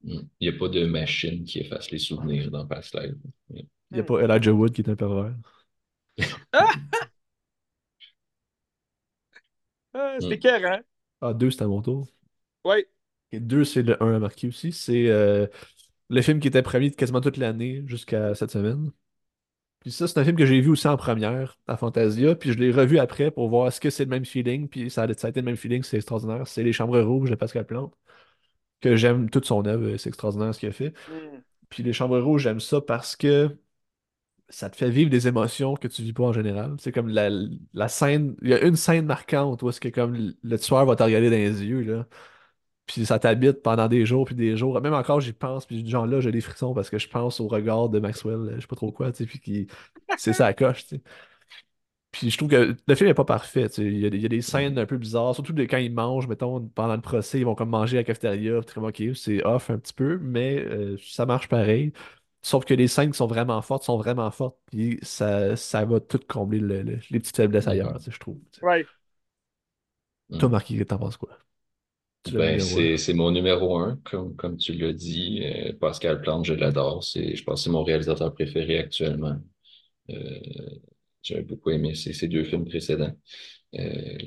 Mhm. 0.05 0.29
Il 0.41 0.49
n'y 0.51 0.55
a 0.55 0.59
pas 0.59 0.69
de 0.69 0.85
machine 0.87 1.45
qui 1.45 1.59
efface 1.61 1.91
les 1.91 1.99
souvenirs 1.99 2.51
dans 2.51 2.67
Past 2.67 2.95
Life. 2.95 3.15
Il 3.51 3.67
n'y 3.93 4.01
a 4.01 4.05
pas 4.05 4.21
Elijah 4.21 4.53
Wood 4.53 4.73
qui 4.73 4.83
est 4.83 4.91
un 4.91 4.97
pervers. 4.97 5.35
Ah, 9.95 10.17
c'était 10.21 10.29
Mm. 10.37 10.39
écœurant. 10.39 10.79
Ah, 11.21 11.35
deux, 11.35 11.51
c'est 11.51 11.63
à 11.63 11.67
mon 11.67 11.83
tour. 11.83 12.07
Oui. 12.65 12.85
Et 13.33 13.41
deux, 13.41 13.65
c'est 13.65 13.83
le 13.83 14.03
1 14.03 14.15
à 14.17 14.19
marquer 14.19 14.49
aussi. 14.49 14.73
C'est 14.73 15.09
euh, 15.11 15.47
le 16.11 16.23
film 16.23 16.41
qui 16.41 16.49
était 16.49 16.63
premier 16.63 16.91
de 16.91 16.97
quasiment 16.97 17.21
toute 17.21 17.37
l'année 17.39 17.83
jusqu'à 17.87 18.35
cette 18.35 18.51
semaine. 18.51 18.93
Puis 19.81 19.93
ça, 19.93 20.09
c'est 20.09 20.19
un 20.21 20.25
film 20.25 20.37
que 20.37 20.47
j'ai 20.47 20.61
vu 20.61 20.71
aussi 20.71 20.89
en 20.89 20.97
première 20.97 21.59
à 21.69 21.77
Fantasia. 21.77 22.35
Puis 22.37 22.53
je 22.53 22.59
l'ai 22.59 22.73
revu 22.73 22.99
après 22.99 23.31
pour 23.31 23.49
voir 23.49 23.69
est-ce 23.69 23.81
que 23.81 23.91
c'est 23.91 24.05
le 24.05 24.11
même 24.11 24.25
feeling. 24.27 24.69
Puis 24.69 24.91
ça 24.91 25.05
a, 25.05 25.15
ça 25.15 25.29
a 25.29 25.31
été 25.31 25.41
le 25.41 25.47
même 25.47 25.57
feeling, 25.57 25.83
c'est 25.85 25.99
extraordinaire. 25.99 26.47
C'est 26.49 26.63
Les 26.65 26.73
Chambres 26.73 27.01
Rouges 27.01 27.31
de 27.31 27.37
Pascal 27.37 27.67
Plante. 27.67 27.95
Que 28.81 28.97
j'aime 28.97 29.29
toute 29.31 29.45
son 29.45 29.65
œuvre, 29.67 29.97
c'est 29.97 30.09
extraordinaire 30.09 30.55
ce 30.55 30.61
qu'il 30.61 30.69
a 30.69 30.73
fait. 30.73 30.91
Mm. 31.09 31.43
Puis 31.69 31.83
Les 31.83 31.93
Chambres 31.93 32.21
Rouges, 32.21 32.43
j'aime 32.43 32.61
ça 32.61 32.81
parce 32.81 33.17
que 33.17 33.57
ça 34.51 34.71
te 34.71 34.77
fait 34.77 34.91
vivre 34.91 35.11
des 35.11 35.29
émotions 35.29 35.75
que 35.75 35.89
tu 35.89 36.03
vis 36.03 36.13
pas 36.13 36.25
en 36.25 36.33
général. 36.33 36.77
C'est 36.79 36.93
comme 36.93 37.09
la, 37.09 37.29
la 37.75 37.89
scène. 37.89 38.35
Il 38.43 38.49
y 38.49 38.55
a 38.55 38.63
une 38.63 38.77
scène 38.77 39.07
marquante 39.07 39.63
où 39.63 39.69
est-ce 39.69 39.81
que 39.81 39.89
comme 39.89 40.33
le 40.43 40.59
tueur 40.59 40.87
va 40.87 40.97
te 40.97 41.03
regarder 41.03 41.31
dans 41.31 41.37
les 41.37 41.65
yeux, 41.65 41.83
là. 41.83 42.07
Puis 42.87 43.05
ça 43.05 43.19
t'habite 43.19 43.63
pendant 43.63 43.87
des 43.89 44.07
jours 44.07 44.25
puis 44.25 44.35
des 44.35 44.57
jours. 44.57 44.81
Même 44.81 44.95
encore, 44.95 45.21
j'y 45.21 45.35
pense, 45.35 45.67
puis 45.67 45.87
genre 45.89 46.07
là, 46.07 46.21
j'ai 46.21 46.33
des 46.33 46.41
frissons 46.41 46.75
parce 46.75 46.89
que 46.91 46.99
je 46.99 47.09
pense 47.09 47.39
au 47.41 47.47
regard 47.49 47.91
de 47.91 47.99
Maxwell, 48.01 48.37
euh, 48.37 48.55
je 48.57 48.63
sais 48.63 48.67
pas 48.67 48.77
trop 48.77 48.93
quoi, 48.93 49.13
tu 49.13 49.19
sais, 49.19 49.27
puis 49.27 49.41
qui. 49.41 49.67
C'est 50.17 50.33
ça 50.33 50.55
coche, 50.55 50.87
tu 50.87 50.97
sais. 50.97 51.03
Puis 52.19 52.31
je 52.31 52.37
trouve 52.37 52.49
que 52.51 52.77
le 52.87 52.95
film 52.97 53.09
est 53.11 53.15
pas 53.15 53.25
parfait. 53.25 53.67
Il 53.79 53.99
y 54.01 54.07
a, 54.07 54.11
des- 54.11 54.17
il 54.17 54.23
y 54.23 54.27
a 54.27 54.29
des 54.29 54.43
scènes 54.43 54.79
un 54.79 54.87
peu 54.87 54.99
bizarres, 54.99 55.35
surtout 55.35 55.53
de- 55.53 55.63
quand 55.65 55.77
ils 55.79 55.93
mangent, 55.93 56.27
mettons, 56.27 56.61
pendant 56.69 56.95
le 56.97 57.01
procès, 57.01 57.39
ils 57.41 57.45
vont 57.45 57.55
comme 57.55 57.71
manger 57.71 57.99
à 57.99 58.01
la 58.01 58.05
cafétéria, 58.05 58.61
comme 58.75 58.85
ok, 58.85 59.03
c'est 59.15 59.45
off 59.45 59.71
un 59.71 59.79
petit 59.79 59.93
peu, 59.93 60.19
mais 60.19 60.59
euh, 60.65 60.97
ça 61.01 61.27
marche 61.27 61.49
pareil. 61.49 61.93
Sauf 62.43 62.65
que 62.65 62.75
les 62.75 62.89
scènes 62.89 63.11
qui 63.13 63.17
sont 63.19 63.27
vraiment 63.27 63.61
fortes 63.63 63.85
sont 63.85 63.99
vraiment 63.99 64.31
fortes, 64.31 64.59
puis 64.67 64.99
ça, 65.03 65.57
ça 65.57 65.85
va 65.85 66.01
tout 66.01 66.21
combler 66.29 66.59
le- 66.61 66.83
le- 66.83 66.99
les 67.11 67.21
petites 67.21 67.37
faiblesses 67.37 67.69
ailleurs, 67.69 67.99
je 68.09 68.19
trouve. 68.19 68.39
tu 68.53 68.61
sais. 68.61 68.67
Ouais. 70.31 70.39
Toi. 70.39 70.49
Marquis, 70.49 70.85
t'en 70.87 70.99
penses 70.99 71.17
quoi? 71.17 71.39
Ben, 72.27 72.59
c'est, 72.61 72.99
c'est 72.99 73.15
mon 73.15 73.31
numéro 73.31 73.79
un, 73.79 73.97
comme, 74.05 74.37
comme 74.37 74.57
tu 74.59 74.75
l'as 74.75 74.93
dit. 74.93 75.43
Euh, 75.45 75.73
Pascal 75.81 76.21
Plante, 76.21 76.45
je 76.47 76.55
l'adore. 76.55 77.03
C'est, 77.05 77.35
je 77.37 77.43
pense 77.45 77.61
que 77.61 77.65
c'est 77.65 77.71
mon 77.71 77.85
réalisateur 77.85 78.35
préféré 78.35 78.79
actuellement. 78.79 79.37
Euh, 80.11 80.41
j'ai 81.23 81.43
beaucoup 81.43 81.71
aimé 81.71 81.95
ses 81.95 82.29
deux 82.29 82.45
films 82.45 82.65
précédents. 82.65 83.13
Euh, 83.75 83.81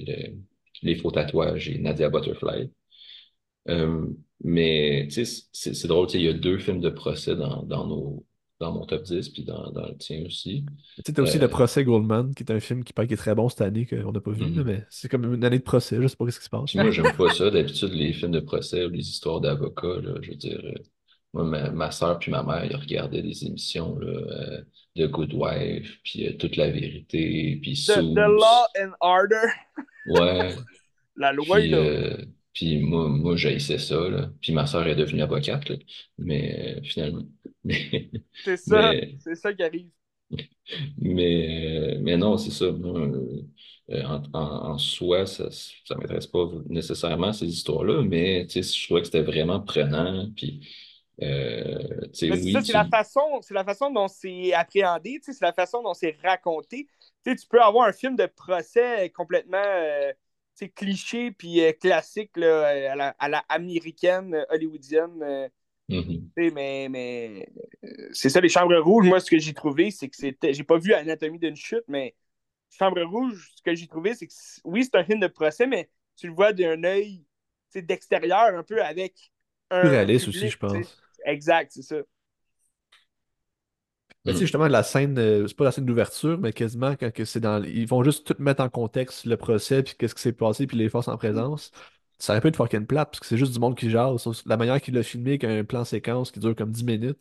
le- 0.07 0.35
Les 0.83 0.95
faux 0.95 1.11
tatouages 1.11 1.69
et 1.69 1.77
Nadia 1.77 2.09
Butterfly. 2.09 2.71
Euh, 3.69 4.07
mais 4.43 5.07
c'est 5.11 5.87
drôle, 5.87 6.07
il 6.15 6.21
y 6.21 6.27
a 6.27 6.33
deux 6.33 6.57
films 6.57 6.81
de 6.81 6.89
procès 6.89 7.35
dans, 7.35 7.61
dans, 7.63 7.85
nos, 7.85 8.25
dans 8.59 8.71
mon 8.73 8.85
top 8.87 9.03
10, 9.03 9.29
puis 9.29 9.43
dans, 9.43 9.71
dans 9.71 9.85
le 9.87 9.95
tien 9.97 10.23
aussi. 10.25 10.65
Tu 10.97 11.03
sais, 11.05 11.13
t'as 11.13 11.21
aussi 11.21 11.37
Euh, 11.37 11.41
Le 11.41 11.47
Procès 11.47 11.83
Goldman, 11.83 12.33
qui 12.33 12.41
est 12.43 12.51
un 12.51 12.59
film 12.59 12.83
qui 12.83 12.93
paraît 12.93 13.07
qui 13.07 13.13
est 13.13 13.17
très 13.17 13.35
bon 13.35 13.49
cette 13.49 13.61
année, 13.61 13.85
qu'on 13.85 14.11
n'a 14.11 14.19
pas 14.21 14.31
vu, 14.31 14.45
mhm. 14.45 14.63
mais 14.63 14.83
c'est 14.89 15.09
comme 15.09 15.31
une 15.35 15.43
année 15.43 15.59
de 15.59 15.63
procès, 15.63 16.01
je 16.01 16.07
sais 16.07 16.15
pas 16.15 16.29
ce 16.31 16.39
qui 16.39 16.45
se 16.45 16.49
passe. 16.49 16.73
Moi, 16.73 16.89
j'aime 16.91 17.11
pas 17.15 17.29
ça. 17.29 17.51
D'habitude, 17.51 17.93
les 17.93 18.13
films 18.13 18.31
de 18.31 18.39
procès 18.39 18.85
ou 18.85 18.89
les 18.89 19.07
histoires 19.07 19.41
d'avocats, 19.41 20.01
je 20.21 20.31
veux 20.31 20.35
dire, 20.37 20.59
moi, 21.33 21.43
ma, 21.45 21.71
ma 21.71 21.91
soeur 21.91 22.19
puis 22.19 22.31
ma 22.31 22.43
mère, 22.43 22.65
ils 22.65 22.75
regardaient 22.75 23.21
des 23.21 23.45
émissions 23.45 23.97
là, 23.99 24.07
euh, 24.07 24.61
de 24.95 25.07
Good 25.07 25.33
Wife, 25.33 25.99
puis 26.03 26.27
euh, 26.27 26.33
Toute 26.37 26.55
la 26.57 26.69
vérité, 26.71 27.59
puis 27.61 27.73
The, 27.75 27.95
the 28.15 28.27
Law 28.27 28.65
and 28.79 28.91
Order. 29.01 29.47
Ouais. 30.07 30.55
La 31.15 31.31
loi, 31.31 31.59
Puis, 31.59 31.69
là. 31.69 31.77
euh, 31.77 32.17
puis 32.53 32.79
moi, 32.79 33.07
moi 33.07 33.35
j'haïssais 33.35 33.77
ça, 33.77 34.09
là. 34.09 34.31
Puis 34.41 34.51
ma 34.51 34.65
soeur 34.65 34.87
est 34.87 34.95
devenue 34.95 35.21
avocate, 35.21 35.69
là. 35.69 35.75
Mais 36.17 36.77
euh, 36.79 36.81
finalement. 36.83 37.23
Mais, 37.63 38.09
C'est 38.43 38.57
ça. 38.57 38.91
mais, 38.91 39.15
C'est 39.19 39.35
ça 39.35 39.53
qui 39.53 39.61
arrive. 39.63 39.89
mais, 40.97 41.97
mais 42.01 42.17
non, 42.17 42.37
c'est 42.37 42.51
ça. 42.51 42.71
Moi, 42.71 43.07
en, 43.89 44.23
en, 44.33 44.39
en 44.71 44.77
soi, 44.77 45.25
ça 45.25 45.49
ça 45.51 45.95
m'intéresse 45.95 46.27
pas 46.27 46.49
nécessairement 46.69 47.33
ces 47.33 47.47
histoires-là, 47.47 48.03
mais 48.03 48.47
tu 48.47 48.63
sais, 48.63 48.77
je 48.79 48.85
trouvais 48.85 49.01
que 49.01 49.05
c'était 49.07 49.21
vraiment 49.21 49.59
prenant. 49.59 50.29
Puis, 50.35 50.61
euh, 51.21 51.77
c'est 52.13 52.31
oui, 52.31 52.51
ça, 52.51 52.61
c'est 52.61 52.67
tu... 52.67 52.73
la 52.73 52.85
façon, 52.85 53.39
c'est 53.41 53.53
la 53.53 53.63
façon 53.63 53.91
dont 53.91 54.07
c'est 54.07 54.53
appréhendé, 54.53 55.19
c'est 55.21 55.39
la 55.41 55.53
façon 55.53 55.83
dont 55.83 55.93
c'est 55.93 56.17
raconté. 56.23 56.87
Tu 57.25 57.35
peux 57.49 57.61
avoir 57.61 57.87
un 57.87 57.93
film 57.93 58.15
de 58.15 58.25
procès 58.25 59.09
complètement 59.11 59.61
euh, 59.63 60.11
cliché 60.75 61.31
puis 61.31 61.63
euh, 61.63 61.71
classique 61.73 62.31
là, 62.35 62.67
à, 62.91 62.95
la, 62.95 63.15
à 63.19 63.29
la 63.29 63.39
américaine, 63.49 64.45
hollywoodienne. 64.49 65.49
sais, 65.89 66.51
mais 66.51 66.87
mais 66.89 67.47
c'est 68.13 68.29
ça, 68.29 68.41
les 68.41 68.49
chambres 68.49 68.77
rouges. 68.79 69.07
Moi, 69.07 69.19
ce 69.19 69.29
que 69.29 69.39
j'ai 69.39 69.53
trouvé, 69.53 69.91
c'est 69.91 70.09
que 70.09 70.15
c'était. 70.15 70.53
J'ai 70.53 70.63
pas 70.63 70.77
vu 70.77 70.93
Anatomie 70.93 71.39
d'une 71.39 71.55
chute, 71.55 71.83
mais 71.87 72.15
Chambre 72.77 73.03
rouge, 73.03 73.51
ce 73.55 73.61
que 73.61 73.75
j'ai 73.75 73.87
trouvé, 73.87 74.15
c'est 74.15 74.27
que 74.27 74.33
oui, 74.63 74.85
c'est 74.85 74.95
un 74.95 75.03
film 75.03 75.19
de 75.19 75.27
procès, 75.27 75.67
mais 75.67 75.89
tu 76.15 76.27
le 76.27 76.33
vois 76.33 76.53
d'un 76.53 76.83
œil 76.83 77.23
d'extérieur, 77.75 78.55
un 78.55 78.63
peu 78.63 78.81
avec 78.83 79.31
Plus 79.69 79.77
un 79.77 79.89
réaliste 79.89 80.27
aussi, 80.29 80.49
je 80.49 80.57
pense. 80.57 81.00
Exact, 81.25 81.71
c'est 81.71 81.81
ça. 81.83 81.97
Mais 84.25 84.33
tu 84.33 84.39
sais, 84.39 84.45
justement, 84.45 84.67
la 84.67 84.83
scène, 84.83 85.17
euh, 85.17 85.47
c'est 85.47 85.55
pas 85.57 85.63
la 85.63 85.71
scène 85.71 85.85
d'ouverture, 85.85 86.37
mais 86.37 86.53
quasiment 86.53 86.91
quand 86.95 87.11
que 87.11 87.25
c'est 87.25 87.39
dans. 87.39 87.63
Ils 87.63 87.87
vont 87.87 88.03
juste 88.03 88.27
tout 88.27 88.35
mettre 88.41 88.61
en 88.61 88.69
contexte 88.69 89.25
le 89.25 89.35
procès, 89.37 89.81
puis 89.83 89.95
qu'est-ce 89.97 90.13
qui 90.15 90.21
s'est 90.21 90.31
passé, 90.33 90.67
puis 90.67 90.77
les 90.77 90.89
forces 90.89 91.07
en 91.07 91.17
présence. 91.17 91.71
Ça 92.19 92.33
aurait 92.33 92.41
pu 92.41 92.49
être 92.49 92.55
fucking 92.55 92.85
plate, 92.85 93.09
parce 93.09 93.19
que 93.19 93.25
c'est 93.25 93.37
juste 93.37 93.53
du 93.53 93.59
monde 93.59 93.75
qui 93.75 93.89
jase. 93.89 94.27
La 94.45 94.57
manière 94.57 94.79
qu'il 94.79 94.93
l'a 94.93 95.01
filmé, 95.03 95.39
qu'un 95.39 95.59
un 95.59 95.63
plan 95.63 95.83
séquence 95.85 96.29
qui 96.31 96.39
dure 96.39 96.55
comme 96.55 96.71
10 96.71 96.83
minutes, 96.83 97.17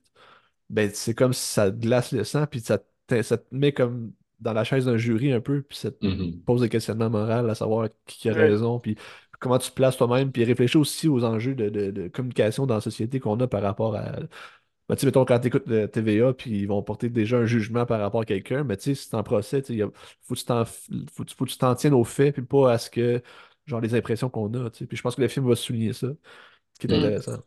ben 0.70 0.90
c'est 0.94 1.14
comme 1.14 1.32
si 1.32 1.42
ça 1.46 1.70
te 1.70 1.76
glace 1.78 2.12
le 2.12 2.24
sang, 2.24 2.46
puis 2.46 2.60
ça 2.60 2.78
te, 3.08 3.22
ça 3.22 3.38
te 3.38 3.54
met 3.54 3.72
comme 3.72 4.12
dans 4.40 4.52
la 4.54 4.64
chaise 4.64 4.86
d'un 4.86 4.96
jury 4.98 5.32
un 5.32 5.40
peu, 5.40 5.62
puis 5.62 5.78
ça 5.78 5.90
te 5.92 5.98
Mhm. 6.02 6.42
pose 6.46 6.62
des 6.62 6.68
questionnements 6.70 7.10
moraux 7.10 7.48
à 7.48 7.54
savoir 7.54 7.88
qui 8.06 8.28
a 8.30 8.34
raison, 8.34 8.80
puis 8.80 8.96
comment 9.40 9.58
tu 9.58 9.70
te 9.70 9.74
places 9.76 9.96
toi-même, 9.98 10.32
puis 10.32 10.44
réfléchis 10.44 10.78
aussi 10.78 11.08
aux 11.08 11.24
enjeux 11.24 11.54
de, 11.56 11.70
de- 11.70 11.92
de 11.92 12.08
communication 12.08 12.66
dans 12.66 12.76
la 12.76 12.82
société 12.82 13.20
qu'on 13.20 13.40
a 13.40 13.48
par 13.48 13.62
rapport 13.62 13.96
à. 13.96 14.12
Ben, 14.88 14.96
tu 14.96 15.00
sais, 15.02 15.06
mettons, 15.06 15.24
quand 15.24 15.38
tu 15.40 15.48
écoutes 15.48 15.68
le 15.68 15.88
TVA, 15.88 16.34
puis 16.34 16.50
ils 16.62 16.66
vont 16.66 16.82
porter 16.82 17.08
déjà 17.10 17.38
un 17.38 17.46
jugement 17.46 17.86
par 17.86 18.00
rapport 18.00 18.22
à 18.22 18.24
quelqu'un, 18.24 18.64
mais 18.64 18.76
tu 18.76 18.84
sais, 18.84 18.94
si 18.96 19.08
c'est 19.08 19.16
en 19.16 19.22
procès, 19.22 19.62
tu 19.62 19.74
il 19.74 19.82
faut 20.22 20.34
que 20.34 20.38
tu 20.40 20.44
t'en 20.46 20.64
faut, 20.64 21.24
faut 21.36 21.44
que 21.44 21.50
tu 21.50 21.58
t'en 21.58 21.74
tiennes 21.76 21.94
aux 21.94 22.04
faits, 22.04 22.34
puis 22.34 22.42
pas 22.44 22.72
à 22.72 22.78
ce 22.78 22.90
que, 22.90 23.22
genre, 23.66 23.80
les 23.80 23.94
impressions 23.94 24.28
qu'on 24.30 24.52
a, 24.54 24.70
tu 24.70 24.78
sais. 24.80 24.86
Puis 24.86 24.96
je 24.96 25.02
pense 25.02 25.14
que 25.16 25.22
le 25.22 25.28
film 25.28 25.48
va 25.48 25.54
souligner 25.56 25.92
ça, 25.92 26.08
ce 26.74 26.80
qui 26.80 26.86
est 26.88 26.92
Mhm. 26.92 26.94
intéressant. 26.94 27.38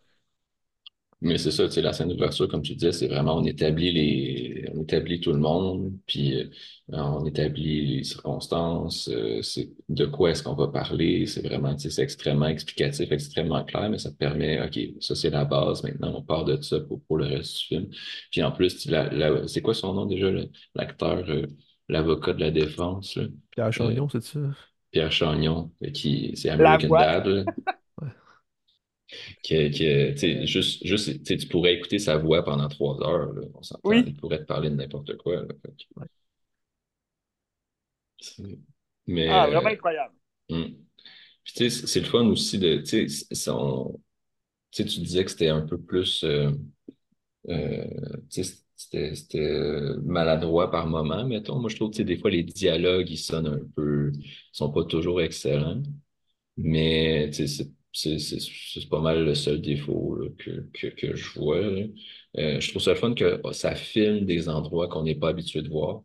Mais 1.23 1.37
c'est 1.37 1.51
ça, 1.51 1.65
tu 1.67 1.73
sais, 1.73 1.81
la 1.81 1.93
scène 1.93 2.09
d'ouverture, 2.09 2.49
comme 2.49 2.61
tu 2.63 2.75
disais, 2.75 2.91
c'est 2.91 3.07
vraiment, 3.07 3.37
on 3.37 3.45
établit 3.45 3.93
les, 3.93 4.69
on 4.75 4.81
établit 4.83 5.21
tout 5.21 5.31
le 5.31 5.39
monde, 5.39 5.93
puis 6.05 6.35
euh, 6.35 6.49
on 6.89 7.25
établit 7.25 7.97
les 7.97 8.03
circonstances, 8.03 9.07
euh, 9.09 9.41
c'est 9.41 9.69
de 9.87 10.05
quoi 10.05 10.31
est-ce 10.31 10.43
qu'on 10.43 10.53
va 10.55 10.67
parler, 10.67 11.25
c'est 11.25 11.41
vraiment, 11.41 11.73
tu 11.75 11.83
sais, 11.83 11.89
c'est 11.91 12.03
extrêmement 12.03 12.47
explicatif, 12.47 13.11
extrêmement 13.11 13.63
clair, 13.63 13.89
mais 13.89 13.99
ça 13.99 14.11
te 14.11 14.17
permet, 14.17 14.61
OK, 14.65 14.77
ça 15.01 15.15
c'est 15.15 15.29
la 15.29 15.45
base, 15.45 15.81
maintenant 15.83 16.13
on 16.17 16.21
part 16.23 16.45
de 16.45 16.61
ça 16.61 16.81
pour, 16.81 17.01
pour 17.05 17.17
le 17.17 17.25
reste 17.27 17.57
du 17.59 17.65
film. 17.67 17.89
Puis 18.31 18.43
en 18.43 18.51
plus, 18.51 18.77
tu- 18.77 18.89
la, 18.89 19.09
la- 19.13 19.47
c'est 19.47 19.61
quoi 19.61 19.73
son 19.73 19.93
nom 19.93 20.05
déjà, 20.05 20.29
l'acteur, 20.75 21.23
euh, 21.29 21.47
l'avocat 21.89 22.33
de 22.33 22.41
la 22.41 22.51
défense, 22.51 23.15
là? 23.15 23.23
Pierre 23.51 23.71
Euh, 23.79 23.95
Chagnon, 23.95 24.09
c'est 24.09 24.21
ça? 24.23 24.39
Pierre 24.91 25.11
Chagnon, 25.11 25.71
qui, 25.93 26.33
c'est 26.37 26.49
American. 26.49 26.89
Dad. 26.91 27.45
que, 29.43 29.69
que, 29.69 30.11
tu 30.13 30.17
sais, 30.17 30.47
juste, 30.47 30.85
juste, 30.85 31.23
tu 31.23 31.47
pourrais 31.47 31.73
écouter 31.75 31.99
sa 31.99 32.17
voix 32.17 32.43
pendant 32.43 32.67
trois 32.69 33.01
heures, 33.07 33.33
là. 33.33 33.41
On 33.55 33.63
s'entend, 33.63 33.81
Oui. 33.89 34.03
il 34.05 34.15
pourrait 34.15 34.39
te 34.39 34.45
parler 34.45 34.69
de 34.69 34.75
n'importe 34.75 35.17
quoi, 35.17 35.37
là. 35.37 35.47
Que- 35.63 36.01
Ouais. 36.01 36.07
Mais, 39.07 39.27
Ah, 39.27 39.47
vraiment 39.47 39.67
euh, 39.67 39.71
incroyable. 39.71 40.15
hum. 40.49 40.75
Puis, 41.43 41.53
tu 41.55 41.69
sais, 41.71 41.87
c'est 41.87 41.99
le 42.01 42.07
fun 42.07 42.25
aussi 42.27 42.59
de, 42.59 42.77
tu 42.79 43.09
sais, 43.09 43.27
tu 43.27 43.35
sais, 44.71 44.85
tu 44.85 44.99
disais 45.01 45.23
que 45.25 45.31
c'était 45.31 45.49
un 45.49 45.61
peu 45.61 45.77
plus, 45.79 46.23
euh, 46.23 46.51
euh, 47.49 47.85
tu 48.31 48.43
sais, 48.43 48.57
c'était, 48.75 49.39
euh, 49.39 49.99
maladroit 50.03 50.71
par 50.71 50.87
moment, 50.87 51.25
mettons. 51.27 51.59
Moi, 51.59 51.69
je 51.69 51.75
trouve, 51.77 51.91
tu 51.91 51.97
sais, 51.97 52.03
des 52.05 52.17
fois, 52.17 52.31
les 52.31 52.43
dialogues, 52.43 53.09
ils 53.09 53.17
sonnent 53.17 53.47
un 53.47 53.61
peu, 53.75 54.11
ils 54.15 54.31
sont 54.51 54.71
pas 54.71 54.85
toujours 54.85 55.21
excellents. 55.21 55.81
Mais 56.57 57.29
tu 57.33 57.47
sais, 57.47 57.65
c'est 57.93 58.19
c'est- 58.19 58.39
c'est- 58.39 58.79
c'est 58.81 58.89
pas 58.89 59.01
mal 59.01 59.23
le 59.25 59.35
seul 59.35 59.61
défaut 59.61 60.15
là, 60.15 60.29
que, 60.37 60.51
que, 60.73 60.87
que 60.87 61.15
je 61.15 61.39
vois. 61.39 61.57
Euh, 61.59 62.59
je 62.59 62.69
trouve 62.69 62.81
ça 62.81 62.91
le 62.91 62.97
fun 62.99 63.13
que 63.13 63.39
oh, 63.43 63.53
ça 63.53 63.75
filme 63.75 64.25
des 64.25 64.49
endroits 64.49 64.87
qu'on 64.89 65.03
n'est 65.03 65.15
pas 65.15 65.29
habitué 65.29 65.61
de 65.61 65.69
voir. 65.69 66.01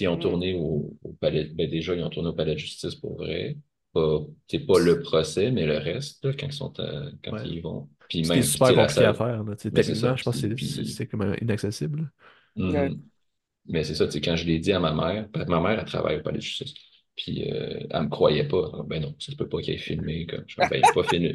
Ils 0.00 0.08
ont 0.08 0.16
Mm. 0.16 0.20
tourné 0.20 0.54
au, 0.54 0.96
au 1.02 1.12
palais, 1.14 1.44
ben 1.46 1.70
déjà, 1.70 1.94
ils 1.94 2.02
ont 2.02 2.10
tourné 2.10 2.28
au 2.30 2.32
palais 2.34 2.54
de 2.54 2.58
justice 2.58 2.94
pour 2.96 3.16
vrai. 3.16 3.56
pas, 3.92 4.20
c'est 4.48 4.58
pas 4.66 4.80
le 4.80 5.02
procès, 5.02 5.52
mais 5.52 5.66
le 5.66 5.78
reste, 5.78 6.24
là, 6.24 6.32
quand 6.32 6.46
ils 6.48 6.52
sont 6.52 6.78
à- 6.80 7.10
quand 7.22 7.32
Ouais. 7.32 7.42
ils 7.44 7.54
y 7.54 7.60
vont. 7.60 7.88
Puis 8.08 8.24
Ce 8.24 8.32
qui 8.32 8.38
est 8.38 8.40
même, 8.40 8.48
puis, 8.50 8.50
super 8.52 8.74
compliqué 8.74 9.04
à 9.04 9.14
faire. 9.14 9.44
là, 9.44 9.44
Ben, 9.44 9.54
c'est 9.58 9.72
techniquement, 9.72 10.10
ça. 10.10 10.16
je 10.16 10.24
pense 10.24 10.40
que 10.42 10.56
c'est- 10.56 10.66
c'est 10.66 10.84
c'est 10.84 11.06
comme 11.06 11.22
euh, 11.22 11.36
inaccessible. 11.40 12.10
Ouais. 12.56 12.96
Mais 13.66 13.84
c'est 13.84 13.94
ça, 13.94 14.06
quand 14.06 14.36
je 14.36 14.44
l'ai 14.46 14.58
dit 14.58 14.72
à 14.72 14.80
ma 14.80 14.92
mère, 14.94 15.30
que 15.32 15.44
ma 15.50 15.60
mère, 15.60 15.78
elle 15.80 15.84
travaille 15.86 16.18
au 16.18 16.22
palais 16.22 16.38
de 16.38 16.42
justice, 16.42 16.74
puis 17.16 17.50
euh, 17.52 17.80
elle 17.90 18.02
me 18.04 18.08
croyait 18.08 18.48
pas. 18.48 18.70
Ben 18.86 19.00
non, 19.02 19.14
ça 19.18 19.32
se 19.32 19.36
peut 19.36 19.48
pas 19.48 19.60
qu'ils 19.60 19.74
aient 19.74 19.78
filmé. 19.78 20.26
Comme, 20.26 20.44
je 20.46 20.56
ben, 20.56 20.68
ils 20.72 20.80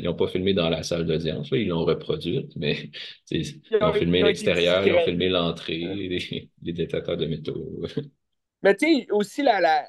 n'ont 0.04 0.14
pas 0.16 0.28
filmé, 0.28 0.54
pas 0.54 0.62
dans 0.64 0.70
la 0.70 0.84
salle 0.84 1.06
d'audience, 1.06 1.50
ils 1.52 1.68
l'ont 1.68 1.86
reproduite, 1.86 2.56
mais 2.58 2.92
ils 3.32 3.62
ont 3.82 3.94
filmé 3.94 4.24
l'extérieur, 4.24 4.86
ils 4.86 4.94
ont 4.94 5.02
filmé 5.02 5.30
l'entrée, 5.30 5.78
les, 5.80 6.50
les 6.62 6.74
détecteurs 6.74 7.18
de 7.18 7.26
métaux. 7.26 7.82
Mais 8.64 8.76
tu 8.76 8.86
sais, 9.02 9.08
aussi 9.12 9.42
la, 9.44 9.62
la, 9.62 9.88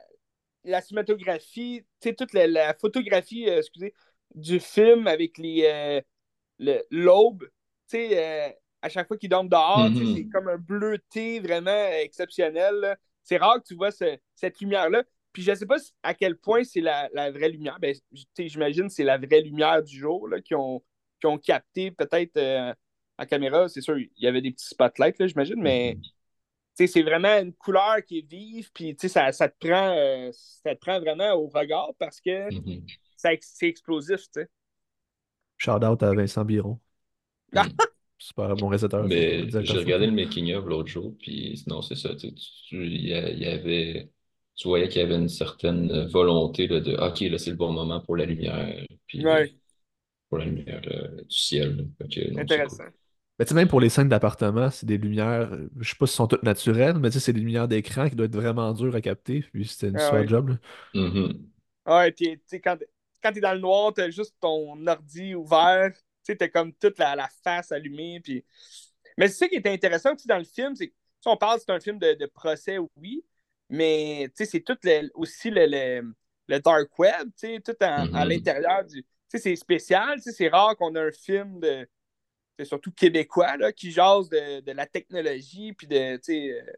la 0.64 0.80
cinématographie, 0.82 1.84
tu 2.00 2.08
sais, 2.10 2.14
toute 2.14 2.32
la, 2.34 2.46
la 2.46 2.74
photographie, 2.74 3.48
euh, 3.48 3.58
excusez, 3.58 3.94
du 4.34 4.60
film 4.60 5.06
avec 5.06 5.38
les 5.38 5.64
euh, 5.66 6.00
le- 6.58 6.84
l'aube, 6.90 7.44
tu 7.88 7.98
sais, 7.98 8.48
euh, 8.50 8.52
à 8.82 8.88
chaque 8.88 9.08
fois 9.08 9.18
qu'ils 9.18 9.30
dorment 9.30 9.48
dehors, 9.48 9.90
Mhm. 9.90 10.14
c'est 10.14 10.26
comme 10.26 10.48
un 10.48 10.58
bleuté 10.58 11.40
vraiment 11.40 11.88
exceptionnel. 12.00 12.74
là. 12.76 12.96
C'est 13.24 13.38
rare 13.38 13.58
que 13.62 13.68
tu 13.68 13.74
vois 13.76 13.90
ce- 13.92 14.18
cette 14.34 14.60
lumière-là. 14.60 15.04
Puis 15.32 15.42
je 15.42 15.54
sais 15.54 15.66
pas 15.66 15.76
à 16.02 16.14
quel 16.14 16.36
point 16.36 16.64
c'est 16.64 16.80
la, 16.80 17.08
la 17.12 17.30
vraie 17.30 17.48
lumière. 17.48 17.78
Ben, 17.80 17.94
tu 17.94 18.24
sais, 18.36 18.48
j'imagine 18.48 18.88
que 18.88 18.92
c'est 18.92 19.04
la 19.04 19.18
vraie 19.18 19.40
lumière 19.42 19.82
du 19.82 19.96
jour 19.96 20.26
là, 20.28 20.40
qui, 20.40 20.54
ont, 20.54 20.82
qui 21.20 21.26
ont 21.26 21.38
capté 21.38 21.90
peut-être 21.90 22.36
euh, 22.36 22.74
en 23.18 23.26
caméra. 23.26 23.68
C'est 23.68 23.80
sûr, 23.80 23.98
il 23.98 24.10
y 24.18 24.26
avait 24.26 24.42
des 24.42 24.50
petits 24.50 24.66
spotlights, 24.66 25.18
là, 25.18 25.26
j'imagine, 25.26 25.60
mais 25.62 25.94
Mhm. 25.96 26.02
tu 26.02 26.10
sais, 26.74 26.86
c'est 26.86 27.02
vraiment 27.02 27.38
une 27.38 27.52
couleur 27.52 27.96
qui 28.06 28.18
est 28.18 28.28
vive, 28.28 28.70
puis 28.72 28.96
tu 28.96 29.02
sais, 29.02 29.08
ça, 29.08 29.30
ça, 29.32 29.48
te 29.48 29.56
prend, 29.68 29.94
euh, 29.96 30.30
ça 30.32 30.74
te 30.74 30.80
prend 30.80 30.98
vraiment 30.98 31.32
au 31.34 31.46
regard 31.48 31.92
parce 31.98 32.20
que 32.20 32.52
Mhm. 32.52 32.86
c'est 33.16 33.38
explosif, 33.68 34.22
tu 34.22 34.40
sais. 34.40 34.48
Shout 35.58 35.84
out 35.84 36.02
à 36.02 36.14
Vincent 36.14 36.44
Biron. 36.44 36.80
Ah. 37.56 37.66
Super 38.18 38.54
bon. 38.54 38.68
Mais 38.70 38.78
directeur 39.46 39.62
j'ai 39.64 39.78
regardé 39.78 40.06
le 40.06 40.12
making-of 40.12 40.64
l'autre 40.66 40.88
jour, 40.88 41.14
puis 41.18 41.62
non, 41.66 41.80
c'est 41.80 41.94
ça. 41.96 42.14
Tu, 42.14 42.34
tu- 42.34 42.86
il 42.86 43.08
y 43.08 43.14
avait, 43.46 44.10
tu 44.60 44.68
voyais 44.68 44.88
qu'il 44.88 45.00
y 45.02 45.04
avait 45.04 45.16
une 45.16 45.28
certaine 45.28 46.06
volonté 46.08 46.66
là, 46.68 46.80
de 46.80 46.94
OK, 46.96 47.20
là, 47.20 47.38
c'est 47.38 47.50
le 47.50 47.56
bon 47.56 47.72
moment 47.72 48.00
pour 48.00 48.16
la 48.16 48.26
lumière, 48.26 48.84
puis 49.06 49.24
Ouais, 49.24 49.54
pour 50.28 50.38
la 50.38 50.46
lumière 50.46 50.82
euh, 50.88 51.16
du 51.22 51.36
ciel. 51.36 51.76
non, 51.76 52.42
intéressant. 52.42 52.92
Mais 53.38 53.46
tu 53.46 53.50
sais, 53.50 53.54
même 53.54 53.68
pour 53.68 53.80
les 53.80 53.88
scènes 53.88 54.08
d'appartement, 54.10 54.70
c'est 54.70 54.84
des 54.86 54.98
lumières, 54.98 55.52
euh, 55.52 55.68
je 55.80 55.88
sais 55.90 55.96
pas 55.98 56.06
si 56.06 56.12
elles 56.12 56.16
sont 56.16 56.26
toutes 56.26 56.42
naturelles, 56.42 56.98
mais 56.98 57.08
tu 57.08 57.14
sais, 57.14 57.20
c'est 57.20 57.32
des 57.32 57.40
lumières 57.40 57.68
d'écran 57.68 58.08
qui 58.08 58.14
doivent 58.16 58.28
être 58.28 58.36
vraiment 58.36 58.72
dures 58.74 58.94
à 58.94 59.00
capter. 59.00 59.42
Puis 59.52 59.66
c'était 59.66 59.88
une 59.88 59.98
Ah 59.98 59.98
super 59.98 60.26
ouais. 60.26 60.28
job. 60.28 60.56
Ouais, 61.86 62.12
puis 62.12 62.38
tu 62.38 62.42
sais, 62.46 62.60
quand, 62.60 62.78
quand 63.22 63.32
t'es 63.32 63.40
dans 63.40 63.54
le 63.54 63.60
noir, 63.60 63.92
t'as 63.94 64.10
juste 64.10 64.36
ton 64.40 64.86
ordi 64.86 65.34
ouvert, 65.34 65.92
tu 65.92 66.00
sais, 66.22 66.36
t'as 66.36 66.48
comme 66.48 66.72
toute 66.74 66.98
la, 66.98 67.16
la 67.16 67.28
face 67.42 67.72
allumée, 67.72 68.20
puis... 68.20 68.44
Mais 69.18 69.28
c'est 69.28 69.34
ça 69.38 69.48
qui 69.48 69.56
est 69.56 69.66
intéressant 69.66 70.14
aussi 70.14 70.26
dans 70.28 70.38
le 70.38 70.44
film, 70.44 70.74
c'est 70.76 70.88
que, 70.88 70.94
sais, 71.20 71.30
on 71.30 71.36
parle, 71.36 71.60
c'est 71.60 71.70
un 71.72 71.80
film 71.80 71.98
de, 71.98 72.14
de 72.14 72.26
procès, 72.26 72.78
oui, 72.96 73.24
mais, 73.70 74.26
tu 74.36 74.44
sais, 74.44 74.50
c'est 74.50 74.60
tout 74.60 74.76
le- 74.84 75.10
aussi 75.14 75.50
le, 75.50 75.66
le, 75.66 76.12
le 76.48 76.60
dark 76.60 76.98
web, 76.98 77.28
tu 77.38 77.46
sais, 77.48 77.60
tout 77.60 77.76
à 77.80 78.04
Mhm. 78.04 78.28
l'intérieur 78.28 78.84
du... 78.84 79.02
Tu 79.02 79.06
sais, 79.28 79.38
c'est 79.38 79.56
spécial, 79.56 80.16
tu 80.16 80.22
sais, 80.24 80.32
c'est 80.32 80.48
rare 80.48 80.76
qu'on 80.76 80.94
a 80.96 81.02
un 81.04 81.12
film 81.12 81.60
de... 81.60 81.88
C'est 82.58 82.66
surtout 82.66 82.90
québécois, 82.92 83.56
là, 83.56 83.72
qui 83.72 83.90
jase 83.90 84.28
de, 84.28 84.60
de 84.60 84.72
la 84.72 84.86
technologie, 84.86 85.72
puis 85.72 85.86
de, 85.86 86.16
tu 86.16 86.22
sais, 86.24 86.50
euh, 86.60 86.72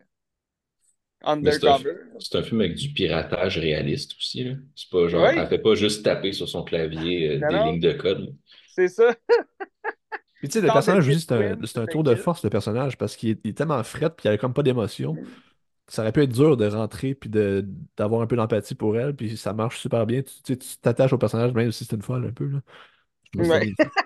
Mais 1.40 1.52
c'est 1.52 1.66
un, 1.66 1.74
undercover. 1.76 1.96
c'est 2.20 2.36
un 2.38 2.42
film 2.42 2.60
avec 2.60 2.74
du 2.76 2.90
piratage 2.92 3.58
réaliste 3.58 4.12
aussi. 4.16 4.44
Là. 4.44 4.54
C'est 4.76 4.90
pas 4.90 5.08
genre, 5.08 5.28
Oui. 5.28 5.34
elle 5.36 5.48
fait 5.48 5.58
pas 5.58 5.74
juste 5.74 6.04
taper 6.04 6.32
sur 6.32 6.48
son 6.48 6.62
clavier 6.62 7.30
euh, 7.42 7.48
des 7.48 7.54
non. 7.56 7.64
lignes 7.72 7.80
de 7.80 7.92
code. 7.92 8.34
C'est 8.74 8.88
ça. 8.88 9.14
Puis 10.40 10.48
tu 10.48 10.58
sais, 10.58 10.60
le 10.60 10.72
personnage 10.72 11.08
c'est 11.66 11.78
un, 11.78 11.86
tour 11.86 12.02
de 12.02 12.16
force, 12.16 12.42
le 12.42 12.50
personnage, 12.50 12.98
parce 12.98 13.14
qu'il 13.16 13.38
est, 13.44 13.56
tellement 13.56 13.82
fret, 13.84 14.10
puis 14.10 14.28
il 14.28 14.32
a 14.32 14.36
comme 14.38 14.52
pas 14.52 14.64
d'émotion. 14.64 15.16
Ça 15.88 16.02
aurait 16.02 16.12
pu 16.12 16.22
être 16.22 16.32
dur 16.32 16.56
de 16.56 16.66
rentrer, 16.66 17.14
puis 17.14 17.28
de, 17.28 17.66
d'avoir 17.96 18.22
un 18.22 18.26
peu 18.26 18.36
d'empathie 18.36 18.74
pour 18.74 18.96
elle, 18.96 19.14
puis 19.14 19.36
ça 19.36 19.52
marche 19.52 19.80
super 19.80 20.06
bien. 20.06 20.22
Tu 20.44 20.56
t'attaches 20.80 21.12
au 21.12 21.18
personnage, 21.18 21.52
même 21.52 21.70
si 21.72 21.84
c'est 21.84 21.96
une 21.96 22.02
folle 22.02 22.26
un 22.26 22.32
peu. 22.32 22.46
Là. 22.48 22.60
Ouais. 23.36 23.72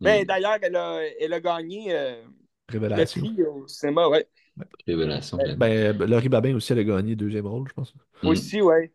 Ben, 0.00 0.24
d'ailleurs, 0.26 0.58
elle 0.62 0.74
a, 0.74 1.00
elle 1.20 1.32
a 1.32 1.40
gagné 1.40 1.94
euh, 1.94 2.22
le 2.24 2.72
Révélation. 2.72 3.20
prix 3.20 3.42
au 3.44 3.68
cinéma, 3.68 4.08
ouais. 4.08 4.26
Révélation. 4.86 5.36
là. 5.38 5.54
Ben, 5.54 5.96
Laurie 5.96 6.28
Babin 6.28 6.54
aussi, 6.56 6.72
elle 6.72 6.80
a 6.80 6.84
gagné 6.84 7.14
deuxième 7.14 7.46
rôle, 7.46 7.68
je 7.68 7.72
pense. 7.74 7.94
Aussi, 8.24 8.60
ouais. 8.60 8.92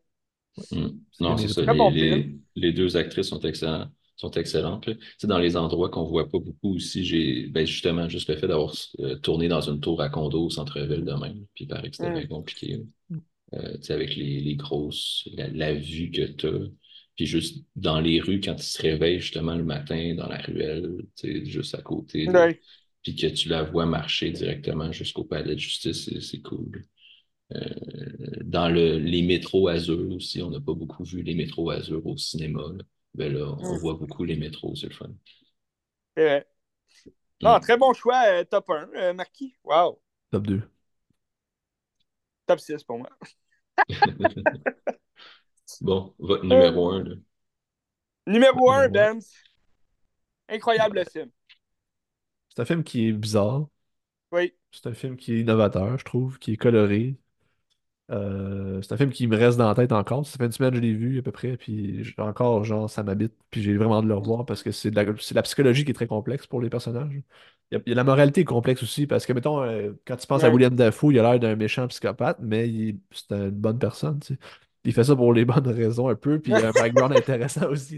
Mm. 0.57 0.87
C'est 1.11 1.23
Non, 1.23 1.35
bien 1.35 1.47
c'est 1.47 1.53
ça. 1.53 1.63
Très 1.63 1.71
Les, 1.71 1.77
bon 1.77 1.89
les- 1.91 2.23
film. 2.23 2.41
les 2.55 2.73
deux 2.73 2.97
actrices 2.97 3.27
sont 3.29 3.39
excellentes. 3.39 3.91
Sont 4.17 4.31
excellentes. 4.31 4.85
Tu 4.85 4.97
sais, 5.19 5.27
dans 5.27 5.37
les 5.39 5.55
endroits 5.57 5.89
qu'on 5.89 6.03
voit 6.05 6.29
pas 6.29 6.39
beaucoup 6.39 6.75
aussi, 6.75 7.05
j'ai 7.05 7.47
ben 7.49 7.65
justement 7.67 8.09
juste 8.09 8.29
le 8.29 8.35
fait 8.37 8.47
d'avoir 8.47 8.73
euh, 8.99 9.15
tourné 9.17 9.47
dans 9.47 9.61
une 9.61 9.79
tour 9.79 10.01
à 10.01 10.09
condo 10.09 10.45
au 10.45 10.49
centre-ville 10.49 11.05
de 11.05 11.13
même. 11.13 11.45
Puis 11.53 11.65
il 11.65 11.67
paraît 11.67 11.89
que 11.91 11.95
c'était 11.95 12.09
Mm. 12.09 12.13
bien 12.13 12.27
compliqué. 12.27 12.77
là. 12.77 12.83
Euh, 13.55 13.77
tu 13.79 13.91
avec 13.93 14.15
les, 14.15 14.41
les 14.41 14.55
grosses, 14.55 15.27
la, 15.35 15.47
la 15.49 15.73
vue 15.73 16.11
que 16.11 16.23
tu 16.23 16.47
as. 16.47 16.51
Puis 17.15 17.25
juste 17.25 17.63
dans 17.75 17.99
les 17.99 18.19
rues, 18.21 18.41
quand 18.41 18.55
ils 18.57 18.63
se 18.63 18.81
réveillent 18.81 19.21
justement 19.21 19.55
le 19.55 19.63
matin 19.63 20.15
dans 20.15 20.27
la 20.27 20.37
ruelle, 20.39 20.89
tu 21.15 21.45
juste 21.45 21.75
à 21.75 21.81
côté. 21.81 22.25
là, 22.25 22.47
Ouais. 22.47 22.61
puis 23.03 23.15
que 23.15 23.27
tu 23.27 23.49
la 23.49 23.63
vois 23.63 23.85
marcher 23.85 24.31
directement 24.31 24.91
jusqu'au 24.91 25.23
palais 25.25 25.55
de 25.55 25.59
justice, 25.59 26.05
c'est, 26.05 26.21
c'est 26.21 26.41
cool. 26.41 26.85
Euh, 27.55 27.59
dans 28.43 28.69
le, 28.69 28.97
les 28.99 29.21
métros 29.21 29.67
Azur 29.67 30.11
aussi, 30.11 30.41
on 30.41 30.49
n'a 30.51 30.59
pas 30.61 30.73
beaucoup 30.73 31.03
vu 31.03 31.23
les 31.23 31.35
métros 31.35 31.69
Azur 31.71 32.05
au 32.05 32.17
cinéma. 32.17 32.61
Là. 32.77 32.83
Ben 33.17 33.33
là, 33.33 33.55
on 33.59 33.75
Mm. 33.75 33.77
voit 33.79 33.95
beaucoup 33.95 34.23
les 34.23 34.35
métros, 34.35 34.75
c'est 34.75 34.87
le 34.87 34.93
fun. 34.93 35.09
C'est 36.15 36.23
vrai. 36.23 36.47
Non, 37.41 37.57
Mm. 37.57 37.61
très 37.61 37.77
bon 37.77 37.93
choix, 37.93 38.23
euh, 38.27 38.43
top 38.43 38.69
1, 38.69 38.89
euh, 38.95 39.13
Marquis. 39.13 39.55
Wow. 39.63 40.01
Top 40.31 40.47
2. 40.47 40.61
Top 42.45 42.59
6 42.59 42.83
pour 42.83 42.99
moi. 42.99 43.09
Bon, 45.81 46.15
votre 46.19 46.43
numéro 46.45 46.89
un, 46.91 47.03
là. 47.03 47.15
Numéro 48.25 48.71
1, 48.71 48.87
Numéro 48.87 48.99
un. 48.99 49.13
Ben. 49.13 49.19
Incroyable 50.49 51.03
film. 51.11 51.29
C'est 52.49 52.61
un 52.61 52.65
film 52.65 52.83
qui 52.83 53.07
est 53.07 53.13
bizarre. 53.13 53.67
Oui. 54.31 54.53
C'est 54.71 54.87
un 54.87 54.93
film 54.93 55.17
qui 55.17 55.33
est 55.33 55.39
innovateur, 55.41 55.97
je 55.97 56.05
trouve, 56.05 56.39
qui 56.39 56.53
est 56.53 56.57
coloré. 56.57 57.17
Euh, 58.09 58.81
c'est 58.81 58.93
un 58.93 58.97
film 58.97 59.09
qui 59.11 59.27
me 59.27 59.35
reste 59.35 59.57
dans 59.57 59.67
la 59.67 59.75
tête 59.75 59.91
encore. 59.91 60.25
Ça 60.25 60.37
fait 60.37 60.45
une 60.45 60.51
semaine 60.51 60.71
que 60.71 60.77
je 60.77 60.81
l'ai 60.81 60.93
vu 60.93 61.19
à 61.19 61.21
peu 61.21 61.31
près, 61.31 61.57
puis 61.57 62.03
encore, 62.17 62.63
genre, 62.63 62.89
ça 62.89 63.03
m'habite, 63.03 63.33
puis 63.51 63.61
j'ai 63.61 63.75
vraiment 63.75 64.01
de 64.01 64.07
le 64.07 64.15
revoir 64.15 64.45
parce 64.45 64.63
que 64.63 64.71
c'est 64.71 64.91
de 64.91 64.95
la, 64.95 65.05
c'est 65.19 65.33
de 65.33 65.35
la 65.37 65.41
psychologie 65.43 65.83
qui 65.83 65.91
est 65.91 65.93
très 65.93 66.07
complexe 66.07 66.47
pour 66.47 66.61
les 66.61 66.69
personnages. 66.69 67.21
Il 67.71 67.75
y 67.75 67.77
a, 67.77 67.81
il 67.85 67.89
y 67.89 67.91
a 67.93 67.95
la 67.95 68.03
moralité 68.05 68.41
est 68.41 68.45
complexe 68.45 68.81
aussi 68.83 69.07
parce 69.07 69.25
que, 69.25 69.33
mettons, 69.33 69.61
euh, 69.61 69.91
quand 70.05 70.15
tu 70.15 70.25
penses 70.27 70.43
à. 70.45 70.49
William 70.49 70.73
Dafoe, 70.73 71.11
il 71.11 71.19
a 71.19 71.23
l'air 71.31 71.39
d'un 71.39 71.55
méchant 71.57 71.85
psychopathe, 71.87 72.37
mais 72.41 72.95
c'est 73.11 73.31
une 73.35 73.49
bonne 73.51 73.79
personne, 73.79 74.19
tu 74.19 74.35
sais. 74.35 74.39
Il 74.85 74.93
fait 74.93 75.03
ça 75.03 75.15
pour 75.15 75.33
les 75.33 75.43
bonnes 75.45 75.67
raisons 75.67 76.07
un 76.07 76.15
peu, 76.15 76.39
puis 76.39 76.53
il 76.53 76.63
a 76.63 76.69
un 76.69 76.71
background 76.73 77.13
intéressant 77.13 77.67
aussi. 77.69 77.97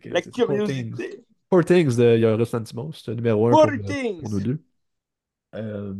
que 0.00 0.08
La 0.10 0.20
c'est 0.20 0.32
Poor 0.46 0.62
Things. 0.62 0.96
curiosité. 0.96 1.24
Poor 1.48 1.64
Things 1.64 1.96
de 1.96 2.16
Yorgos 2.18 2.52
Lanthimos, 2.52 2.92
c'est 3.04 3.08
le 3.12 3.16
numéro 3.16 3.48
un 3.48 3.56
pour, 3.56 3.70
euh, 3.84 3.94
pour 4.18 4.30
nous 4.30 4.40
deux. 4.40 4.62
Euh, 5.54 5.94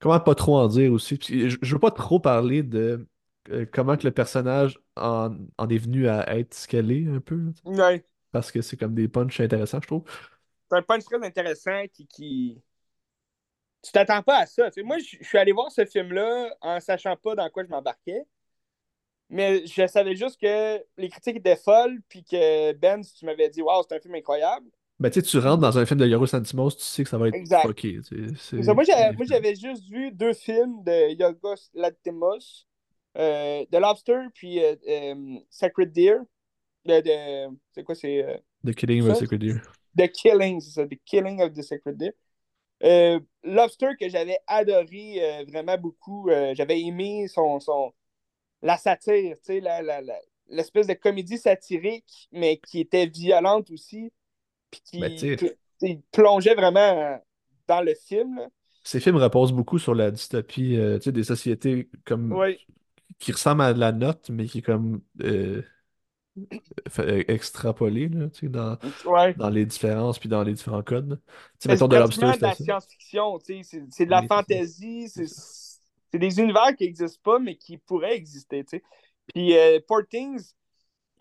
Comment 0.00 0.20
pas 0.20 0.34
trop 0.34 0.56
en 0.58 0.68
dire 0.68 0.92
aussi? 0.92 1.16
Puis 1.16 1.50
je, 1.50 1.58
je 1.62 1.74
veux 1.74 1.80
pas 1.80 1.90
trop 1.90 2.20
parler 2.20 2.62
de 2.62 3.08
euh, 3.50 3.66
comment 3.72 3.96
que 3.96 4.04
le 4.06 4.12
personnage 4.12 4.78
en, 4.96 5.36
en 5.58 5.68
est 5.68 5.78
venu 5.78 6.08
à 6.08 6.36
être 6.38 6.54
ce 6.54 6.68
qu'elle 6.68 6.90
est 6.92 7.08
un 7.08 7.20
peu, 7.20 7.36
là, 7.36 7.52
tu 7.54 7.62
sais, 7.62 7.64
Ouais. 7.64 8.04
parce 8.32 8.52
que 8.52 8.62
c'est 8.62 8.76
comme 8.76 8.94
des 8.94 9.08
punchs 9.08 9.40
intéressants, 9.40 9.80
je 9.82 9.86
trouve. 9.86 10.04
C'est 10.70 10.76
un 10.78 10.82
punch 10.82 11.04
très 11.04 11.24
intéressant 11.24 11.86
qui. 11.92 12.06
qui... 12.06 12.62
Tu 13.82 13.92
t'attends 13.92 14.22
pas 14.22 14.40
à 14.40 14.46
ça. 14.46 14.70
tu 14.70 14.80
sais. 14.80 14.82
moi, 14.82 14.98
je 14.98 15.16
je 15.20 15.24
suis 15.26 15.38
allé 15.38 15.52
voir 15.52 15.70
ce 15.70 15.84
film-là 15.86 16.54
en 16.60 16.80
sachant 16.80 17.16
pas 17.16 17.34
dans 17.34 17.48
quoi 17.50 17.64
je 17.64 17.68
m'embarquais. 17.70 18.22
Mais 19.28 19.66
je 19.66 19.86
savais 19.88 20.14
juste 20.14 20.40
que 20.40 20.82
les 20.96 21.08
critiques 21.08 21.36
étaient 21.36 21.56
folles, 21.56 22.00
puis 22.08 22.24
que 22.24 22.72
Ben, 22.74 23.02
si 23.02 23.14
tu 23.14 23.24
m'avais 23.26 23.48
dit, 23.50 23.60
waouh, 23.62 23.82
c'est 23.88 23.96
un 23.96 24.00
film 24.00 24.14
incroyable. 24.14 24.66
Ben, 24.98 25.10
tu 25.10 25.20
sais, 25.20 25.26
tu 25.26 25.38
rentres 25.38 25.58
dans 25.60 25.78
un 25.78 25.84
film 25.84 26.00
de 26.00 26.06
Yorgos 26.06 26.32
Lanthimos, 26.32 26.70
tu 26.70 26.82
sais 26.82 27.04
que 27.04 27.10
ça 27.10 27.18
va 27.18 27.28
être 27.28 27.34
Exact. 27.34 27.62
fucké. 27.66 28.00
Moi, 28.52 28.84
j'avais, 28.84 29.54
juste 29.54 29.84
vu 29.90 30.10
deux 30.10 30.32
films 30.32 30.82
de 30.84 31.12
Yorgos 31.14 31.70
Lanthimos, 31.74 32.66
euh, 33.18 33.64
The 33.70 33.76
Lobster, 33.76 34.18
puis 34.34 34.62
euh, 34.64 34.74
euh, 34.88 35.38
Sacred 35.50 35.92
Deer. 35.92 36.20
De, 36.86 37.00
de- 37.00 37.56
c'est 37.72 37.82
quoi, 37.84 37.94
c'est 37.94 38.24
euh, 38.24 38.38
The 38.64 38.72
Killing 38.74 39.02
of 39.02 39.14
ça? 39.14 39.20
Sacred 39.20 39.40
Deer. 39.40 39.60
The 39.98 40.08
Killing, 40.10 40.60
c'est 40.60 40.70
ça, 40.70 40.86
The 40.86 40.98
Killing 41.04 41.42
of 41.42 41.52
the 41.52 41.62
Sacred 41.62 41.96
Deer. 41.98 43.20
Lobster 43.42 43.88
que 44.00 44.08
j'avais 44.08 44.38
adoré 44.46 45.44
vraiment 45.48 45.76
beaucoup. 45.76 46.30
J'avais 46.54 46.80
aimé 46.80 47.28
son, 47.28 47.60
son 47.60 47.92
la 48.62 48.76
satire, 48.78 49.36
tu 49.38 49.44
sais, 49.44 49.60
la, 49.60 49.82
la, 49.82 50.00
la- 50.00 50.20
l'espèce 50.48 50.86
de 50.86 50.94
comédie 50.94 51.38
satirique, 51.38 52.28
mais 52.32 52.58
qui 52.58 52.80
était 52.80 53.06
violente 53.06 53.70
aussi, 53.70 54.12
puis 54.82 55.00
qui 55.38 55.50
Ben, 55.80 56.02
plongeait 56.12 56.54
vraiment 56.54 56.80
euh, 56.80 57.16
dans 57.68 57.80
le 57.82 57.94
film. 57.94 58.36
là. 58.36 58.48
Ces 58.84 59.00
films 59.00 59.16
reposent 59.16 59.52
beaucoup 59.52 59.78
sur 59.78 59.94
la 59.94 60.10
dystopie, 60.10 60.76
euh, 60.76 60.98
des 60.98 61.24
sociétés 61.24 61.90
comme 62.04 62.32
Oui, 62.36 62.58
qui 63.18 63.32
ressemble 63.32 63.62
à 63.62 63.72
la 63.72 63.92
note, 63.92 64.30
mais 64.30 64.46
qui 64.46 64.58
est 64.58 64.62
comme 64.62 65.00
euh, 65.22 65.62
fait- 66.88 67.30
extrapolé 67.30 68.08
là, 68.08 68.28
tu 68.28 68.40
sais, 68.40 68.48
dans, 68.48 68.76
Ouais. 69.06 69.34
dans 69.36 69.50
les 69.50 69.66
différences 69.66 70.18
puis 70.18 70.28
dans 70.28 70.42
les 70.42 70.54
différents 70.54 70.82
codes. 70.82 71.20
sais, 71.58 71.76
C'est 71.76 71.88
Lobster, 71.88 72.26
de 72.36 72.42
la 72.42 72.54
science-fiction. 72.54 73.38
C'est 73.90 74.06
de 74.06 74.10
la 74.10 74.22
Oui, 74.22 74.28
fantaisie, 74.28 75.08
C'est 75.08 76.18
des 76.18 76.38
univers 76.40 76.74
qui 76.76 76.84
n'existent 76.84 77.20
pas, 77.22 77.38
mais 77.38 77.56
qui 77.56 77.78
pourraient 77.78 78.16
exister. 78.16 78.64
Puis 79.34 79.56
euh, 79.56 79.80
Poor 79.86 80.02
Things, 80.08 80.52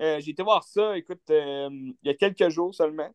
euh, 0.02 0.19
j'ai 0.19 0.32
été 0.32 0.44
voir 0.44 0.64
ça, 0.64 0.98
écoute, 0.98 1.22
euh, 1.30 1.69
il 1.72 1.95
y 2.03 2.10
a 2.10 2.14
quelques 2.14 2.49
jours 2.49 2.73
seulement. 2.76 3.10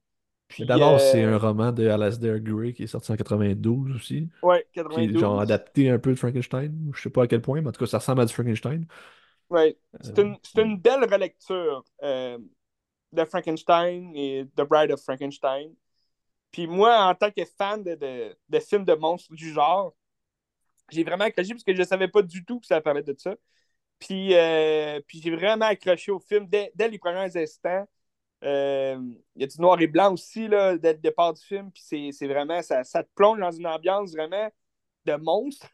D'abord, 0.59 1.01
c'est 1.01 1.23
euh, 1.23 1.35
un 1.35 1.39
roman 1.39 1.73
de 1.73 1.87
Alasdair 1.89 2.41
Gray 2.41 2.75
qui 2.75 2.83
est 2.85 2.87
sorti 2.87 3.13
en 3.13 3.17
92 3.17 3.95
aussi, 3.97 4.29
ouais, 4.43 4.67
qui 4.93 5.01
est 5.05 5.17
genre 5.17 5.41
92. 5.41 5.41
adapté 5.41 5.91
un 5.91 5.99
peu 5.99 6.11
de 6.13 6.17
Frankenstein. 6.19 6.93
Je 6.95 7.01
sais 7.03 7.11
pas 7.11 7.25
à 7.25 7.27
quel 7.29 7.43
point, 7.43 7.61
mais 7.63 7.69
en 7.69 7.73
tout 7.73 7.81
cas, 7.81 7.87
ça 7.91 7.99
ressemble 7.99 8.23
à 8.23 8.27
du 8.27 8.35
Frankenstein. 8.35 8.87
Ouais. 9.51 9.77
C'est 10.01 10.19
Euh, 10.19 10.23
une, 10.23 10.37
c'est 10.43 10.63
une 10.63 10.79
belle 10.79 11.05
relecture 11.13 11.85
euh, 12.03 12.39
de 13.13 13.25
Frankenstein 13.27 14.13
et 14.17 14.47
The 14.57 14.63
Bride 14.63 14.93
of 14.93 15.03
Frankenstein. 15.03 15.75
Puis 16.53 16.67
moi, 16.67 17.05
en 17.07 17.15
tant 17.15 17.31
que 17.31 17.45
fan 17.45 17.83
de, 17.85 17.97
de, 17.97 18.37
de 18.49 18.61
films 18.61 18.85
de 18.85 18.95
monstres 18.95 19.35
du 19.35 19.53
genre, 19.53 19.95
j'ai 20.91 21.05
vraiment 21.05 21.25
accroché 21.25 21.51
parce 21.51 21.65
que 21.65 21.75
je 21.75 21.81
ne 21.81 21.87
savais 21.87 22.09
pas 22.09 22.23
du 22.23 22.45
tout 22.45 22.61
que 22.61 22.67
ça 22.67 22.81
parlait 22.81 23.03
de 23.03 23.15
ça. 23.19 23.37
Puis, 23.99 24.35
puis 25.07 25.21
j'ai 25.23 25.35
vraiment 25.35 25.67
accroché 25.67 26.13
au 26.13 26.21
film 26.21 26.47
dès, 26.49 26.73
dès 26.75 26.89
les 26.89 26.99
premiers 26.99 27.37
instants. 27.37 27.89
Euh, 28.45 28.99
Il 29.37 29.43
y 29.43 29.45
a 29.45 29.47
du 29.47 29.61
noir 29.61 29.81
et 29.81 29.87
blanc 29.87 30.13
aussi 30.13 30.49
là, 30.49 30.77
dès 30.79 30.93
le 30.95 30.99
départ 30.99 31.35
du 31.35 31.43
film? 31.43 31.71
Puis 31.71 32.13
c'est 32.13 32.27
vraiment, 32.27 32.63
ça, 32.63 32.85
ça 32.85 33.03
te 33.03 33.11
plonge 33.15 33.39
dans 33.39 33.51
une 33.51 33.67
ambiance 33.67 34.13
vraiment 34.13 34.51
de 35.05 35.15
monstre. 35.17 35.69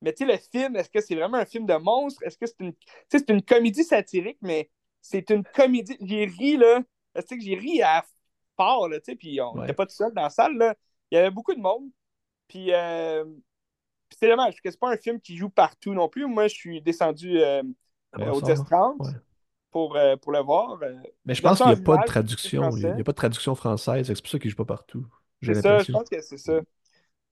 Mais 0.00 0.12
tu 0.12 0.26
sais, 0.26 0.32
le 0.32 0.38
film, 0.38 0.76
est-ce 0.76 0.90
que 0.90 1.00
c'est 1.00 1.14
vraiment 1.14 1.38
un 1.38 1.44
film 1.44 1.64
de 1.64 1.74
monstre? 1.74 2.22
Est-ce 2.24 2.36
que 2.36 2.46
c'est 2.46 2.60
une, 2.60 2.74
c'est 3.08 3.30
une 3.30 3.42
comédie 3.42 3.84
satirique, 3.84 4.38
mais 4.42 4.70
c'est 5.00 5.30
une 5.30 5.44
comédie. 5.44 5.96
J'ai 6.00 6.24
ri, 6.26 6.56
là. 6.56 6.80
Tu 7.14 7.22
sais 7.26 7.36
que 7.38 7.42
j'ai 7.44 7.54
ri 7.54 7.82
à 7.82 8.04
fort, 8.56 8.88
là, 8.88 8.98
tu 8.98 9.12
sais, 9.12 9.16
puis 9.16 9.40
on 9.40 9.54
Ouais. 9.54 9.60
n'était 9.60 9.74
pas 9.74 9.86
tout 9.86 9.94
seul 9.94 10.12
dans 10.12 10.22
la 10.22 10.30
salle, 10.30 10.56
là. 10.56 10.74
Il 11.10 11.16
y 11.16 11.18
avait 11.18 11.30
beaucoup 11.30 11.54
de 11.54 11.60
monde. 11.60 11.88
Puis, 12.48 12.72
euh, 12.72 13.24
c'est 14.18 14.28
dommage, 14.28 14.54
parce 14.54 14.60
que 14.60 14.70
c'est 14.70 14.80
pas 14.80 14.92
un 14.92 14.96
film 14.96 15.20
qui 15.20 15.36
joue 15.36 15.50
partout 15.50 15.94
non 15.94 16.08
plus. 16.08 16.26
Moi, 16.26 16.48
je 16.48 16.54
suis 16.54 16.82
descendu 16.82 17.40
euh, 17.40 17.62
à 18.12 18.22
euh, 18.22 18.32
au 18.32 18.40
30 18.40 18.98
ouais. 18.98 19.12
Pour, 19.72 19.96
euh, 19.96 20.16
pour 20.16 20.32
le 20.32 20.40
voir. 20.40 20.78
Euh, 20.82 20.94
Mais 21.24 21.34
je 21.34 21.42
pense 21.42 21.58
qu'il 21.58 21.66
n'y 21.66 21.72
a 21.72 21.76
pas 21.76 21.96
de 21.96 22.04
traduction. 22.04 22.70
Il 22.76 22.94
n'y 22.94 23.00
a 23.00 23.04
pas 23.04 23.12
de 23.12 23.16
traduction 23.16 23.54
française. 23.54 24.06
C'est 24.06 24.20
pour 24.20 24.30
ça 24.30 24.38
qu'il 24.38 24.48
ne 24.48 24.50
joue 24.50 24.56
pas 24.64 24.76
partout. 24.76 25.04
C'est 25.42 25.54
ça, 25.54 25.78
je 25.80 25.90
pense 25.90 26.08
que 26.08 26.20
c'est 26.20 26.36
ça. 26.38 26.60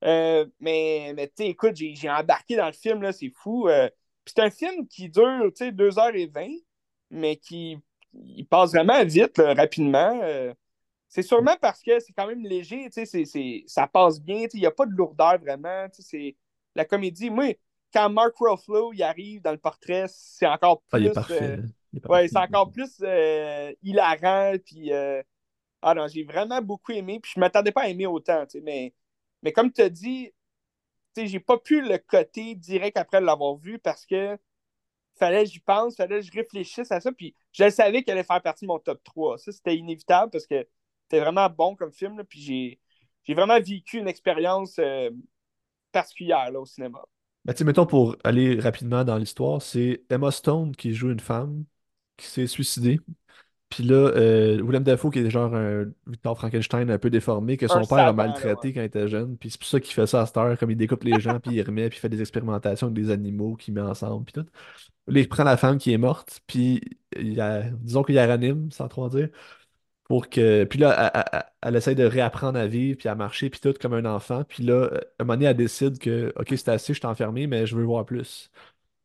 Euh, 0.02 0.46
mais 0.60 1.12
mais 1.14 1.28
tu 1.28 1.34
sais, 1.36 1.48
écoute, 1.48 1.76
j'ai 1.76 2.10
embarqué 2.10 2.56
dans 2.56 2.66
le 2.66 2.72
film, 2.72 3.02
là, 3.02 3.12
c'est 3.12 3.30
fou. 3.30 3.68
Euh, 3.68 3.88
c'est 4.24 4.40
un 4.40 4.50
film 4.50 4.88
qui 4.88 5.10
dure, 5.10 5.52
tu 5.54 5.66
sais, 5.66 5.72
2h20, 5.72 6.64
mais 7.10 7.36
qui 7.36 7.78
il 8.14 8.46
passe 8.46 8.70
vraiment 8.72 9.04
vite, 9.04 9.38
là, 9.38 9.54
rapidement. 9.54 10.20
C'est 11.08 11.22
sûrement 11.22 11.56
parce 11.60 11.82
que 11.82 11.98
c'est 11.98 12.12
quand 12.12 12.26
même 12.26 12.44
léger, 12.44 12.88
tu 12.90 13.04
sais, 13.04 13.64
ça 13.66 13.86
passe 13.88 14.20
bien, 14.20 14.46
il 14.54 14.60
n'y 14.60 14.66
a 14.66 14.70
pas 14.70 14.86
de 14.86 14.92
lourdeur 14.92 15.38
vraiment, 15.38 15.86
c'est 15.92 16.36
la 16.76 16.84
comédie. 16.84 17.30
Moi, 17.30 17.56
quand 17.92 18.08
Mark 18.08 18.34
Ruffalo 18.38 18.92
il 18.92 19.02
arrive 19.02 19.42
dans 19.42 19.50
le 19.50 19.58
portrait, 19.58 20.06
c'est 20.08 20.46
encore 20.46 20.82
Ah, 20.92 20.98
il 20.98 21.06
est 21.06 21.08
plus... 21.10 21.14
parfait. 21.14 21.58
Ouais, 22.08 22.28
c'est 22.28 22.38
encore 22.38 22.70
plus 22.70 22.98
euh, 23.02 23.72
hilarant. 23.82 24.54
Puis, 24.64 24.92
euh, 24.92 25.22
ah 25.82 25.94
non, 25.94 26.06
j'ai 26.08 26.24
vraiment 26.24 26.60
beaucoup 26.62 26.92
aimé. 26.92 27.20
Puis 27.20 27.32
je 27.34 27.40
m'attendais 27.40 27.72
pas 27.72 27.82
à 27.82 27.88
aimer 27.88 28.06
autant, 28.06 28.44
tu 28.46 28.58
sais, 28.58 28.60
mais, 28.60 28.94
mais 29.42 29.52
comme 29.52 29.72
tu 29.72 29.82
as 29.82 29.88
dit, 29.88 30.32
tu 31.14 31.22
sais, 31.22 31.26
j'ai 31.26 31.40
pas 31.40 31.58
pu 31.58 31.82
le 31.82 31.98
coter 31.98 32.54
direct 32.54 32.96
après 32.96 33.20
l'avoir 33.20 33.56
vu 33.56 33.78
parce 33.78 34.06
que 34.06 34.38
fallait 35.18 35.44
que 35.44 35.50
j'y 35.50 35.60
pense, 35.60 35.96
fallait 35.96 36.20
que 36.20 36.26
je 36.26 36.32
réfléchisse 36.32 36.90
à 36.90 37.00
ça. 37.00 37.12
Puis 37.12 37.34
je 37.52 37.64
le 37.64 37.70
savais 37.70 38.02
qu'elle 38.02 38.16
allait 38.16 38.24
faire 38.26 38.42
partie 38.42 38.64
de 38.64 38.68
mon 38.68 38.78
top 38.78 39.02
3. 39.04 39.38
Ça, 39.38 39.52
c'était 39.52 39.76
inévitable 39.76 40.30
parce 40.30 40.46
que 40.46 40.66
c'était 41.02 41.20
vraiment 41.20 41.48
bon 41.50 41.76
comme 41.76 41.92
film. 41.92 42.18
là, 42.18 42.24
puis 42.24 42.40
j'ai, 42.40 42.80
j'ai 43.24 43.34
vraiment 43.34 43.58
vécu 43.58 43.98
une 43.98 44.08
expérience 44.08 44.78
euh, 44.78 45.10
particulière 45.92 46.50
là, 46.50 46.60
au 46.60 46.66
cinéma. 46.66 47.02
Ben, 47.44 47.54
mettons, 47.64 47.86
pour 47.86 48.16
aller 48.22 48.60
rapidement 48.60 49.02
dans 49.02 49.16
l'histoire, 49.16 49.62
c'est 49.62 50.02
Emma 50.10 50.30
Stone 50.30 50.76
qui 50.76 50.92
joue 50.92 51.10
une 51.10 51.20
femme 51.20 51.64
qui 52.20 52.26
s'est 52.28 52.46
suicidée. 52.46 53.00
Puis 53.70 53.84
là, 53.84 53.94
euh, 54.16 54.62
Willem 54.64 54.82
Dafoe, 54.82 55.10
qui 55.10 55.20
est 55.20 55.30
genre 55.30 55.54
un 55.54 55.84
Victor 56.06 56.36
Frankenstein 56.36 56.90
un 56.90 56.98
peu 56.98 57.08
déformé, 57.10 57.56
que 57.56 57.68
son 57.68 57.78
Un 57.80 57.86
père 57.86 58.08
a 58.08 58.12
maltraité 58.12 58.68
ouais. 58.68 58.74
quand 58.74 58.80
il 58.80 58.84
était 58.84 59.08
jeune. 59.08 59.36
Puis 59.38 59.50
c'est 59.50 59.58
pour 59.60 59.68
ça 59.68 59.80
qu'il 59.80 59.94
fait 59.94 60.06
ça 60.08 60.22
à 60.22 60.26
cette 60.26 60.36
heure, 60.36 60.58
comme 60.58 60.72
il 60.72 60.76
découpe 60.76 61.04
les 61.04 61.20
gens, 61.20 61.38
puis 61.40 61.54
il 61.54 61.62
remet, 61.62 61.88
puis 61.88 61.98
il 61.98 62.00
fait 62.00 62.08
des 62.08 62.20
expérimentations 62.20 62.88
avec 62.88 62.96
des 62.96 63.10
animaux 63.12 63.54
qu'il 63.56 63.74
met 63.74 63.80
ensemble, 63.80 64.24
puis 64.24 64.34
tout. 64.34 64.46
Là, 65.08 65.20
il 65.20 65.28
prend 65.28 65.44
la 65.44 65.56
femme 65.56 65.78
qui 65.78 65.92
est 65.92 65.98
morte, 65.98 66.40
puis 66.46 66.80
il 67.18 67.36
la- 67.36 67.62
disons 67.70 68.02
qu'il 68.04 68.16
la 68.16 68.26
ranime, 68.26 68.70
sans 68.72 68.88
trop 68.88 69.04
en 69.04 69.08
dire, 69.08 69.28
pour 70.04 70.28
que... 70.28 70.64
Puis 70.64 70.78
là, 70.78 71.12
elle, 71.14 71.24
elle- 71.32 71.44
elle 71.62 71.76
essaie 71.76 71.94
de 71.94 72.04
réapprendre 72.04 72.58
à 72.58 72.66
vivre, 72.66 72.98
puis 72.98 73.08
à 73.08 73.14
marcher, 73.14 73.50
puis 73.50 73.60
tout, 73.60 73.74
comme 73.80 73.94
un 73.94 74.04
enfant. 74.06 74.44
Puis 74.44 74.62
là, 74.64 74.74
euh, 74.74 75.00
un 75.20 75.24
moment 75.24 75.34
donné, 75.36 75.46
elle 75.46 75.56
décide 75.56 75.98
que, 75.98 76.32
OK, 76.36 76.48
c'est 76.50 76.68
assez, 76.68 76.94
je 76.94 76.98
suis 76.98 77.06
enfermé, 77.06 77.46
mais 77.46 77.66
je 77.66 77.76
veux 77.76 77.84
voir 77.84 78.04
plus. 78.06 78.50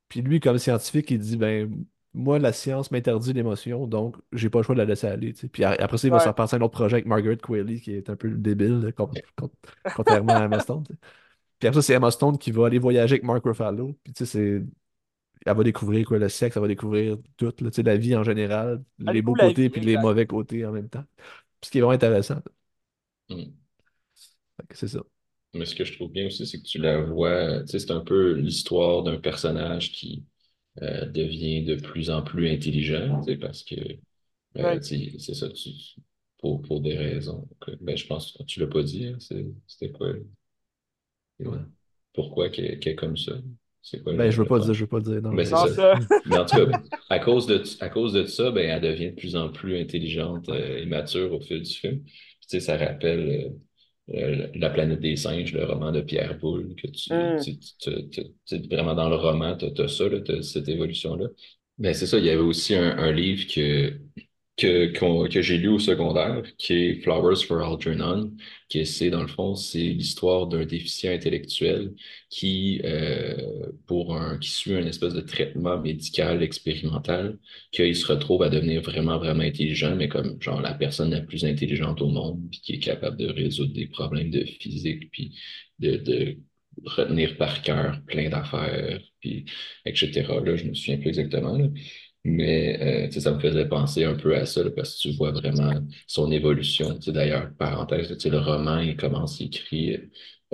Puis 0.09 0.21
lui, 0.21 0.39
comme 0.39 0.57
scientifique, 0.59 1.11
il 1.11 1.19
dit, 1.19 1.37
ben, 1.37 1.85
moi, 2.15 2.39
la 2.39 2.53
science 2.53 2.91
m'interdit 2.91 3.33
l'émotion, 3.33 3.87
donc 3.87 4.17
j'ai 4.33 4.49
pas 4.49 4.59
le 4.59 4.63
choix 4.63 4.75
de 4.75 4.79
la 4.81 4.85
laisser 4.85 5.07
aller. 5.07 5.33
Puis 5.33 5.63
après 5.63 5.97
ça, 5.99 6.07
il 6.07 6.11
va 6.11 6.19
se 6.19 6.27
Ouais. 6.27 6.29
repenser 6.29 6.55
à 6.55 6.59
un 6.59 6.61
autre 6.63 6.73
projet 6.73 6.95
avec 6.95 7.05
Margaret 7.07 7.37
Qualley, 7.37 7.79
qui 7.81 7.93
est 7.93 8.09
un 8.09 8.15
peu 8.17 8.29
débile, 8.31 8.93
contrairement 9.93 10.35
à 10.35 10.45
Emma 10.45 10.59
Stone. 10.59 10.83
Puis 11.59 11.67
après 11.67 11.81
ça, 11.81 11.87
c'est 11.87 11.93
Emma 11.93 12.11
Stone 12.11 12.37
qui 12.37 12.51
va 12.51 12.67
aller 12.67 12.79
voyager 12.79 13.15
avec 13.15 13.23
Mark 13.23 13.43
Ruffalo. 13.45 13.97
Puis 14.03 14.13
tu 14.13 14.25
sais, 14.25 14.31
c'est... 14.59 14.63
Elle 15.45 15.57
va 15.57 15.63
découvrir 15.63 16.07
quoi, 16.07 16.19
le 16.19 16.29
sexe, 16.29 16.57
elle 16.57 16.63
va 16.63 16.67
découvrir 16.69 17.17
tout, 17.37 17.53
là, 17.61 17.69
la 17.85 17.97
vie 17.97 18.15
en 18.15 18.23
général, 18.23 18.83
Elle 19.07 19.13
les 19.13 19.21
beaux 19.23 19.35
côtés 19.37 19.69
puis 19.69 19.81
les 19.81 19.97
mauvais 19.97 20.27
côtés 20.27 20.65
en 20.65 20.71
même 20.73 20.89
temps. 20.89 21.05
Puis 21.61 21.67
ce 21.67 21.71
qui 21.71 21.79
est 21.79 21.81
vraiment 21.81 21.95
intéressant. 21.95 22.41
Mm. 23.29 23.55
Que 24.69 24.75
C'est 24.77 24.87
ça. 24.89 25.01
Mais 25.53 25.65
ce 25.65 25.73
que 25.75 25.85
je 25.85 25.93
trouve 25.93 26.11
bien 26.11 26.27
aussi, 26.27 26.45
c'est 26.45 26.59
que 26.61 26.67
tu 26.67 26.77
la 26.79 27.01
vois, 27.01 27.65
c'est 27.67 27.89
un 27.91 28.01
peu 28.01 28.33
l'histoire 28.33 29.03
d'un 29.03 29.17
personnage 29.19 29.91
qui 29.91 30.25
euh, 30.81 31.05
devient 31.05 31.63
de 31.63 31.75
plus 31.75 32.09
en 32.09 32.21
plus 32.21 32.49
intelligent, 32.49 33.21
parce 33.39 33.63
que, 33.63 33.75
euh, 33.75 34.63
Ouais. 34.63 34.81
sais, 34.81 35.13
c'est 35.19 35.33
ça, 35.33 35.49
tu, 35.49 35.69
pour, 36.39 36.61
pour 36.61 36.81
des 36.81 36.95
raisons. 36.97 37.47
que- 37.61 37.71
ben, 37.81 37.95
je 37.97 38.05
pense, 38.07 38.37
tu 38.47 38.59
l'as 38.59 38.67
pas 38.67 38.83
dit, 38.83 39.07
hein, 39.07 39.17
c'est- 39.19 39.45
c'était 39.67 39.91
quoi? 39.91 40.13
Ouais. 41.39 41.57
Pourquoi 42.13 42.49
qu'elle 42.49 42.79
qu'elle 42.79 42.93
est 42.93 42.95
comme 42.95 43.17
ça? 43.17 43.33
C'est 43.81 44.01
quoi 44.01 44.13
Ben, 44.13 44.25
le- 44.25 44.31
je 44.31 44.41
veux 44.41 44.47
pas 44.47 44.59
dire, 44.59 44.73
je 44.73 44.81
veux 44.81 44.87
pas 44.87 45.01
dire. 45.01 45.21
Non, 45.21 45.29
Ben, 45.29 45.35
mais- 45.37 45.45
c'est 45.45 45.51
Non, 45.51 45.67
ça. 45.67 45.93
Mais 46.25 46.37
en 46.37 46.45
tout 46.45 46.55
cas, 46.65 46.81
à 47.09 47.19
cause 47.19 47.45
de, 47.45 47.61
à 47.81 47.89
cause 47.89 48.13
de 48.13 48.25
ça, 48.25 48.51
ben, 48.51 48.67
elle 48.69 48.81
devient 48.81 49.11
de 49.11 49.15
plus 49.15 49.35
en 49.35 49.49
plus 49.49 49.77
intelligente 49.79 50.49
euh, 50.49 50.77
et 50.79 50.85
mature 50.85 51.33
au 51.33 51.39
fil 51.41 51.61
du 51.61 51.71
film. 51.71 52.01
Puis, 52.03 52.11
tu 52.41 52.47
sais, 52.47 52.59
ça 52.61 52.77
rappelle 52.77 53.53
euh, 54.13 54.47
La 54.55 54.69
planète 54.69 54.99
des 54.99 55.15
singes, 55.15 55.53
le 55.53 55.65
roman 55.65 55.91
de 55.91 56.01
Pierre 56.01 56.37
Boulle, 56.37 56.75
que 56.75 56.87
tu, 56.87 57.09
Mm. 57.09 57.39
tu, 57.39 57.57
tu- 58.09 58.09
tu- 58.45 58.67
vraiment 58.69 58.93
dans 58.95 59.09
le 59.09 59.15
roman, 59.15 59.55
tu 59.57 59.65
as, 59.81 59.87
ça, 59.87 60.05
tu 60.23 60.31
as 60.31 60.41
cette 60.43 60.67
évolution-là. 60.69 61.27
Ben, 61.77 61.93
c'est 61.93 62.07
ça, 62.07 62.17
il 62.19 62.25
y 62.25 62.29
avait 62.29 62.39
aussi 62.41 62.73
un, 62.75 62.97
un 62.97 63.11
livre 63.11 63.45
que, 63.53 63.99
que, 64.57 64.87
que 65.27 65.41
j'ai 65.41 65.57
lu 65.57 65.67
au 65.67 65.79
secondaire, 65.79 66.41
qui 66.57 66.73
est 66.73 67.01
Flowers 67.01 67.43
for 67.45 67.61
Algernon, 67.61 68.31
qui 68.69 68.85
c'est, 68.85 69.09
dans 69.09 69.21
le 69.21 69.27
fond, 69.27 69.53
c'est 69.55 69.79
l'histoire 69.79 70.47
d'un 70.47 70.65
déficient 70.65 71.11
intellectuel 71.11 71.93
qui, 72.29 72.81
euh, 72.85 73.35
pour 73.85 74.15
un, 74.15 74.37
qui 74.39 74.49
suit 74.49 74.75
un 74.75 74.85
espèce 74.85 75.13
de 75.13 75.21
traitement 75.21 75.77
médical 75.79 76.41
expérimental, 76.41 77.37
qu'il 77.71 77.95
se 77.95 78.05
retrouve 78.07 78.43
à 78.43 78.49
devenir 78.49 78.81
vraiment, 78.81 79.17
vraiment 79.17 79.43
intelligent, 79.43 79.95
mais 79.95 80.07
comme 80.07 80.41
genre 80.41 80.61
la 80.61 80.73
personne 80.73 81.11
la 81.11 81.21
plus 81.21 81.43
intelligente 81.45 82.01
au 82.01 82.07
monde, 82.09 82.41
puis 82.51 82.61
qui 82.61 82.73
est 82.73 82.79
capable 82.79 83.17
de 83.17 83.27
résoudre 83.27 83.73
des 83.73 83.87
problèmes 83.87 84.29
de 84.31 84.43
physique, 84.45 85.11
puis 85.11 85.35
de, 85.79 85.97
de 85.97 86.37
retenir 86.85 87.37
par 87.37 87.61
cœur 87.61 88.01
plein 88.05 88.29
d'affaires, 88.29 88.99
puis 89.21 89.45
etc. 89.85 90.41
Là, 90.43 90.55
je 90.55 90.65
me 90.65 90.73
souviens 90.73 90.97
plus 90.97 91.07
exactement, 91.09 91.57
là. 91.57 91.67
Mais 92.25 93.07
euh, 93.07 93.19
ça 93.19 93.31
me 93.33 93.39
faisait 93.39 93.67
penser 93.67 94.03
un 94.03 94.15
peu 94.15 94.35
à 94.35 94.45
ça, 94.45 94.61
parce 94.71 94.95
que 94.95 95.09
tu 95.09 95.15
vois 95.15 95.31
vraiment 95.31 95.73
son 96.07 96.31
évolution. 96.31 96.97
D'ailleurs, 97.07 97.51
parenthèse, 97.57 98.17
le 98.25 98.39
roman, 98.39 98.79
il 98.79 98.97
commence, 98.97 99.39
il 99.39 99.47
écrit, 99.47 99.97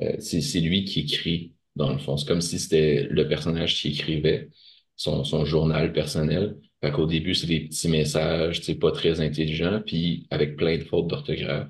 euh, 0.02 0.16
c'est 0.20 0.42
c'est 0.42 0.60
lui 0.60 0.86
qui 0.86 1.02
écrit, 1.02 1.56
dans 1.76 1.92
le 1.94 1.98
fond. 2.00 2.18
C'est 2.18 2.28
comme 2.28 2.42
si 2.42 2.60
c'était 2.60 3.08
le 3.10 3.28
personnage 3.28 3.76
qui 3.82 3.90
écrivait 3.90 4.50
son, 4.96 5.24
son 5.24 5.46
journal 5.46 5.94
personnel. 5.94 6.58
Fait 6.84 6.92
qu'au 6.92 7.06
début, 7.06 7.36
c'est 7.36 7.48
des 7.48 7.62
petits 7.62 7.90
messages, 7.90 8.62
pas 8.80 8.92
très 8.92 9.22
intelligents, 9.22 9.82
puis 9.86 10.28
avec 10.32 10.56
plein 10.58 10.78
de 10.78 10.84
fautes 10.84 11.08
d'orthographe. 11.08 11.70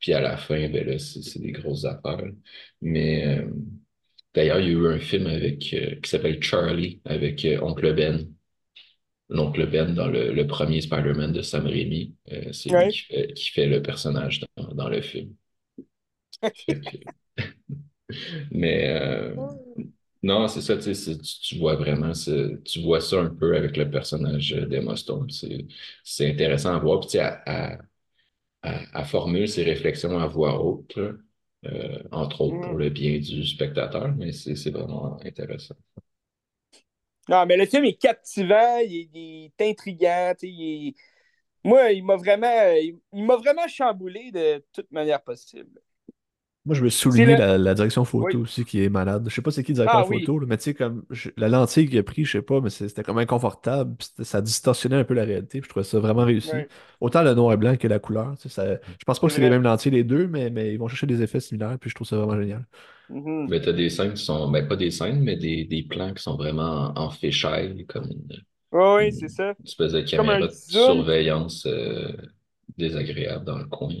Puis 0.00 0.12
à 0.12 0.20
la 0.20 0.36
fin, 0.36 0.68
ben 0.68 0.86
là, 0.86 0.98
c'est 0.98 1.40
des 1.40 1.52
grosses 1.52 1.84
affaires. 1.84 2.24
Mais 2.80 3.26
euh, 3.26 3.46
d'ailleurs, 4.34 4.60
il 4.60 4.66
y 4.66 4.70
a 4.70 4.72
eu 4.72 4.86
un 4.88 4.98
film 4.98 5.26
avec 5.26 5.72
euh, 5.74 5.96
qui 6.02 6.10
s'appelle 6.10 6.42
Charlie 6.42 7.00
avec 7.04 7.44
euh, 7.44 7.60
Oncle 7.62 7.94
Ben. 7.94 8.26
L'oncle 9.30 9.66
Ben 9.70 9.94
dans 9.94 10.08
le, 10.08 10.32
le 10.34 10.46
premier 10.48 10.80
Spider-Man 10.82 11.32
de 11.32 11.42
Sam 11.42 11.66
Raimi. 11.66 12.16
Euh, 12.32 12.52
c'est 12.52 12.70
Ouais. 12.70 12.84
lui 12.84 12.88
qui 12.88 13.00
fait, 13.02 13.34
qui 13.34 13.50
fait 13.50 13.66
le 13.66 13.82
personnage 13.82 14.42
dans, 14.56 14.68
dans 14.74 14.88
le 14.90 15.00
film. 15.02 15.34
Mais 18.50 18.88
euh, 18.90 19.36
Non, 20.22 20.48
c'est 20.48 20.62
ça, 20.62 20.76
tu 20.78 21.58
vois 21.58 21.76
vraiment, 21.76 22.12
tu 22.64 22.82
vois 22.82 23.00
ça 23.00 23.20
un 23.22 23.30
peu 23.34 23.56
avec 23.56 23.76
le 23.76 23.90
personnage 23.90 24.50
d'Emma 24.52 24.96
Stone. 24.96 25.28
C'est, 26.04 26.30
intéressant 26.30 26.74
à 26.76 26.78
voir. 26.80 27.00
Puis, 27.00 27.18
à, 27.18 27.78
à, 28.62 29.04
formuler 29.04 29.46
ses 29.46 29.64
réflexions 29.64 30.18
à 30.18 30.26
voix 30.26 30.62
haute, 30.64 30.98
euh, 31.66 32.02
entre 32.12 32.42
autres 32.42 32.60
pour 32.60 32.74
Mhm. 32.74 32.78
le 32.78 32.90
bien 32.90 33.18
du 33.18 33.46
spectateur, 33.46 34.14
mais 34.16 34.32
c'est 34.32 34.70
vraiment 34.70 35.18
intéressant. 35.24 35.76
Non, 37.30 37.46
mais 37.46 37.56
le 37.56 37.66
film 37.66 37.84
est 37.84 37.94
captivant, 38.00 38.78
il 38.78 39.08
est, 39.14 39.52
intriguant, 39.70 40.34
il 40.42 40.88
est- 40.88 40.94
Moi, 41.64 41.92
il 41.92 42.04
m'a 42.04 42.16
vraiment, 42.16 42.72
il 43.12 43.24
m'a 43.24 43.36
vraiment 43.36 43.68
chamboulé 43.68 44.32
de 44.32 44.64
toute 44.72 44.90
manière 44.92 45.22
possible. 45.22 45.80
Moi, 46.66 46.74
je 46.76 46.82
veux 46.82 46.90
souligner 46.90 47.36
le... 47.36 47.36
la, 47.36 47.56
la 47.58 47.74
direction 47.74 48.04
photo 48.04 48.36
Oui. 48.36 48.42
aussi 48.42 48.64
qui 48.66 48.82
est 48.84 48.90
malade. 48.90 49.26
Je 49.28 49.34
sais 49.34 49.40
pas 49.42 49.50
c'est 49.50 49.64
qui 49.64 49.72
le 49.72 49.76
directeur 49.76 50.00
Ah 50.00 50.06
oui. 50.08 50.20
photo, 50.20 50.38
là, 50.38 50.46
mais 50.46 50.58
tu 50.58 50.64
sais, 50.64 50.74
comme 50.74 51.04
je- 51.10 51.30
la 51.38 51.48
lentille 51.48 51.88
qu'il 51.88 51.98
a 51.98 52.02
pris, 52.02 52.24
je 52.26 52.32
sais 52.32 52.42
pas, 52.42 52.60
mais 52.60 52.68
c'était 52.70 53.02
comme 53.02 53.16
inconfortable. 53.18 53.96
ça 54.22 54.42
distorsionnait 54.42 54.96
un 54.96 55.04
peu 55.04 55.14
la 55.14 55.24
réalité. 55.24 55.60
puis 55.60 55.66
je 55.68 55.70
trouvais 55.70 55.84
ça 55.84 55.98
vraiment 56.00 56.24
réussi. 56.24 56.66
Autant 57.00 57.22
le 57.22 57.32
noir 57.34 57.54
et 57.54 57.56
blanc 57.56 57.76
que 57.76 57.88
la 57.88 57.98
couleur. 57.98 58.36
tu 58.36 58.48
sais, 58.48 58.54
ça- 58.54 58.74
je 58.98 59.04
pense 59.06 59.18
pas 59.18 59.26
que 59.28 59.32
c'est 59.32 59.40
les 59.40 59.48
mêmes 59.50 59.62
lentilles 59.62 59.90
les 59.92 60.04
deux, 60.04 60.26
mais, 60.26 60.50
mais 60.50 60.72
ils 60.74 60.78
vont 60.78 60.88
chercher 60.88 61.06
des 61.06 61.22
effets 61.22 61.40
similaires, 61.40 61.78
puis 61.78 61.88
je 61.90 61.94
trouve 61.94 62.06
ça 62.06 62.16
vraiment 62.18 62.38
génial. 62.38 62.66
Mhm. 63.08 63.48
Mais 63.48 63.60
t'as 63.60 63.72
des 63.72 63.90
scènes 63.90 64.14
qui 64.14 64.24
sont, 64.24 64.50
ben 64.50 64.68
pas 64.68 64.76
des 64.76 64.90
scènes, 64.90 65.20
mais 65.22 65.36
des, 65.36 65.64
des 65.64 65.82
plans 65.82 66.12
qui 66.14 66.22
sont 66.22 66.36
vraiment 66.36 66.92
en, 66.96 67.10
fisheye, 67.10 67.84
comme 67.86 68.04
une, 68.04 68.44
Oui, 68.72 68.80
oui, 68.96 69.12
c'est 69.12 69.22
une 69.22 69.28
ça. 69.28 69.54
espèce 69.64 69.92
de 69.92 70.00
caméra 70.02 70.40
de 70.40 70.48
surveillance 70.48 71.66
euh, 71.66 72.12
désagréable 72.78 73.44
dans 73.44 73.58
le 73.58 73.66
coin. 73.66 73.92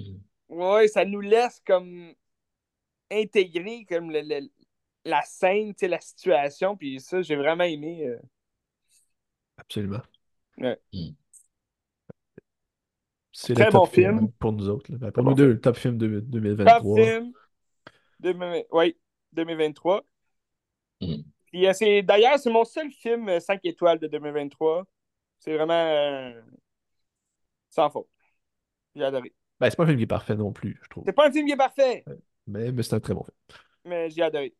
Oui, 0.48 0.88
ça 0.88 1.04
nous 1.04 1.20
laisse 1.20 1.60
comme 1.66 2.12
intégrer 3.10 3.84
comme 3.88 4.10
le- 4.10 4.22
le- 4.22 4.48
la 5.04 5.22
scène, 5.22 5.70
tu 5.74 5.80
sais, 5.80 5.88
la 5.88 6.00
situation, 6.00 6.76
puis 6.76 7.00
ça, 7.00 7.22
j'ai 7.22 7.36
vraiment 7.36 7.64
aimé. 7.64 8.06
euh. 8.06 8.18
Absolument. 9.56 10.02
Ouais. 10.58 10.78
Mm. 10.92 11.10
C'est 13.32 13.50
le 13.50 13.54
Très 13.62 13.64
top 13.70 13.72
bon 13.74 13.86
film 13.86 14.18
film. 14.18 14.32
pour 14.32 14.52
nous 14.52 14.68
autres. 14.68 14.92
Ben, 14.92 15.10
bon 15.10 15.22
nous 15.22 15.34
deux, 15.34 15.44
film. 15.44 15.52
le 15.54 15.60
top 15.60 15.76
film 15.76 15.98
de 15.98 16.20
Top 16.20 16.28
2023. 16.30 16.96
film, 16.96 17.32
de, 18.20 18.66
oui, 18.72 18.96
2023. 19.32 20.04
Mm. 21.00 21.14
Puis, 21.46 21.66
euh, 21.66 21.72
c'est, 21.72 22.02
d'ailleurs, 22.02 22.38
c'est 22.38 22.50
mon 22.50 22.64
seul 22.64 22.90
film 22.90 23.40
5 23.40 23.60
étoiles 23.64 23.98
de 23.98 24.06
2023. 24.08 24.84
C'est 25.38 25.54
vraiment 25.54 25.72
euh, 25.72 26.40
sans 27.70 27.88
faute. 27.88 28.08
J'ai 28.94 29.04
adoré. 29.04 29.32
Ben, 29.58 29.70
c'est 29.70 29.76
pas 29.76 29.84
un 29.84 29.86
film 29.86 29.98
qui 29.98 30.04
est 30.04 30.06
parfait 30.06 30.36
non 30.36 30.52
plus, 30.52 30.78
je 30.82 30.88
trouve. 30.88 31.04
C'est 31.06 31.12
pas 31.12 31.28
un 31.28 31.32
film 31.32 31.46
qui 31.46 31.52
est 31.52 31.56
parfait, 31.56 32.04
Mais, 32.46 32.72
mais 32.72 32.82
c'est 32.82 32.94
un 32.94 33.00
très 33.00 33.14
bon 33.14 33.22
film. 33.24 33.36
mais 33.84 34.10
j'ai 34.10 34.22
adoré. 34.22 34.54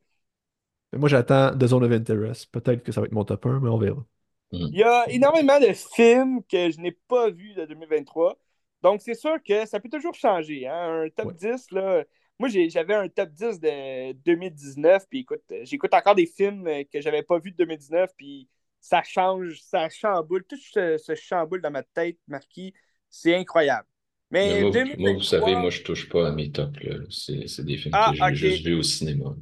Mais 0.93 0.99
moi, 0.99 1.09
j'attends 1.09 1.57
The 1.57 1.67
Zone 1.67 1.85
of 1.85 1.93
Interest. 1.93 2.51
Peut-être 2.51 2.83
que 2.83 2.93
ça 2.93 3.01
va 3.01 3.07
être 3.07 3.13
mon 3.13 3.25
top 3.25 3.47
1, 3.47 3.61
mais 3.61 3.69
on 3.69 3.79
verra. 3.79 4.05
Mm. 4.53 4.73
Il 4.73 4.77
y 4.79 4.83
a 4.83 5.09
énormément 5.09 5.61
de 5.61 5.73
films 5.73 6.43
que 6.45 6.71
je 6.71 6.81
n'ai 6.81 6.93
pas 6.93 7.31
vus 7.31 7.55
de 7.55 7.65
2023. 7.67 8.39
Donc, 8.83 9.01
c'est 9.03 9.15
sûr 9.15 9.37
que 9.43 9.67
ça 9.67 9.79
peut 9.81 9.89
toujours 9.89 10.15
changer. 10.15 10.67
hein. 10.67 11.03
Un 11.05 11.11
top 11.11 11.27
Ouais. 11.27 11.35
10, 11.35 11.71
là. 11.73 12.05
Moi, 12.39 12.49
j'avais 12.49 12.95
un 12.95 13.09
top 13.09 13.31
10 13.31 13.61
de 13.61 14.13
2019. 14.13 15.07
Puis 15.09 15.21
écoute, 15.21 15.43
j'écoute 15.63 15.93
encore 15.95 16.15
des 16.15 16.27
films 16.27 16.67
que 16.93 17.01
j'avais 17.01 17.23
pas 17.23 17.39
vus 17.39 17.53
de 17.53 17.57
2019. 17.59 18.11
Puis 18.17 18.49
ça 18.81 19.03
change, 19.03 19.61
ça 19.61 19.89
chamboule. 19.91 20.45
Tout 20.45 20.57
se 20.57 21.15
chamboule 21.15 21.61
dans 21.61 21.71
ma 21.71 21.83
tête, 21.83 22.19
Marquis. 22.27 22.73
C'est 23.11 23.35
incroyable. 23.37 23.87
Mais 24.31 24.61
moi, 24.63 24.71
vous, 24.71 24.79
moi, 24.99 25.13
vous 25.15 25.23
savez, 25.23 25.55
2023. 25.55 25.61
moi, 25.61 25.71
je 25.71 25.83
touche 25.83 26.09
pas 26.09 26.29
à 26.29 26.33
mes 26.33 26.51
tops, 26.53 26.81
là. 26.83 26.97
C'est 27.11 27.49
c'est 27.49 27.65
des 27.65 27.77
films 27.77 27.95
Ah, 27.95 28.13
que 28.31 28.35
j'ai 28.35 28.51
juste 28.51 28.65
vus 28.67 28.75
au 28.75 28.83
cinéma. 28.83 29.35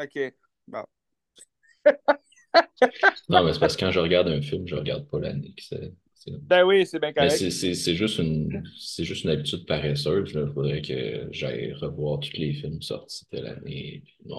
Ok. 0.00 0.34
Bon. 0.66 0.84
Non, 3.28 3.42
mais 3.44 3.52
c'est 3.52 3.58
parce 3.58 3.76
que 3.76 3.84
quand 3.84 3.90
je 3.90 3.98
regarde 3.98 4.28
un 4.28 4.40
film, 4.40 4.66
je 4.68 4.76
regarde 4.76 5.08
pas 5.08 5.18
l'année. 5.18 5.52
que 5.56 5.62
c'est- 5.62 5.92
c'est- 6.14 6.30
Ben 6.42 6.62
oui, 6.64 6.86
c'est 6.86 7.00
bien 7.00 7.08
Mais 7.08 7.14
correct. 7.14 7.36
c'est 7.36 7.50
c'est- 7.50 7.74
c'est 7.74 7.94
juste 7.96 8.18
une, 8.18 8.62
c'est 8.78 9.04
juste 9.04 9.24
une 9.24 9.30
habitude 9.30 9.66
paresseuse. 9.66 10.30
Il 10.34 10.52
faudrait 10.54 10.80
que 10.82 11.26
j'aille 11.32 11.72
revoir 11.72 12.20
tous 12.20 12.32
les 12.36 12.52
films 12.54 12.80
sortis 12.80 13.26
de 13.32 13.40
l'année. 13.40 14.02
puis 14.04 14.16
Non. 14.26 14.38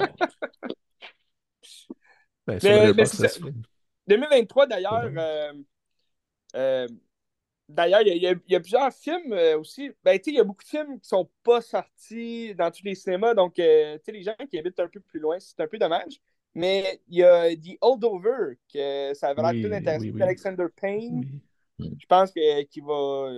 Ben, 2.48 2.60
sur 2.60 2.70
Mais, 2.70 2.94
mais 2.94 3.04
Letterboxd, 3.04 3.12
c'est 3.16 3.18
ça 3.24 3.28
ça. 3.28 3.36
se 3.36 3.44
fait. 3.44 3.54
2023, 4.08 4.68
Pas 4.68 4.76
d'ailleurs, 4.76 5.12
euh, 5.18 5.54
euh, 6.56 6.88
D'ailleurs, 7.68 8.02
il 8.02 8.18
y, 8.22 8.28
a- 8.28 8.32
y 8.32 8.38
y 8.48 8.60
plusieurs 8.60 8.94
films 8.94 9.34
euh, 9.34 9.58
aussi. 9.60 9.92
Ben, 10.04 10.20
tu 10.20 10.30
il 10.30 10.36
y 10.36 10.40
a 10.40 10.44
beaucoup 10.44 10.64
de 10.64 10.70
films 10.70 11.00
qui 11.00 11.08
sont 11.08 11.30
pas 11.44 11.62
sortis 11.62 12.54
dans 12.56 12.70
tous 12.72 12.84
les 12.84 12.94
cinémas. 12.96 13.34
Donc, 13.34 13.58
euh, 13.60 13.98
tu 13.98 14.04
sais, 14.06 14.12
les 14.12 14.24
gens 14.24 14.36
qui 14.50 14.60
habitent 14.60 14.80
un 14.80 14.88
peu 14.88 15.00
plus 15.00 15.20
loin, 15.20 15.40
c'est 15.40 15.60
un 15.60 15.68
peu 15.68 15.78
dommage. 15.80 16.22
Mais 16.54 17.02
il 17.08 17.18
y 17.20 17.24
a 17.24 17.56
The 17.56 17.78
Holdover, 17.82 18.56
que 18.72 19.14
ça 19.16 19.30
avait 19.30 19.42
l'air 19.42 19.52
Oui, 19.52 19.62
très 19.64 19.74
intéressant. 19.78 20.04
oui, 20.06 20.12
oui. 20.12 20.22
Alexander 20.22 20.68
Payne, 20.80 21.24
je 21.80 22.06
pense 22.08 22.32
que, 22.32 22.62
qui 22.64 22.82
va. 22.82 23.30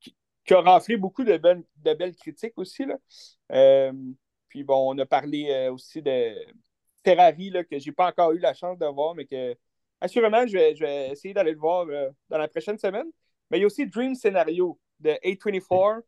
qui, 0.00 0.14
a 0.54 0.60
raflé 0.60 0.96
beaucoup 0.96 1.24
de 1.24 1.36
belles, 1.36 1.62
de 1.76 1.94
belles 1.94 2.16
critiques 2.16 2.54
aussi. 2.58 2.84
Là. 2.84 2.96
Euh, 3.52 3.92
puis 4.48 4.64
bon, 4.64 4.94
on 4.94 4.98
a 4.98 5.06
parlé 5.06 5.48
euh, 5.50 5.72
aussi 5.72 6.02
de 6.02 6.34
Ferrari, 7.04 7.50
là, 7.50 7.64
que 7.64 7.78
j'ai 7.78 7.92
pas 7.92 8.08
encore 8.08 8.32
eu 8.32 8.38
la 8.38 8.54
chance 8.54 8.78
de 8.78 8.86
voir, 8.86 9.14
mais 9.14 9.24
que 9.26 9.56
assurément, 10.00 10.46
je 10.46 10.52
vais, 10.54 10.74
je 10.74 10.80
vais 10.84 11.10
essayer 11.10 11.34
d'aller 11.34 11.52
le 11.52 11.58
voir 11.58 11.86
euh, 11.88 12.10
dans 12.28 12.38
la 12.38 12.48
prochaine 12.48 12.78
semaine. 12.78 13.06
Mais 13.50 13.58
il 13.58 13.60
y 13.62 13.64
a 13.64 13.66
aussi 13.66 13.86
Dream 13.86 14.14
Scenario 14.14 14.78
de 15.00 15.10
A24, 15.22 16.02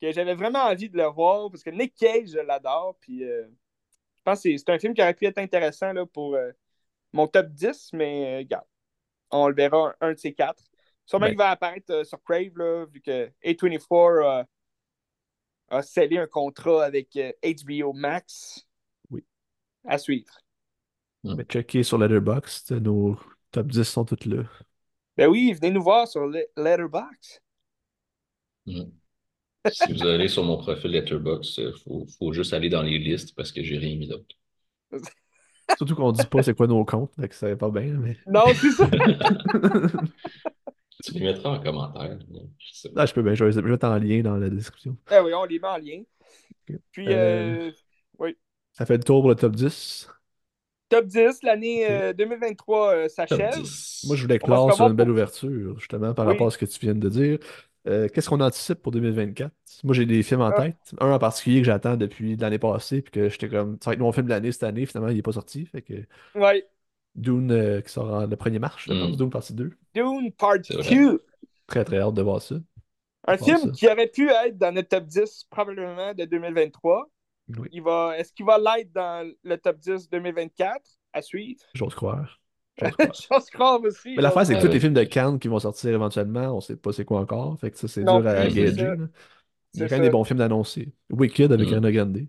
que 0.00 0.12
j'avais 0.12 0.34
vraiment 0.34 0.60
envie 0.64 0.90
de 0.90 0.96
le 0.96 1.06
voir, 1.06 1.50
parce 1.50 1.62
que 1.62 1.70
Nick 1.70 1.94
Cage, 1.94 2.28
je 2.28 2.38
l'adore. 2.38 2.96
Puis 3.00 3.24
euh, 3.24 3.46
je 4.16 4.22
pense 4.24 4.42
que 4.42 4.56
c'est 4.56 4.70
un 4.70 4.78
film 4.78 4.94
qui 4.94 5.02
aurait 5.02 5.14
pu 5.14 5.26
être 5.26 5.38
intéressant 5.38 5.92
là, 5.92 6.06
pour 6.06 6.34
euh, 6.34 6.50
mon 7.12 7.26
top 7.26 7.48
10, 7.48 7.90
mais 7.92 8.36
euh, 8.36 8.38
regarde, 8.38 8.66
on 9.30 9.48
le 9.48 9.54
verra 9.54 9.94
un, 10.00 10.08
un 10.08 10.12
de 10.12 10.18
ces 10.18 10.32
quatre. 10.32 10.62
Sûrement 11.06 11.26
Ben. 11.26 11.30
qu'il 11.30 11.38
va 11.38 11.50
apparaître 11.50 12.06
sur 12.06 12.22
Crave, 12.22 12.56
là, 12.56 12.86
vu 12.86 13.00
que 13.00 13.30
A24 13.44 14.22
euh, 14.40 14.44
a 15.68 15.82
scellé 15.82 16.18
un 16.18 16.26
contrat 16.26 16.84
avec 16.84 17.18
HBO 17.42 17.92
Max. 17.92 18.66
Oui. 19.10 19.24
À 19.86 19.98
suivre. 19.98 20.32
Mais 21.22 21.44
checker 21.44 21.82
sur 21.82 21.98
Letterboxd, 21.98 22.72
nos 22.82 23.18
top 23.50 23.68
10 23.68 23.84
sont 23.84 24.04
toutes 24.04 24.26
là. 24.26 24.44
Ben 25.16 25.28
oui, 25.28 25.52
venez 25.52 25.70
nous 25.70 25.82
voir 25.82 26.08
sur 26.08 26.26
le 26.26 26.44
Letterboxd. 26.56 27.40
Mm. 28.66 28.82
Si 29.70 29.92
vous 29.92 30.06
allez 30.06 30.28
sur 30.28 30.44
mon 30.44 30.58
profil 30.58 30.90
Letterboxd, 30.90 31.58
il 31.58 31.72
faut, 31.84 32.06
faut 32.18 32.32
juste 32.32 32.52
aller 32.52 32.68
dans 32.68 32.82
les 32.82 32.98
listes 32.98 33.34
parce 33.34 33.52
que 33.52 33.62
j'ai 33.62 33.78
rien 33.78 33.96
mis 33.96 34.08
d'autre. 34.08 34.36
Surtout 35.78 35.94
qu'on 35.94 36.12
dit 36.12 36.26
pas 36.26 36.42
c'est 36.42 36.54
quoi 36.54 36.66
nos 36.66 36.84
comptes, 36.84 37.12
donc 37.18 37.32
ça 37.32 37.48
va 37.48 37.56
pas 37.56 37.70
bien, 37.70 37.94
mais. 37.94 38.18
Non, 38.26 38.44
c'est 38.54 38.70
ça. 38.70 38.88
Tu 41.02 41.12
les 41.12 41.20
mettras 41.20 41.50
en 41.50 41.62
commentaire. 41.62 42.18
Je 42.58 42.88
pas. 42.88 43.02
Ah, 43.02 43.06
je 43.06 43.12
peux 43.12 43.22
bien, 43.22 43.34
je 43.34 43.44
vais 43.44 43.52
je 43.52 43.60
vais 43.60 43.70
mettre 43.70 43.86
en 43.86 43.98
lien 43.98 44.22
dans 44.22 44.36
la 44.36 44.48
description. 44.48 44.96
Ah 45.10 45.22
oui, 45.22 45.34
on 45.34 45.44
les 45.44 45.58
met 45.58 45.68
en 45.68 45.76
lien. 45.76 46.02
Puis, 46.92 47.08
Euh, 47.08 47.68
euh, 47.68 47.72
oui. 48.18 48.36
Ça 48.72 48.86
fait 48.86 48.96
le 48.96 49.04
tour 49.04 49.20
pour 49.20 49.28
le 49.28 49.36
top 49.36 49.54
10. 49.54 50.08
Top 50.88 51.06
10, 51.06 51.42
l'année 51.42 51.90
euh, 51.90 52.12
2023 52.12 52.88
euh, 52.94 53.02
Top 53.02 53.10
s'achève. 53.10 53.54
10. 53.62 54.04
Moi, 54.06 54.16
je 54.16 54.22
voulais 54.22 54.38
clore 54.38 54.72
sur 54.74 54.86
une 54.86 54.92
belle 54.92 55.06
pour- 55.06 55.14
ouverture, 55.14 55.78
justement, 55.78 56.14
par 56.14 56.26
Oui. 56.26 56.32
rapport 56.32 56.48
à 56.48 56.50
ce 56.50 56.58
que 56.58 56.66
tu 56.66 56.78
viens 56.80 56.94
de 56.94 57.08
dire. 57.08 57.38
Euh, 57.86 58.08
Qu'est-ce 58.12 58.28
qu'on 58.28 58.40
anticipe 58.40 58.80
pour 58.82 58.92
2024? 58.92 59.52
Moi, 59.82 59.94
j'ai 59.94 60.06
des 60.06 60.22
films 60.22 60.40
en 60.42 60.46
Ah. 60.56 60.62
tête. 60.62 60.76
Un 61.00 61.10
en 61.12 61.18
particulier 61.18 61.60
que 61.60 61.66
j'attends 61.66 61.96
depuis 61.96 62.36
l'année 62.36 62.58
passée, 62.58 63.02
puis 63.02 63.12
que 63.12 63.28
j'étais 63.28 63.48
comme, 63.48 63.76
ça 63.82 63.90
va 63.90 63.94
être 63.94 64.00
mon 64.00 64.12
film 64.12 64.26
de 64.26 64.30
l'année 64.30 64.52
cette 64.52 64.62
année, 64.62 64.86
finalement, 64.86 65.08
il 65.10 65.16
n'est 65.16 65.22
pas 65.22 65.32
sorti. 65.32 65.66
Fait 65.66 65.82
que 65.82 65.94
Ouais. 66.34 66.66
Dune, 67.14 67.50
euh, 67.52 67.80
qui 67.80 67.92
sort 67.92 68.12
en- 68.12 68.26
le 68.26 68.36
1er 68.36 68.58
mars, 68.58 68.82
je 68.86 68.92
pense, 68.92 69.10
Mm. 69.12 69.16
Dune 69.16 69.30
partie 69.30 69.52
2. 69.54 69.70
Dune 69.94 70.32
Part 70.32 70.54
C'est 70.62 70.74
vrai. 70.76 70.94
2. 70.94 71.24
Très, 71.66 71.84
très 71.84 71.98
hâte 71.98 72.14
de 72.14 72.22
voir 72.22 72.40
ça. 72.42 72.56
Un 73.26 73.36
film 73.38 73.58
ça. 73.58 73.68
qui 73.70 73.86
aurait 73.88 74.08
pu 74.08 74.28
être 74.30 74.58
dans 74.58 74.72
notre 74.72 74.88
top 74.88 75.04
10 75.06 75.44
probablement 75.50 76.12
de 76.14 76.24
2023. 76.26 77.08
Oui, 77.48 77.68
Il 77.72 77.82
va, 77.82 78.16
est-ce 78.18 78.32
qu'il 78.32 78.46
va 78.46 78.58
l'être 78.58 78.92
dans 78.92 79.30
le 79.42 79.56
top 79.58 79.78
10 79.78 80.08
2024? 80.08 80.90
À 81.12 81.22
suivre. 81.22 81.60
j'ose 81.74 81.94
croire. 81.94 82.40
J'ose 82.76 82.96
croire. 82.96 83.14
J'ose 83.30 83.50
croire 83.50 83.80
aussi. 83.82 84.16
Mais 84.16 84.22
l'affaire, 84.22 84.46
c'est 84.46 84.54
que 84.54 84.58
Ah 84.58 84.62
tous 84.66 84.68
les 84.72 84.80
films 84.80 84.94
de 84.94 85.04
Cannes 85.04 85.38
qui 85.38 85.48
vont 85.48 85.58
sortir 85.58 85.90
éventuellement, 85.92 86.56
on 86.56 86.60
sait 86.60 86.76
pas 86.76 86.92
c'est 86.92 87.04
quoi 87.04 87.20
encore. 87.20 87.58
Fait 87.60 87.70
que 87.70 87.78
ça, 87.78 87.88
c'est 87.88 88.02
dur 88.04 88.26
à 88.26 88.34
plus, 88.46 88.54
gager. 88.54 88.94
Il 89.74 89.80
y 89.80 89.82
a 89.82 89.88
C'est 89.88 89.88
quand 89.88 89.96
même 89.96 90.02
des 90.04 90.10
bons 90.10 90.24
films 90.24 90.38
d'annoncer. 90.38 90.92
Wicked 91.10 91.52
avec 91.52 91.68
Mm. 91.68 91.72
Ariana 91.74 91.92
Grande. 91.92 92.26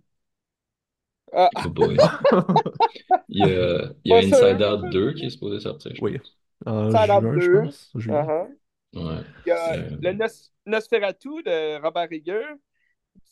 Ah, 1.34 1.50
Oh 1.66 1.70
boy. 1.70 1.98
Il 3.30 3.40
y 3.40 3.44
a, 3.44 3.92
il 4.04 4.12
y 4.12 4.14
a. 4.14 4.18
Inside 4.20 4.62
Out 4.64 4.90
2 4.92 5.14
qui 5.14 5.26
est 5.26 5.30
supposé 5.30 5.60
sortir. 5.60 5.92
je 5.96 6.02
Oui. 6.02 6.18
En 6.66 6.92
pense. 6.92 7.92
Juillet. 7.96 8.18
uh-huh. 8.18 8.48
pense. 8.94 9.04
Ouais. 9.04 9.22
Il 9.46 9.50
y 9.50 9.52
a 9.52 9.78
le 10.02 10.14
Nos- 10.14 10.52
Nosferatu 10.66 11.44
de 11.44 11.82
Robert 11.82 12.10
Rigueur, 12.10 12.48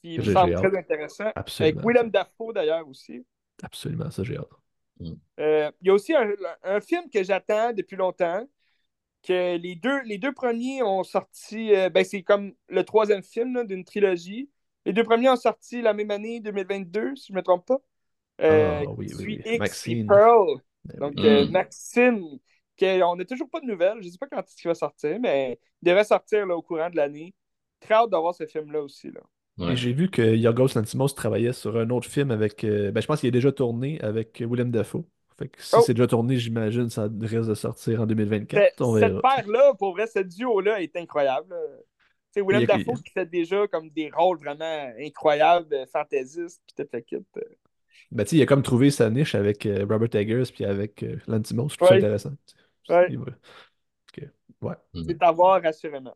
qui 0.04 0.18
me 0.18 0.24
J'ai- 0.24 0.34
semble 0.34 0.54
très 0.56 0.78
intéressant. 0.78 1.32
Absolument. 1.36 1.80
Avec 1.80 1.88
Willem 1.88 2.10
Dafoe 2.12 2.54
d'ailleurs 2.54 2.88
aussi. 2.88 3.26
Absolument, 3.64 4.12
ça 4.12 4.24
j'ai 4.24 4.38
hâte. 4.38 4.50
Euh, 5.40 5.72
il 5.82 5.88
y 5.88 5.90
a 5.90 5.94
aussi 5.94 6.14
un, 6.14 6.30
un 6.64 6.80
film 6.82 7.10
que 7.10 7.24
j'attends 7.24 7.74
depuis 7.74 7.96
longtemps, 7.96 8.48
que 9.24 9.58
les 9.58 9.76
deux, 9.76 10.02
les 10.04 10.18
deux 10.18 10.34
premiers 10.34 10.84
ont 10.84 11.04
sorti, 11.04 11.74
euh, 11.76 11.90
ben 11.90 12.04
c'est 12.04 12.22
comme 12.24 12.54
le 12.70 12.84
troisième 12.84 13.24
film 13.24 13.66
d'une 13.66 13.84
trilogie. 13.84 14.50
Les 14.86 14.94
deux 14.94 15.04
premiers 15.04 15.30
ont 15.30 15.36
sorti 15.38 15.82
la 15.82 15.94
même 15.94 16.12
année, 16.12 16.40
2022, 16.42 17.16
si 17.16 17.28
je 17.28 17.34
ne 17.34 17.38
me 17.38 17.42
trompe 17.44 17.66
pas. 17.66 17.80
Euh, 18.42 18.82
Ah, 18.86 18.92
oui, 18.98 19.08
oui, 19.20 19.58
Maxine. 19.58 20.00
et 20.04 20.06
Pearl. 20.08 20.60
Ben 20.86 21.00
Donc, 21.00 21.18
euh, 21.20 21.46
Mm. 21.46 21.52
Maxime, 21.52 22.22
que- 22.78 23.02
on 23.04 23.16
n'a 23.16 23.26
toujours 23.26 23.50
pas 23.50 23.62
de 23.62 23.66
nouvelles. 23.66 23.98
Je 24.02 24.08
ne 24.08 24.12
sais 24.12 24.18
pas 24.18 24.28
quand 24.28 24.40
est-ce 24.42 24.56
qu'il 24.58 24.68
va 24.68 24.76
sortir, 24.76 25.18
mais 25.22 25.58
il 25.82 25.86
devrait 25.88 26.04
sortir 26.04 26.46
là, 26.46 26.56
au 26.58 26.62
courant 26.62 26.90
de 26.90 26.98
l'année. 26.98 27.34
Très 27.80 27.94
hâte 27.96 28.10
d'avoir 28.10 28.36
ce 28.36 28.46
film-là 28.46 28.82
aussi. 28.82 29.10
Là. 29.12 29.22
Ouais. 29.58 29.74
Et 29.74 29.76
j'ai 29.76 29.94
vu 29.94 30.10
que 30.10 30.22
Yorgos 30.22 30.70
Lanthimos 30.76 31.10
travaillait 31.10 31.54
sur 31.54 31.78
un 31.78 31.90
autre 31.90 32.10
film 32.10 32.32
avec. 32.32 32.64
euh, 32.64 32.92
ben, 32.92 33.02
je 33.02 33.08
pense 33.08 33.20
qu'il 33.20 33.28
est 33.28 33.32
déjà 33.32 33.52
tourné 33.52 34.00
avec 34.02 34.42
Willem 34.42 34.72
Dafoe. 34.72 35.06
Fait 35.38 35.48
que 35.48 35.62
si 35.62 35.76
Oh! 35.76 35.82
c'est 35.86 35.94
déjà 35.94 36.08
tourné, 36.08 36.38
j'imagine 36.38 36.90
ça 36.90 37.08
risque 37.22 37.50
de 37.50 37.56
sortir 37.56 38.00
en 38.02 38.04
Cette, 38.04 38.10
2024. 38.10 38.82
On 38.82 38.98
cette 39.00 39.22
paire-là, 39.22 39.74
pour 39.78 39.94
vrai, 39.94 40.08
ce 40.08 40.20
duo-là 40.20 40.82
est 40.82 40.96
incroyable. 40.96 41.56
sais, 42.32 42.42
Willem 42.42 42.66
Dafoe 42.66 43.02
qui 43.04 43.12
fait 43.12 43.26
déjà 43.26 43.68
comme 43.68 43.90
des 43.90 44.10
rôles 44.12 44.38
vraiment 44.38 44.92
incroyables, 45.00 45.86
fantaisistes, 45.92 46.62
puis 46.66 46.76
toute 46.84 46.94
la 46.94 47.02
kit. 47.02 47.18
Ben, 48.12 48.24
tu 48.24 48.32
sais, 48.32 48.36
il 48.38 48.42
a 48.42 48.46
comme 48.46 48.62
trouvé 48.64 48.92
sa 48.92 49.10
niche 49.10 49.36
avec 49.36 49.66
euh, 49.66 49.86
Robert 49.90 50.16
Eggers 50.16 50.52
puis 50.54 50.66
avec 50.66 51.04
euh, 51.04 51.18
Lanthimos. 51.28 51.70
Je 51.70 51.78
trouve 51.78 51.90
ça 51.90 51.96
intéressant. 51.96 52.34
Ouais. 52.90 53.08
Ouais. 54.62 54.76
C'est 54.94 55.22
à 55.22 55.32
voir, 55.32 55.62
assurément. 55.66 56.16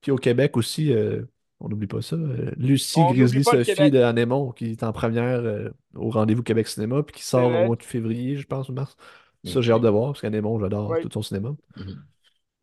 Puis 0.00 0.10
au 0.10 0.16
Québec 0.16 0.56
aussi, 0.56 0.92
euh, 0.92 1.22
on 1.62 1.68
n'oublie 1.68 1.86
pas 1.86 2.02
ça. 2.02 2.16
euh, 2.16 2.50
Lucie 2.56 3.00
Grizzly 3.12 3.44
Sophie 3.44 3.90
de 3.90 4.00
Anémon, 4.00 4.52
qui 4.52 4.72
est 4.72 4.82
en 4.82 4.92
première 4.92 5.40
euh, 5.40 5.70
au 5.94 6.10
Rendez-vous 6.10 6.42
Québec 6.42 6.68
Cinéma, 6.68 7.02
puis 7.02 7.16
qui 7.16 7.22
sort 7.24 7.46
au 7.46 7.66
mois 7.66 7.76
de 7.76 7.82
février, 7.82 8.36
je 8.36 8.46
pense, 8.46 8.68
ou 8.68 8.72
mars. 8.72 8.96
Ça, 9.44 9.60
j'ai 9.60 9.72
hâte 9.72 9.82
de 9.82 9.88
voir, 9.88 10.12
parce 10.12 10.20
qu'Anémon, 10.20 10.58
j'adore 10.60 10.90
Ouais. 10.90 11.00
tout 11.02 11.08
son 11.12 11.22
cinéma. 11.22 11.54
Mhm. 11.76 12.04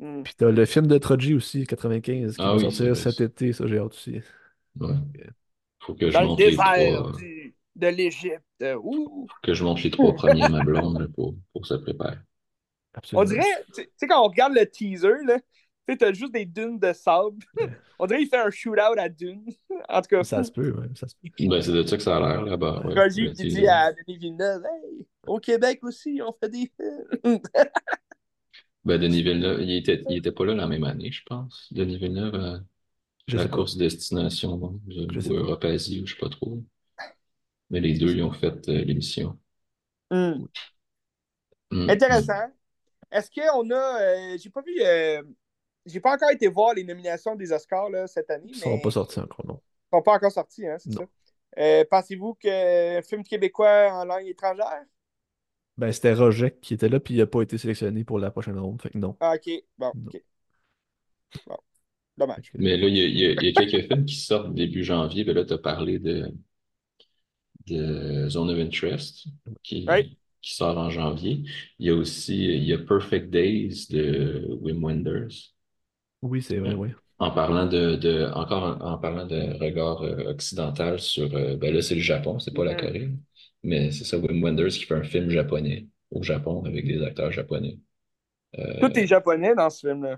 Hmm. 0.02 0.24
Puis 0.24 0.34
t'as 0.38 0.50
le 0.50 0.66
film 0.66 0.88
de 0.88 0.98
Troji 0.98 1.34
aussi, 1.34 1.66
95, 1.68 2.36
qui 2.38 2.42
Ah 2.42 2.50
va 2.52 2.54
oui, 2.56 2.62
sortir 2.62 2.96
cet 2.96 3.20
été, 3.20 3.52
ça, 3.52 3.68
j'ai 3.68 3.80
hâte 3.80 3.92
aussi. 3.94 4.22
Ouais. 4.80 4.94
Faut 5.82 5.94
que 5.94 6.08
je 6.10 6.14
Dans 6.14 6.22
le 6.32 6.36
désert 6.38 6.64
trois, 6.74 7.12
du- 7.18 7.56
de 7.76 7.88
l'Égypte. 7.88 8.42
euh, 8.62 8.76
faut 8.76 9.28
que 9.44 9.54
je 9.54 9.64
monte 9.64 9.84
les 9.84 9.92
trois 9.92 10.14
premiers 10.14 10.48
ma 10.48 10.64
blonde 10.64 11.12
pour, 11.16 11.36
pour 11.54 11.66
se 11.66 11.74
préparer. 11.74 12.18
Absolument. 12.94 13.22
On 13.22 13.26
dirait, 13.26 13.66
tu 13.76 13.84
sais, 13.98 14.08
quand 14.08 14.24
on 14.26 14.30
regarde 14.30 14.54
le 14.54 14.66
teaser, 14.66 15.14
là, 15.26 15.38
tu 15.90 15.94
sais, 15.94 15.98
t'as 15.98 16.14
juste 16.14 16.34
des 16.34 16.45
dunes 16.45 16.80
de 16.80 16.94
sable. 16.94 17.44
On 17.99 18.06
dirait 18.06 18.20
qu'il 18.20 18.30
fait 18.30 18.38
un 18.38 18.49
shootout 18.52 18.98
à 18.98 19.10
dunes. 19.10 19.45
En 19.90 20.02
tout 20.02 20.07
cas, 20.10 20.24
Ça 20.24 20.44
se 20.44 20.52
peut, 20.52 20.72
ouais, 20.72 20.88
ça 20.95 21.07
se 21.07 21.16
peut. 21.16 21.30
Ben, 21.48 21.61
c'est 21.61 21.72
de 21.72 21.84
ça 21.84 21.98
que 21.98 22.03
ça 22.03 22.18
a 22.18 22.20
l'air 22.20 22.41
là-bas. 22.44 22.82
Ouais. 22.86 22.94
Roger 22.94 23.24
Le 23.24 23.32
qui 23.34 23.48
dit 23.48 23.68
à 23.68 23.91
Denis 23.94 24.18
Villeneuve 24.18 24.64
Hey, 24.66 25.06
au 25.26 25.40
Québec 25.40 25.80
aussi, 25.84 26.22
on 26.26 26.34
fait 26.34 26.49
des 26.49 26.72
films. 26.78 27.40
Ben, 28.86 28.99
Denis 28.99 29.24
Villeneuve, 29.24 29.61
il 29.61 29.72
était, 29.72 30.02
il 30.10 30.18
était 30.18 30.32
pas 30.32 30.45
là 30.45 30.56
la 30.56 30.68
même 30.68 30.84
année, 30.86 31.11
je 31.11 31.22
pense. 31.26 31.68
Denis 31.72 31.98
Villeneuve, 31.98 32.36
à 32.36 32.60
Je 33.28 33.38
la 33.38 33.44
pas. 33.48 33.49
course 33.49 33.78
destination, 33.78 34.57
bon, 34.57 34.80
Je 34.88 35.02
ou 35.02 35.07
pas. 35.07 35.34
Europe-Asie, 35.34 36.02
ou 36.02 36.06
je 36.07 36.14
sais 36.14 36.20
pas 36.20 36.30
trop. 36.30 36.64
Mais 37.70 37.82
les 37.82 37.98
deux, 37.98 38.16
ils 38.16 38.24
ont 38.24 38.32
fait 38.32 38.68
euh, 38.70 38.84
l'émission. 38.84 39.38
Hmm. 40.11 40.45
Mm. 41.72 41.90
Intéressant. 41.90 42.52
Est-ce 43.11 43.30
qu'on 43.32 43.70
a. 43.72 44.02
euh, 44.02 44.38
j'ai 44.41 44.49
pas 44.49 44.61
vu. 44.61 44.74
euh, 44.82 45.22
j'ai 45.86 46.00
pas 46.00 46.14
encore 46.16 46.32
été 46.32 46.48
voir 46.48 46.74
les 46.74 46.84
nominations 46.84 47.36
des 47.36 47.52
Oscars 47.52 47.90
là, 47.90 48.08
cette 48.08 48.30
année, 48.30 48.50
Ils 48.50 48.56
mais 48.56 48.60
sont 48.60 48.78
ils 48.78 48.82
pas 48.82 48.92
sortis 48.92 49.20
encore, 49.20 49.46
non. 49.46 49.62
sont 49.92 50.02
pas 50.02 50.14
encore 50.14 50.32
sortis, 50.32 50.68
hein, 50.68 50.78
c'est 50.80 50.94
ça. 50.94 51.04
Euh, 51.58 51.84
Pensez-vous 51.90 52.36
que 52.36 53.02
film 53.04 53.24
québécois 53.24 53.90
en 53.92 54.06
langue 54.06 54.28
étrangère? 54.28 54.86
Ben, 55.78 55.92
c'était 55.92 56.14
Roger 56.14 56.56
qui 56.62 56.74
était 56.74 56.90
là, 56.90 57.00
puis 57.00 57.14
il 57.16 57.22
a 57.22 57.28
pas 57.28 57.42
été 57.42 57.58
sélectionné 57.58 58.04
pour 58.04 58.20
la 58.20 58.32
prochaine 58.32 58.60
ronde, 58.60 58.82
fait 58.82 58.90
que 58.90 58.98
non. 58.98 59.18
Ah, 59.20 59.34
ok. 59.36 59.50
Bon, 59.78 59.94
Non. 59.94 60.12
ok. 60.14 60.22
Bon. 61.46 61.58
Dommage. 62.18 62.54
Mais 62.56 62.78
là, 62.78 62.88
il 62.88 62.96
y 62.98 63.02
a, 63.02 63.06
il 63.08 63.18
y 63.18 63.26
a- 63.26 63.32
il 63.32 63.44
y 63.44 63.50
a 63.50 63.54
quelques 63.54 63.88
films 63.88 64.06
qui 64.06 64.16
sortent 64.16 64.54
début 64.54 64.84
janvier. 64.84 65.24
Ben 65.24 65.34
là, 65.36 65.46
tu 65.46 65.54
as 65.54 65.58
parlé 65.58 65.98
de, 66.00 66.32
de 67.68 68.28
Zone 68.30 68.50
of 68.52 68.60
Interest 68.60 69.28
qui, 69.64 69.86
qui 70.42 70.54
sort 70.56 70.78
en 70.78 70.90
janvier. 70.90 71.44
Il 71.80 71.88
y 71.88 71.90
a 71.90 71.96
aussi 71.96 72.36
il 72.46 72.64
y 72.64 72.74
a 72.74 72.78
Perfect 72.78 73.30
Days 73.30 73.88
de 73.90 74.48
Wim 74.62 74.84
Wenders. 74.84 75.54
Oui, 76.22 76.41
c'est 76.41 76.58
vrai, 76.60 76.74
oui. 76.74 76.94
En 77.20 77.32
parlant 77.32 77.66
de, 77.66 77.96
de 77.96 78.26
encore 78.34 78.64
en, 78.82 78.94
en 78.94 78.98
parlant 78.98 79.26
de 79.28 79.54
regard 79.60 80.02
euh, 80.04 80.30
occidental 80.32 81.00
sur 81.00 81.34
euh, 81.36 81.58
ben 81.58 81.74
là, 81.74 81.82
c'est 81.82 81.96
le 81.96 82.02
Japon, 82.02 82.40
c'est 82.40 82.54
pas 82.54 82.64
la. 82.64 82.76
Corée. 82.76 83.12
Mais 83.64 83.91
c'est 83.91 84.06
ça, 84.06 84.18
Wim 84.18 84.41
Wenders 84.44 84.70
qui 84.70 84.86
fait 84.86 84.96
un 84.96 85.04
film 85.04 85.30
japonais 85.30 85.88
au 86.12 86.24
Japon 86.24 86.64
avec 86.66 86.86
des 86.88 87.02
acteurs 87.04 87.32
japonais. 87.32 87.78
Euh, 88.60 88.74
Tout 88.78 89.00
est 89.00 89.08
japonais 89.08 89.56
dans 89.56 89.70
ce 89.70 89.88
film-là. 89.88 90.18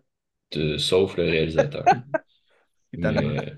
de- 0.51 0.77
sauf 0.77 1.17
le 1.17 1.23
réalisateur. 1.23 1.89
Mais, 2.93 3.57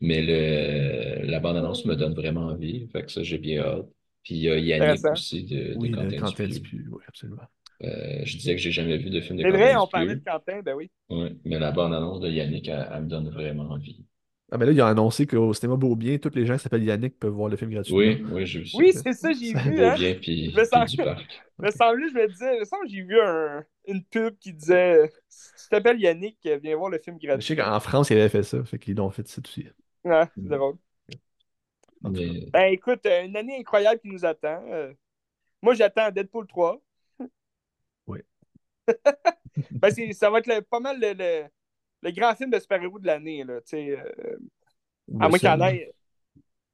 mais 0.00 0.22
le, 0.22 1.26
la 1.26 1.40
bande-annonce 1.40 1.84
me 1.84 1.94
donne 1.96 2.14
vraiment 2.14 2.46
envie. 2.46 2.88
Fait 2.88 3.04
que 3.04 3.12
ça, 3.12 3.22
j'ai 3.22 3.38
bien 3.38 3.62
hâte. 3.64 3.86
Puis 4.22 4.34
il 4.36 4.40
y 4.42 4.50
a 4.50 4.58
Yannick 4.58 5.10
Intéressant. 5.10 5.10
aussi 5.10 5.44
de, 5.44 5.74
de 5.74 5.88
Oui, 5.88 6.14
Quentin. 6.14 6.22
Dupieux, 6.48 6.86
oui, 6.90 7.02
absolument. 7.08 7.42
Euh, 7.82 8.20
je 8.24 8.36
disais 8.36 8.54
que 8.54 8.60
j'ai 8.60 8.70
jamais 8.72 8.96
vu 8.96 9.10
de 9.10 9.20
film 9.20 9.38
de 9.38 9.42
C'est 9.42 9.50
vrai, 9.50 9.76
on 9.76 9.86
parlait 9.86 10.16
de 10.16 10.24
Quentin, 10.24 10.60
ben 10.62 10.74
oui. 10.74 10.90
Ouais, 11.10 11.34
mais 11.44 11.58
la 11.58 11.72
bande-annonce 11.72 12.20
de 12.20 12.30
Yannick, 12.30 12.68
elle, 12.68 12.88
elle 12.92 13.02
me 13.02 13.08
donne 13.08 13.28
vraiment 13.28 13.64
envie. 13.70 14.04
Ah, 14.50 14.58
ben 14.58 14.66
là, 14.66 14.72
il 14.72 14.80
a 14.80 14.86
annoncé 14.86 15.26
qu'au 15.26 15.52
cinéma 15.52 15.76
Beaubien, 15.76 16.18
tous 16.18 16.30
les 16.34 16.46
gens 16.46 16.54
qui 16.56 16.60
s'appellent 16.62 16.84
Yannick 16.84 17.18
peuvent 17.18 17.32
voir 17.32 17.48
le 17.48 17.56
film 17.56 17.70
gratuitement. 17.72 17.98
Oui, 17.98 18.24
oui, 18.32 18.46
j'ai 18.46 18.60
vu 18.60 18.66
ça. 18.66 18.78
Oui, 18.78 18.92
c'est 18.92 19.12
ça, 19.12 19.32
j'ai 19.32 19.52
vu, 19.52 19.82
hein. 19.84 19.94
bien, 19.96 20.14
puis, 20.14 20.50
Je 20.52 20.56
me 20.56 20.64
sens- 20.64 20.84
puis 20.86 20.96
du 20.96 21.02
parc. 21.04 21.42
Me 21.58 21.70
je 21.70 22.14
me 22.14 22.28
disais, 22.28 22.60
me 22.60 22.64
semble 22.64 22.84
que 22.84 22.90
j'ai 22.92 23.02
vu 23.02 23.20
un- 23.20 23.64
une 23.88 24.04
pub 24.04 24.36
qui 24.38 24.52
disait 24.52 25.10
Si 25.28 25.64
tu 25.64 25.68
t'appelles 25.70 26.00
Yannick, 26.00 26.38
viens 26.62 26.76
voir 26.76 26.90
le 26.90 26.98
film 26.98 27.18
Je 27.20 27.26
gratuit. 27.26 27.46
sais 27.46 27.56
qu'en 27.56 27.80
France, 27.80 28.10
il 28.10 28.18
avait 28.18 28.28
fait 28.28 28.42
ça, 28.42 28.62
fait 28.64 28.78
qu'ils 28.78 28.94
l'ont 28.96 29.10
fait 29.10 29.26
ça 29.26 29.40
aussi. 29.44 29.66
Ouais, 30.04 30.22
Mm. 30.24 30.28
c'est 30.36 30.56
drôle. 30.56 30.76
Mais 32.02 32.46
Ben 32.52 32.72
écoute, 32.72 33.04
euh, 33.06 33.24
une 33.24 33.36
année 33.36 33.58
incroyable 33.58 34.00
qui 34.00 34.08
nous 34.08 34.24
attend. 34.24 34.62
Euh, 34.70 34.92
moi, 35.62 35.74
j'attends 35.74 36.10
Deadpool 36.10 36.46
3. 36.46 36.80
Ben, 39.70 39.90
ça 40.12 40.30
va 40.30 40.38
être 40.38 40.46
le- 40.46 40.60
pas 40.62 40.80
mal 40.80 41.00
le, 41.00 41.12
le- 41.14 41.44
le 42.02 42.10
grand 42.10 42.34
film 42.34 42.50
de 42.50 42.58
super-héros 42.58 42.98
de 42.98 43.06
l'année. 43.06 43.42
Là, 43.44 43.60
euh, 43.74 43.96
à 45.20 45.28
moins 45.28 45.38
qu'il 45.38 45.48
y 45.48 45.50
en 45.52 45.60
ait 45.62 45.92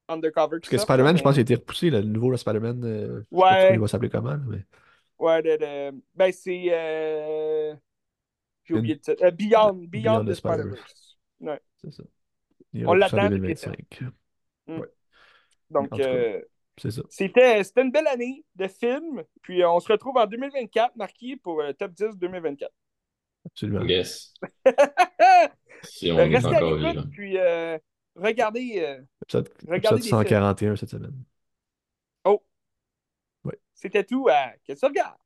Undercover. 0.09 0.59
Parce 0.59 0.69
que 0.69 0.79
Spider-Man, 0.79 1.17
je 1.17 1.23
pense 1.23 1.33
qu'il 1.35 1.41
a 1.41 1.43
été 1.43 1.55
repoussé, 1.55 1.91
là, 1.91 2.01
le 2.01 2.07
nouveau 2.09 2.37
Spider-Man. 2.37 2.85
euh, 2.85 3.23
Ouais. 3.31 3.75
il 3.75 3.81
va 3.81 3.87
s'appeler 3.87 4.11
comment, 4.11 4.37
mais 4.47 4.65
Ouais, 5.19 5.41
le- 5.43 5.57
le- 5.61 6.03
ben 6.15 6.33
c'est. 6.33 6.67
euh, 6.71 7.75
J'ai 8.65 8.75
oublié 8.75 8.95
le 8.95 9.01
titre. 9.01 9.25
Euh, 9.25 9.31
Beyond, 9.31 9.75
Beyond, 9.75 9.89
Beyond 9.89 10.25
the 10.25 10.35
Spider-Verse. 10.35 11.19
Ouais. 11.41 11.61
c'est 11.77 11.93
ça. 11.93 12.03
Il 12.73 12.87
On 12.87 12.95
l'attend, 12.95 13.29
2025. 13.29 14.01
Donc, 15.71 16.01
euh. 16.01 16.41
C'était 17.09 17.63
c'était 17.65 17.83
une 17.83 17.91
belle 17.91 18.07
année 18.09 18.45
de 18.57 18.67
films. 18.69 19.23
Puis 19.43 19.63
euh, 19.63 19.71
on 19.71 19.81
se 19.81 19.91
retrouve 19.93 20.17
en 20.17 20.27
2024, 20.27 20.97
marqué 20.97 21.37
pour 21.37 21.61
euh, 21.61 21.73
top 21.73 21.93
10 21.93 22.17
2024. 22.19 22.71
Absolument. 23.47 23.85
yes, 23.85 24.35
si 25.83 26.11
on 26.13 26.19
est 26.19 26.29
restez 26.29 26.55
à 26.55 26.59
encore 26.59 26.77
l'écoute, 26.77 26.97
vivant. 26.97 27.09
puis 27.11 27.39
euh, 27.39 27.79
regardez. 28.15 28.75
euh, 28.79 29.03
Épisode, 29.23 29.49
Regardez 29.67 30.01
épisode 30.01 30.01
des 30.01 30.09
films. 30.09 30.19
141 30.23 30.77
cette 30.77 30.91
semaine. 30.91 31.25
Oh! 32.25 32.43
Ouais. 33.45 33.59
C'était 33.75 34.05
tout 34.05 34.29
à 34.29 34.53
Qu'est-ce 34.65 34.81
que 34.83 34.87
tu 34.87 34.93
regardes? 34.93 35.19